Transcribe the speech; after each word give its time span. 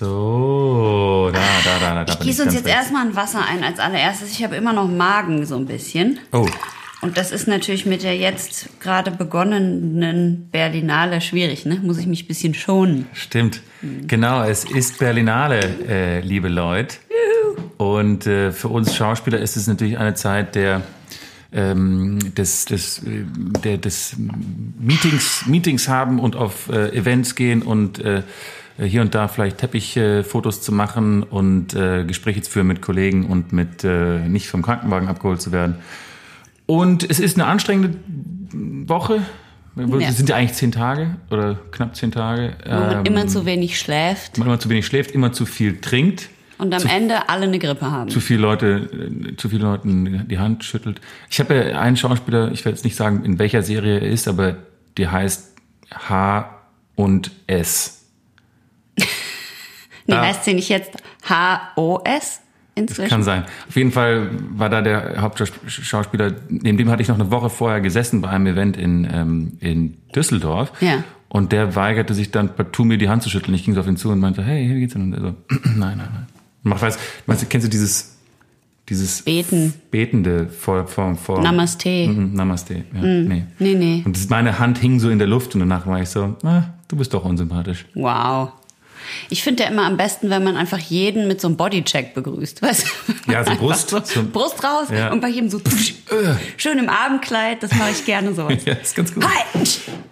So, 0.00 1.30
da, 1.30 1.40
da, 1.62 1.78
da, 1.78 1.94
da. 1.96 2.04
da 2.04 2.12
Ich 2.14 2.20
gieße 2.20 2.44
uns 2.44 2.54
jetzt 2.54 2.66
erstmal 2.66 3.06
ein 3.06 3.14
Wasser 3.14 3.44
ein 3.46 3.62
als 3.62 3.78
allererstes. 3.78 4.30
Ich 4.30 4.42
habe 4.42 4.56
immer 4.56 4.72
noch 4.72 4.88
Magen 4.88 5.44
so 5.44 5.56
ein 5.56 5.66
bisschen. 5.66 6.18
Oh, 6.32 6.48
Und 7.02 7.18
das 7.18 7.32
ist 7.32 7.46
natürlich 7.46 7.84
mit 7.84 8.02
der 8.02 8.16
jetzt 8.16 8.70
gerade 8.80 9.10
begonnenen 9.10 10.48
Berlinale 10.50 11.20
schwierig, 11.20 11.66
ne? 11.66 11.80
Muss 11.82 11.98
ich 11.98 12.06
mich 12.06 12.24
ein 12.24 12.28
bisschen 12.28 12.54
schonen. 12.54 13.08
stimmt. 13.12 13.60
Genau, 14.06 14.42
es 14.42 14.64
ist 14.64 14.98
Berlinale, 14.98 15.60
äh, 15.86 16.20
liebe 16.20 16.48
Leute. 16.48 16.96
Und 17.76 18.26
äh, 18.26 18.52
für 18.52 18.68
uns 18.68 18.96
Schauspieler 18.96 19.38
ist 19.38 19.58
es 19.58 19.66
natürlich 19.66 19.98
eine 19.98 20.14
Zeit 20.14 20.54
der 20.54 20.80
ähm, 21.52 22.18
des, 22.34 22.64
des, 22.64 23.02
der, 23.04 23.76
des 23.76 24.16
Meetings, 24.78 25.44
Meetings 25.46 25.88
haben 25.88 26.20
und 26.20 26.36
auf 26.36 26.70
äh, 26.70 26.96
Events 26.96 27.34
gehen 27.34 27.60
und 27.60 27.98
äh, 27.98 28.22
hier 28.84 29.02
und 29.02 29.14
da 29.14 29.28
vielleicht 29.28 29.58
Teppichfotos 29.58 30.58
äh, 30.58 30.60
zu 30.60 30.72
machen 30.72 31.22
und 31.22 31.74
äh, 31.74 32.04
Gespräche 32.04 32.42
zu 32.42 32.50
führen 32.50 32.66
mit 32.66 32.82
Kollegen 32.82 33.26
und 33.26 33.52
mit 33.52 33.84
äh, 33.84 34.20
nicht 34.20 34.48
vom 34.48 34.62
Krankenwagen 34.62 35.08
abgeholt 35.08 35.40
zu 35.40 35.52
werden. 35.52 35.76
Und 36.66 37.08
es 37.08 37.18
ist 37.20 37.36
eine 37.36 37.46
anstrengende 37.46 37.98
Woche. 38.88 39.22
Ja. 39.76 40.08
Es 40.08 40.16
sind 40.16 40.28
ja 40.28 40.36
eigentlich 40.36 40.54
zehn 40.54 40.72
Tage 40.72 41.16
oder 41.30 41.58
knapp 41.70 41.94
zehn 41.96 42.10
Tage. 42.10 42.54
Wo 42.64 42.70
man 42.70 42.92
Ähm, 42.98 43.04
immer 43.04 43.26
zu 43.26 43.46
wenig 43.46 43.78
schläft 43.78 44.36
man 44.36 44.48
immer 44.48 44.58
zu 44.58 44.68
wenig 44.68 44.86
schläft, 44.86 45.12
immer 45.12 45.32
zu 45.32 45.46
viel 45.46 45.80
trinkt, 45.80 46.28
und 46.60 46.74
am 46.74 46.86
Ende 46.86 47.28
alle 47.30 47.44
eine 47.44 47.58
Grippe 47.58 47.90
haben. 47.90 48.10
zu 48.10 48.20
viele 48.20 48.40
Leute, 48.40 48.90
äh, 48.92 49.36
zu 49.36 49.48
viele 49.48 49.62
Leuten 49.62 50.28
die 50.28 50.38
Hand 50.38 50.62
schüttelt. 50.62 51.00
Ich 51.30 51.40
habe 51.40 51.54
ja 51.54 51.80
einen 51.80 51.96
Schauspieler, 51.96 52.52
ich 52.52 52.64
werde 52.66 52.76
jetzt 52.76 52.84
nicht 52.84 52.96
sagen, 52.96 53.24
in 53.24 53.38
welcher 53.38 53.62
Serie 53.62 54.00
er 54.00 54.08
ist, 54.08 54.28
aber 54.28 54.56
die 54.98 55.08
heißt 55.08 55.54
H 55.90 56.50
und 56.96 57.30
S. 57.46 57.99
Nee, 60.10 60.16
Ah. 60.16 60.26
heißt 60.26 60.44
sie 60.44 60.54
nicht 60.54 60.68
jetzt 60.68 60.92
H-O-S 61.28 62.40
inzwischen? 62.74 63.08
Kann 63.10 63.22
sein. 63.22 63.44
Auf 63.68 63.76
jeden 63.76 63.92
Fall 63.92 64.30
war 64.56 64.68
da 64.68 64.82
der 64.82 65.20
Hauptschauspieler, 65.20 66.32
neben 66.48 66.78
dem 66.78 66.90
hatte 66.90 67.02
ich 67.02 67.08
noch 67.08 67.16
eine 67.18 67.30
Woche 67.30 67.50
vorher 67.50 67.80
gesessen 67.80 68.20
bei 68.20 68.28
einem 68.28 68.46
Event 68.46 68.76
in, 68.76 69.08
ähm, 69.12 69.52
in 69.60 69.96
Düsseldorf. 70.14 70.72
Ja. 70.80 71.04
Und 71.28 71.52
der 71.52 71.76
weigerte 71.76 72.12
sich 72.14 72.30
dann 72.32 72.54
partout 72.56 72.84
mir 72.84 72.98
die 72.98 73.08
Hand 73.08 73.22
zu 73.22 73.30
schütteln. 73.30 73.54
Ich 73.54 73.64
ging 73.64 73.74
so 73.74 73.80
auf 73.80 73.86
ihn 73.86 73.96
zu 73.96 74.10
und 74.10 74.18
meinte, 74.18 74.42
hey, 74.42 74.68
wie 74.74 74.80
geht's 74.80 74.94
denn? 74.94 75.02
Und 75.02 75.12
er 75.12 75.20
so, 75.20 75.34
nein, 75.64 75.96
nein, 75.96 75.98
nein. 76.12 76.26
Man 76.62 76.80
weiß, 76.80 76.98
du, 77.26 77.46
kennst 77.46 77.66
du 77.66 77.70
dieses, 77.70 78.16
dieses 78.88 79.22
Beten. 79.22 79.72
betende 79.92 80.48
vor, 80.48 80.86
vor, 80.88 81.14
vor 81.14 81.40
Namaste. 81.40 82.08
Mhm, 82.08 82.34
Namaste, 82.34 82.74
ja, 82.92 83.00
nee. 83.00 83.44
Nee, 83.60 83.74
nee. 83.74 84.02
Und 84.04 84.28
meine 84.28 84.58
Hand 84.58 84.78
hing 84.78 84.98
so 84.98 85.08
in 85.08 85.18
der 85.18 85.28
Luft 85.28 85.54
und 85.54 85.60
danach 85.60 85.86
war 85.86 86.02
ich 86.02 86.08
so, 86.08 86.36
ah, 86.42 86.64
du 86.88 86.96
bist 86.96 87.14
doch 87.14 87.24
unsympathisch. 87.24 87.86
Wow. 87.94 88.50
Ich 89.28 89.42
finde 89.42 89.62
ja 89.64 89.68
immer 89.68 89.84
am 89.86 89.96
besten, 89.96 90.30
wenn 90.30 90.42
man 90.44 90.56
einfach 90.56 90.78
jeden 90.78 91.28
mit 91.28 91.40
so 91.40 91.48
einem 91.48 91.56
Bodycheck 91.56 92.14
begrüßt. 92.14 92.62
Weißt? 92.62 92.86
Ja, 93.28 93.44
so 93.44 93.54
Brust. 93.56 93.90
So, 93.90 94.00
Brust 94.32 94.62
raus 94.64 94.88
Ja. 94.92 95.12
und 95.12 95.20
bei 95.20 95.28
jedem 95.28 95.48
so 95.50 95.58
pfusch, 95.58 95.94
schön 96.56 96.78
im 96.78 96.88
Abendkleid. 96.88 97.62
Das 97.62 97.74
mache 97.74 97.90
ich 97.90 98.04
gerne 98.04 98.34
so. 98.34 98.48
Ja, 98.66 98.74
ist 98.74 98.94
ganz 98.96 99.14
gut. 99.14 99.24
Hi! 99.24 99.60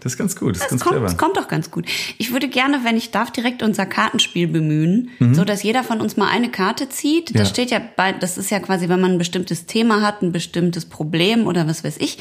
Das 0.01 0.13
ist 0.13 0.19
ganz 0.19 0.37
gut, 0.37 0.55
das 0.55 0.63
ist 0.63 0.63
Das 0.65 0.71
ganz 0.71 0.83
kommt, 0.83 0.93
clever. 0.95 1.07
das 1.07 1.17
kommt 1.19 1.37
doch 1.37 1.49
ganz 1.49 1.71
gut. 1.71 1.87
Ich 2.19 2.33
würde 2.33 2.49
gerne, 2.49 2.81
wenn 2.85 2.97
ich 2.97 3.11
darf, 3.11 3.31
direkt 3.33 3.63
unser 3.63 3.85
Kartenspiel 3.87 4.47
bemühen, 4.47 5.11
so 5.33 5.45
dass 5.45 5.63
jeder 5.63 5.83
von 5.83 6.01
uns 6.01 6.17
mal 6.17 6.29
eine 6.29 6.51
Karte 6.51 6.89
zieht. 6.89 7.31
Das 7.31 7.35
Mhm. 7.35 7.39
Ja. 7.41 7.45
steht 7.47 7.71
ja 7.71 7.81
bei, 7.97 8.13
das 8.13 8.39
ist 8.39 8.51
ja 8.51 8.61
quasi, 8.61 8.89
wenn 8.89 9.01
man 9.01 9.13
ein 9.13 9.19
bestimmtes 9.19 9.67
Thema 9.67 10.03
hat, 10.03 10.23
ein 10.23 10.33
bestimmtes 10.33 10.85
Problem 10.87 11.47
oder 11.47 11.67
was 11.67 11.83
weiß 11.85 11.97
ich, 11.99 12.19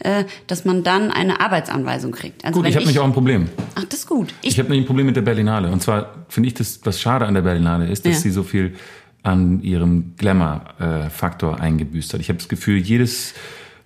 äh, 0.00 0.24
dass 0.46 0.64
man 0.64 0.82
dann 0.84 1.10
eine 1.10 1.40
Arbeitsanweisung 1.40 2.12
kriegt. 2.12 2.44
Also 2.44 2.60
Gut, 2.60 2.68
ich 2.68 2.74
habe 2.76 2.84
nämlich 2.86 2.98
auch 2.98 3.04
ein 3.04 3.12
Problem. 3.12 3.48
Ach, 3.74 3.84
das 3.84 4.00
ist 4.00 4.06
gut. 4.08 4.32
Ich, 4.42 4.52
Ich 4.52 4.58
habe 4.58 4.68
nämlich 4.70 4.84
ein 4.84 4.86
Problem 4.86 5.06
mit 5.06 5.16
der 5.16 5.22
Berlinale. 5.22 5.70
Und 5.70 5.82
zwar 5.82 6.07
finde 6.28 6.48
ich, 6.48 6.54
das, 6.54 6.80
was 6.84 7.00
schade 7.00 7.26
an 7.26 7.34
der 7.34 7.42
Berlinale 7.42 7.88
ist, 7.88 8.04
dass 8.06 8.14
Ja. 8.14 8.20
sie 8.20 8.30
so 8.30 8.42
viel 8.42 8.74
an 9.22 9.62
ihrem 9.62 10.14
Glamour-Faktor 10.16 11.60
eingebüßt 11.60 12.14
hat. 12.14 12.20
Ich 12.20 12.28
habe 12.28 12.38
das 12.38 12.48
Gefühl, 12.48 12.78
jedes 12.78 13.34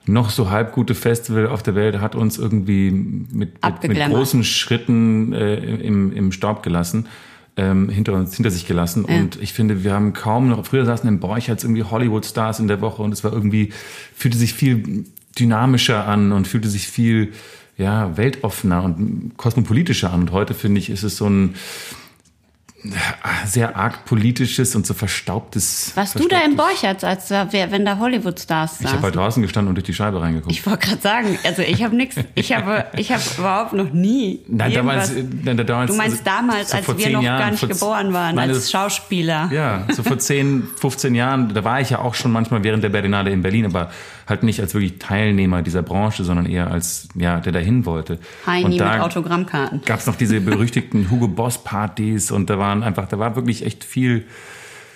noch 0.06 0.30
so 0.30 0.50
halb 0.50 0.72
gute 0.72 0.94
Festival 0.94 1.46
auf 1.46 1.62
der 1.62 1.74
Welt 1.74 2.00
hat 2.00 2.14
uns 2.14 2.38
irgendwie 2.38 2.90
mit, 2.90 3.58
mit, 3.86 3.98
großen 4.10 4.42
Schritten 4.44 5.32
äh, 5.32 5.56
im, 5.56 6.12
im 6.12 6.32
Staub 6.32 6.62
gelassen. 6.62 7.06
Ähm, 7.54 7.90
hinter 7.90 8.14
uns, 8.14 8.34
hinter 8.34 8.50
sich 8.50 8.66
gelassen. 8.66 9.04
Und 9.04 9.36
ich 9.42 9.52
finde, 9.52 9.84
wir 9.84 9.92
haben 9.92 10.14
kaum 10.14 10.48
noch, 10.48 10.64
früher 10.64 10.86
saßen 10.86 11.06
im 11.06 11.20
Borchardt 11.20 11.62
irgendwie 11.62 11.84
Hollywood-Stars 11.84 12.60
in 12.60 12.66
der 12.66 12.80
Woche 12.80 13.02
und 13.02 13.12
es 13.12 13.24
war 13.24 13.32
irgendwie, 13.32 13.74
fühlte 14.16 14.38
sich 14.38 14.54
viel 14.54 15.04
dynamischer 15.38 16.08
an 16.08 16.32
und 16.32 16.48
fühlte 16.48 16.70
sich 16.70 16.88
viel, 16.88 17.34
ja, 17.76 18.16
weltoffener 18.16 18.82
und 18.82 19.32
kosmopolitischer 19.36 20.10
an. 20.14 20.22
Und 20.22 20.32
heute 20.32 20.54
finde 20.54 20.78
ich, 20.78 20.88
ist 20.88 21.02
es 21.02 21.18
so 21.18 21.28
ein 21.28 21.54
sehr 23.46 23.76
arg 23.76 24.04
politisches 24.06 24.74
und 24.74 24.86
so 24.86 24.94
verstaubtes. 24.94 25.92
warst 25.94 26.18
du 26.18 26.26
da 26.26 26.40
im 26.40 26.56
Borchardt, 26.56 27.04
als 27.04 27.28
da, 27.28 27.46
wenn 27.52 27.84
da 27.84 27.98
Hollywood-Stars 27.98 28.80
Ich 28.80 28.86
habe 28.86 28.94
halt 28.94 29.02
saßen? 29.02 29.12
draußen 29.20 29.42
gestanden 29.42 29.68
und 29.68 29.74
durch 29.76 29.84
die 29.84 29.94
Scheibe 29.94 30.20
reingeguckt. 30.20 30.50
Ich 30.52 30.66
wollte 30.66 30.88
gerade 30.88 31.00
sagen, 31.00 31.38
also 31.44 31.62
ich 31.62 31.82
habe 31.84 31.94
nichts, 31.94 32.16
ich 32.34 32.52
habe, 32.52 32.86
ich 32.96 33.12
habe 33.12 33.22
überhaupt 33.38 33.72
noch 33.72 33.92
nie 33.92 34.40
Nein, 34.48 34.72
damals, 34.74 35.12
irgendwas- 35.12 35.44
nein, 35.44 35.66
damals, 35.66 35.90
Du 35.92 35.96
meinst 35.96 36.26
also, 36.26 36.40
damals, 36.40 36.70
so 36.70 36.76
als 36.78 36.98
wir 36.98 37.10
noch 37.10 37.22
Jahren, 37.22 37.38
gar 37.38 37.50
nicht 37.52 37.60
vor- 37.60 37.68
geboren 37.68 38.12
waren, 38.12 38.34
Nein, 38.34 38.50
als 38.50 38.70
Schauspieler. 38.70 39.48
Ja, 39.52 39.86
so 39.92 40.02
vor 40.02 40.18
10, 40.22 40.64
15 40.80 41.14
Jahren, 41.14 41.54
da 41.54 41.62
war 41.64 41.80
ich 41.80 41.90
ja 41.90 42.00
auch 42.00 42.14
schon 42.14 42.32
manchmal 42.32 42.64
während 42.64 42.82
der 42.82 42.88
Berlinale 42.88 43.30
in 43.30 43.42
Berlin, 43.42 43.66
aber 43.66 43.90
halt 44.28 44.42
nicht 44.44 44.60
als 44.60 44.72
wirklich 44.74 44.98
Teilnehmer 44.98 45.62
dieser 45.62 45.82
Branche, 45.82 46.24
sondern 46.24 46.46
eher 46.46 46.70
als, 46.70 47.08
ja, 47.14 47.40
der 47.40 47.52
dahin 47.52 47.86
wollte. 47.86 48.18
Heini 48.46 48.64
und 48.64 48.70
mit 48.72 48.80
da 48.80 49.00
Autogrammkarten. 49.02 49.82
gab's 49.84 50.06
noch 50.06 50.16
diese 50.16 50.40
berüchtigten 50.40 51.08
Hugo 51.10 51.28
Boss 51.28 51.62
Partys 51.62 52.30
und 52.30 52.48
da 52.50 52.58
waren 52.72 52.82
einfach, 52.82 53.06
da 53.06 53.18
war 53.18 53.36
wirklich 53.36 53.64
echt 53.64 53.84
viel, 53.84 54.24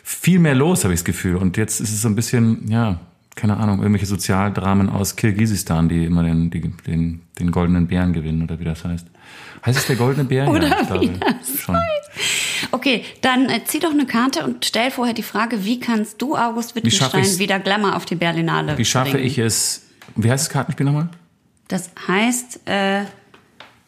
viel 0.03 0.39
mehr 0.39 0.55
los, 0.55 0.85
habe 0.85 0.95
ich 0.95 1.01
das 1.01 1.05
Gefühl. 1.05 1.37
Und 1.37 1.57
jetzt 1.57 1.81
ist 1.81 1.93
es 1.93 2.03
so 2.03 2.09
ein 2.09 2.17
bisschen, 2.17 2.69
ja, 2.71 2.99
keine 3.35 3.59
Ahnung, 3.59 3.81
irgendwelche 3.81 4.07
Sozialdramen 4.07 4.89
aus 4.89 5.17
Kirgisistan, 5.17 5.89
die 5.89 6.05
immer 6.07 6.23
den, 6.23 6.51
die, 6.51 6.61
den, 6.61 7.21
den 7.39 7.51
goldenen 7.51 7.87
Bären 7.87 8.13
gewinnen 8.15 8.43
oder 8.43 8.59
wie 8.59 8.65
das 8.65 8.85
heißt. 8.85 9.07
Heißt 9.65 9.79
es 9.79 9.87
der 9.87 9.97
goldene 9.97 10.25
Bär? 10.25 10.49
Oder 10.49 10.69
ja, 10.69 10.81
ich 10.81 11.01
wie 11.01 11.09
glaube, 11.09 11.19
das 11.19 11.59
schon. 11.59 11.77
Okay, 12.71 13.05
dann 13.21 13.49
äh, 13.49 13.65
zieh 13.65 13.81
doch 13.81 13.91
eine 13.91 14.07
Karte 14.07 14.45
und 14.45 14.65
stell 14.65 14.93
vorher 14.93 15.13
die 15.13 15.25
Frage, 15.25 15.65
wie 15.65 15.81
kannst 15.81 16.23
du, 16.23 16.37
August 16.37 16.77
Wittgenstein, 16.77 17.39
wieder 17.39 17.59
Glamour 17.59 17.97
auf 17.97 18.05
die 18.05 18.15
Berlinale 18.15 18.79
Wie 18.79 18.85
schaffe 18.85 19.13
bringen? 19.13 19.27
ich 19.27 19.39
es? 19.39 19.87
Wie 20.15 20.31
heißt 20.31 20.47
das 20.47 20.53
Kartenspiel 20.53 20.87
nochmal? 20.87 21.09
Das 21.67 21.91
heißt, 22.07 22.61
äh, 22.67 23.07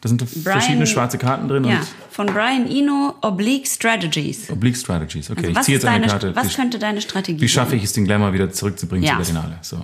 Da 0.01 0.07
sind 0.07 0.23
verschiedene 0.29 0.87
schwarze 0.87 1.17
Karten 1.17 1.49
drin 1.49 1.65
ja, 1.65 1.79
und 1.79 1.87
von 2.09 2.27
Brian 2.27 2.67
Eno, 2.69 3.15
Oblique 3.21 3.67
Strategies. 3.67 4.49
Oblique 4.49 4.77
Strategies. 4.77 5.29
Okay, 5.29 5.39
Also 5.39 5.49
ich 5.51 5.55
was 5.57 5.65
ziehe 5.65 5.77
jetzt 5.77 5.85
eine 5.85 6.07
deine, 6.07 6.11
Karte. 6.11 6.35
was 6.35 6.49
wie, 6.51 6.53
könnte 6.55 6.79
deine 6.79 7.01
Strategie 7.01 7.41
wie 7.41 7.49
schaffe 7.49 7.71
sein? 7.71 7.79
ich 7.79 7.83
es, 7.85 7.93
den 7.93 8.05
Glamour 8.05 8.31
wieder 8.31 8.49
zurückzubringen 8.49 9.03
Ja. 9.05 9.15
zur 9.15 9.23
Berlinale? 9.33 9.57
So. 9.61 9.83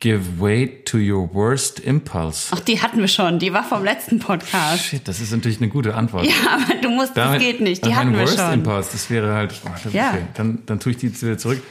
Give 0.00 0.40
way 0.40 0.66
to 0.84 0.98
your 0.98 1.32
worst 1.32 1.78
impulse. 1.78 2.48
Ach, 2.50 2.58
die 2.60 2.82
hatten 2.82 2.98
wir 2.98 3.06
schon, 3.06 3.38
die 3.38 3.52
war 3.52 3.62
vom 3.62 3.84
letzten 3.84 4.18
Podcast. 4.18 4.82
Shit, 4.84 5.06
das 5.06 5.20
ist 5.20 5.30
natürlich 5.30 5.58
eine 5.58 5.68
gute 5.68 5.94
Antwort. 5.94 6.26
Ja, 6.26 6.32
aber 6.54 6.74
du 6.80 6.88
musst, 6.90 7.16
das 7.16 7.26
Damit- 7.26 7.40
geht 7.40 7.60
nicht, 7.60 7.84
die 7.86 7.94
hatten 7.94 8.12
wir 8.12 8.20
worst 8.20 8.36
schon. 8.38 8.52
Impulse, 8.54 8.88
das 8.92 9.10
wäre 9.10 9.32
halt, 9.34 9.54
oh, 9.64 9.68
das 9.84 9.92
Ja. 9.92 10.10
okay. 10.10 10.22
dann, 10.34 10.58
dann 10.66 10.80
tue 10.80 10.92
ich 10.92 10.98
die 10.98 11.06
jetzt 11.06 11.22
wieder 11.22 11.38
zurück. 11.38 11.62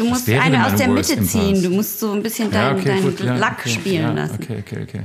Du 0.00 0.08
musst 0.08 0.28
eine 0.28 0.64
aus 0.66 0.74
der 0.76 0.88
worst 0.88 1.10
Mitte 1.10 1.26
ziehen. 1.26 1.40
impulse? 1.48 1.68
Du 1.68 1.74
musst 1.74 2.00
so 2.00 2.12
ein 2.12 2.22
bisschen 2.22 2.50
Ja, 2.52 2.68
deinen 2.70 2.78
okay, 2.80 2.88
deinen 2.88 3.02
gut, 3.02 3.20
ja, 3.20 3.36
Lack 3.36 3.58
okay, 3.60 3.68
spielen 3.70 4.02
ja, 4.02 4.12
lassen. 4.12 4.38
Okay, 4.42 4.62
okay, 4.66 4.82
okay. 4.82 5.00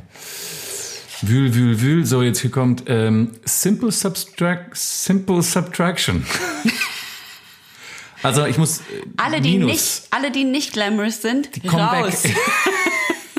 Wühl, 1.22 1.54
wühl, 1.54 1.82
wühl. 1.82 2.06
So, 2.06 2.22
jetzt 2.22 2.40
hier 2.40 2.52
kommt 2.52 2.84
ähm, 2.88 3.32
Simple, 3.46 3.92
Subtract, 3.92 4.70
Simple 4.74 5.42
Subtraction. 5.42 6.26
also 8.24 8.46
ich 8.46 8.58
muss 8.58 8.80
äh, 8.80 8.84
Alle, 9.18 9.42
die 9.42 9.58
Minus. 9.58 9.72
nicht, 9.72 10.02
alle, 10.12 10.32
die 10.32 10.44
nicht 10.44 10.74
glamorous 10.74 11.22
sind, 11.22 11.50
Komm 11.68 11.80
raus. 11.80 12.24
weg. 12.24 12.36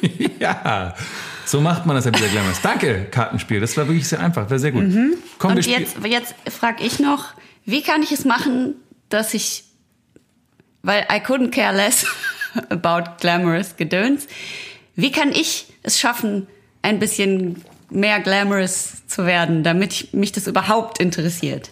ja, 0.41 0.95
so 1.45 1.61
macht 1.61 1.87
man 1.87 1.97
das 1.97 2.05
ja 2.05 2.15
wieder 2.15 2.29
glamorous. 2.29 2.61
Danke, 2.63 3.07
Kartenspiel. 3.11 3.61
Das 3.61 3.77
war 3.77 3.87
wirklich 3.89 4.07
sehr 4.09 4.21
einfach, 4.21 4.49
war 4.51 4.59
sehr 4.59 4.73
gut. 4.73 4.83
Komm, 5.39 5.53
Mhm. 5.53 5.57
Und 5.57 5.63
spielen- 5.65 5.81
jetzt, 5.81 5.97
jetzt 6.05 6.35
frage 6.57 6.85
ich 6.85 6.99
noch, 6.99 7.27
wie 7.65 7.83
kann 7.83 8.03
ich 8.03 8.13
es 8.13 8.25
machen, 8.25 8.75
dass 9.09 9.35
ich, 9.35 9.65
weil 10.87 11.05
I 11.11 11.19
couldn't 11.19 11.51
care 11.51 11.73
less 11.73 12.07
about 12.71 13.19
glamorous 13.21 13.77
Gedöns, 13.77 14.29
wie 14.95 15.11
kann 15.11 15.33
ich 15.33 15.67
es 15.83 15.99
schaffen, 15.99 16.47
ein 16.81 16.99
bisschen 16.99 17.65
mehr 17.91 18.21
glamorous 18.21 19.07
zu 19.07 19.27
werden, 19.27 19.65
damit 19.65 19.93
ich, 19.93 20.13
mich 20.13 20.33
das 20.33 20.47
überhaupt 20.47 21.01
interessiert? 21.01 21.71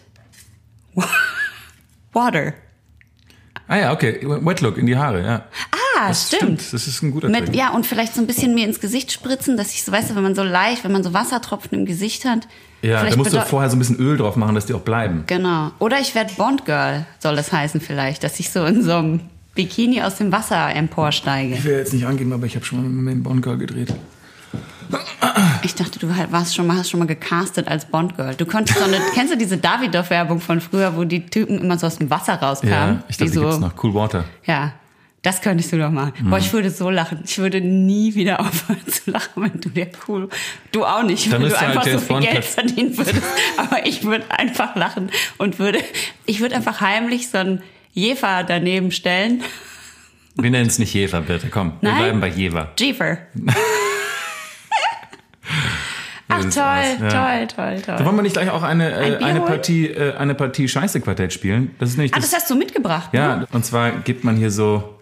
Water. 2.12 2.54
Ah 3.66 3.76
ja, 3.76 3.92
okay. 3.92 4.20
Wet 4.22 4.60
Look 4.60 4.76
in 4.76 4.86
die 4.86 4.96
Haare, 4.96 5.22
ja. 5.24 5.46
Ah, 5.70 5.76
Das 5.96 6.28
stimmt. 6.28 6.60
Das 6.72 6.86
ist 6.86 7.02
ein 7.02 7.10
guter 7.10 7.28
Mit, 7.28 7.46
Trick. 7.46 7.56
ja, 7.56 7.70
und 7.70 7.86
vielleicht 7.86 8.14
so 8.14 8.20
ein 8.20 8.26
bisschen 8.26 8.54
mir 8.54 8.66
ins 8.66 8.80
Gesicht 8.80 9.12
spritzen, 9.12 9.56
dass 9.56 9.72
ich 9.74 9.84
so, 9.84 9.92
weißt 9.92 10.10
du, 10.10 10.14
wenn 10.16 10.22
man 10.22 10.34
so 10.34 10.42
leicht, 10.42 10.84
wenn 10.84 10.92
man 10.92 11.02
so 11.02 11.12
Wassertropfen 11.12 11.78
im 11.78 11.86
Gesicht 11.86 12.24
hat. 12.24 12.46
Ja, 12.82 13.02
da 13.04 13.16
musst 13.16 13.32
du 13.32 13.40
vorher 13.40 13.70
so 13.70 13.76
ein 13.76 13.78
bisschen 13.78 13.96
Öl 13.98 14.16
drauf 14.16 14.36
machen, 14.36 14.54
dass 14.54 14.66
die 14.66 14.74
auch 14.74 14.80
bleiben. 14.80 15.24
Genau. 15.26 15.70
Oder 15.78 16.00
ich 16.00 16.14
werde 16.14 16.32
Bond 16.34 16.64
Girl, 16.66 17.06
soll 17.18 17.38
es 17.38 17.52
heißen 17.52 17.80
vielleicht, 17.80 18.24
dass 18.24 18.38
ich 18.40 18.50
so 18.50 18.64
in 18.64 18.82
so 18.82 18.92
einem 18.96 19.20
Bikini 19.54 20.02
aus 20.02 20.16
dem 20.16 20.32
Wasser 20.32 20.74
emporsteige. 20.74 21.54
Ich 21.54 21.64
will 21.64 21.78
jetzt 21.78 21.92
nicht 21.94 22.06
angeben, 22.06 22.32
aber 22.32 22.44
ich 22.46 22.56
habe 22.56 22.64
schon 22.64 22.82
mal 22.82 22.88
mit 22.88 23.14
dem 23.14 23.22
Bond 23.22 23.42
Girl 23.42 23.56
gedreht. 23.56 23.94
Ich 25.62 25.74
dachte, 25.74 25.98
du 25.98 26.08
warst 26.30 26.54
schon 26.54 26.66
mal, 26.66 26.76
hast 26.76 26.90
schon 26.90 27.00
mal 27.00 27.06
gecastet 27.06 27.68
als 27.68 27.86
Bond-Girl. 27.86 28.34
Du 28.34 28.44
konntest 28.44 28.78
so 28.78 28.84
eine, 28.84 28.98
kennst 29.14 29.32
du 29.32 29.38
diese 29.38 29.56
Davidoff-Werbung 29.56 30.40
von 30.40 30.60
früher, 30.60 30.94
wo 30.96 31.04
die 31.04 31.24
Typen 31.24 31.58
immer 31.58 31.78
so 31.78 31.86
aus 31.86 31.96
dem 31.96 32.10
Wasser 32.10 32.34
rauskamen? 32.34 32.96
Ja, 32.96 33.04
ich 33.08 33.16
glaube, 33.16 33.30
Die 33.32 33.38
die 33.38 33.42
gibt's 33.44 33.58
noch. 33.60 33.82
Cool 33.82 33.94
Water. 33.94 34.24
Ja, 34.44 34.74
das 35.24 35.40
könntest 35.40 35.72
du 35.72 35.78
doch 35.78 35.90
machen. 35.90 36.12
Boah, 36.20 36.36
Mhm. 36.38 36.44
ich 36.44 36.52
würde 36.52 36.70
so 36.70 36.88
lachen. 36.90 37.22
Ich 37.26 37.38
würde 37.38 37.60
nie 37.60 38.14
wieder 38.14 38.38
aufhören 38.46 38.86
zu 38.86 39.10
lachen, 39.10 39.42
wenn 39.42 39.60
du 39.60 39.68
dir 39.70 39.88
cool. 40.06 40.28
Du 40.70 40.84
auch 40.84 41.02
nicht, 41.02 41.32
Dann 41.32 41.42
weil 41.42 41.48
du 41.48 41.56
halt 41.60 41.68
einfach 41.70 41.84
so 41.86 41.98
viel 41.98 42.20
Geld 42.20 42.44
verdienen 42.44 42.96
würdest. 42.96 43.22
Aber 43.56 43.84
ich 43.86 44.04
würde 44.04 44.24
einfach 44.30 44.76
lachen 44.76 45.10
und 45.38 45.58
würde, 45.58 45.80
ich 46.26 46.40
würde 46.40 46.54
einfach 46.54 46.80
heimlich 46.80 47.28
so 47.30 47.38
ein 47.38 47.62
Jefer 47.92 48.44
daneben 48.44 48.90
stellen. 48.92 49.42
Wir 50.36 50.50
nennen 50.50 50.66
es 50.66 50.78
nicht 50.78 50.92
Jever, 50.94 51.20
bitte. 51.20 51.48
Komm, 51.48 51.74
wir 51.80 51.90
Nein? 51.90 51.98
bleiben 51.98 52.20
bei 52.20 52.28
Jever. 52.28 52.72
Jefer. 52.78 53.18
Ach 56.26 56.40
toll, 56.40 56.52
ja. 56.54 57.08
toll, 57.08 57.46
toll, 57.54 57.82
toll. 57.82 57.94
Da 57.98 58.04
wollen 58.04 58.16
wir 58.16 58.22
nicht 58.22 58.32
gleich 58.32 58.50
auch 58.50 58.62
eine, 58.62 58.90
äh, 58.92 59.16
Ein 59.16 59.22
eine? 59.22 59.40
Partie, 59.42 59.86
äh, 59.88 60.14
eine 60.16 60.34
Partie 60.34 60.66
Scheiße-Quartett 60.66 61.32
spielen? 61.32 61.74
Das 61.78 61.90
ist 61.90 61.96
nämlich 61.98 62.12
Ah, 62.14 62.16
das, 62.16 62.30
das 62.30 62.40
hast 62.40 62.50
du 62.50 62.56
mitgebracht. 62.56 63.12
ne? 63.12 63.18
ja, 63.20 63.44
und 63.52 63.64
zwar 63.64 63.90
gibt 63.92 64.24
man 64.24 64.36
hier 64.36 64.50
so, 64.50 64.93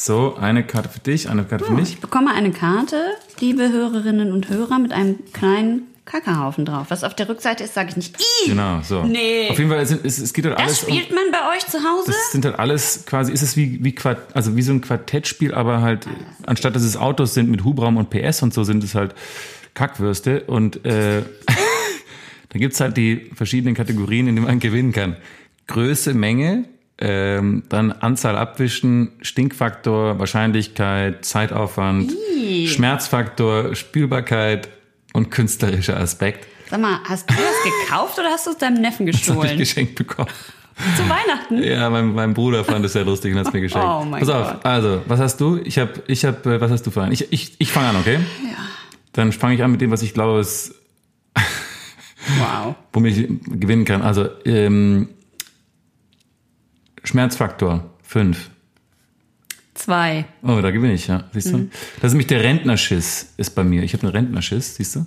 so, 0.00 0.34
eine 0.36 0.64
Karte 0.64 0.88
für 0.88 1.00
dich, 1.00 1.28
eine 1.28 1.44
Karte 1.44 1.66
für 1.66 1.72
mich. 1.72 1.90
Ich 1.90 2.00
bekomme 2.00 2.32
eine 2.32 2.52
Karte, 2.52 2.96
liebe 3.40 3.70
Hörerinnen 3.70 4.32
und 4.32 4.48
Hörer, 4.48 4.78
mit 4.78 4.92
einem 4.92 5.18
kleinen 5.34 5.82
Kackerhaufen 6.06 6.64
drauf. 6.64 6.86
Was 6.88 7.04
auf 7.04 7.14
der 7.14 7.28
Rückseite 7.28 7.64
ist, 7.64 7.74
sage 7.74 7.90
ich 7.90 7.96
nicht. 7.98 8.16
Ih! 8.18 8.48
Genau, 8.48 8.80
so. 8.82 9.02
Nee. 9.02 9.48
Auf 9.50 9.58
jeden 9.58 9.70
Fall, 9.70 9.80
es, 9.80 9.90
es, 9.90 10.18
es 10.18 10.32
geht 10.32 10.46
halt 10.46 10.54
Das 10.54 10.64
alles 10.64 10.84
um, 10.84 10.94
spielt 10.94 11.14
man 11.14 11.24
bei 11.30 11.54
euch 11.54 11.66
zu 11.66 11.78
Hause? 11.78 12.06
das 12.06 12.32
sind 12.32 12.46
halt 12.46 12.58
alles 12.58 13.04
quasi, 13.04 13.30
ist 13.30 13.42
es 13.42 13.58
wie, 13.58 13.84
wie 13.84 13.94
Quart, 13.94 14.34
also 14.34 14.56
wie 14.56 14.62
so 14.62 14.72
ein 14.72 14.80
Quartettspiel, 14.80 15.52
aber 15.52 15.82
halt, 15.82 16.06
anstatt 16.46 16.74
dass 16.74 16.82
es 16.82 16.96
Autos 16.96 17.34
sind 17.34 17.50
mit 17.50 17.62
Hubraum 17.62 17.98
und 17.98 18.08
PS 18.08 18.42
und 18.42 18.54
so, 18.54 18.64
sind 18.64 18.82
es 18.82 18.94
halt 18.94 19.14
Kackwürste 19.74 20.44
und, 20.44 20.84
äh, 20.86 21.20
da 22.48 22.58
gibt's 22.58 22.80
halt 22.80 22.96
die 22.96 23.30
verschiedenen 23.34 23.74
Kategorien, 23.74 24.28
in 24.28 24.36
denen 24.36 24.46
man 24.46 24.60
gewinnen 24.60 24.92
kann. 24.92 25.16
Größe, 25.66 26.14
Menge, 26.14 26.64
ähm, 27.00 27.62
dann 27.68 27.92
Anzahl 27.92 28.36
abwischen, 28.36 29.12
Stinkfaktor, 29.22 30.18
Wahrscheinlichkeit, 30.18 31.24
Zeitaufwand, 31.24 32.12
Schmerzfaktor, 32.66 33.74
Spielbarkeit 33.74 34.68
und 35.12 35.30
künstlerischer 35.30 35.96
Aspekt. 35.98 36.46
Sag 36.70 36.80
mal, 36.80 37.00
hast 37.04 37.28
du 37.28 37.34
das 37.34 37.84
gekauft 37.86 38.18
oder 38.18 38.28
hast 38.28 38.46
du 38.46 38.50
es 38.50 38.58
deinem 38.58 38.80
Neffen 38.80 39.06
Das 39.06 39.16
habe 39.16 39.20
ich 39.20 39.26
gestohlen? 39.36 39.58
geschenkt 39.58 39.94
bekommen. 39.96 40.28
Zu 40.96 41.02
Weihnachten? 41.08 41.62
Ja, 41.62 41.90
mein, 41.90 42.14
mein 42.14 42.32
Bruder 42.32 42.64
fand 42.64 42.84
es 42.86 42.94
sehr 42.94 43.04
lustig 43.04 43.32
und 43.32 43.40
hat 43.40 43.48
es 43.48 43.52
mir 43.52 43.60
geschenkt. 43.62 43.86
Oh 43.86 44.04
mein 44.04 44.20
Pass 44.20 44.28
auf, 44.30 44.52
Gott. 44.52 44.64
also, 44.66 45.02
was 45.06 45.20
hast 45.20 45.40
du? 45.40 45.58
Ich 45.64 45.78
habe, 45.78 45.92
ich 46.06 46.24
hab, 46.24 46.46
äh, 46.46 46.60
was 46.60 46.70
hast 46.70 46.86
du 46.86 46.90
für 46.90 47.02
einen? 47.02 47.12
Ich, 47.12 47.30
ich, 47.32 47.52
ich 47.58 47.70
fange 47.72 47.88
an, 47.88 47.96
okay? 47.96 48.14
Ja. 48.44 48.56
Dann 49.12 49.32
fange 49.32 49.56
ich 49.56 49.62
an 49.62 49.72
mit 49.72 49.80
dem, 49.80 49.90
was 49.90 50.02
ich 50.02 50.14
glaube, 50.14 50.40
es, 50.40 50.74
Wow. 52.38 52.74
womit 52.92 53.16
ich 53.16 53.28
gewinnen 53.60 53.84
kann. 53.84 54.02
Also, 54.02 54.28
ähm, 54.44 55.08
Schmerzfaktor 57.04 57.90
5. 58.02 58.50
Zwei. 59.74 60.26
Oh, 60.42 60.60
da 60.60 60.70
gewinne 60.70 60.92
ich, 60.92 61.06
ja. 61.06 61.24
Siehst 61.32 61.52
du? 61.52 61.58
Mhm. 61.58 61.70
Das 61.96 62.08
ist 62.08 62.12
nämlich 62.12 62.26
der 62.26 62.42
Rentnerschiss, 62.42 63.32
ist 63.36 63.54
bei 63.54 63.64
mir. 63.64 63.82
Ich 63.82 63.94
habe 63.94 64.02
einen 64.02 64.12
Rentnerschiss, 64.12 64.76
siehst 64.76 64.96
du? 64.96 65.06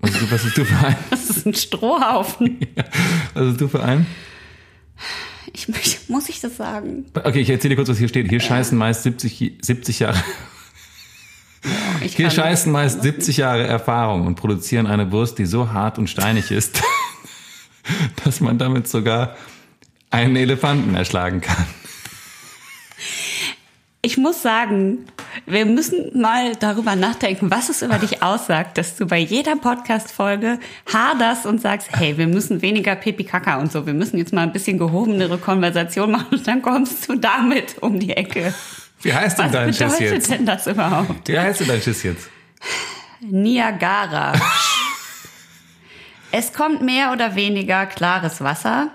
Was 0.00 0.10
ist, 0.12 0.20
du- 0.22 0.30
was 0.30 0.44
ist 0.44 0.56
du 0.58 0.64
für 0.64 0.86
ein? 0.86 0.96
Das 1.10 1.30
ist 1.30 1.46
ein 1.46 1.54
Strohhaufen. 1.54 2.58
Was 3.34 3.46
ist 3.48 3.60
du 3.60 3.68
für 3.68 3.82
ein? 3.82 4.06
Ich 5.52 5.68
möchte, 5.68 5.96
muss 6.12 6.28
ich 6.28 6.40
das 6.40 6.56
sagen? 6.56 7.06
Okay, 7.14 7.40
ich 7.40 7.50
erzähle 7.50 7.70
dir 7.70 7.76
kurz, 7.76 7.88
was 7.88 7.98
hier 7.98 8.08
steht. 8.08 8.28
Hier 8.28 8.40
scheißen 8.40 8.76
meist 8.78 9.02
70, 9.02 9.58
70 9.62 9.98
Jahre 10.00 10.22
Ich 12.02 12.16
Hier 12.16 12.30
scheißen 12.30 12.70
meist 12.70 13.02
70 13.02 13.38
Jahre 13.38 13.66
Erfahrung 13.66 14.26
und 14.26 14.36
produzieren 14.36 14.86
eine 14.86 15.10
Wurst, 15.12 15.38
die 15.38 15.46
so 15.46 15.72
hart 15.72 15.98
und 15.98 16.08
steinig 16.08 16.50
ist, 16.50 16.80
dass 18.24 18.40
man 18.40 18.58
damit 18.58 18.86
sogar 18.88 19.36
einen 20.10 20.36
Elefanten 20.36 20.94
erschlagen 20.94 21.40
kann. 21.40 21.66
Ich 24.02 24.16
muss 24.16 24.40
sagen, 24.40 25.04
wir 25.44 25.66
müssen 25.66 26.18
mal 26.18 26.56
darüber 26.56 26.96
nachdenken, 26.96 27.50
was 27.50 27.68
es 27.68 27.82
über 27.82 27.98
dich 27.98 28.22
aussagt, 28.22 28.78
dass 28.78 28.96
du 28.96 29.06
bei 29.06 29.18
jeder 29.18 29.56
Podcast-Folge 29.56 30.58
haderst 30.90 31.44
und 31.44 31.60
sagst, 31.60 31.88
hey, 31.92 32.16
wir 32.16 32.26
müssen 32.26 32.62
weniger 32.62 32.96
Pipi 32.96 33.24
Kaka 33.24 33.58
und 33.58 33.70
so, 33.70 33.84
wir 33.84 33.92
müssen 33.92 34.16
jetzt 34.16 34.32
mal 34.32 34.42
ein 34.42 34.52
bisschen 34.52 34.78
gehobenere 34.78 35.36
Konversation 35.36 36.12
machen 36.12 36.28
und 36.30 36.48
dann 36.48 36.62
kommst 36.62 37.10
du 37.10 37.16
damit 37.16 37.76
um 37.82 38.00
die 38.00 38.16
Ecke. 38.16 38.54
Wie 39.02 39.12
heißt 39.12 39.38
denn 39.38 39.46
Was 39.46 39.52
dein 39.52 39.74
Schiss 39.74 39.78
bedeutet 39.78 40.12
jetzt? 40.12 40.30
denn 40.30 40.46
das 40.46 40.66
überhaupt? 40.66 41.28
Wie 41.28 41.38
heißt 41.38 41.60
denn 41.60 41.68
dein 41.68 41.82
Schiss 41.82 42.02
jetzt? 42.02 42.30
Niagara. 43.20 44.32
es 46.32 46.54
kommt 46.54 46.80
mehr 46.80 47.12
oder 47.12 47.34
weniger 47.34 47.84
klares 47.84 48.40
Wasser. 48.40 48.88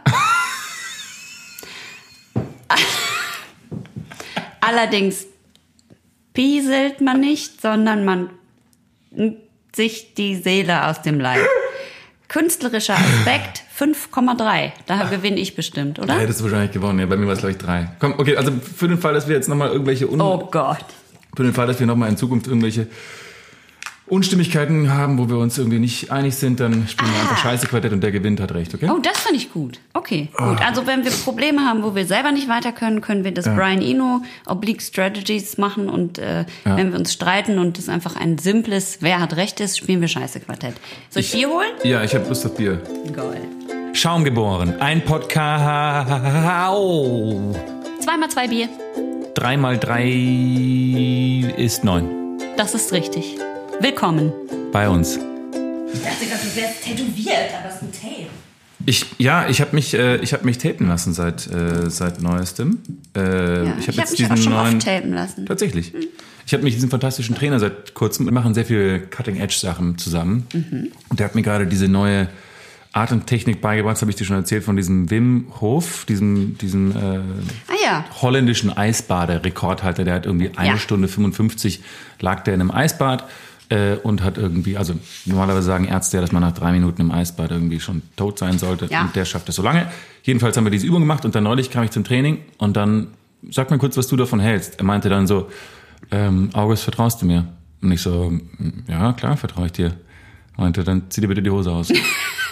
Allerdings 4.68 5.26
pieselt 6.34 7.02
man 7.02 7.20
nicht, 7.20 7.62
sondern 7.62 8.04
man 8.06 8.30
nimmt 9.12 9.38
sich 9.76 10.14
die 10.16 10.36
Seele 10.36 10.88
aus 10.88 11.02
dem 11.02 11.20
Leib. 11.20 11.42
Künstlerischer 12.28 12.96
Aspekt 12.96 13.64
5,3. 13.78 14.72
Da 14.88 15.04
gewinne 15.10 15.40
ich 15.40 15.56
bestimmt, 15.56 15.98
Da 16.00 16.04
oder? 16.04 16.16
hättest 16.20 16.40
du 16.40 16.46
wahrscheinlich 16.46 16.72
gewonnen. 16.72 17.00
Ja, 17.00 17.06
bei 17.06 17.18
mir 17.18 17.28
war 17.28 17.34
es, 17.34 17.40
glaube 17.40 17.52
ich, 17.52 17.58
drei. 17.58 17.92
Komm, 18.00 18.16
okay, 18.18 18.36
also 18.38 18.52
für 18.52 18.88
den 18.88 18.98
Fall, 18.98 19.14
dass 19.14 19.28
wir 19.28 19.36
jetzt 19.36 19.48
nochmal 19.48 19.70
irgendwelche 19.70 20.10
Un 20.10 20.20
Oh 20.22 20.48
Gott. 20.52 20.86
für 21.36 21.44
den 21.44 21.54
Fall, 21.54 21.68
dass 21.68 21.80
wir 21.80 21.86
nochmal 21.88 22.10
in 22.10 22.18
Zukunft 22.18 22.48
irgendwelche 22.48 22.88
Unstimmigkeiten 24.08 24.94
haben, 24.94 25.18
wo 25.18 25.28
wir 25.30 25.38
uns 25.38 25.58
irgendwie 25.58 25.80
nicht 25.80 26.12
einig 26.12 26.36
sind, 26.36 26.60
dann 26.60 26.88
spielen 26.88 27.12
wir 27.12 27.22
einfach 27.22 27.38
Scheiße 27.38 27.66
Quartett 27.68 27.92
und 27.92 28.02
der 28.02 28.12
gewinnt 28.12 28.40
hat 28.40 28.54
recht, 28.54 28.74
okay? 28.74 28.88
Oh, 28.92 29.00
das 29.02 29.18
finde 29.20 29.38
ich 29.38 29.52
gut. 29.52 29.80
Okay, 29.94 30.30
gut. 30.38 30.62
Also 30.64 30.86
wenn 30.86 31.04
wir 31.04 31.12
Probleme 31.12 31.62
haben, 31.62 31.82
wo 31.82 31.96
wir 31.96 32.06
selber 32.06 32.32
nicht 32.32 32.48
weiter 32.48 32.72
können, 32.72 33.02
können 33.02 33.24
wir 33.24 33.34
das 33.34 33.46
Brian 33.46 33.82
Eno 33.82 34.22
Oblique 34.46 34.82
Strategies 34.84 35.58
machen 35.58 35.90
und 35.90 36.20
äh, 36.20 36.46
wenn 36.64 36.92
wir 36.92 37.00
uns 37.00 37.14
streiten 37.14 37.58
und 37.58 37.80
es 37.80 37.90
einfach 37.90 38.16
ein 38.16 38.38
simples 38.38 39.00
Wer 39.02 39.20
hat 39.20 39.36
recht 39.38 39.60
ist, 39.60 39.78
spielen 39.78 40.02
wir 40.02 40.08
Scheiße 40.08 40.40
Quartett. 40.40 40.76
Soll 41.10 41.22
ich 41.22 41.32
Bier 41.32 41.50
holen? 41.50 41.72
Ja, 41.84 42.04
ich 42.04 42.14
habe 42.14 42.28
Lust 42.28 42.46
auf 42.46 42.56
Bier. 42.56 42.80
Geil. 43.12 43.42
Schaum 43.94 44.24
geboren, 44.24 44.76
ein 44.82 45.04
Podcast. 45.04 46.10
Zweimal 48.02 48.30
zwei 48.30 48.48
Bier. 48.48 48.70
Drei 49.34 49.58
mal 49.58 49.80
drei 49.80 50.04
ist 51.58 51.84
neun. 51.84 52.38
Das 52.56 52.76
ist 52.76 52.94
richtig. 52.94 53.38
Willkommen. 53.82 54.32
Bei 54.72 54.90
uns. 54.90 55.18
Ich 55.18 56.02
dachte 56.02 56.26
gerade, 56.26 56.42
du 56.44 56.56
wärst 56.56 56.84
tätowiert, 56.84 57.52
aber 57.60 57.70
es 57.70 57.76
ist 57.76 57.82
ein 57.84 57.92
Tape. 57.92 58.28
Ich, 58.86 59.06
ja, 59.18 59.48
ich 59.50 59.62
habe 59.62 59.76
mich, 59.76 59.94
äh, 59.94 60.18
ich 60.18 60.34
habe 60.34 60.46
mich 60.46 60.58
tapen 60.58 60.88
lassen 60.88 61.14
seit, 61.14 61.48
äh, 61.48 61.90
seit 61.90 62.22
neuestem. 62.22 62.80
Äh, 63.16 63.66
Ja, 63.66 63.76
ich 63.80 63.88
habe 63.88 63.98
jetzt 63.98 64.12
mich 64.12 64.26
auch 64.26 64.34
diesen 64.36 64.38
schon 64.38 64.54
neuen. 64.54 64.78
oft 64.78 64.86
tapen 64.86 65.14
lassen. 65.14 65.46
Tatsächlich. 65.46 65.94
Ich 66.46 66.54
habe 66.54 66.64
mich 66.64 66.74
diesen 66.76 66.90
fantastischen 66.90 67.36
Trainer 67.36 67.60
seit 67.60 67.94
kurzem. 67.94 68.26
Wir 68.26 68.34
machen 68.34 68.54
sehr 68.54 68.66
viel 68.66 69.00
Cutting-Edge-Sachen 69.10 69.98
zusammen. 69.98 70.46
Mhm. 70.54 70.92
Und 71.10 71.20
der 71.20 71.26
hat 71.26 71.36
mir 71.36 71.42
gerade 71.42 71.66
diese 71.68 71.88
neue 71.88 72.28
Atemtechnik 72.94 73.62
beigebracht. 73.62 73.96
Das 73.96 74.02
habe 74.02 74.12
ich 74.12 74.18
dir 74.18 74.26
schon 74.26 74.36
erzählt 74.38 74.64
von 74.64 74.76
diesem 74.78 75.10
Wim 75.10 75.48
Hof, 75.60 76.06
diesem, 76.06 76.58
diesem 76.60 76.92
äh, 76.92 76.96
Ah 76.98 77.74
ja. 77.84 78.06
holländischen 78.22 78.76
Eisbader, 78.76 79.44
Rekordhalter. 79.44 80.04
Der 80.04 80.14
hat 80.14 80.26
irgendwie 80.26 80.52
eine 80.56 80.70
Ja. 80.70 80.78
Stunde 80.78 81.08
55 81.08 81.82
lag 82.20 82.44
der 82.44 82.54
in 82.54 82.62
einem 82.62 82.72
Eisbad 82.72 83.26
äh, 83.70 83.96
und 83.96 84.24
hat 84.24 84.38
irgendwie, 84.38 84.78
also 84.78 84.94
normalerweise 85.26 85.68
sagen 85.68 85.86
Ärzte 85.86 86.18
ja, 86.18 86.22
dass 86.22 86.32
man 86.32 86.42
nach 86.42 86.54
drei 86.54 86.72
Minuten 86.72 87.02
im 87.02 87.12
Eisbad 87.12 87.52
irgendwie 87.52 87.80
schon 87.80 88.02
tot 88.16 88.40
sein 88.40 88.60
sollte. 88.60 88.88
Ja. 88.88 89.02
Und 89.02 89.16
der 89.16 89.26
schafft 89.26 89.48
das 89.48 89.56
so 89.56 89.62
lange. 89.62 89.88
Jedenfalls 90.24 90.58
haben 90.58 90.66
wir 90.66 90.72
diese 90.72 90.88
Übung 90.88 91.02
gemacht 91.02 91.26
und 91.26 91.36
dann 91.36 91.44
neulich 91.44 91.70
kam 91.70 91.84
ich 91.84 91.92
zum 91.92 92.04
Training 92.04 92.40
und 92.58 92.76
dann 92.78 93.08
sag 93.50 93.72
mir 93.72 93.78
kurz, 93.78 93.98
was 93.98 94.08
du 94.08 94.16
davon 94.16 94.40
hältst. 94.40 94.80
Er 94.80 94.86
meinte 94.86 95.10
dann 95.10 95.28
so, 95.28 95.50
ähm, 96.12 96.50
August, 96.54 96.84
vertraust 96.84 97.22
du 97.22 97.26
mir? 97.26 97.48
Und 97.82 97.92
ich 97.92 98.02
so, 98.02 98.34
ja, 98.88 99.14
klar, 99.14 99.38
vertraue 99.38 99.68
ich 99.68 99.72
dir. 99.74 99.94
Er 100.58 100.64
meinte, 100.64 100.84
dann 100.84 101.04
zieh 101.10 101.22
dir 101.22 101.28
bitte 101.28 101.42
die 101.42 101.52
Hose 101.52 101.72
aus. 101.72 101.92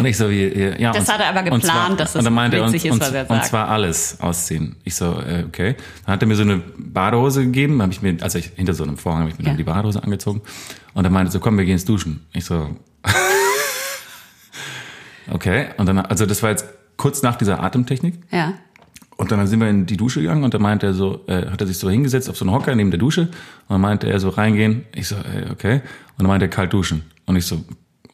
Und 0.00 0.06
ich 0.06 0.16
so 0.16 0.28
wie, 0.30 0.48
ja. 0.78 0.92
Das 0.92 1.08
und- 1.08 1.14
hat 1.14 1.20
er 1.20 1.28
aber 1.30 1.52
und 1.52 1.62
zwar- 1.64 1.74
geplant, 1.82 2.00
dass 2.00 2.12
das 2.14 2.26
und 2.26 2.32
meinte 2.34 2.56
er, 2.58 2.66
witzig 2.72 2.90
und, 2.90 3.00
ist, 3.00 3.08
was 3.08 3.12
er 3.14 3.22
und, 3.22 3.30
und 3.30 3.36
sagt. 3.36 3.46
zwar 3.48 3.68
alles 3.68 4.18
ausziehen. 4.20 4.76
Ich 4.84 4.94
so, 4.96 5.20
äh, 5.20 5.44
okay. 5.46 5.76
Dann 6.06 6.14
hat 6.14 6.22
er 6.22 6.26
mir 6.28 6.36
so 6.36 6.42
eine 6.42 6.60
Badehose 6.78 7.44
gegeben, 7.44 7.80
habe 7.82 7.92
ich 7.92 8.02
mir, 8.02 8.16
also 8.20 8.38
ich, 8.38 8.50
hinter 8.56 8.74
so 8.74 8.82
einem 8.84 8.96
Vorhang 8.96 9.20
habe 9.20 9.30
ich 9.30 9.38
mir 9.38 9.44
Ja. 9.44 9.50
dann 9.50 9.56
die 9.58 9.64
Badehose 9.64 10.02
angezogen. 10.02 10.42
Und 10.94 11.04
er 11.04 11.10
meinte 11.10 11.30
so, 11.30 11.38
komm, 11.40 11.56
wir 11.58 11.64
gehen 11.64 11.74
ins 11.74 11.84
Duschen. 11.84 12.26
Ich 12.32 12.44
so, 12.44 12.74
okay. 15.30 15.68
Und 15.76 15.86
dann, 15.86 15.98
also 15.98 16.26
das 16.26 16.42
war 16.42 16.50
jetzt 16.50 16.66
kurz 16.96 17.22
nach 17.22 17.36
dieser 17.36 17.62
Atemtechnik. 17.62 18.14
Ja. 18.30 18.54
Und 19.16 19.30
dann 19.32 19.46
sind 19.46 19.60
wir 19.60 19.68
in 19.68 19.84
die 19.84 19.98
Dusche 19.98 20.20
gegangen 20.22 20.44
und 20.44 20.54
dann 20.54 20.62
meinte 20.62 20.86
er 20.86 20.94
so, 20.94 21.22
äh, 21.26 21.46
hat 21.50 21.60
er 21.60 21.66
sich 21.66 21.76
so 21.78 21.90
hingesetzt 21.90 22.30
auf 22.30 22.38
so 22.38 22.44
einen 22.46 22.54
Hocker 22.54 22.74
neben 22.74 22.90
der 22.90 22.98
Dusche 22.98 23.22
und 23.22 23.30
dann 23.68 23.80
meinte 23.82 24.08
er 24.10 24.18
so 24.18 24.30
reingehen. 24.30 24.86
Ich 24.94 25.08
so, 25.08 25.16
äh, 25.16 25.50
okay. 25.52 25.74
Und 25.74 25.82
dann 26.20 26.26
meinte 26.28 26.46
er 26.46 26.50
kalt 26.50 26.72
duschen. 26.72 27.02
Und 27.26 27.36
ich 27.36 27.44
so, 27.44 27.62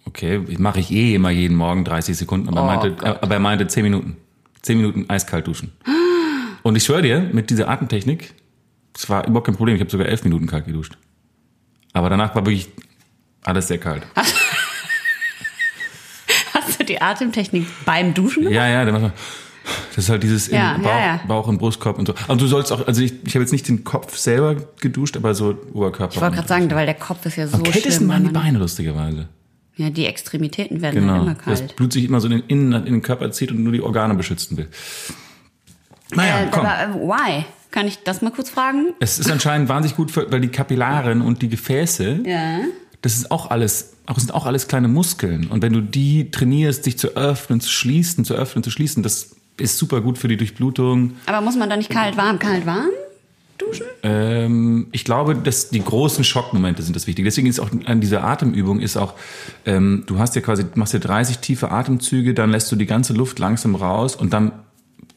okay, 0.07 0.41
mache 0.59 0.81
ich 0.81 0.91
eh 0.91 1.15
immer 1.15 1.31
jeden 1.31 1.57
Morgen 1.57 1.85
30 1.85 2.17
Sekunden. 2.17 2.49
Aber, 2.49 2.59
er 2.59 2.63
Oh 2.63 2.67
meinte, 2.67 2.93
Gott. 2.93 3.23
aber 3.23 3.35
er 3.35 3.41
meinte 3.41 3.67
10 3.67 3.83
Minuten. 3.83 4.17
10 4.63 4.79
Minuten 4.79 5.05
eiskalt 5.09 5.47
duschen. 5.47 5.73
Und 6.63 6.75
ich 6.77 6.83
schwöre 6.85 7.03
dir, 7.03 7.21
mit 7.33 7.51
dieser 7.51 7.69
Atemtechnik, 7.69 8.35
es 8.97 9.09
war 9.09 9.27
überhaupt 9.27 9.47
kein 9.47 9.55
Problem. 9.57 9.77
Ich 9.77 9.81
habe 9.81 9.91
sogar 9.91 10.07
11 10.09 10.25
Minuten 10.25 10.47
kalt 10.47 10.67
geduscht. 10.67 10.97
Aber 11.93 12.11
danach 12.11 12.35
war 12.35 12.45
wirklich 12.45 12.69
alles 13.45 13.69
sehr 13.69 13.79
kalt. 13.79 14.03
Hast 16.53 16.81
du 16.81 16.85
die 16.85 17.01
Atemtechnik 17.01 17.67
beim 17.85 18.15
Duschen 18.15 18.43
gemacht? 18.45 18.55
Ja, 18.57 18.67
ja, 18.85 18.91
macht 18.91 19.03
mal- 19.03 19.13
das 19.95 20.05
ist 20.05 20.11
halt 20.11 20.23
dieses 20.23 20.47
Ja, 20.49 20.75
im 20.77 20.83
ja, 20.83 20.89
Bauch, 20.89 21.01
ja. 21.01 21.21
Bauch 21.27 21.49
und 21.49 21.59
Brustkorb 21.59 21.99
und 21.99 22.07
so. 22.07 22.15
Und 22.29 22.41
du 22.41 22.47
sollst 22.47 22.71
auch, 22.71 22.87
also 22.87 23.03
ich, 23.03 23.15
ich 23.25 23.35
habe 23.35 23.43
jetzt 23.43 23.51
nicht 23.53 23.67
den 23.67 23.83
Kopf 23.83 24.17
selber 24.17 24.55
geduscht, 24.81 25.17
aber 25.17 25.35
so 25.35 25.59
Oberkörper. 25.73 26.15
Ich 26.15 26.21
wollte 26.21 26.37
gerade 26.37 26.49
sagen, 26.49 26.71
weil 26.71 26.87
der 26.87 26.95
Kopf 26.95 27.25
ist 27.27 27.37
ja 27.37 27.47
so 27.49 27.57
Am 27.57 27.63
kältesten 27.65 28.09
waren 28.09 28.25
die 28.25 28.31
Beine, 28.31 28.59
lustigerweise. 28.59 29.29
Ja, 29.77 29.91
die 29.91 30.07
Extremitäten 30.07 30.81
werden 30.81 30.95
halt 31.03 31.07
Genau. 31.07 31.23
immer 31.23 31.35
Das 31.35 31.61
kalt. 31.61 31.77
Blut 31.77 31.93
sich 31.93 32.05
immer 32.05 32.21
so 32.21 32.29
in 32.29 32.33
den 32.39 32.45
Innen 32.49 32.73
in 32.87 32.93
den 32.95 33.03
Körper 33.03 33.31
zieht 33.31 33.51
und 33.53 33.63
nur 33.63 33.73
die 33.73 33.83
Organe 33.83 34.15
beschützen 34.15 34.57
will. 34.57 34.69
Naja, 36.15 36.41
Äh, 36.45 36.49
komm. 36.51 36.65
aber 36.67 36.83
äh, 36.83 36.95
why? 36.95 37.45
Kann 37.71 37.87
ich 37.87 37.99
das 38.05 38.23
mal 38.23 38.31
kurz 38.31 38.49
fragen? 38.49 38.95
Es 39.01 39.19
ist 39.19 39.31
anscheinend 39.31 39.69
wahnsinnig 39.69 39.97
gut, 39.97 40.11
für, 40.11 40.31
weil 40.33 40.41
die 40.41 40.49
Kapillaren 40.49 41.21
und 41.21 41.43
die 41.43 41.49
Gefäße, 41.49 42.21
Ja. 42.25 42.61
das 43.03 43.15
ist 43.17 43.31
auch 43.31 43.51
alles, 43.51 43.95
auch 44.07 44.19
sind 44.19 44.33
auch 44.33 44.47
alles 44.47 44.67
kleine 44.69 44.89
Muskeln. 44.89 45.49
Und 45.49 45.63
wenn 45.63 45.73
du 45.75 45.81
die 45.83 46.31
trainierst, 46.31 46.85
sich 46.85 46.97
zu 46.97 47.09
öffnen, 47.17 47.61
zu 47.61 47.69
schließen, 47.71 48.25
zu 48.25 48.35
öffnen, 48.35 48.63
zu 48.63 48.71
schließen, 48.71 49.03
das 49.03 49.37
ist 49.59 49.77
super 49.79 50.01
gut 50.01 50.17
für 50.17 50.29
die 50.29 50.37
Durchblutung. 50.39 51.17
Aber 51.27 51.41
muss 51.43 51.57
man 51.57 51.69
da 51.69 51.77
nicht 51.77 51.91
kalt, 51.91 52.17
warm, 52.17 52.39
kalt, 52.39 52.65
warm 52.67 52.89
duschen? 53.59 53.87
Ähm, 54.03 54.89
ich 54.93 55.05
glaube, 55.05 55.35
dass 55.35 55.71
die 55.71 55.83
großen 55.83 56.25
Schockmomente 56.25 56.83
sind 56.83 56.97
das 56.97 57.07
Wichtige. 57.07 57.27
Deswegen 57.27 57.47
ist 57.47 57.61
auch 57.61 57.71
an 57.87 58.01
dieser 58.01 58.25
Atemübung 58.25 58.81
ist 58.81 58.97
auch, 58.97 59.15
ähm, 59.65 60.05
du 60.07 60.19
hast 60.19 60.35
ja 60.35 60.43
quasi, 60.43 60.65
machst 60.75 60.93
ja 60.93 60.99
30 60.99 61.39
tiefe 61.39 61.71
Atemzüge, 61.71 62.35
dann 62.35 62.51
lässt 62.51 62.71
du 62.71 62.77
die 62.77 62.87
ganze 62.87 63.13
Luft 63.13 63.39
langsam 63.39 63.75
raus 63.75 64.17
und 64.17 64.33
dann 64.33 64.53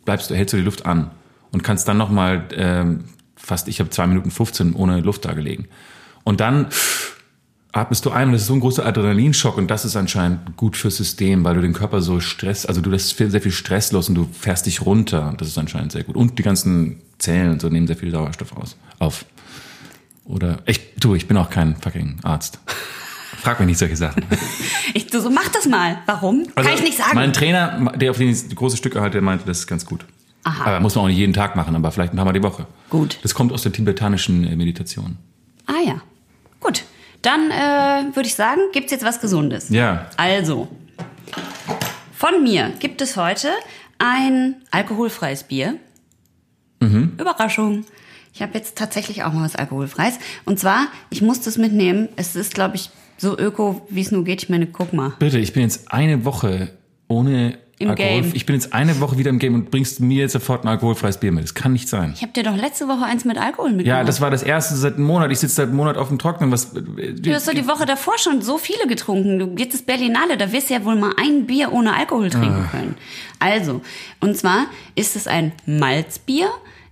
bleibst 0.06 0.30
du, 0.30 0.36
hältst 0.36 0.54
du 0.54 0.58
die 0.58 0.64
Luft 0.64 0.86
an 0.86 1.12
und 1.52 1.64
kannst 1.64 1.88
dann 1.88 1.98
nochmal 1.98 2.46
ähm, 2.56 3.06
fast, 3.36 3.68
ich 3.68 3.80
habe 3.80 3.90
zwei 3.90 4.08
Minuten 4.08 4.32
15 4.32 4.74
ohne 4.74 5.02
Luft 5.02 5.26
da 5.26 5.34
gelegen. 5.34 5.68
Und 6.24 6.40
dann 6.40 6.68
atmest 7.72 8.06
du 8.06 8.12
ein 8.12 8.28
und 8.28 8.34
das 8.34 8.42
ist 8.42 8.48
so 8.48 8.54
ein 8.54 8.60
großer 8.60 8.86
Adrenalinschock 8.86 9.58
und 9.58 9.70
das 9.70 9.86
ist 9.86 9.96
anscheinend 9.96 10.58
gut 10.58 10.76
fürs 10.76 10.98
System, 10.98 11.44
weil 11.44 11.56
du 11.56 11.62
den 11.62 11.74
Körper 11.74 12.02
so 12.02 12.20
Stress, 12.20 12.66
also 12.66 12.82
du 12.82 12.90
lässt 12.90 13.14
viel- 13.14 13.30
sehr 13.30 13.42
viel 13.42 13.52
Stress 13.52 13.92
los 13.92 14.10
und 14.10 14.16
du 14.16 14.28
fährst 14.32 14.66
dich 14.66 14.82
runter. 14.86 15.34
Das 15.38 15.48
ist 15.48 15.58
anscheinend 15.58 15.92
sehr 15.92 16.04
gut. 16.04 16.16
Und 16.16 16.40
die 16.40 16.44
ganzen 16.44 17.02
Zellen 17.20 17.52
und 17.52 17.62
so 17.62 17.70
nehmen 17.70 17.86
sehr 17.88 17.96
viel 17.98 18.12
Sauerstoff 18.12 18.56
aus, 18.58 18.76
auf. 18.98 19.26
Oder, 20.26 20.60
ich, 20.66 20.96
du, 21.00 21.16
ich 21.16 21.28
bin 21.28 21.38
auch 21.38 21.50
kein 21.50 21.76
fucking 21.76 22.20
Arzt. 22.24 22.60
Frag 23.42 23.60
mich 23.60 23.68
nicht 23.68 23.78
solche 23.80 23.96
Sachen. 23.98 24.24
Ich, 24.96 25.06
du, 25.06 25.22
so, 25.22 25.30
mach 25.30 25.48
das 25.50 25.68
mal. 25.68 26.00
Warum? 26.08 26.48
Kann 26.56 26.66
ich 26.74 26.82
nicht 26.82 26.98
sagen. 26.98 27.10
Also 27.12 27.20
Mein 27.20 27.32
Trainer, 27.32 27.92
der 27.96 28.10
auf 28.10 28.18
den 28.18 28.30
ich 28.30 28.56
große 28.56 28.76
Stücke 28.76 29.02
halte, 29.02 29.14
der 29.14 29.22
meinte, 29.22 29.46
das 29.46 29.60
ist 29.60 29.68
ganz 29.68 29.86
gut. 29.86 30.04
Aha. 30.44 30.66
Aber 30.66 30.80
muss 30.80 30.96
man 30.96 31.04
auch 31.04 31.08
nicht 31.10 31.18
jeden 31.20 31.34
Tag 31.34 31.56
machen, 31.56 31.76
aber 31.76 31.92
vielleicht 31.92 32.12
ein 32.12 32.16
paar 32.16 32.26
Mal 32.26 32.34
die 32.34 32.42
Woche. 32.42 32.66
Gut. 32.90 33.20
Das 33.22 33.36
kommt 33.36 33.54
aus 33.54 33.62
der 33.62 33.72
tibetanischen 33.72 34.48
äh, 34.48 34.56
Meditation. 34.56 35.18
Ah 35.68 35.74
ja. 35.86 36.02
Gut. 36.60 36.84
Dann 37.22 37.52
äh, 37.52 38.16
würde 38.16 38.28
ich 38.28 38.36
sagen, 38.36 38.62
gibt's 38.72 38.92
jetzt 38.92 39.04
was 39.04 39.20
Gesundes. 39.20 39.70
Ja. 39.70 40.10
Also, 40.18 40.68
von 42.14 42.44
mir 42.44 42.72
gibt 42.80 43.02
es 43.02 43.18
heute 43.18 43.50
ein 43.98 44.56
alkoholfreies 44.72 45.44
Bier. 45.44 45.76
Mhm. 46.80 47.14
Überraschung. 47.20 47.86
Ich 48.34 48.42
habe 48.42 48.54
jetzt 48.58 48.78
tatsächlich 48.78 49.24
auch 49.24 49.34
mal 49.34 49.44
was 49.44 49.56
alkoholfreies. 49.56 50.20
Und 50.46 50.60
zwar, 50.60 50.88
ich 51.10 51.22
musste 51.22 51.50
es 51.50 51.58
mitnehmen. 51.58 52.08
Es 52.16 52.36
ist, 52.36 52.54
glaube 52.54 52.78
ich, 52.78 52.90
so 53.18 53.38
öko, 53.38 53.86
wie 53.90 54.02
es 54.02 54.12
nur 54.12 54.24
geht. 54.24 54.44
Ich 54.44 54.50
meine, 54.50 54.68
guck 54.68 54.94
mal. 54.94 55.14
Bitte, 55.20 55.40
ich 55.40 55.52
bin 55.52 55.64
jetzt 55.64 55.92
eine 55.92 56.24
Woche 56.24 56.72
ohne 57.10 57.58
Im 57.80 57.90
Alkohol. 57.92 58.08
Game. 58.24 58.32
Ich 58.34 58.46
bin 58.46 58.56
jetzt 58.56 58.74
eine 58.74 59.00
Woche 59.00 59.18
wieder 59.18 59.30
im 59.30 59.40
Game 59.40 59.56
und 59.56 59.72
bringst 59.72 60.02
mir 60.02 60.18
jetzt 60.24 60.34
sofort 60.34 60.66
ein 60.66 60.68
alkoholfreies 60.68 61.18
Bier 61.20 61.32
mit. 61.32 61.44
Das 61.46 61.54
kann 61.54 61.72
nicht 61.74 61.88
sein. 61.88 62.12
Ich 62.14 62.22
habe 62.22 62.34
dir 62.34 62.44
doch 62.44 62.56
letzte 62.58 62.88
Woche 62.90 63.06
eins 63.06 63.24
mit 63.24 63.38
Alkohol 63.38 63.70
mitgebracht. 63.72 64.00
Ja, 64.00 64.04
das 64.04 64.20
war 64.20 64.30
das 64.30 64.44
erste 64.44 64.76
seit 64.76 64.96
einem 64.96 65.06
Monat. 65.06 65.32
Ich 65.32 65.40
sitze 65.40 65.56
seit 65.56 65.68
einem 65.70 65.78
Monat 65.78 65.96
auf 65.98 66.10
dem 66.10 66.20
Trocknen. 66.20 66.52
Was, 66.52 66.74
Du 66.74 67.34
hast 67.34 67.48
doch 67.48 67.54
die 67.54 67.68
Woche 67.68 67.86
davor 67.86 68.18
schon 68.18 68.42
so 68.42 68.58
viele 68.58 68.86
getrunken. 68.88 69.40
Du 69.40 69.56
jetzt 69.58 69.74
ist 69.76 69.86
Berlinale, 69.86 70.36
da 70.38 70.52
wirst 70.52 70.70
du 70.70 70.74
ja 70.74 70.84
wohl 70.84 70.98
mal 70.98 71.14
ein 71.18 71.46
Bier 71.48 71.72
ohne 71.72 71.96
Alkohol 71.96 72.30
trinken 72.30 72.66
Ah. 72.68 72.70
können. 72.70 72.96
Also, 73.40 73.82
und 74.20 74.36
zwar 74.36 74.66
ist 74.96 75.16
es 75.16 75.28
ein 75.28 75.54
Malzbier, 75.66 76.50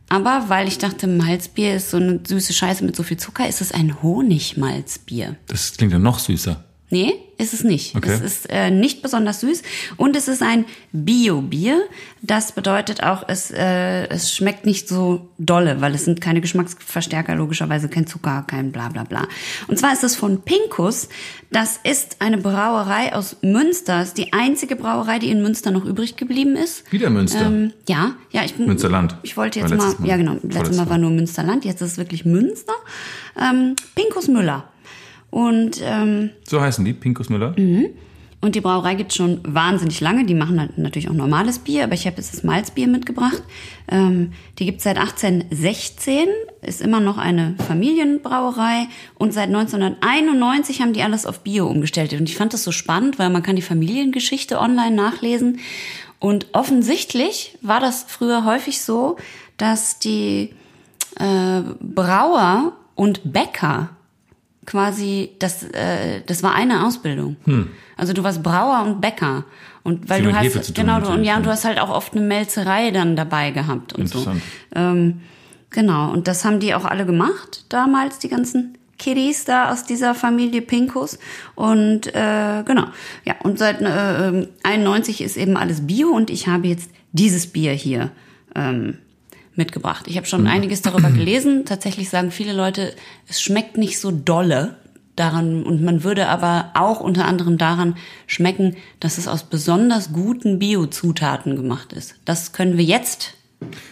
aber 0.07 0.45
weil 0.47 0.69
ich 0.69 0.77
dachte, 0.77 1.05
Malzbier 1.07 1.75
ist 1.75 1.89
so 1.91 1.97
eine 1.97 2.21
süße 2.25 2.53
Scheiße 2.53 2.85
mit 2.85 2.95
so 2.95 3.03
viel 3.03 3.17
Zucker, 3.17 3.45
ist 3.49 3.59
es 3.59 3.73
ein 3.73 4.01
Honigmalzbier. 4.01 5.35
das 5.47 5.73
klingt 5.75 5.91
ja 5.91 5.99
noch 5.99 6.19
süßer. 6.19 6.63
Nee, 6.89 7.13
ist 7.37 7.53
es 7.53 7.63
nicht. 7.63 7.95
Okay. 7.95 8.11
Es 8.11 8.21
ist 8.21 8.49
äh, 8.49 8.71
nicht 8.71 9.01
besonders 9.01 9.41
süß 9.41 9.61
und 9.97 10.15
es 10.15 10.27
ist 10.27 10.41
ein 10.41 10.65
Bio-Bier. 10.91 11.81
Das 12.21 12.51
bedeutet 12.51 13.03
auch, 13.03 13.23
es, 13.27 13.51
äh, 13.51 14.07
es 14.07 14.35
schmeckt 14.35 14.65
nicht 14.65 14.87
so 14.87 15.29
dolle, 15.37 15.81
weil 15.81 15.93
es 15.93 16.05
sind 16.05 16.19
keine 16.19 16.41
Geschmacksverstärker, 16.41 17.35
logischerweise 17.35 17.89
kein 17.89 18.07
Zucker, 18.07 18.43
kein 18.47 18.71
bla 18.71 18.89
bla 18.89 19.03
bla. 19.03 19.27
Und 19.67 19.77
zwar 19.77 19.93
ist 19.93 20.03
es 20.03 20.15
von 20.15 20.41
Pinkus. 20.41 21.09
Das 21.51 21.79
ist 21.83 22.17
eine 22.19 22.37
Brauerei 22.37 23.13
aus 23.13 23.37
Münster. 23.41 23.99
Das 23.99 24.09
ist 24.09 24.17
die 24.17 24.33
einzige 24.33 24.75
Brauerei, 24.75 25.19
die 25.19 25.29
in 25.29 25.41
Münster 25.41 25.71
noch 25.71 25.85
übrig 25.85 26.17
geblieben 26.17 26.55
ist. 26.55 26.91
Wieder 26.91 27.09
Münster. 27.09 27.45
Ähm, 27.45 27.71
ja, 27.87 28.15
ja, 28.31 28.43
ich 28.43 28.55
bin. 28.55 28.65
Münsterland. 28.65 29.15
Ich 29.23 29.37
wollte 29.37 29.59
jetzt 29.59 29.69
mal, 29.73 29.93
Mal. 29.99 30.07
ja 30.07 30.17
genau, 30.17 30.37
letztes 30.41 30.77
Mal. 30.77 30.89
war 30.89 30.97
nur 30.97 31.11
Münsterland, 31.11 31.65
jetzt 31.65 31.81
ist 31.81 31.91
es 31.93 31.97
wirklich 31.97 32.25
Münster. 32.25 32.73
Ähm, 33.39 33.75
Pinkus 33.95 34.27
Müller. 34.27 34.65
Und 35.37 35.79
ähm, 35.83 36.31
So 36.45 36.59
heißen 36.59 36.83
die, 36.83 36.93
Pinkus 36.93 37.29
Müller. 37.29 37.53
und 38.41 38.55
die 38.55 38.59
Brauerei 38.59 38.95
gibt 38.95 39.13
schon 39.13 39.39
wahnsinnig 39.43 40.01
lange. 40.01 40.25
Die 40.25 40.33
machen 40.33 40.59
halt 40.59 40.79
natürlich 40.79 41.09
auch 41.09 41.13
normales 41.13 41.59
Bier, 41.59 41.83
aber 41.83 41.93
ich 41.93 42.07
habe 42.07 42.17
jetzt 42.17 42.33
das 42.33 42.43
Malzbier 42.43 42.87
mitgebracht. 42.87 43.43
Ähm, 43.87 44.31
die 44.57 44.65
gibt 44.65 44.79
es 44.79 44.85
seit 44.85 44.97
1816, 44.97 46.27
ist 46.63 46.81
immer 46.81 46.99
noch 46.99 47.19
eine 47.19 47.53
Familienbrauerei 47.67 48.87
und 49.13 49.31
seit 49.31 49.49
1991 49.49 50.81
haben 50.81 50.93
die 50.93 51.03
alles 51.03 51.27
auf 51.27 51.41
Bio 51.41 51.67
umgestellt. 51.67 52.13
Und 52.13 52.27
ich 52.27 52.35
fand 52.35 52.53
das 52.53 52.63
so 52.63 52.71
spannend, 52.71 53.19
weil 53.19 53.29
man 53.29 53.43
kann 53.43 53.55
die 53.55 53.61
Familiengeschichte 53.61 54.59
online 54.59 54.95
nachlesen. 54.95 55.59
Und 56.17 56.47
offensichtlich 56.53 57.59
war 57.61 57.79
das 57.79 58.05
früher 58.07 58.43
häufig 58.43 58.81
so, 58.81 59.17
dass 59.57 59.99
die 59.99 60.55
äh, 61.19 61.61
Brauer 61.79 62.71
und 62.95 63.31
Bäcker 63.31 63.91
quasi, 64.67 65.31
das, 65.39 65.63
äh, 65.63 66.21
das 66.27 66.43
war 66.43 66.53
eine 66.53 66.85
Ausbildung. 66.85 67.37
Also 67.95 68.13
du 68.13 68.23
warst 68.23 68.43
Brauer 68.43 68.83
und 68.85 69.01
Bäcker. 69.01 69.45
Und 69.81 70.09
weil 70.09 70.19
Hm. 70.23 70.35
Viel 70.35 70.51
du 70.51 70.59
hast, 70.59 70.75
genau, 70.75 70.99
du, 70.99 71.07
und 71.07 71.23
ja, 71.23 71.37
und 71.37 71.45
du 71.45 71.49
hast 71.49 71.65
halt 71.65 71.79
auch 71.79 71.89
oft 71.89 72.13
eine 72.13 72.21
Melzerei 72.21 72.91
dann 72.91 73.15
dabei 73.15 73.51
gehabt 73.51 73.93
und 73.93 74.07
so. 74.07 74.27
Ähm, 74.75 75.21
genau, 75.69 76.11
und 76.11 76.27
das 76.27 76.43
haben 76.45 76.59
die 76.59 76.75
auch 76.75 76.83
alle 76.83 77.05
gemacht, 77.05 77.65
damals, 77.69 78.19
die 78.19 78.27
ganzen 78.27 78.77
Kiddies 78.99 79.45
da 79.45 79.71
aus 79.71 79.85
dieser 79.85 80.13
Familie 80.13 80.61
Pinkus. 80.61 81.17
Und 81.55 82.07
äh, 82.07 82.63
genau, 82.65 82.87
ja, 83.23 83.35
und 83.43 83.57
seit 83.57 83.81
äh, 83.81 84.27
ähm, 84.27 84.47
91 84.63 85.21
ist 85.21 85.37
eben 85.37 85.55
alles 85.55 85.87
Bio 85.87 86.09
und 86.09 86.29
ich 86.29 86.47
habe 86.47 86.67
jetzt 86.67 86.89
dieses 87.13 87.47
Bier 87.47 87.71
hier 87.71 88.11
ähm, 88.55 88.97
mitgebracht. 89.57 90.05
Ich 90.07 90.17
habe 90.17 90.27
schon 90.27 90.41
Mhm. 90.41 90.47
einiges 90.47 90.81
darüber 90.81 91.09
gelesen. 91.11 91.65
Tatsächlich 91.65 92.09
sagen 92.09 92.31
viele 92.31 92.53
Leute, 92.53 92.93
es 93.27 93.41
schmeckt 93.41 93.77
nicht 93.77 93.99
so 93.99 94.11
dolle 94.11 94.75
daran 95.15 95.63
und 95.63 95.83
man 95.83 96.03
würde 96.03 96.27
aber 96.27 96.71
auch 96.75 96.99
unter 96.99 97.25
anderem 97.25 97.57
daran 97.57 97.95
schmecken, 98.27 98.75
dass 98.99 99.17
es 99.17 99.27
aus 99.27 99.43
besonders 99.43 100.13
guten 100.13 100.59
Bio-Zutaten 100.59 101.55
gemacht 101.55 101.91
ist. 101.93 102.15
Das 102.25 102.51
können 102.53 102.77
wir 102.77 102.83
jetzt 102.85 103.33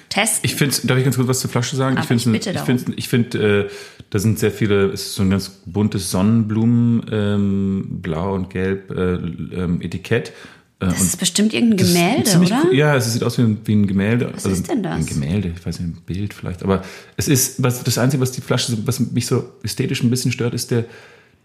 testen. 0.10 0.42
Ich 0.44 0.56
finde, 0.56 0.76
darf 0.84 0.98
ich 1.00 1.04
ganz 1.04 1.16
kurz 1.16 1.28
was 1.28 1.40
zur 1.40 1.50
Flasche 1.50 1.76
sagen? 1.76 1.98
Aber 1.98 2.02
ich 2.04 2.24
finde, 2.24 2.38
ich 2.38 2.46
ich 2.48 2.60
finde, 2.62 2.94
ich 2.96 3.10
finde, 3.10 3.64
äh, 3.66 3.70
da 4.12 4.20
sind 4.20 4.38
sehr 4.38 4.52
viele, 4.52 4.90
es 4.92 5.08
ist 5.08 5.16
so 5.16 5.24
ein 5.24 5.32
ganz 5.32 5.50
buntes 5.66 6.12
Sonnenblumen, 6.12 7.06
ähm, 7.12 7.86
blau 8.04 8.36
und 8.36 8.52
gelb 8.52 8.92
äh, 8.92 9.14
ähm, 9.16 9.82
Etikett. 9.82 10.32
Äh, 10.80 10.88
das 10.88 11.00
und 11.00 11.08
ist 11.08 11.18
bestimmt 11.18 11.54
irgendein 11.54 11.78
Gemälde, 11.78 12.40
oder? 12.40 12.64
Cool. 12.66 12.76
Ja, 12.76 12.96
es 12.96 13.12
sieht 13.12 13.24
aus 13.24 13.38
wie 13.38 13.44
ein, 13.44 13.58
wie 13.64 13.76
ein 13.76 13.88
Gemälde. 13.88 14.32
Was 14.34 14.46
ist 14.46 14.70
denn 14.70 14.84
das? 14.84 14.96
Ein 14.96 15.06
Gemälde, 15.06 15.54
ich 15.56 15.66
weiß 15.66 15.80
nicht, 15.80 15.90
ein 15.90 16.02
Bild 16.06 16.34
vielleicht. 16.34 16.64
Aber 16.64 16.84
es 17.16 17.28
ist, 17.28 17.64
was, 17.64 17.84
das 17.84 17.98
Einzige, 17.98 18.22
was 18.22 18.32
die 18.32 18.42
Flasche, 18.42 18.78
was 18.86 19.00
mich 19.00 19.26
so 19.26 19.54
ästhetisch 19.64 20.04
ein 20.04 20.10
bisschen 20.10 20.32
stört, 20.32 20.54
ist 20.54 20.72
der, 20.72 20.86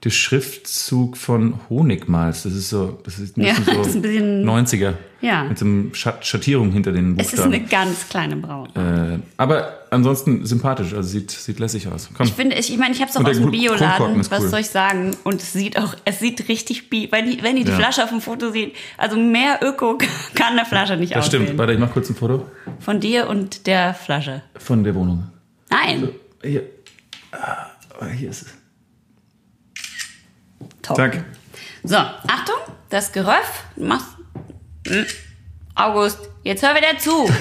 der 0.04 0.10
Schriftzug 0.10 1.16
von 1.18 1.60
Honigmalz. 1.68 2.44
Das 2.44 2.54
ist 2.54 2.70
so, 2.70 2.98
das 3.04 3.18
ist 3.18 3.36
ein 3.36 3.42
Ja, 3.42 3.48
bisschen 3.52 3.64
so 3.66 3.72
das 3.78 3.86
ist 3.88 3.94
ein 3.96 4.02
bisschen- 4.02 4.44
90er. 4.44 4.94
Ja. 5.20 5.44
Mit 5.44 5.58
so 5.58 5.66
Schatt, 5.92 6.24
Schattierung 6.26 6.72
hinter 6.72 6.92
den 6.92 7.18
Es 7.18 7.26
ist 7.26 7.32
Buchstaben. 7.32 7.52
eine 7.54 7.64
ganz 7.66 8.08
kleine 8.08 8.36
Brauerei. 8.36 9.16
Äh, 9.16 9.18
aber 9.36 9.80
ansonsten 9.90 10.46
sympathisch, 10.46 10.94
also 10.94 11.06
sieht, 11.06 11.30
sieht 11.30 11.58
lässig 11.58 11.86
aus. 11.88 12.08
Komm. 12.14 12.26
Ich 12.26 12.32
finde, 12.32 12.56
ich, 12.56 12.72
ich 12.72 12.78
meine, 12.78 12.94
ich 12.94 13.02
habe 13.02 13.10
es 13.10 13.16
auch 13.18 13.24
aus 13.26 13.36
dem 13.36 13.50
Bioladen. 13.50 14.18
Was 14.30 14.40
cool. 14.40 14.48
soll 14.48 14.60
ich 14.60 14.68
sagen? 14.70 15.10
Und 15.24 15.42
es 15.42 15.52
sieht 15.52 15.78
auch, 15.78 15.94
es 16.06 16.20
sieht 16.20 16.48
richtig 16.48 16.88
bi. 16.88 17.08
Wenn 17.10 17.30
die, 17.30 17.42
wenn 17.42 17.56
die, 17.56 17.64
die 17.64 17.70
Ja. 17.70 17.76
Flasche 17.76 18.02
auf 18.02 18.08
dem 18.08 18.22
Foto 18.22 18.50
sieht, 18.50 18.74
also 18.96 19.18
mehr 19.18 19.58
Öko 19.62 19.98
kann 20.34 20.56
eine 20.58 20.64
Flasche 20.64 20.96
nicht 20.96 21.14
das 21.14 21.26
aussehen. 21.26 21.42
stimmt. 21.42 21.58
Warte, 21.58 21.74
ich 21.74 21.78
mach 21.78 21.92
kurz 21.92 22.08
ein 22.08 22.16
Foto 22.16 22.46
Von 22.78 23.00
dir 23.00 23.28
und 23.28 23.66
der 23.66 23.92
Flasche. 23.92 24.40
von 24.58 24.82
der 24.84 24.94
Wohnung. 24.94 25.24
Nein. 25.68 26.08
Hier. 26.42 26.62
Ah, 27.32 27.66
hier 28.16 28.30
ist 28.30 28.42
es. 28.42 28.48
Top. 30.90 30.96
Zack. 30.96 31.24
So, 31.82 31.96
Achtung, 31.96 32.74
das 32.88 33.12
Geröff. 33.12 33.64
Machst. 33.76 34.08
Hm. 34.86 35.06
August, 35.74 36.18
jetzt 36.44 36.62
hör 36.62 36.74
wieder 36.74 36.98
zu. 36.98 37.28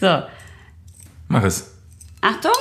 So, 0.00 0.22
Mach 1.28 1.44
es. 1.44 1.70
Achtung. 2.20 2.52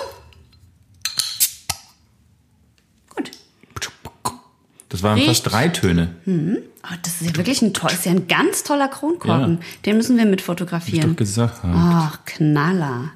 waren 5.04 5.18
Riecht. 5.18 5.28
fast 5.28 5.52
drei 5.52 5.68
Töne. 5.68 6.16
Oh, 6.26 6.96
das 7.04 7.22
ist 7.22 7.30
ja 7.30 7.36
wirklich 7.36 7.62
ein 7.62 7.74
toll, 7.74 7.92
ist 7.92 8.06
ja 8.06 8.12
ein 8.12 8.28
ganz 8.28 8.64
toller 8.64 8.88
Kronkorken. 8.88 9.60
Ja. 9.60 9.66
Den 9.86 9.98
müssen 9.98 10.18
wir 10.18 10.26
mit 10.26 10.40
Hab 10.42 10.46
fotografieren. 10.46 11.02
ich 11.02 11.06
doch 11.08 11.16
gesagt. 11.18 11.62
Ach, 11.64 12.26
Knaller. 12.26 13.12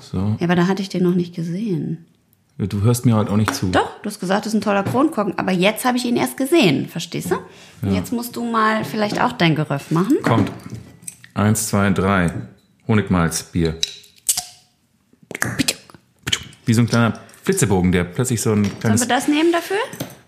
So. 0.00 0.36
Ja, 0.38 0.44
aber 0.44 0.54
da 0.54 0.66
hatte 0.66 0.82
ich 0.82 0.88
den 0.88 1.02
noch 1.02 1.14
nicht 1.14 1.34
gesehen. 1.34 2.06
Du 2.58 2.80
hörst 2.80 3.04
mir 3.04 3.14
halt 3.16 3.28
auch 3.28 3.36
nicht 3.36 3.54
zu. 3.54 3.66
Doch, 3.68 4.00
du 4.00 4.08
hast 4.08 4.18
gesagt, 4.18 4.46
das 4.46 4.54
ist 4.54 4.58
ein 4.58 4.62
toller 4.62 4.82
Kronkorken, 4.82 5.38
aber 5.38 5.52
jetzt 5.52 5.84
habe 5.84 5.98
ich 5.98 6.06
ihn 6.06 6.16
erst 6.16 6.38
gesehen, 6.38 6.88
verstehst 6.88 7.30
du? 7.30 7.36
Und 7.82 7.94
Jetzt 7.94 8.12
musst 8.12 8.34
du 8.34 8.50
mal 8.50 8.82
vielleicht 8.84 9.20
auch 9.20 9.32
dein 9.32 9.54
Geröff 9.54 9.90
machen. 9.90 10.16
Kommt. 10.22 10.50
Eins, 11.34 11.68
zwei, 11.68 11.90
drei. 11.90 12.32
Honigmalz, 12.88 13.42
Bier. 13.42 13.78
Wie 16.64 16.72
so 16.72 16.80
ein 16.80 16.88
kleiner 16.88 17.20
Flitzebogen, 17.42 17.92
der 17.92 18.04
plötzlich 18.04 18.40
so 18.40 18.52
ein 18.52 18.64
Sollen 18.64 18.78
kleines 18.80 19.00
wir 19.02 19.08
das 19.08 19.28
nehmen 19.28 19.52
dafür? 19.52 19.76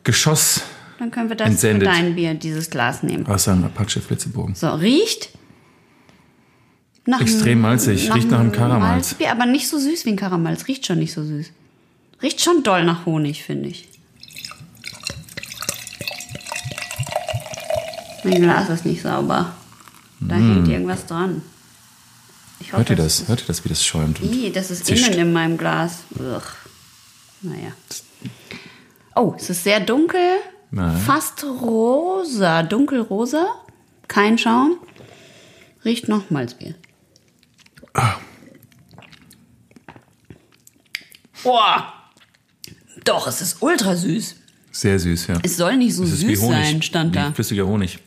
Geschoss 0.04 0.62
Dann 0.98 1.10
können 1.10 1.30
wir 1.30 1.36
das 1.36 1.48
Entsendet. 1.48 1.88
für 1.88 1.94
dein 1.94 2.14
Bier, 2.14 2.34
dieses 2.34 2.68
Glas 2.68 3.02
nehmen. 3.02 3.26
aus 3.26 3.48
einem 3.48 3.64
Apache-Flitzebogen. 3.64 4.54
So, 4.54 4.68
riecht 4.74 5.30
nach 7.06 7.22
Extrem 7.22 7.62
malzig, 7.62 8.12
riecht 8.12 8.30
nach 8.30 8.40
einem 8.40 8.52
Karamalz. 8.52 8.82
Malzbier, 9.12 9.32
aber 9.32 9.46
nicht 9.46 9.66
so 9.66 9.78
süß 9.78 10.04
wie 10.04 10.10
ein 10.10 10.16
Karamalz. 10.16 10.68
Riecht 10.68 10.84
schon 10.86 10.98
nicht 10.98 11.14
so 11.14 11.24
süß. 11.24 11.52
Riecht 12.22 12.40
schon 12.40 12.62
doll 12.62 12.84
nach 12.84 13.06
Honig, 13.06 13.44
finde 13.44 13.68
ich. 13.68 13.88
Mein 18.24 18.42
Glas 18.42 18.68
ist 18.68 18.84
nicht 18.84 19.02
sauber. 19.02 19.52
Da 20.20 20.34
hängt 20.34 20.68
irgendwas 20.68 21.06
dran. 21.06 21.42
Ich 22.60 22.72
hoffe, 22.72 22.78
Hört 22.78 22.90
ihr 22.90 22.98
es 22.98 23.18
das? 23.20 23.28
Hört 23.28 23.40
ihr 23.42 23.46
das, 23.46 23.64
wie 23.64 23.68
das 23.68 23.84
schäumt? 23.86 24.20
Ih, 24.20 24.50
das 24.52 24.70
ist 24.70 24.86
zischt? 24.86 25.08
innen 25.08 25.20
in 25.28 25.32
meinem 25.32 25.56
Glas. 25.56 26.00
Ugh. 26.18 26.42
Naja. 27.42 27.72
Oh, 29.14 29.34
es 29.36 29.48
ist 29.50 29.62
sehr 29.62 29.78
dunkel. 29.80 30.38
Nein. 30.72 30.96
Fast 30.98 31.44
rosa. 31.44 32.64
Dunkelrosa. 32.64 33.46
Kein 34.08 34.38
Schaum. 34.38 34.78
Riecht 35.84 36.08
noch 36.08 36.30
Malzbier. 36.30 36.74
Boah. 41.44 41.92
Doch, 43.08 43.26
es 43.26 43.40
ist 43.40 43.56
ultra 43.60 43.96
süß. 43.96 44.36
Sehr 44.70 44.98
süß, 44.98 45.28
ja. 45.28 45.38
Es 45.42 45.56
soll 45.56 45.78
nicht 45.78 45.94
so 45.94 46.04
Es 46.04 46.12
ist 46.12 46.28
wie 46.28 46.36
süß 46.36 46.44
Honig. 46.44 46.66
sein, 46.66 46.82
stand 46.82 47.16
da. 47.16 47.30
Wie 47.30 47.34
flüssiger 47.34 47.66
Honig. 47.66 47.98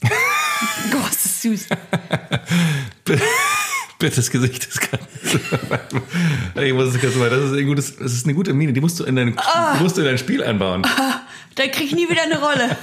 Gott, 0.90 1.10
es 1.10 1.24
ist 1.24 1.42
süß. 1.42 1.66
Bitte, 3.98 4.16
das 4.16 4.30
Gesicht 4.30 4.66
ist 4.66 4.80
ganz. 4.88 5.02
ich 6.62 6.72
muss 6.72 6.94
es 6.94 7.16
mal. 7.16 7.28
Das 7.28 7.50
ist, 7.50 7.58
ein 7.58 7.66
gutes, 7.66 7.96
das 7.96 8.12
ist 8.12 8.24
eine 8.24 8.34
gute 8.34 8.52
Mine. 8.52 8.72
Die 8.72 8.80
musst 8.80 9.00
du 9.00 9.04
in 9.04 9.16
dein, 9.16 9.36
die 9.36 9.82
musst 9.82 9.96
du 9.96 10.02
in 10.02 10.06
dein 10.06 10.18
Spiel 10.18 10.44
einbauen. 10.44 10.82
Da 11.56 11.66
krieg 11.66 11.86
ich 11.86 11.94
nie 11.94 12.08
wieder 12.08 12.22
eine 12.22 12.38
Rolle. 12.38 12.76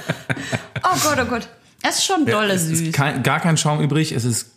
Oh 0.82 0.96
Gott, 1.02 1.18
oh 1.18 1.24
Gott. 1.24 1.48
Es 1.82 1.98
ist 1.98 2.04
schon 2.04 2.26
dolle 2.26 2.54
es 2.54 2.66
süß. 2.66 2.80
ist 2.80 2.92
kein, 2.92 3.22
gar 3.22 3.40
kein 3.40 3.56
Schaum 3.56 3.80
übrig. 3.80 4.12
Es 4.12 4.24
ist 4.24 4.50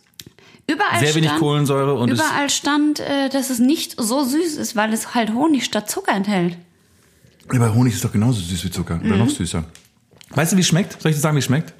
Überall 0.66 1.00
sehr 1.00 1.14
wenig 1.14 1.30
stand, 1.30 1.40
Kohlensäure 1.40 1.94
und 1.94 2.10
Überall 2.10 2.50
stand, 2.50 3.00
äh, 3.00 3.28
dass 3.28 3.50
es 3.50 3.60
nicht 3.60 3.94
so 3.98 4.24
süß 4.24 4.56
ist, 4.56 4.76
weil 4.76 4.92
es 4.92 5.14
halt 5.14 5.32
Honig 5.32 5.64
statt 5.64 5.88
Zucker 5.88 6.12
enthält. 6.12 6.58
Aber 7.48 7.74
Honig 7.74 7.94
ist 7.94 8.04
doch 8.04 8.12
genauso 8.12 8.40
süß 8.40 8.64
wie 8.64 8.70
Zucker 8.70 8.96
Mhm. 8.96 9.06
oder 9.06 9.16
noch 9.18 9.30
süßer. 9.30 9.64
Weißt 10.30 10.52
du, 10.52 10.56
wie 10.56 10.60
es 10.60 10.66
schmeckt? 10.66 11.00
Soll 11.00 11.10
ich 11.10 11.16
dir 11.16 11.20
sagen, 11.20 11.36
wie 11.36 11.40
es 11.40 11.44
schmeckt? 11.44 11.72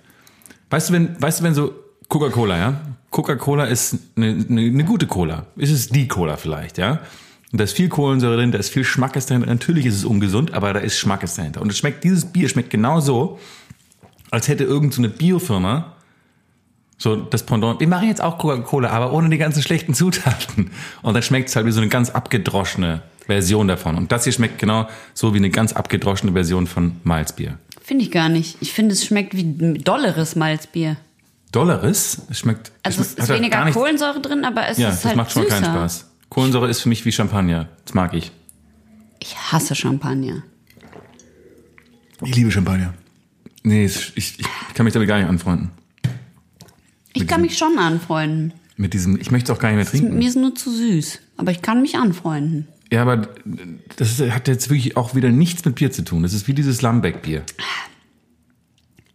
Weißt 0.71 0.89
du, 0.89 0.93
wenn, 0.95 1.21
weißt 1.21 1.41
du, 1.41 1.45
wenn 1.45 1.55
so 1.55 1.75
Coca-Cola, 2.09 2.57
ja? 2.59 2.81
Coca-Cola 3.11 3.65
ist 3.65 3.97
eine, 4.17 4.45
eine, 4.49 4.61
eine 4.63 4.85
gute 4.85 5.07
Cola. 5.07 5.47
Ist 5.57 5.71
es 5.73 5.89
die 5.89 6.07
Cola 6.09 6.37
vielleicht, 6.37 6.79
ja? 6.79 7.01
Und 7.53 7.59
da 7.61 7.65
ist 7.65 7.73
viel 7.75 7.89
Kohlensäure 7.89 8.37
drin, 8.37 8.53
da 8.53 8.59
ist 8.59 8.71
viel 8.71 8.85
Schmackes 8.85 9.27
dahinter. 9.27 9.49
Natürlich 9.49 9.87
ist 9.87 9.95
es 9.95 10.05
ungesund, 10.05 10.53
aber 10.53 10.73
da 10.73 10.81
ist 10.81 10.99
Schmackes 10.99 11.35
dahinter. 11.35 11.63
Und 11.63 11.71
es 11.71 11.79
schmeckt, 11.79 12.05
dieses 12.05 12.25
Bier 12.27 12.49
schmeckt 12.49 12.71
genauso, 12.71 13.39
als 14.31 14.49
hätte 14.49 14.65
irgendeine 14.65 14.93
so 14.95 15.01
eine 15.03 15.09
Biofirma 15.11 15.93
so 16.99 17.15
das 17.17 17.45
Pendant. 17.45 17.79
Wir 17.81 17.89
machen 17.89 18.09
jetzt 18.09 18.23
auch 18.23 18.39
Coca-Cola, 18.39 18.89
aber 18.91 19.13
ohne 19.13 19.29
die 19.29 19.39
ganzen 19.39 19.63
schlechten 19.63 19.95
Zutaten. 19.95 20.71
Und 21.03 21.15
dann 21.15 21.23
schmeckt 21.23 21.49
es 21.49 21.57
halt 21.57 21.67
wie 21.67 21.71
so 21.73 21.81
eine 21.81 21.89
ganz 21.91 22.11
abgedroschene 22.11 23.03
Version 23.27 23.69
davon. 23.69 23.97
Und 23.97 24.13
das 24.13 24.25
hier 24.25 24.33
schmeckt 24.33 24.59
genau 24.59 24.89
so 25.15 25.35
wie 25.35 25.39
eine 25.39 25.51
ganz 25.51 25.73
abgedroschene 25.73 26.33
Version 26.33 26.67
von 26.67 26.97
Malzbier. 27.05 27.59
Finde 27.83 28.05
ich 28.05 28.11
gar 28.11 28.29
nicht. 28.29 28.57
Ich 28.61 28.73
finde, 28.73 28.93
es 28.95 29.05
schmeckt 29.05 29.37
wie 29.37 29.79
dolleres 29.79 30.35
Malzbier. 30.37 30.97
Dolleres, 31.53 32.23
es 32.31 32.39
schmeckt. 32.41 32.73
Also 32.83 33.01
es 33.01 33.09
schmeckt- 33.13 33.23
ist 33.23 33.29
weniger 33.29 33.57
gar 33.59 33.65
nicht- 33.65 33.75
Kohlensäure 33.75 34.21
drin, 34.21 34.45
aber 34.45 34.69
es 34.69 34.79
Ja, 34.79 34.89
ist 34.89 34.99
das 34.99 35.05
halt 35.07 35.17
macht 35.17 35.31
schon 35.33 35.45
süßer. 35.45 35.55
keinen 35.61 35.65
Spaß. 35.73 36.11
Kohlensäure 36.29 36.69
ist 36.69 36.81
für 36.81 36.89
mich 36.89 37.05
wie 37.05 37.13
Champagner. 37.13 37.69
Das 37.85 37.95
mag 37.95 38.13
ich. 38.15 38.33
Ich 39.21 39.37
hasse 39.37 39.75
Champagner. 39.75 40.43
Ich 42.25 42.35
liebe 42.35 42.51
Champagner. 42.51 42.95
Nee, 43.63 43.85
es- 43.85 44.13
ich, 44.15 44.39
ich 44.41 44.47
kann 44.75 44.85
mich 44.85 44.93
damit 44.95 45.09
gar 45.09 45.19
nicht 45.19 45.29
anfreunden. 45.29 45.71
Ich 47.13 47.27
kann 47.27 47.41
mich 47.41 47.57
schon 47.57 47.79
anfreunden. 47.79 48.53
Mit 48.77 48.93
diesem, 48.93 49.19
ich 49.21 49.31
möchte 49.31 49.51
es 49.51 49.57
auch 49.57 49.61
gar 49.61 49.71
nicht 49.71 49.77
mehr 49.77 49.87
trinken. 49.87 50.19
Mir 50.19 50.29
ist 50.29 50.37
nur 50.37 50.55
zu 50.55 50.71
süß. 50.71 51.19
Aber 51.39 51.51
ich 51.51 51.63
kann 51.63 51.81
mich 51.81 51.97
anfreunden. 51.97 52.69
Ja, 52.93 53.03
aber 53.03 53.29
das 53.97 54.21
hat 54.21 54.49
jetzt 54.49 54.71
wirklich 54.71 54.97
auch 54.97 55.15
wieder 55.15 55.31
nichts 55.31 55.65
mit 55.65 55.75
Bier 55.75 55.91
zu 55.91 56.05
tun. 56.05 56.23
Das 56.23 56.33
ist 56.33 56.47
wie 56.47 56.55
dieses 56.55 56.83
Lambeck-Bier. 56.83 57.43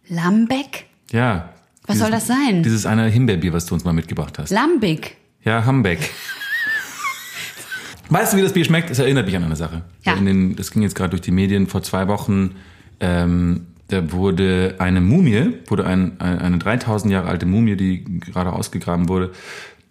Lambeck? 0.08 0.86
Ja. 1.10 1.50
Was 1.86 1.98
soll 1.98 2.10
das 2.10 2.26
sein? 2.26 2.62
Dieses 2.62 2.86
eine 2.86 3.08
Himbeerbier, 3.08 3.52
was 3.52 3.66
du 3.66 3.74
uns 3.74 3.84
mal 3.84 3.92
mitgebracht 3.92 4.38
hast. 4.38 4.50
Lambic. 4.50 5.16
Ja, 5.42 5.64
Hambeck. 5.64 5.98
weißt 8.08 8.32
du, 8.32 8.36
wie 8.36 8.42
das 8.42 8.52
Bier 8.52 8.64
schmeckt? 8.64 8.90
Es 8.90 8.98
erinnert 8.98 9.26
mich 9.26 9.36
an 9.36 9.44
eine 9.44 9.56
Sache. 9.56 9.82
Ja. 10.04 10.14
Den, 10.14 10.54
das 10.54 10.70
ging 10.70 10.82
jetzt 10.82 10.94
gerade 10.94 11.10
durch 11.10 11.22
die 11.22 11.32
Medien 11.32 11.66
vor 11.66 11.82
zwei 11.82 12.08
Wochen. 12.08 12.54
Ähm, 13.00 13.66
da 13.88 14.12
wurde 14.12 14.76
eine 14.78 15.00
Mumie, 15.00 15.54
wurde 15.66 15.86
ein, 15.86 16.20
ein, 16.20 16.38
eine 16.38 16.58
3000 16.58 17.12
Jahre 17.12 17.28
alte 17.28 17.46
Mumie, 17.46 17.76
die 17.76 18.04
gerade 18.20 18.52
ausgegraben 18.52 19.08
wurde. 19.08 19.32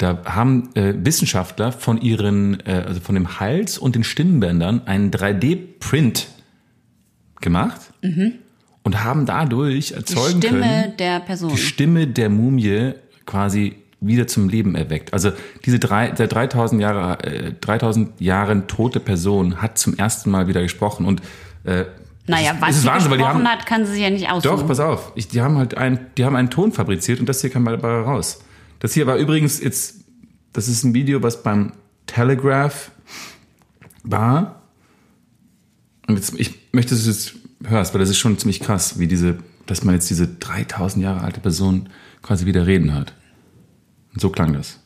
Da 0.02 0.24
haben 0.26 0.70
äh, 0.74 0.94
Wissenschaftler 0.98 1.72
von 1.72 2.02
ihren, 2.02 2.60
äh, 2.66 2.84
also 2.88 3.00
von 3.02 3.14
dem 3.14 3.40
Hals 3.40 3.78
und 3.78 3.94
den 3.96 4.04
Stimmbändern 4.04 4.82
einen 4.88 5.12
3D-Print 5.12 6.28
gemacht 7.40 7.82
und 8.84 9.04
haben 9.04 9.26
dadurch 9.28 9.90
Die 9.90 9.94
erzeugen 9.94 10.42
Stimme 10.42 10.60
können 10.60 10.98
der 10.98 11.20
Person. 11.20 11.52
die 11.52 11.58
Stimme 11.58 12.08
der 12.08 12.30
Mumie 12.30 12.94
quasi 13.28 13.76
wieder 14.00 14.26
zum 14.26 14.50
Leben 14.50 14.74
erweckt. 14.74 15.14
Also 15.14 15.32
diese 15.66 15.78
drei, 15.78 16.12
seit 16.16 16.34
3000 16.34 16.82
Jahre, 16.82 17.24
äh, 17.24 17.54
3000 17.62 18.20
Jahren 18.20 18.68
tote 18.68 19.00
Person 19.00 19.62
hat 19.62 19.78
zum 19.78 19.96
ersten 19.96 20.32
Mal 20.32 20.48
wieder 20.48 20.64
gesprochen 20.64 21.06
und 21.06 21.22
äh, 21.64 21.86
Naja, 22.26 22.56
was 22.60 22.82
sie 22.82 22.88
Wahnsinn, 22.88 23.12
die 23.12 23.18
gesprochen 23.18 23.36
haben, 23.36 23.48
hat, 23.48 23.68
kann 23.68 23.86
sie 23.86 23.92
sich 23.94 24.02
ja 24.02 24.10
nicht 24.10 24.32
aussuchen. 24.32 24.58
doch, 24.58 24.68
pass 24.68 24.80
auf, 24.80 25.12
ich, 25.14 25.28
die 25.28 25.42
haben 25.42 25.58
halt 25.58 25.78
ein, 25.78 26.08
die 26.18 26.26
haben 26.26 26.36
einen 26.36 26.50
Ton 26.50 26.72
fabriziert 26.72 27.20
und 27.20 27.30
das 27.30 27.42
hier 27.42 27.52
kam 27.52 27.66
dabei 27.66 28.02
raus. 28.02 28.40
Das 28.82 28.94
hier 28.96 29.06
war 29.06 29.16
übrigens 29.18 29.62
jetzt, 29.62 30.06
das 30.54 30.68
ist 30.68 30.84
ein 30.84 30.96
Video, 30.96 31.22
was 31.22 31.44
beim 31.44 31.74
Telegraph 32.08 32.92
war. 34.04 34.64
Und 36.08 36.16
jetzt, 36.16 36.34
ich 36.40 36.74
möchte, 36.74 36.96
dass 36.96 37.04
du 37.04 37.12
es 37.12 37.36
hörst, 37.64 37.94
weil 37.94 38.00
das 38.00 38.10
ist 38.10 38.18
schon 38.18 38.40
ziemlich 38.40 38.60
krass, 38.60 38.98
wie 38.98 39.06
diese, 39.06 39.38
dass 39.68 39.84
man 39.84 39.94
jetzt 39.94 40.10
diese 40.10 40.28
3000 40.28 41.04
Jahre 41.04 41.22
alte 41.22 41.40
Person 41.40 41.90
quasi 42.24 42.48
wieder 42.48 42.66
reden 42.66 42.92
hört. 42.92 43.14
Und 44.14 44.20
so 44.20 44.32
klang 44.32 44.52
das. 44.54 44.80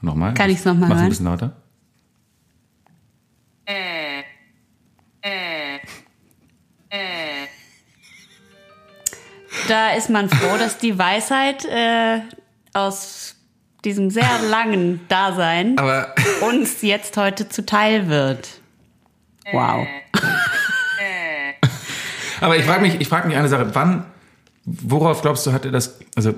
Nochmal. 0.00 0.32
Kann 0.32 0.48
ich's 0.48 0.64
noch 0.64 0.74
mal 0.74 0.88
Mach's 0.88 1.00
ein 1.02 1.08
bisschen 1.10 1.26
lauter. 1.26 1.56
Da 9.68 9.92
ist 9.92 10.10
man 10.10 10.28
froh, 10.28 10.58
dass 10.58 10.78
die 10.78 10.98
Weisheit 10.98 11.64
äh, 11.64 12.20
aus 12.74 13.36
diesem 13.84 14.10
sehr 14.10 14.40
langen 14.50 15.00
Dasein 15.08 15.78
Aber 15.78 16.14
uns 16.42 16.82
jetzt 16.82 17.16
heute 17.16 17.48
zuteil 17.48 18.08
wird. 18.08 18.60
Wow. 19.52 19.86
Aber 22.40 22.56
ich 22.56 22.64
frage 22.64 22.82
mich, 22.82 23.00
ich 23.00 23.08
frage 23.08 23.28
mich 23.28 23.36
eine 23.36 23.48
Sache. 23.48 23.74
Wann, 23.74 24.04
worauf 24.64 25.22
glaubst 25.22 25.46
du, 25.46 25.52
hat 25.52 25.64
er 25.64 25.70
das, 25.70 25.98
also, 26.14 26.34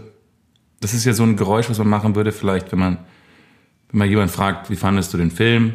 das 0.80 0.94
ist 0.94 1.04
ja 1.04 1.12
so 1.12 1.24
ein 1.24 1.36
Geräusch, 1.36 1.68
was 1.68 1.78
man 1.78 1.88
machen 1.88 2.14
würde, 2.14 2.32
vielleicht, 2.32 2.70
wenn 2.70 2.78
man, 2.78 2.98
wenn 3.90 3.98
man 3.98 4.08
jemand 4.08 4.30
fragt, 4.30 4.70
wie 4.70 4.76
fandest 4.76 5.12
du 5.14 5.18
den 5.18 5.30
Film? 5.30 5.74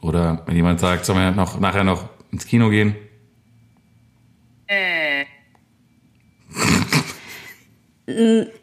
Oder 0.00 0.42
wenn 0.46 0.56
jemand 0.56 0.80
sagt, 0.80 1.04
sollen 1.04 1.18
wir 1.18 1.30
noch, 1.32 1.58
nachher 1.60 1.84
noch 1.84 2.08
ins 2.30 2.46
Kino 2.46 2.70
gehen? 2.70 2.94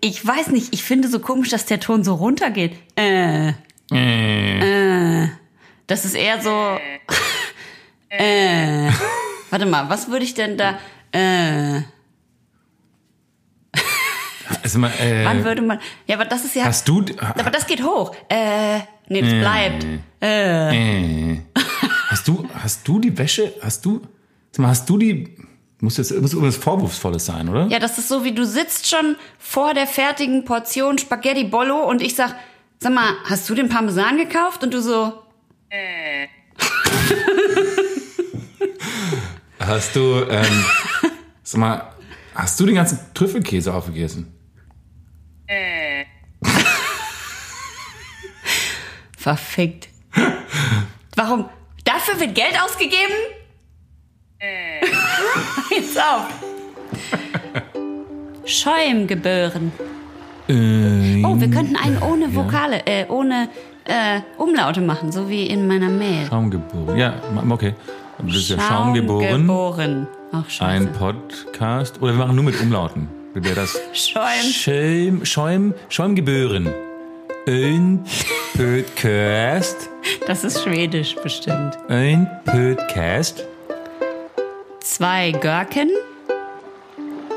Ich 0.01 0.25
weiß 0.25 0.47
nicht, 0.49 0.73
ich 0.73 0.83
finde 0.83 1.07
so 1.07 1.19
komisch, 1.19 1.49
dass 1.49 1.65
der 1.65 1.79
Ton 1.79 2.03
so 2.03 2.15
runtergeht. 2.15 2.75
Äh, 2.95 3.49
Äh. 3.91 5.27
das 5.85 6.05
ist 6.05 6.15
eher 6.15 6.41
so. 6.41 6.79
äh. 8.09 8.89
Warte 9.51 9.65
mal, 9.67 9.87
was 9.89 10.09
würde 10.09 10.25
ich 10.25 10.33
denn 10.33 10.57
da. 10.57 10.79
Äh. 11.11 11.81
Also 14.63 14.79
mal, 14.79 14.91
äh, 14.99 15.25
Wann 15.25 15.43
würde 15.43 15.61
man. 15.61 15.79
Ja, 16.07 16.15
aber 16.15 16.25
das 16.25 16.43
ist 16.45 16.55
ja. 16.55 16.65
hast 16.65 16.87
du, 16.87 17.03
aber 17.19 17.51
das 17.51 17.67
geht 17.67 17.83
hoch. 17.83 18.15
Äh, 18.29 18.79
nee, 19.09 19.21
das 19.21 19.29
bleibt. 19.31 19.85
äh, 20.21 21.37
hast 22.09 22.27
du, 22.27 22.47
hast 22.53 22.87
du 22.87 22.99
die 22.99 23.15
Wäsche, 23.15 23.53
hast 23.61 23.85
du, 23.85 24.01
sag 24.51 24.59
mal, 24.63 24.67
hast 24.69 24.89
du 24.89 24.97
die, 24.97 25.35
muss 25.81 25.97
jetzt 25.97 26.11
muss 26.21 26.33
irgendwas 26.33 26.57
Vorwurfsvolles 26.57 27.25
sein, 27.25 27.49
oder? 27.49 27.67
Ja, 27.67 27.79
das 27.79 27.97
ist 27.97 28.07
so, 28.07 28.23
wie 28.23 28.31
du 28.31 28.45
sitzt 28.45 28.87
schon 28.87 29.15
vor 29.37 29.73
der 29.73 29.87
fertigen 29.87 30.45
Portion 30.45 30.97
Spaghetti 30.97 31.43
Bollo 31.43 31.83
und 31.89 32.01
ich 32.01 32.15
sag, 32.15 32.35
sag 32.79 32.93
mal, 32.93 33.13
hast 33.25 33.49
du 33.49 33.55
den 33.55 33.67
Parmesan 33.69 34.17
gekauft? 34.17 34.63
Und 34.63 34.73
du 34.73 34.81
so, 34.81 35.13
Hast 39.59 39.95
du, 39.95 40.25
ähm, 40.29 40.65
sag 41.43 41.59
mal, 41.59 41.93
hast 42.33 42.59
du 42.59 42.65
den 42.65 42.75
ganzen 42.75 42.99
Trüffelkäse 43.13 43.73
aufgegessen? 43.73 44.31
verfickt. 49.17 49.89
Warum? 51.15 51.49
Dafür 51.83 52.19
wird 52.19 52.35
Geld 52.35 52.55
ausgegeben? 52.63 53.13
Jetzt 55.69 55.97
auf. 55.97 56.27
Schäumgeböhren. 58.45 59.71
Oh, 60.47 61.39
wir 61.39 61.49
könnten 61.49 61.75
einen 61.75 61.97
ohne 62.01 62.35
Vokale, 62.35 62.85
äh, 62.85 63.05
ohne 63.07 63.49
äh, 63.85 64.21
Umlaute 64.37 64.81
machen, 64.81 65.11
so 65.11 65.27
wie 65.27 65.47
in 65.47 65.67
meiner 65.67 65.89
Mail. 65.89 66.27
Schaumgeboren. 66.29 66.97
Ja, 66.97 67.15
okay. 67.49 67.73
Und 68.17 68.29
das 68.29 68.37
ist 68.37 68.49
ja 68.49 68.59
Schaumgeboren. 68.59 69.29
Schaumgeboren. 69.29 70.07
Ach, 70.31 70.49
scheiße. 70.49 70.71
Ein 70.71 70.91
Podcast. 70.93 72.01
Oder 72.01 72.13
wir 72.13 72.19
machen 72.19 72.35
nur 72.35 72.45
mit 72.45 72.59
Umlauten. 72.61 73.07
Wie 73.33 73.43
wäre 73.43 73.55
das? 73.55 73.79
Schäum. 73.93 74.23
Schäum, 74.51 75.25
Schäum, 75.25 75.73
Schäumgebören. 75.89 76.73
Ein 77.47 78.03
Podcast. 78.53 79.89
Das 80.27 80.43
ist 80.43 80.63
schwedisch 80.63 81.15
bestimmt. 81.15 81.77
Ein 81.89 82.27
Podcast. 82.45 83.45
Zwei 84.89 85.31
Gürken? 85.31 85.89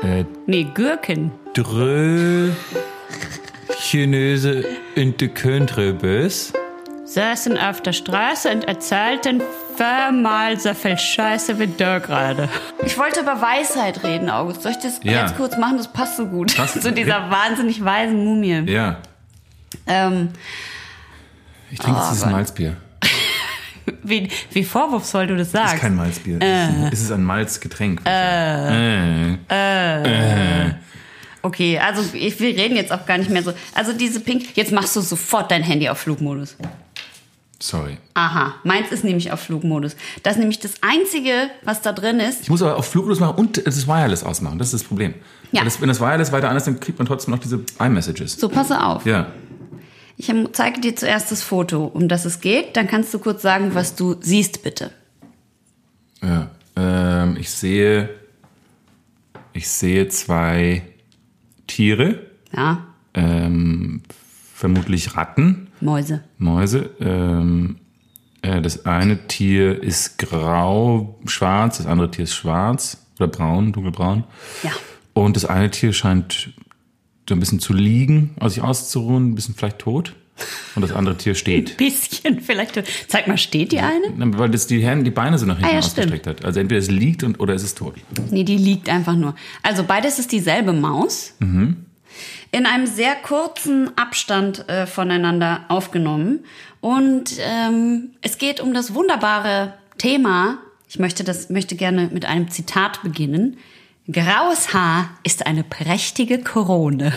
Äh, 0.03 0.23
Nee, 0.45 0.65
Gürken. 0.75 1.31
drö 1.55 2.51
Chinese 3.79 4.63
in 4.93 5.17
de 5.17 5.29
Köntröbes. 5.29 6.53
Saßen 7.05 7.57
auf 7.57 7.81
der 7.81 7.93
Straße 7.93 8.51
und 8.51 8.65
erzählten 8.65 9.41
viermal 9.75 10.59
so 10.59 10.75
viel 10.75 10.95
Scheiße 10.95 11.57
wie 11.57 11.65
der 11.65 11.99
gerade. 12.01 12.49
Ich 12.85 12.99
wollte 12.99 13.21
über 13.21 13.41
Weisheit 13.41 14.03
reden, 14.03 14.29
August. 14.29 14.61
Soll 14.61 14.73
ich 14.73 14.77
das 14.77 14.99
Ja. 15.01 15.23
jetzt 15.23 15.35
kurz 15.35 15.57
machen? 15.57 15.77
Das 15.77 15.91
passt 15.91 16.17
so 16.17 16.27
gut. 16.27 16.55
Passt. 16.55 16.79
Zu 16.83 16.91
dieser 16.91 17.31
wahnsinnig 17.31 17.83
weisen 17.83 18.23
Mumie. 18.23 18.71
Ja. 18.71 18.97
Ähm, 19.87 20.29
Ich 21.71 21.79
trinke 21.79 21.99
Oh, 21.99 22.03
jetzt 22.03 22.11
dieses. 22.13 22.25
Malzbier. 22.31 22.77
Wie, 24.03 24.29
wie 24.51 24.63
vorwurfsvoll 24.63 25.27
du 25.27 25.37
das 25.37 25.51
sagst. 25.51 25.75
ist 25.75 25.81
kein 25.81 25.95
Malzbier. 25.95 26.39
Es 26.91 27.01
ist 27.01 27.11
ein 27.11 27.23
Malzgetränk. 27.23 28.01
Äh. 28.05 29.37
Okay, 31.41 31.79
also 31.79 32.03
ich, 32.13 32.39
wir 32.39 32.49
reden 32.49 32.75
jetzt 32.75 32.91
auch 32.91 33.05
gar 33.05 33.17
nicht 33.17 33.29
mehr 33.29 33.43
so. 33.43 33.53
Also 33.73 33.93
diese 33.93 34.19
Pink, 34.19 34.57
jetzt 34.57 34.71
machst 34.71 34.95
du 34.95 35.01
sofort 35.01 35.51
dein 35.51 35.63
Handy 35.63 35.87
auf 35.89 35.99
Flugmodus. 35.99 36.57
Sorry. 37.61 37.97
Aha, 38.13 38.55
meins 38.63 38.89
ist 38.91 39.03
nämlich 39.03 39.31
auf 39.33 39.41
Flugmodus. 39.41 39.95
Das 40.23 40.33
ist 40.33 40.39
nämlich 40.39 40.59
das 40.59 40.75
Einzige, 40.81 41.49
was 41.63 41.81
da 41.81 41.91
drin 41.91 42.19
ist. 42.19 42.43
Ich 42.43 42.49
muss 42.49 42.61
aber 42.61 42.77
auf 42.77 42.87
Flugmodus 42.87 43.19
machen 43.19 43.35
und 43.35 43.65
das 43.65 43.85
Wireless 43.85 44.23
ausmachen. 44.23 44.57
Das 44.59 44.67
ist 44.67 44.81
das 44.81 44.87
Problem. 44.87 45.13
Ja. 45.51 45.63
Das, 45.63 45.81
wenn 45.81 45.89
das 45.89 45.99
Wireless 45.99 46.31
weiter 46.31 46.49
an 46.49 46.55
ist, 46.55 46.67
dann 46.67 46.79
kriegt 46.79 46.99
man 46.99 47.07
trotzdem 47.07 47.33
noch 47.33 47.39
diese 47.39 47.61
iMessages. 47.79 48.35
So, 48.35 48.47
passe 48.47 48.81
auf. 48.81 49.05
Ja. 49.05 49.27
Ich 50.21 50.29
zeige 50.51 50.81
dir 50.81 50.97
zuerst 50.97 51.31
das 51.31 51.41
Foto, 51.41 51.85
um 51.85 52.09
das 52.09 52.25
es 52.25 52.41
geht. 52.41 52.75
Dann 52.75 52.87
kannst 52.87 53.13
du 53.13 53.19
kurz 53.19 53.41
sagen, 53.41 53.73
was 53.73 53.95
du 53.95 54.17
siehst, 54.19 54.63
bitte. 54.63 54.91
Ja. 56.21 56.51
Ähm, 56.75 57.37
ich 57.39 57.49
sehe, 57.49 58.09
ich 59.53 59.69
sehe 59.69 60.09
zwei 60.09 60.81
Tiere, 61.67 62.19
Ja, 62.51 62.85
ähm, 63.13 64.01
vermutlich 64.53 65.15
Ratten, 65.15 65.67
Mäuse. 65.79 66.21
Mäuse. 66.37 66.89
Ähm, 66.99 67.77
äh, 68.41 68.61
das 68.61 68.85
eine 68.85 69.25
Tier 69.27 69.81
ist 69.81 70.17
grau, 70.17 71.17
schwarz, 71.27 71.77
das 71.77 71.87
andere 71.87 72.11
Tier 72.11 72.25
ist 72.25 72.35
schwarz 72.35 73.05
oder 73.19 73.29
braun, 73.29 73.71
dunkelbraun. 73.71 74.25
Ja. 74.63 74.71
Und 75.13 75.37
das 75.37 75.45
eine 75.45 75.71
Tier 75.71 75.93
scheint 75.93 76.49
so 77.29 77.35
ein 77.35 77.39
bisschen 77.39 77.59
zu 77.59 77.73
liegen, 77.73 78.31
also 78.39 78.55
sich 78.55 78.63
auszuruhen, 78.63 79.31
ein 79.31 79.35
bisschen 79.35 79.55
vielleicht 79.55 79.79
tot. 79.79 80.15
Und 80.75 80.81
das 80.83 80.93
andere 80.93 81.17
Tier 81.17 81.35
steht. 81.35 81.75
Bisschen, 81.77 82.39
vielleicht. 82.39 82.81
Zeig 83.09 83.27
mal, 83.27 83.37
steht 83.37 83.73
die 83.73 83.79
eine? 83.79 84.13
Na, 84.15 84.37
Weil 84.37 84.49
das 84.49 84.67
die, 84.67 84.81
Hände, 84.81 85.03
die 85.03 85.11
Beine 85.11 85.37
so 85.37 85.45
nach 85.45 85.57
hinten 85.57 85.69
Ah, 85.69 85.73
ja, 85.73 85.79
ausgestreckt 85.79 86.27
hat. 86.27 86.45
Also 86.45 86.61
entweder 86.61 86.79
es 86.79 86.89
liegt 86.89 87.23
und, 87.23 87.39
oder 87.41 87.53
es 87.53 87.63
ist 87.63 87.77
tot. 87.77 87.95
Nee, 88.31 88.45
die 88.45 88.55
liegt 88.57 88.87
einfach 88.87 89.15
nur. 89.15 89.35
Also 89.63 89.83
beides 89.83 90.17
ist 90.17 90.31
dieselbe 90.31 90.71
Maus. 90.71 91.33
In 91.41 92.65
einem 92.65 92.87
sehr 92.87 93.15
kurzen 93.15 93.91
Abstand 93.97 94.67
äh, 94.69 94.87
voneinander 94.87 95.65
aufgenommen. 95.67 96.39
Und 96.79 97.33
ähm, 97.39 98.11
es 98.21 98.37
geht 98.37 98.61
um 98.61 98.73
das 98.73 98.93
wunderbare 98.93 99.73
Thema. 99.97 100.59
Ich 100.87 100.99
möchte 100.99 101.25
das 101.25 101.49
möchte 101.49 101.75
gerne 101.75 102.09
mit 102.13 102.23
einem 102.25 102.49
Zitat 102.49 103.03
beginnen. 103.03 103.57
Graues 104.11 104.73
Haar 104.73 105.11
ist 105.23 105.45
eine 105.45 105.63
prächtige 105.63 106.39
Krone. 106.39 107.13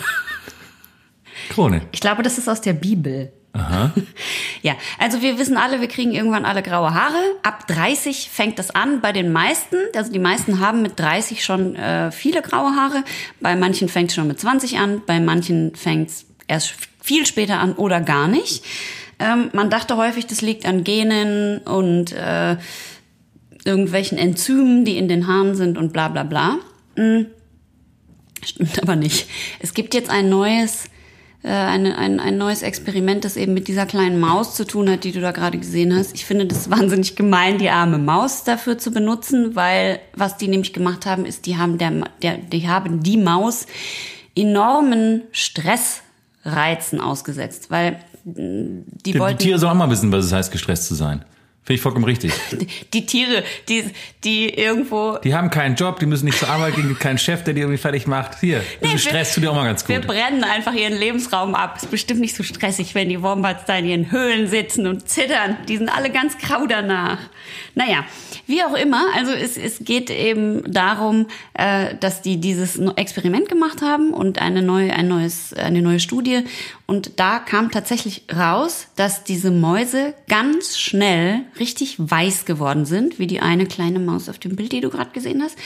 Krone. 1.49 1.81
Ich 1.93 2.01
glaube, 2.01 2.23
das 2.23 2.37
ist 2.37 2.49
aus 2.49 2.61
der 2.61 2.75
Bibel. 2.75 3.33
Ja, 4.63 4.77
also 5.01 5.23
wir 5.23 5.41
wissen 5.41 5.57
alle, 5.57 5.81
wir 5.81 5.89
kriegen 5.89 6.13
irgendwann 6.13 6.45
alle 6.45 6.63
graue 6.63 6.95
Haare. 6.95 7.19
Ab 7.43 7.67
30 7.67 8.31
fängt 8.31 8.61
das 8.61 8.71
an 8.71 9.01
bei 9.01 9.11
den 9.11 9.33
meisten. 9.33 9.75
Also 9.97 10.13
die 10.13 10.21
meisten 10.21 10.61
haben 10.61 10.83
mit 10.83 11.01
30 11.01 11.45
schon 11.45 11.75
äh, 11.75 12.13
viele 12.13 12.43
graue 12.43 12.77
Haare. 12.77 13.03
Bei 13.41 13.57
manchen 13.57 13.89
fängt 13.89 14.11
es 14.11 14.15
schon 14.15 14.29
mit 14.29 14.39
20 14.39 14.79
an, 14.79 15.03
bei 15.05 15.19
manchen 15.19 15.75
fängt 15.75 16.11
es 16.11 16.27
erst 16.47 16.75
viel 17.01 17.27
später 17.27 17.59
an 17.59 17.73
oder 17.73 18.01
gar 18.01 18.29
nicht. 18.29 18.65
Ähm, 19.19 19.51
man 19.53 19.69
dachte 19.69 19.97
häufig, 19.97 20.29
das 20.29 20.43
liegt 20.43 20.65
an 20.65 20.85
Genen 20.85 21.59
und 21.59 22.13
äh, 22.13 22.57
irgendwelchen 23.65 24.17
Enzymen, 24.17 24.85
die 24.85 24.97
in 24.97 25.09
den 25.09 25.27
Haaren 25.27 25.57
sind 25.57 25.77
und 25.77 25.93
bla 25.93 26.07
bla 26.07 26.23
bla. 26.23 26.59
Mm. 26.97 27.27
Stimmt 28.45 28.83
aber 28.83 28.97
nicht. 28.97 29.29
Es 29.61 29.73
gibt 29.73 29.95
jetzt 29.95 30.11
ein 30.11 30.29
neues, 30.29 30.87
äh, 31.45 31.49
eine, 31.49 31.97
ein, 31.97 32.19
ein 32.19 32.39
neues 32.39 32.63
Experiment, 32.63 33.25
das 33.25 33.37
eben 33.37 33.55
mit 33.55 33.69
dieser 33.69 33.87
kleinen 33.87 34.19
Maus 34.19 34.57
zu 34.57 34.67
tun 34.67 34.91
hat, 34.91 35.05
die 35.05 35.13
du 35.13 35.21
da 35.21 35.31
gerade 35.31 35.59
gesehen 35.59 35.95
hast. 35.95 36.15
Ich 36.15 36.25
finde 36.25 36.47
das 36.47 36.69
wahnsinnig 36.71 37.15
gemein, 37.15 37.59
die 37.59 37.71
arme 37.71 37.99
Maus 37.99 38.45
dafür 38.45 38.79
zu 38.79 38.91
benutzen, 38.91 39.55
weil 39.55 40.01
was 40.15 40.37
die 40.37 40.49
nämlich 40.49 40.73
gemacht 40.73 41.07
haben, 41.07 41.25
ist, 41.25 41.47
die 41.47 41.57
haben 41.57 41.79
der, 41.79 41.93
der 42.23 42.39
die 42.39 42.69
haben 42.69 43.03
die 43.03 43.17
Maus 43.17 43.67
enormen 44.35 45.23
Stressreizen 45.31 47.01
ausgesetzt, 47.01 47.71
weil 47.71 48.01
mh, 48.25 48.35
die, 48.35 48.85
Die, 49.05 49.13
die 49.13 49.19
wollten 49.21 49.39
Tiere 49.39 49.59
sollen 49.59 49.73
auch 49.73 49.77
mal 49.77 49.91
wissen, 49.91 50.11
was 50.11 50.25
es 50.25 50.33
heißt, 50.33 50.51
gestresst 50.51 50.87
zu 50.87 50.95
sein. 50.95 51.25
Finde 51.65 51.77
ich 51.77 51.81
vollkommen 51.81 52.05
richtig. 52.05 52.33
die, 52.51 52.67
die 52.93 53.07
Tiere, 53.07 53.45
die, 53.69 53.85
die 54.25 54.49
irgendwo 54.53 55.19
Die 55.23 55.33
haben 55.33 55.49
keinen 55.49 55.77
Job, 55.77 56.01
die 56.01 56.07
müssen 56.07 56.25
nicht 56.25 56.39
zur 56.39 56.49
Arbeit 56.49 56.75
gehen, 56.75 56.89
gibt 56.89 56.99
keinen 56.99 57.19
Chef, 57.19 57.45
der 57.45 57.55
die 57.55 57.61
irgendwie 57.61 57.79
fertig 57.79 58.09
macht. 58.09 58.41
Hier, 58.41 58.57
ein 58.59 58.65
bisschen 58.81 58.93
wir- 58.95 58.99
Stress 58.99 59.35
tut 59.35 59.45
dir 59.45 59.51
auch 59.53 59.55
mal 59.55 59.65
ganz 59.67 59.87
Wir 59.87 59.99
gut. 60.01 60.09
brennen 60.09 60.43
einfach 60.43 60.75
ihren 60.75 60.99
Lebensraum 60.99 61.55
ab. 61.55 61.77
Ist 61.81 61.89
bestimmt 61.91 62.19
nicht 62.21 62.35
so 62.35 62.43
stressig, 62.43 62.97
wenn 62.97 63.09
die 63.09 63.23
Wombats 63.23 63.65
da 63.67 63.77
in 63.77 63.85
ihren 63.87 64.11
Höhlen 64.11 64.49
sitzen 64.49 64.89
und 64.89 65.09
zittern. 65.09 65.57
Die 65.69 65.77
sind 65.77 65.89
alle 65.89 66.11
ganz 66.11 66.37
grau 66.39 66.67
danach. 66.67 67.19
Naja, 67.77 68.05
wie 68.49 68.63
auch 68.65 68.75
immer. 68.75 69.05
Also 69.17 69.31
es, 69.33 69.57
es 69.57 69.79
geht 69.85 70.11
eben 70.11 70.65
darum, 70.71 71.29
äh, 71.55 71.95
dass 72.01 72.23
die 72.23 72.39
dieses 72.41 72.77
Experiment 72.97 73.49
gemacht 73.49 73.83
haben 73.83 74.13
und 74.13 74.41
eine 74.43 74.63
neue, 74.63 74.93
ein 74.93 75.07
neues, 75.07 75.55
eine 75.55 75.81
neue 75.81 76.01
Studie. 76.01 76.41
Und 76.87 77.21
da 77.21 77.39
kam 77.39 77.71
tatsächlich 77.71 78.25
raus, 78.35 78.89
dass 78.97 79.23
diese 79.25 79.51
Mäuse 79.51 80.13
ganz 80.29 80.77
schnell 80.79 81.43
richtig 81.59 81.97
weiß 81.99 82.45
geworden 82.45 82.85
sind, 82.85 83.19
wie 83.19 83.27
die 83.27 83.41
eine 83.41 83.67
kleine 83.67 83.99
Maus 83.99 84.29
auf 84.29 84.39
dem 84.39 84.57
Bild, 84.57 84.73
die 84.73 84.81
du 84.81 84.91
gerade 84.91 85.11
gesehen 85.11 85.43
hast, 85.43 85.57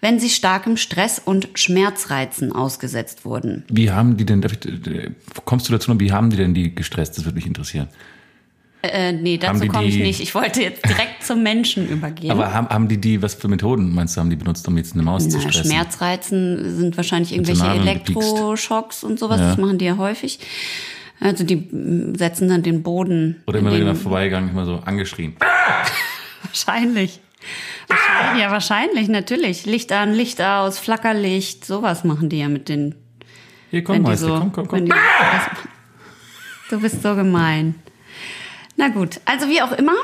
wenn 0.00 0.20
sie 0.20 0.30
starkem 0.30 0.76
Stress 0.76 1.20
und 1.24 1.48
Schmerzreizen 1.54 2.52
ausgesetzt 2.52 3.24
wurden. 3.24 3.64
Wie 3.68 3.90
haben 3.90 4.16
die 4.16 4.26
denn, 4.26 4.42
ich, 4.42 4.86
äh, 4.86 5.10
kommst 5.44 5.68
du 5.68 5.72
dazu 5.72 5.92
noch, 5.92 6.00
wie 6.00 6.12
haben 6.12 6.30
die 6.30 6.36
denn 6.36 6.54
die 6.54 6.74
gestresst? 6.74 7.18
Das 7.18 7.24
würde 7.24 7.36
mich 7.36 7.46
interessieren. 7.46 7.88
Äh, 8.80 9.12
nee, 9.12 9.38
Haben 9.42 9.58
dazu 9.58 9.72
komme 9.72 9.88
ich 9.88 9.96
nicht. 9.96 10.20
Ich 10.20 10.36
wollte 10.36 10.62
jetzt 10.62 10.84
direkt 10.84 11.24
zum 11.24 11.42
Menschen 11.42 11.88
übergehen. 11.88 12.30
Aber 12.30 12.54
haben, 12.54 12.68
haben 12.68 12.86
die 12.86 12.98
die, 12.98 13.20
was 13.20 13.34
für 13.34 13.48
Methoden 13.48 13.92
meinst 13.92 14.16
du, 14.16 14.20
haben 14.20 14.30
die 14.30 14.36
benutzt, 14.36 14.68
um 14.68 14.76
jetzt 14.76 14.94
eine 14.94 15.02
Maus 15.02 15.28
zu 15.28 15.36
Na, 15.36 15.42
stressen? 15.42 15.70
Schmerzreizen 15.70 16.76
sind 16.76 16.96
wahrscheinlich 16.96 17.32
irgendwelche. 17.32 17.66
Elektroschocks 17.66 19.02
und 19.02 19.18
sowas. 19.18 19.40
Ja. 19.40 19.48
Das 19.48 19.58
machen 19.58 19.78
die 19.78 19.86
ja 19.86 19.96
häufig. 19.96 20.38
Also 21.20 21.44
die 21.44 21.56
mm, 21.56 22.14
setzen 22.16 22.48
dann 22.48 22.62
den 22.62 22.82
Boden. 22.82 23.42
Oder 23.46 23.58
immer 23.58 23.72
wieder 23.72 23.84
den, 23.86 23.96
vorbeigegangen, 23.96 24.50
immer 24.50 24.64
so 24.66 24.76
angeschrien. 24.84 25.36
Wahrscheinlich. 26.42 27.20
wahrscheinlich. 27.88 28.40
Ja, 28.42 28.50
wahrscheinlich, 28.50 29.08
natürlich. 29.08 29.66
Licht 29.66 29.92
an, 29.92 30.12
Licht 30.14 30.40
aus, 30.40 30.78
Flackerlicht, 30.78 31.64
sowas 31.64 32.04
machen 32.04 32.28
die 32.28 32.38
ja 32.38 32.48
mit 32.48 32.68
den 32.68 32.94
Hier, 33.70 33.82
komm, 33.84 34.02
Meister, 34.02 34.38
komm, 34.38 34.52
komm, 34.52 34.68
komm. 34.68 34.78
wenn 34.78 34.86
die- 34.86 34.92
Du 36.70 36.80
bist 36.80 37.02
so 37.02 37.14
gemein. 37.14 37.74
Na 38.76 38.88
gut, 38.88 39.20
also 39.24 39.48
wie 39.48 39.60
auch 39.62 39.72
immer, 39.72 39.94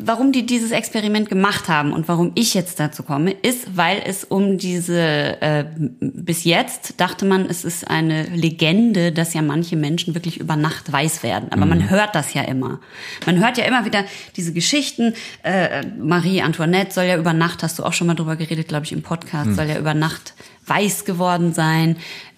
warum 0.00 0.32
die 0.32 0.46
dieses 0.46 0.70
Experiment 0.70 1.28
gemacht 1.28 1.68
haben 1.68 1.92
und 1.92 2.08
warum 2.08 2.32
ich 2.34 2.54
jetzt 2.54 2.80
dazu 2.80 3.02
komme, 3.02 3.32
ist, 3.32 3.76
weil 3.76 4.02
es 4.04 4.24
um 4.24 4.58
diese, 4.58 5.40
äh, 5.40 5.64
bis 6.00 6.44
jetzt 6.44 7.00
dachte 7.00 7.24
man, 7.24 7.46
es 7.46 7.64
ist 7.64 7.88
eine 7.88 8.24
Legende, 8.24 9.12
dass 9.12 9.34
ja 9.34 9.42
manche 9.42 9.76
Menschen 9.76 10.14
wirklich 10.14 10.38
über 10.38 10.56
Nacht 10.56 10.92
weiß 10.92 11.22
werden. 11.22 11.50
Aber 11.52 11.66
man 11.66 11.90
hört 11.90 12.14
das 12.14 12.34
ja 12.34 12.42
immer. 12.42 12.80
Man 13.26 13.38
hört 13.38 13.58
ja 13.58 13.64
immer 13.64 13.84
wieder 13.84 14.04
diese 14.36 14.52
Geschichten. 14.52 15.14
Äh, 15.42 15.86
Marie 15.98 16.42
Antoinette 16.42 16.92
soll 16.92 17.04
ja 17.04 17.16
über 17.16 17.32
Nacht, 17.32 17.62
hast 17.62 17.78
du 17.78 17.84
auch 17.84 17.92
schon 17.92 18.06
mal 18.06 18.14
drüber 18.14 18.36
geredet, 18.36 18.68
glaube 18.68 18.84
ich, 18.84 18.92
im 18.92 19.02
Podcast, 19.02 19.54
soll 19.54 19.66
ja 19.66 19.78
über 19.78 19.94
Nacht 19.94 20.34
weiß 20.66 21.04
geworden 21.04 21.52
sein. 21.52 21.96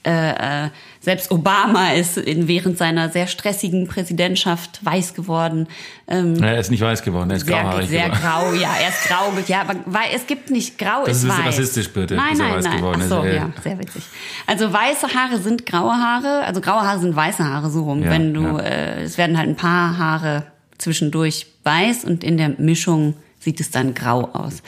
Äh, 0.09 0.64
äh, 0.66 0.71
selbst 1.01 1.31
Obama 1.31 1.92
ist 1.92 2.16
in, 2.16 2.49
während 2.49 2.79
seiner 2.79 3.11
sehr 3.11 3.27
stressigen 3.27 3.87
Präsidentschaft 3.88 4.85
weiß 4.85 5.12
geworden. 5.14 5.68
Ähm, 6.07 6.37
Ja, 6.37 6.47
er 6.47 6.61
ist 6.61 6.71
nicht 6.71 6.81
weiß 6.81 7.03
geworden, 7.03 7.31
er 7.31 7.37
ist 7.37 7.47
sehr, 7.47 7.61
grauhaarig 7.61 7.88
sehr 7.88 8.05
geworden. 8.09 8.21
grau, 8.23 8.53
ja, 8.55 8.71
er 8.81 8.88
ist 8.88 9.05
grau. 9.07 9.33
Ja, 9.47 9.61
aber 9.62 9.75
weil 9.87 10.09
es 10.14 10.27
gibt 10.27 10.51
nicht 10.51 10.79
grau 10.79 11.05
Das 11.05 11.18
ist 11.18 11.25
ist 11.25 11.31
ein 11.31 11.37
bisschen 11.37 11.44
weiß. 11.47 11.59
rassistisch, 11.59 11.92
bitte, 11.92 12.14
Nein, 12.14 12.37
nein, 12.38 12.55
weiß 12.57 12.64
nein. 12.64 12.77
geworden 12.79 13.01
Ach 13.05 13.09
so, 13.09 13.23
ist. 13.23 13.27
Äh, 13.33 13.37
ja, 13.37 13.51
sehr 13.62 13.79
witzig. 13.79 14.03
Also 14.47 14.73
weiße 14.73 15.09
Haare 15.14 15.38
sind 15.38 15.66
graue 15.66 15.92
Haare, 15.92 16.44
also 16.47 16.61
graue 16.61 16.81
Haare 16.83 17.01
sind 17.01 17.14
weiße 17.14 17.44
Haare 17.44 17.71
so 17.71 17.85
rum. 17.85 18.03
Ja, 18.03 18.11
Wenn 18.11 18.33
du, 18.35 18.42
ja. 18.42 18.59
äh, 18.61 19.03
es 19.03 19.18
werden 19.18 19.37
halt 19.37 19.49
ein 19.49 19.57
paar 19.57 19.99
Haare 19.99 20.44
zwischendurch 20.79 21.47
weiß 21.64 22.05
und 22.05 22.25
in 22.25 22.38
der 22.38 22.51
Mischung 22.59 23.14
sieht 23.40 23.61
es 23.61 23.71
dann 23.71 23.94
grau 23.94 24.25
aus. 24.33 24.62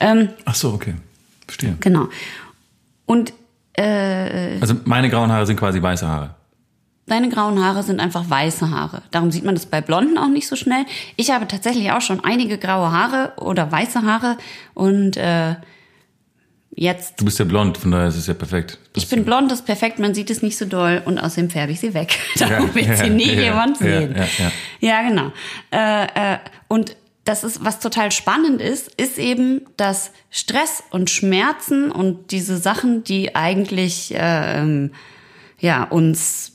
Ähm, 0.00 0.30
Ach 0.44 0.54
so, 0.54 0.70
okay. 0.72 0.94
Verstehe. 1.46 1.76
genau. 1.80 2.08
Und 3.06 3.32
äh, 3.78 4.58
Also 4.60 4.74
meine 4.84 5.08
grauen 5.10 5.30
Haare 5.32 5.46
sind 5.46 5.56
quasi 5.58 5.80
weiße 5.82 6.06
Haare. 6.06 6.34
Deine 7.06 7.30
grauen 7.30 7.64
Haare 7.64 7.82
sind 7.82 8.00
einfach 8.00 8.28
weiße 8.28 8.70
Haare. 8.70 9.00
Darum 9.10 9.30
sieht 9.30 9.44
man 9.44 9.54
das 9.54 9.64
bei 9.64 9.80
Blonden 9.80 10.18
auch 10.18 10.28
nicht 10.28 10.46
so 10.46 10.56
schnell. 10.56 10.84
Ich 11.16 11.30
habe 11.30 11.48
tatsächlich 11.48 11.90
auch 11.92 12.02
schon 12.02 12.22
einige 12.22 12.58
graue 12.58 12.92
Haare 12.92 13.32
oder 13.36 13.72
weiße 13.72 14.02
Haare 14.02 14.36
und 14.74 15.16
äh, 15.16 15.54
jetzt 16.70 17.18
Du 17.18 17.24
bist 17.24 17.38
ja 17.38 17.46
blond, 17.46 17.78
von 17.78 17.90
daher 17.92 18.08
ist 18.08 18.16
es 18.16 18.26
ja 18.26 18.34
perfekt. 18.34 18.78
ich 18.94 19.08
bin 19.08 19.24
blond, 19.24 19.50
das 19.50 19.60
ist 19.60 19.64
perfekt, 19.64 19.98
man 19.98 20.12
sieht 20.14 20.28
es 20.28 20.42
nicht 20.42 20.58
so 20.58 20.66
doll 20.66 21.00
und 21.06 21.18
außerdem 21.18 21.48
färbe 21.48 21.72
ich 21.72 21.80
sie 21.80 21.94
weg. 21.94 22.18
Darum 22.38 22.74
wird 22.74 22.96
sie 22.98 23.04
ja, 23.04 23.08
nie 23.08 23.32
ja, 23.32 23.40
jemand 23.40 23.80
ja, 23.80 23.86
sehen. 23.86 24.14
ja, 24.14 24.24
ja. 24.38 24.52
Ja, 24.80 25.08
genau. 25.08 25.32
Äh, 25.72 26.34
äh, 26.34 26.38
und 26.68 26.94
das 27.28 27.44
ist, 27.44 27.62
was 27.62 27.78
total 27.78 28.10
spannend 28.10 28.62
ist, 28.62 28.88
ist 28.94 29.18
eben, 29.18 29.60
dass 29.76 30.12
Stress 30.30 30.82
und 30.90 31.10
Schmerzen 31.10 31.92
und 31.92 32.30
diese 32.30 32.56
Sachen, 32.56 33.04
die 33.04 33.36
eigentlich 33.36 34.14
äh, 34.14 34.60
ähm, 34.60 34.92
ja 35.58 35.84
uns, 35.84 36.52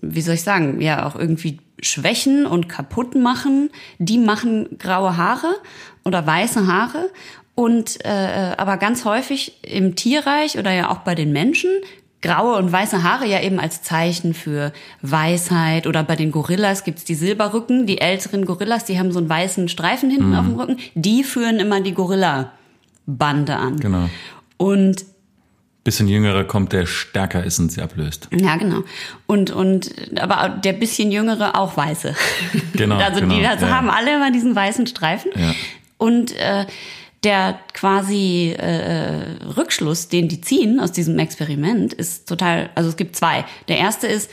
wie 0.00 0.22
soll 0.22 0.36
ich 0.36 0.42
sagen, 0.42 0.80
ja 0.80 1.04
auch 1.04 1.16
irgendwie 1.16 1.60
schwächen 1.82 2.46
und 2.46 2.66
kaputt 2.66 3.14
machen, 3.14 3.68
die 3.98 4.16
machen 4.16 4.78
graue 4.78 5.18
Haare 5.18 5.54
oder 6.02 6.26
weiße 6.26 6.66
Haare. 6.66 7.10
Und 7.54 8.02
äh, 8.06 8.54
aber 8.56 8.78
ganz 8.78 9.04
häufig 9.04 9.62
im 9.64 9.96
Tierreich 9.96 10.58
oder 10.58 10.72
ja 10.72 10.90
auch 10.90 11.00
bei 11.00 11.14
den 11.14 11.32
Menschen 11.32 11.70
graue 12.26 12.56
und 12.56 12.72
weiße 12.72 13.02
Haare 13.02 13.26
ja 13.26 13.40
eben 13.40 13.60
als 13.60 13.82
Zeichen 13.82 14.34
für 14.34 14.72
Weisheit 15.02 15.86
oder 15.86 16.02
bei 16.02 16.16
den 16.16 16.32
Gorillas 16.32 16.84
gibt's 16.84 17.04
die 17.04 17.14
Silberrücken. 17.14 17.86
Die 17.86 18.00
älteren 18.00 18.44
Gorillas, 18.44 18.84
die 18.84 18.98
haben 18.98 19.12
so 19.12 19.18
einen 19.18 19.28
weißen 19.28 19.68
Streifen 19.68 20.10
hinten 20.10 20.34
auf 20.34 20.46
dem 20.46 20.56
Rücken. 20.56 20.78
Die 20.94 21.22
führen 21.24 21.58
immer 21.58 21.80
die 21.80 21.94
Gorilla-Bande 21.94 23.56
an. 23.56 23.78
Genau. 23.78 24.10
Und 24.56 25.04
Bisschen 25.84 26.08
jüngerer 26.08 26.42
kommt, 26.42 26.72
der 26.72 26.84
stärker 26.84 27.44
ist 27.44 27.60
und 27.60 27.70
sie 27.70 27.80
ablöst. 27.80 28.28
ja, 28.32 28.56
genau. 28.56 28.82
Und, 29.26 29.52
und, 29.52 29.92
aber 30.20 30.48
der 30.48 30.72
bisschen 30.72 31.12
jüngere 31.12 31.56
auch 31.56 31.76
weiße. 31.76 32.16
Genau, 32.72 32.96
Also 33.00 33.20
die 33.20 33.36
genau, 33.36 33.48
also 33.48 33.66
ja. 33.66 33.72
haben 33.72 33.88
alle 33.88 34.16
immer 34.16 34.32
diesen 34.32 34.56
weißen 34.56 34.88
Streifen. 34.88 35.30
Ja. 35.36 35.54
Und 35.96 36.34
äh, 36.34 36.66
der 37.26 37.58
quasi 37.74 38.54
äh, 38.56 39.42
Rückschluss, 39.56 40.08
den 40.08 40.28
die 40.28 40.40
ziehen 40.40 40.78
aus 40.78 40.92
diesem 40.92 41.18
Experiment, 41.18 41.92
ist 41.92 42.28
total, 42.28 42.70
also 42.76 42.88
es 42.88 42.96
gibt 42.96 43.16
zwei. 43.16 43.44
Der 43.66 43.78
erste 43.78 44.06
ist, 44.06 44.30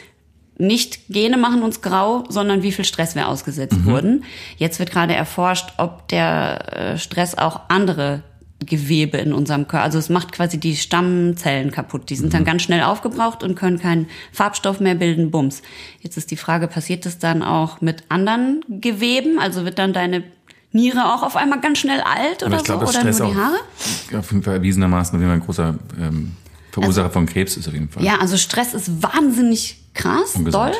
nicht 0.59 0.99
Gene 1.09 1.37
machen 1.37 1.63
uns 1.63 1.81
grau, 1.81 2.23
sondern 2.29 2.61
wie 2.61 2.71
viel 2.71 2.85
Stress 2.85 3.15
wir 3.15 3.27
ausgesetzt 3.27 3.79
Mhm. 3.79 3.85
wurden. 3.85 4.23
Jetzt 4.57 4.77
wird 4.77 4.91
gerade 4.91 5.15
erforscht, 5.15 5.73
ob 5.79 6.07
der 6.09 6.93
äh, 6.93 6.97
Stress 6.99 7.35
auch 7.35 7.61
andere 7.69 8.21
Gewebe 8.63 9.17
in 9.17 9.33
unserem 9.33 9.67
Körper, 9.67 9.83
also 9.83 9.97
es 9.97 10.09
macht 10.09 10.31
quasi 10.31 10.59
die 10.59 10.75
Stammzellen 10.77 11.71
kaputt. 11.71 12.09
Die 12.11 12.15
sind 12.15 12.27
Mhm. 12.27 12.31
dann 12.31 12.45
ganz 12.45 12.61
schnell 12.61 12.83
aufgebraucht 12.83 13.41
und 13.43 13.55
können 13.55 13.79
keinen 13.79 14.07
Farbstoff 14.31 14.79
mehr 14.79 14.95
bilden. 14.95 15.31
Bums. 15.31 15.63
Jetzt 16.01 16.17
ist 16.17 16.29
die 16.29 16.37
Frage, 16.37 16.67
passiert 16.67 17.07
das 17.07 17.17
dann 17.17 17.41
auch 17.41 17.81
mit 17.81 18.03
anderen 18.09 18.63
Geweben? 18.69 19.39
Also 19.39 19.65
wird 19.65 19.79
dann 19.79 19.91
deine 19.91 20.23
Niere 20.73 21.13
auch 21.13 21.23
auf 21.23 21.35
einmal 21.35 21.61
ganz 21.61 21.77
schnell 21.79 22.01
alt 22.01 22.43
oder 22.43 22.57
ich 22.57 22.67
so? 22.67 22.75
Oder 22.75 22.87
Stress 22.87 23.19
nur 23.19 23.29
die 23.29 23.37
Haare? 23.37 23.57
auch 24.11 24.17
auf 24.19 24.31
jeden 24.31 24.43
Fall 24.43 24.55
erwiesenermaßen 24.55 25.15
auf 25.15 25.21
jeden 25.21 25.31
Fall 25.31 25.39
ein 25.39 25.45
großer 25.45 25.75
ähm, 25.99 26.31
Verursacher 26.71 27.11
von 27.11 27.27
Krebs 27.27 27.55
ist 27.55 27.67
auf 27.67 27.73
jeden 27.73 27.89
Fall. 27.89 28.03
Ja, 28.03 28.17
also 28.17 28.35
Stress 28.35 28.73
ist 28.73 29.03
wahnsinnig 29.03 29.77
krass, 29.93 30.35
Ungesund. 30.35 30.53
doll. 30.53 30.73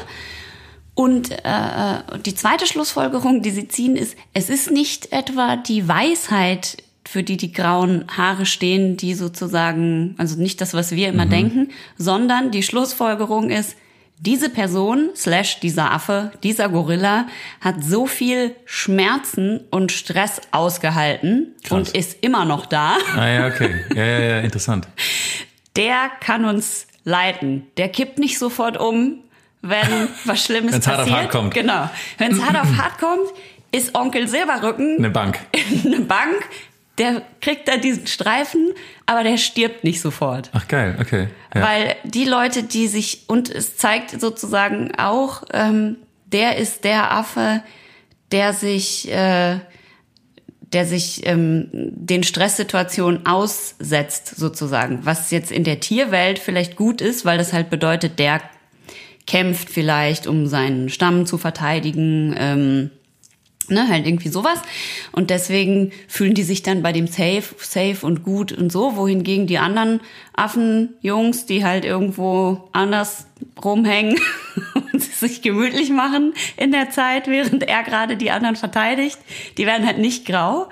Und 0.96 1.32
äh, 1.32 2.20
die 2.26 2.36
zweite 2.36 2.66
Schlussfolgerung, 2.66 3.42
die 3.42 3.52
sie 3.52 3.68
ziehen, 3.68 3.96
ist, 3.96 4.16
es 4.34 4.50
ist 4.50 4.72
nicht 4.72 5.12
etwa 5.12 5.56
die 5.56 5.88
Weisheit, 5.88 6.78
für 7.06 7.22
die 7.24 7.38
die 7.38 7.52
grauen 7.52 8.06
Haare 8.16 8.46
stehen, 8.46 8.98
die 8.98 9.14
sozusagen, 9.14 10.16
also 10.18 10.40
nicht 10.40 10.62
das, 10.62 10.74
was 10.74 10.92
wir 10.92 11.10
immer 11.10 11.26
denken, 11.26 11.70
sondern 11.98 12.52
die 12.52 12.64
Schlussfolgerung 12.64 13.50
ist, 13.50 13.76
diese 14.20 14.50
Person, 14.50 15.10
slash 15.16 15.60
dieser 15.60 15.92
Affe, 15.92 16.32
dieser 16.44 16.70
Gorilla, 16.70 17.28
hat 17.60 17.84
so 17.84 18.06
viel 18.06 18.56
Schmerzen 18.66 19.62
und 19.70 19.92
Stress 19.92 20.40
ausgehalten 20.52 21.54
Krass. 21.64 21.72
und 21.72 21.90
ist 21.98 22.24
immer 22.24 22.46
noch 22.46 22.66
da. 22.66 22.98
Ah 23.16 23.28
ja, 23.28 23.48
okay. 23.48 23.84
Ja, 23.94 24.04
ja, 24.04 24.20
ja, 24.20 24.40
interessant. 24.40 24.88
der 25.76 26.10
kann 26.22 26.46
uns 26.46 26.88
leiten. 27.04 27.68
Der 27.78 27.90
kippt 27.90 28.18
nicht 28.20 28.40
sofort 28.40 28.78
um, 28.78 29.18
wenn 29.62 30.08
was 30.26 30.44
Schlimmes 30.44 30.74
Wenn's 30.74 30.88
hart 30.88 31.00
auf 31.00 31.06
passiert. 31.06 31.20
hart 31.24 31.32
kommt. 31.32 31.54
Genau. 31.54 31.90
Wenn 32.18 32.32
es 32.32 32.42
hart 32.42 32.56
auf 32.56 32.78
hart 32.78 32.98
kommt, 33.00 33.30
ist 33.72 33.96
Onkel 33.96 34.28
Silberrücken 34.28 34.98
Eine 35.00 35.10
Bank. 35.10 35.40
eine 35.86 36.00
Bank. 36.02 36.48
Der 36.98 37.24
kriegt 37.42 37.68
da 37.68 37.78
diesen 37.78 38.06
Streifen, 38.06 38.72
aber 39.08 39.24
der 39.24 39.38
stirbt 39.38 39.84
nicht 39.84 40.00
sofort. 40.00 40.50
Ach 40.54 40.68
geil, 40.68 40.98
okay. 41.02 41.28
Ja. 41.56 41.62
Weil 41.62 41.96
die 42.04 42.26
Leute, 42.26 42.64
die 42.64 42.88
sich, 42.88 43.24
und 43.28 43.50
es 43.50 43.78
zeigt 43.78 44.20
sozusagen 44.22 44.94
auch, 44.96 45.44
ähm, 45.54 45.98
der 46.26 46.58
ist 46.58 46.84
der 46.84 47.12
Affe, 47.12 47.64
der 48.32 48.54
sich, 48.54 49.12
äh, 49.12 49.60
der 50.62 50.86
sich 50.86 51.26
ähm, 51.26 51.70
den 51.72 52.24
Stresssituationen 52.24 53.26
aussetzt, 53.26 54.36
sozusagen. 54.36 55.00
Was 55.04 55.32
jetzt 55.32 55.52
in 55.52 55.64
der 55.64 55.80
Tierwelt 55.80 56.40
vielleicht 56.40 56.76
gut 56.76 57.02
ist, 57.02 57.26
weil 57.26 57.38
das 57.38 57.54
halt 57.54 57.70
bedeutet, 57.70 58.20
der 58.20 58.42
kämpft 59.26 59.70
vielleicht, 59.70 60.28
um 60.28 60.48
seinen 60.48 60.90
Stamm 60.90 61.26
zu 61.26 61.38
verteidigen. 61.38 62.36
Ähm, 62.38 62.90
Ne, 63.70 63.88
halt 63.88 64.06
irgendwie 64.06 64.30
sowas. 64.30 64.60
Und 65.14 65.30
deswegen 65.30 65.92
fühlen 66.10 66.34
die 66.34 66.44
sich 66.44 66.64
dann 66.64 66.84
bei 66.84 66.92
dem 66.92 67.08
safe, 67.08 67.56
safe 67.58 68.06
und 68.06 68.24
gut 68.24 68.52
und 68.52 68.72
so, 68.72 68.98
wohingegen 68.98 69.48
die 69.48 69.58
anderen 69.58 70.02
Affenjungs, 70.34 71.46
die 71.46 71.64
halt 71.64 71.86
irgendwo 71.86 72.70
anders 72.74 73.28
rumhängen 73.64 74.20
und 74.94 75.02
sich 75.02 75.42
gemütlich 75.42 75.92
machen 75.92 76.34
in 76.58 76.72
der 76.72 76.90
Zeit, 76.90 77.28
während 77.28 77.64
er 77.64 77.84
gerade 77.84 78.18
die 78.18 78.32
anderen 78.32 78.58
verteidigt, 78.58 79.18
die 79.58 79.66
werden 79.66 79.88
halt 79.88 80.00
nicht 80.00 80.26
grau. 80.26 80.68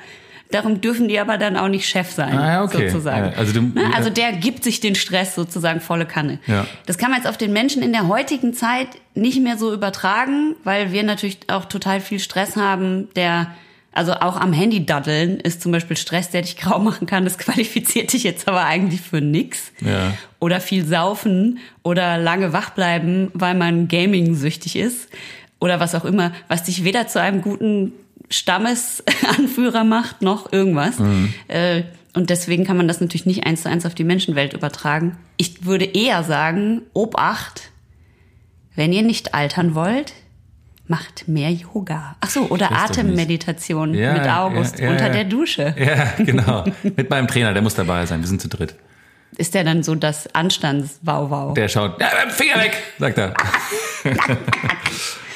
Darum 0.52 0.82
dürfen 0.82 1.08
die 1.08 1.20
aber 1.20 1.38
dann 1.38 1.58
auch 1.58 1.68
nicht 1.70 1.88
Chef 1.88 2.12
sein, 2.12 2.38
Ah, 2.38 2.64
okay. 2.64 2.90
sozusagen. 2.90 3.32
Ja, 3.32 3.38
also 3.38 3.54
du- 3.54 3.62
ne? 3.62 3.92
also 3.96 4.10
der 4.10 4.34
gibt 4.34 4.64
sich 4.64 4.80
den 4.80 4.96
Stress 4.96 5.36
sozusagen 5.36 5.80
volle 5.82 6.06
Kanne. 6.06 6.40
Ja. 6.48 6.68
Das 6.86 6.98
kann 6.98 7.10
man 7.12 7.20
jetzt 7.20 7.28
auf 7.30 7.38
den 7.38 7.54
Menschen 7.54 7.82
in 7.82 7.92
der 7.94 8.08
heutigen 8.08 8.54
Zeit 8.54 8.88
nicht 9.16 9.42
mehr 9.42 9.58
so 9.58 9.74
übertragen, 9.74 10.56
weil 10.64 10.92
wir 10.92 11.04
natürlich 11.04 11.40
auch 11.48 11.66
total 11.66 12.00
viel 12.02 12.20
Stress 12.20 12.56
haben, 12.56 13.10
der, 13.16 13.48
also 13.94 14.14
auch 14.14 14.40
am 14.40 14.54
Handy 14.54 14.86
daddeln 14.86 15.40
ist 15.40 15.62
zum 15.62 15.72
Beispiel 15.72 15.98
Stress, 15.98 16.30
der 16.30 16.42
dich 16.44 16.56
grau 16.62 16.80
machen 16.80 17.08
kann. 17.08 17.24
Das 17.24 17.38
qualifiziert 17.38 18.14
dich 18.14 18.24
jetzt 18.24 18.48
aber 18.48 18.66
eigentlich 18.66 19.02
für 19.02 19.22
nix. 19.22 19.72
Ja. 19.82 20.14
Oder 20.40 20.60
viel 20.62 20.86
saufen 20.86 21.60
oder 21.84 22.18
lange 22.18 22.54
wach 22.54 22.72
bleiben, 22.72 23.30
weil 23.34 23.54
man 23.56 23.88
Gaming-süchtig 23.88 24.76
ist. 24.76 25.10
Oder 25.60 25.80
was 25.80 25.94
auch 25.94 26.06
immer, 26.06 26.32
was 26.48 26.64
dich 26.64 26.84
weder 26.84 27.08
zu 27.08 27.22
einem 27.22 27.42
guten 27.42 27.94
Stammesanführer 28.32 29.84
macht, 29.84 30.22
noch 30.22 30.52
irgendwas. 30.52 30.96
Äh, 31.48 31.84
und 32.14 32.30
deswegen 32.30 32.66
kann 32.66 32.78
man 32.78 32.88
das 32.88 33.00
natürlich 33.00 33.26
nicht 33.26 33.46
eins 33.46 33.62
zu 33.64 33.70
eins 33.70 33.86
auf 33.86 33.96
die 33.96 34.04
Menschenwelt 34.04 34.54
übertragen. 34.54 35.18
Ich 35.38 35.66
würde 35.66 35.86
eher 35.86 36.24
sagen, 36.24 36.82
Obacht, 36.94 37.72
wenn 38.76 38.92
ihr 38.92 39.04
nicht 39.04 39.34
altern 39.34 39.76
wollt, 39.76 40.14
macht 40.88 41.28
mehr 41.30 41.52
Yoga. 41.52 42.16
Ach 42.20 42.30
so, 42.30 42.42
oder 42.50 42.72
Atemmeditation 42.74 43.94
Ja, 43.94 44.12
mit 44.14 44.28
August 44.28 44.80
ja, 44.80 44.90
unter 44.90 45.08
ja. 45.08 45.14
der 45.14 45.24
Dusche. 45.24 45.74
Ja, 45.80 46.12
genau. 46.18 46.66
Mit 46.84 47.10
meinem 47.10 47.28
Trainer, 47.28 47.54
der 47.54 47.62
muss 47.62 47.76
dabei 47.76 48.06
sein. 48.06 48.20
Wir 48.20 48.28
sind 48.28 48.42
zu 48.42 48.50
dritt. 48.50 48.76
ist 49.38 49.54
der 49.54 49.64
dann 49.64 49.84
so 49.84 49.96
das 49.96 50.34
Anstandswauwau? 50.36 51.54
Der 51.54 51.70
schaut, 51.70 52.02
ja, 52.02 52.10
Finger 52.30 52.56
weg, 52.60 52.78
sagt 53.00 53.18
er. 53.18 53.34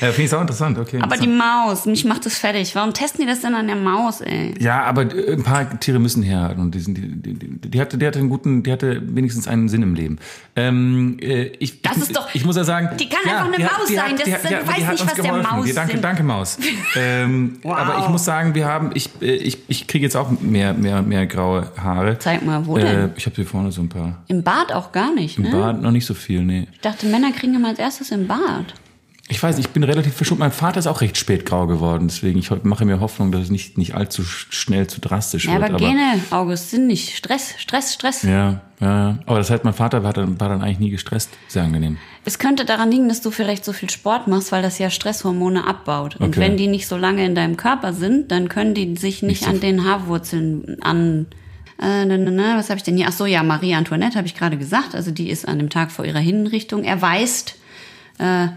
ja, 0.01 0.07
finde 0.11 0.23
ich 0.23 0.33
auch 0.33 0.41
interessant, 0.41 0.77
okay. 0.77 0.99
Aber 1.01 1.17
die 1.17 1.27
Maus, 1.27 1.85
mich 1.85 2.05
macht 2.05 2.25
das 2.25 2.37
fertig. 2.37 2.75
Warum 2.75 2.93
testen 2.93 3.21
die 3.21 3.27
das 3.27 3.41
denn 3.41 3.55
an 3.55 3.67
der 3.67 3.75
Maus, 3.75 4.21
ey? 4.21 4.53
Ja, 4.59 4.83
aber 4.83 5.01
ein 5.01 5.43
paar 5.43 5.79
Tiere 5.79 5.99
müssen 5.99 6.23
herhalten 6.23 6.61
und 6.61 6.75
die, 6.75 6.79
sind, 6.79 6.97
die, 6.97 7.33
die, 7.33 7.69
die, 7.69 7.81
hatte, 7.81 7.97
die 7.97 8.05
hatte 8.05 8.19
einen 8.19 8.29
guten, 8.29 8.63
die 8.63 8.71
hatte 8.71 9.01
wenigstens 9.15 9.47
einen 9.47 9.69
Sinn 9.69 9.81
im 9.83 9.95
Leben. 9.95 10.17
Ähm, 10.55 11.17
äh, 11.21 11.45
ich, 11.59 11.81
Das 11.81 11.97
ich, 11.97 12.03
ist 12.03 12.15
doch- 12.15 12.33
Ich 12.33 12.45
muss 12.45 12.55
ja 12.55 12.63
sagen, 12.63 12.89
Die 12.97 13.07
kann 13.09 13.19
ja, 13.25 13.39
einfach 13.43 13.53
eine 13.53 13.63
Maus 13.63 13.71
hat- 13.73 13.87
sein, 13.87 14.15
das 14.17 14.27
ist- 14.27 14.43
hat- 14.43 14.51
ja, 14.51 14.67
weiß 14.67 14.77
nicht, 14.91 15.05
was 15.07 15.13
der 15.15 15.23
geholfen. 15.23 15.49
Maus 15.57 15.65
Die- 15.65 15.73
Danke, 15.73 15.97
danke 15.97 16.23
Maus. 16.23 16.57
ähm, 16.95 17.57
Wow. 17.63 17.77
Aber 17.77 17.99
ich 18.03 18.09
muss 18.09 18.25
sagen, 18.25 18.55
wir 18.55 18.65
haben, 18.65 18.91
ich, 18.93 19.09
äh, 19.21 19.35
ich, 19.35 19.59
ich 19.67 19.87
kriege 19.87 20.03
jetzt 20.05 20.15
auch 20.15 20.29
mehr, 20.41 20.73
mehr, 20.73 21.01
mehr 21.01 21.25
graue 21.27 21.71
Haare. 21.81 22.17
Zeig 22.19 22.45
mal, 22.45 22.65
wo 22.65 22.77
Äh, 22.77 22.81
denn? 22.83 23.11
ich 23.15 23.25
habe 23.25 23.35
hier 23.35 23.45
vorne 23.45 23.71
so 23.71 23.81
ein 23.81 23.89
paar. 23.89 24.23
Im 24.27 24.43
Bad 24.43 24.71
auch 24.73 24.91
gar 24.91 25.13
nicht, 25.13 25.37
Im 25.37 25.45
ne? 25.45 25.51
Bart 25.51 25.81
noch 25.81 25.91
nicht 25.91 26.05
so 26.05 26.13
viel, 26.13 26.43
nee. 26.43 26.67
Ich 26.73 26.79
dachte, 26.81 27.05
Männer 27.07 27.31
kriegen 27.31 27.55
immer 27.55 27.69
als 27.69 27.79
erstes 27.79 28.11
im 28.11 28.27
Bad. 28.27 28.73
Ich 29.27 29.41
weiß, 29.41 29.57
ich 29.57 29.69
bin 29.69 29.83
relativ 29.83 30.13
verschont. 30.13 30.39
Mein 30.39 30.51
Vater 30.51 30.77
ist 30.77 30.85
auch 30.85 31.01
recht 31.01 31.17
spät 31.17 31.47
grau 31.47 31.65
geworden, 31.65 32.07
deswegen 32.07 32.37
ich 32.37 32.51
mache 32.63 32.85
mir 32.85 32.99
Hoffnung, 32.99 33.31
dass 33.31 33.41
es 33.41 33.49
nicht, 33.49 33.75
nicht 33.75 33.95
allzu 33.95 34.21
sch- 34.21 34.45
schnell 34.51 34.85
zu 34.85 35.01
drastisch 35.01 35.45
Ja, 35.45 35.53
wird. 35.53 35.63
aber 35.63 35.77
Gene, 35.79 36.19
August, 36.29 36.69
sind 36.69 36.85
nicht. 36.85 37.15
Stress, 37.17 37.55
Stress, 37.57 37.95
Stress. 37.95 38.21
Ja, 38.21 38.61
ja, 38.79 39.09
ja. 39.09 39.17
Aber 39.25 39.39
das 39.39 39.49
heißt, 39.49 39.63
mein 39.63 39.73
Vater 39.73 40.03
war 40.03 40.13
dann, 40.13 40.39
war 40.39 40.49
dann 40.49 40.61
eigentlich 40.61 40.77
nie 40.77 40.89
gestresst. 40.91 41.31
Sehr 41.47 41.63
angenehm. 41.63 41.97
Es 42.23 42.37
könnte 42.37 42.65
daran 42.65 42.91
liegen, 42.91 43.09
dass 43.09 43.21
du 43.21 43.31
vielleicht 43.31 43.65
so 43.65 43.73
viel 43.73 43.89
Sport 43.89 44.27
machst, 44.27 44.51
weil 44.51 44.61
das 44.61 44.77
ja 44.77 44.91
Stresshormone 44.91 45.65
abbaut. 45.65 46.17
Und 46.17 46.27
Okay. 46.27 46.41
wenn 46.41 46.55
die 46.57 46.67
nicht 46.67 46.87
so 46.87 46.95
lange 46.95 47.25
in 47.25 47.33
deinem 47.33 47.57
Körper 47.57 47.93
sind, 47.93 48.31
dann 48.31 48.47
können 48.47 48.75
die 48.75 48.95
sich 48.95 49.23
nicht, 49.23 49.41
Nicht 49.41 49.43
so- 49.45 49.49
an 49.49 49.59
den 49.59 49.85
Haarwurzeln 49.85 50.77
an. 50.83 51.25
Äh, 51.81 52.05
na, 52.05 52.17
na, 52.17 52.29
na, 52.29 52.57
was 52.57 52.69
habe 52.69 52.77
ich 52.77 52.83
denn 52.83 52.95
hier? 52.95 53.07
Ach 53.09 53.11
so, 53.11 53.25
ja, 53.25 53.41
Marie 53.41 53.73
Antoinette 53.73 54.17
habe 54.17 54.27
ich 54.27 54.35
gerade 54.35 54.57
gesagt. 54.57 54.93
Also 54.93 55.09
die 55.09 55.31
ist 55.31 55.47
an 55.47 55.57
dem 55.57 55.71
Tag 55.71 55.91
vor 55.91 56.05
ihrer 56.05 56.19
Hinrichtung 56.19 56.83
erweist. 56.83 57.55
Äh, 58.19 58.49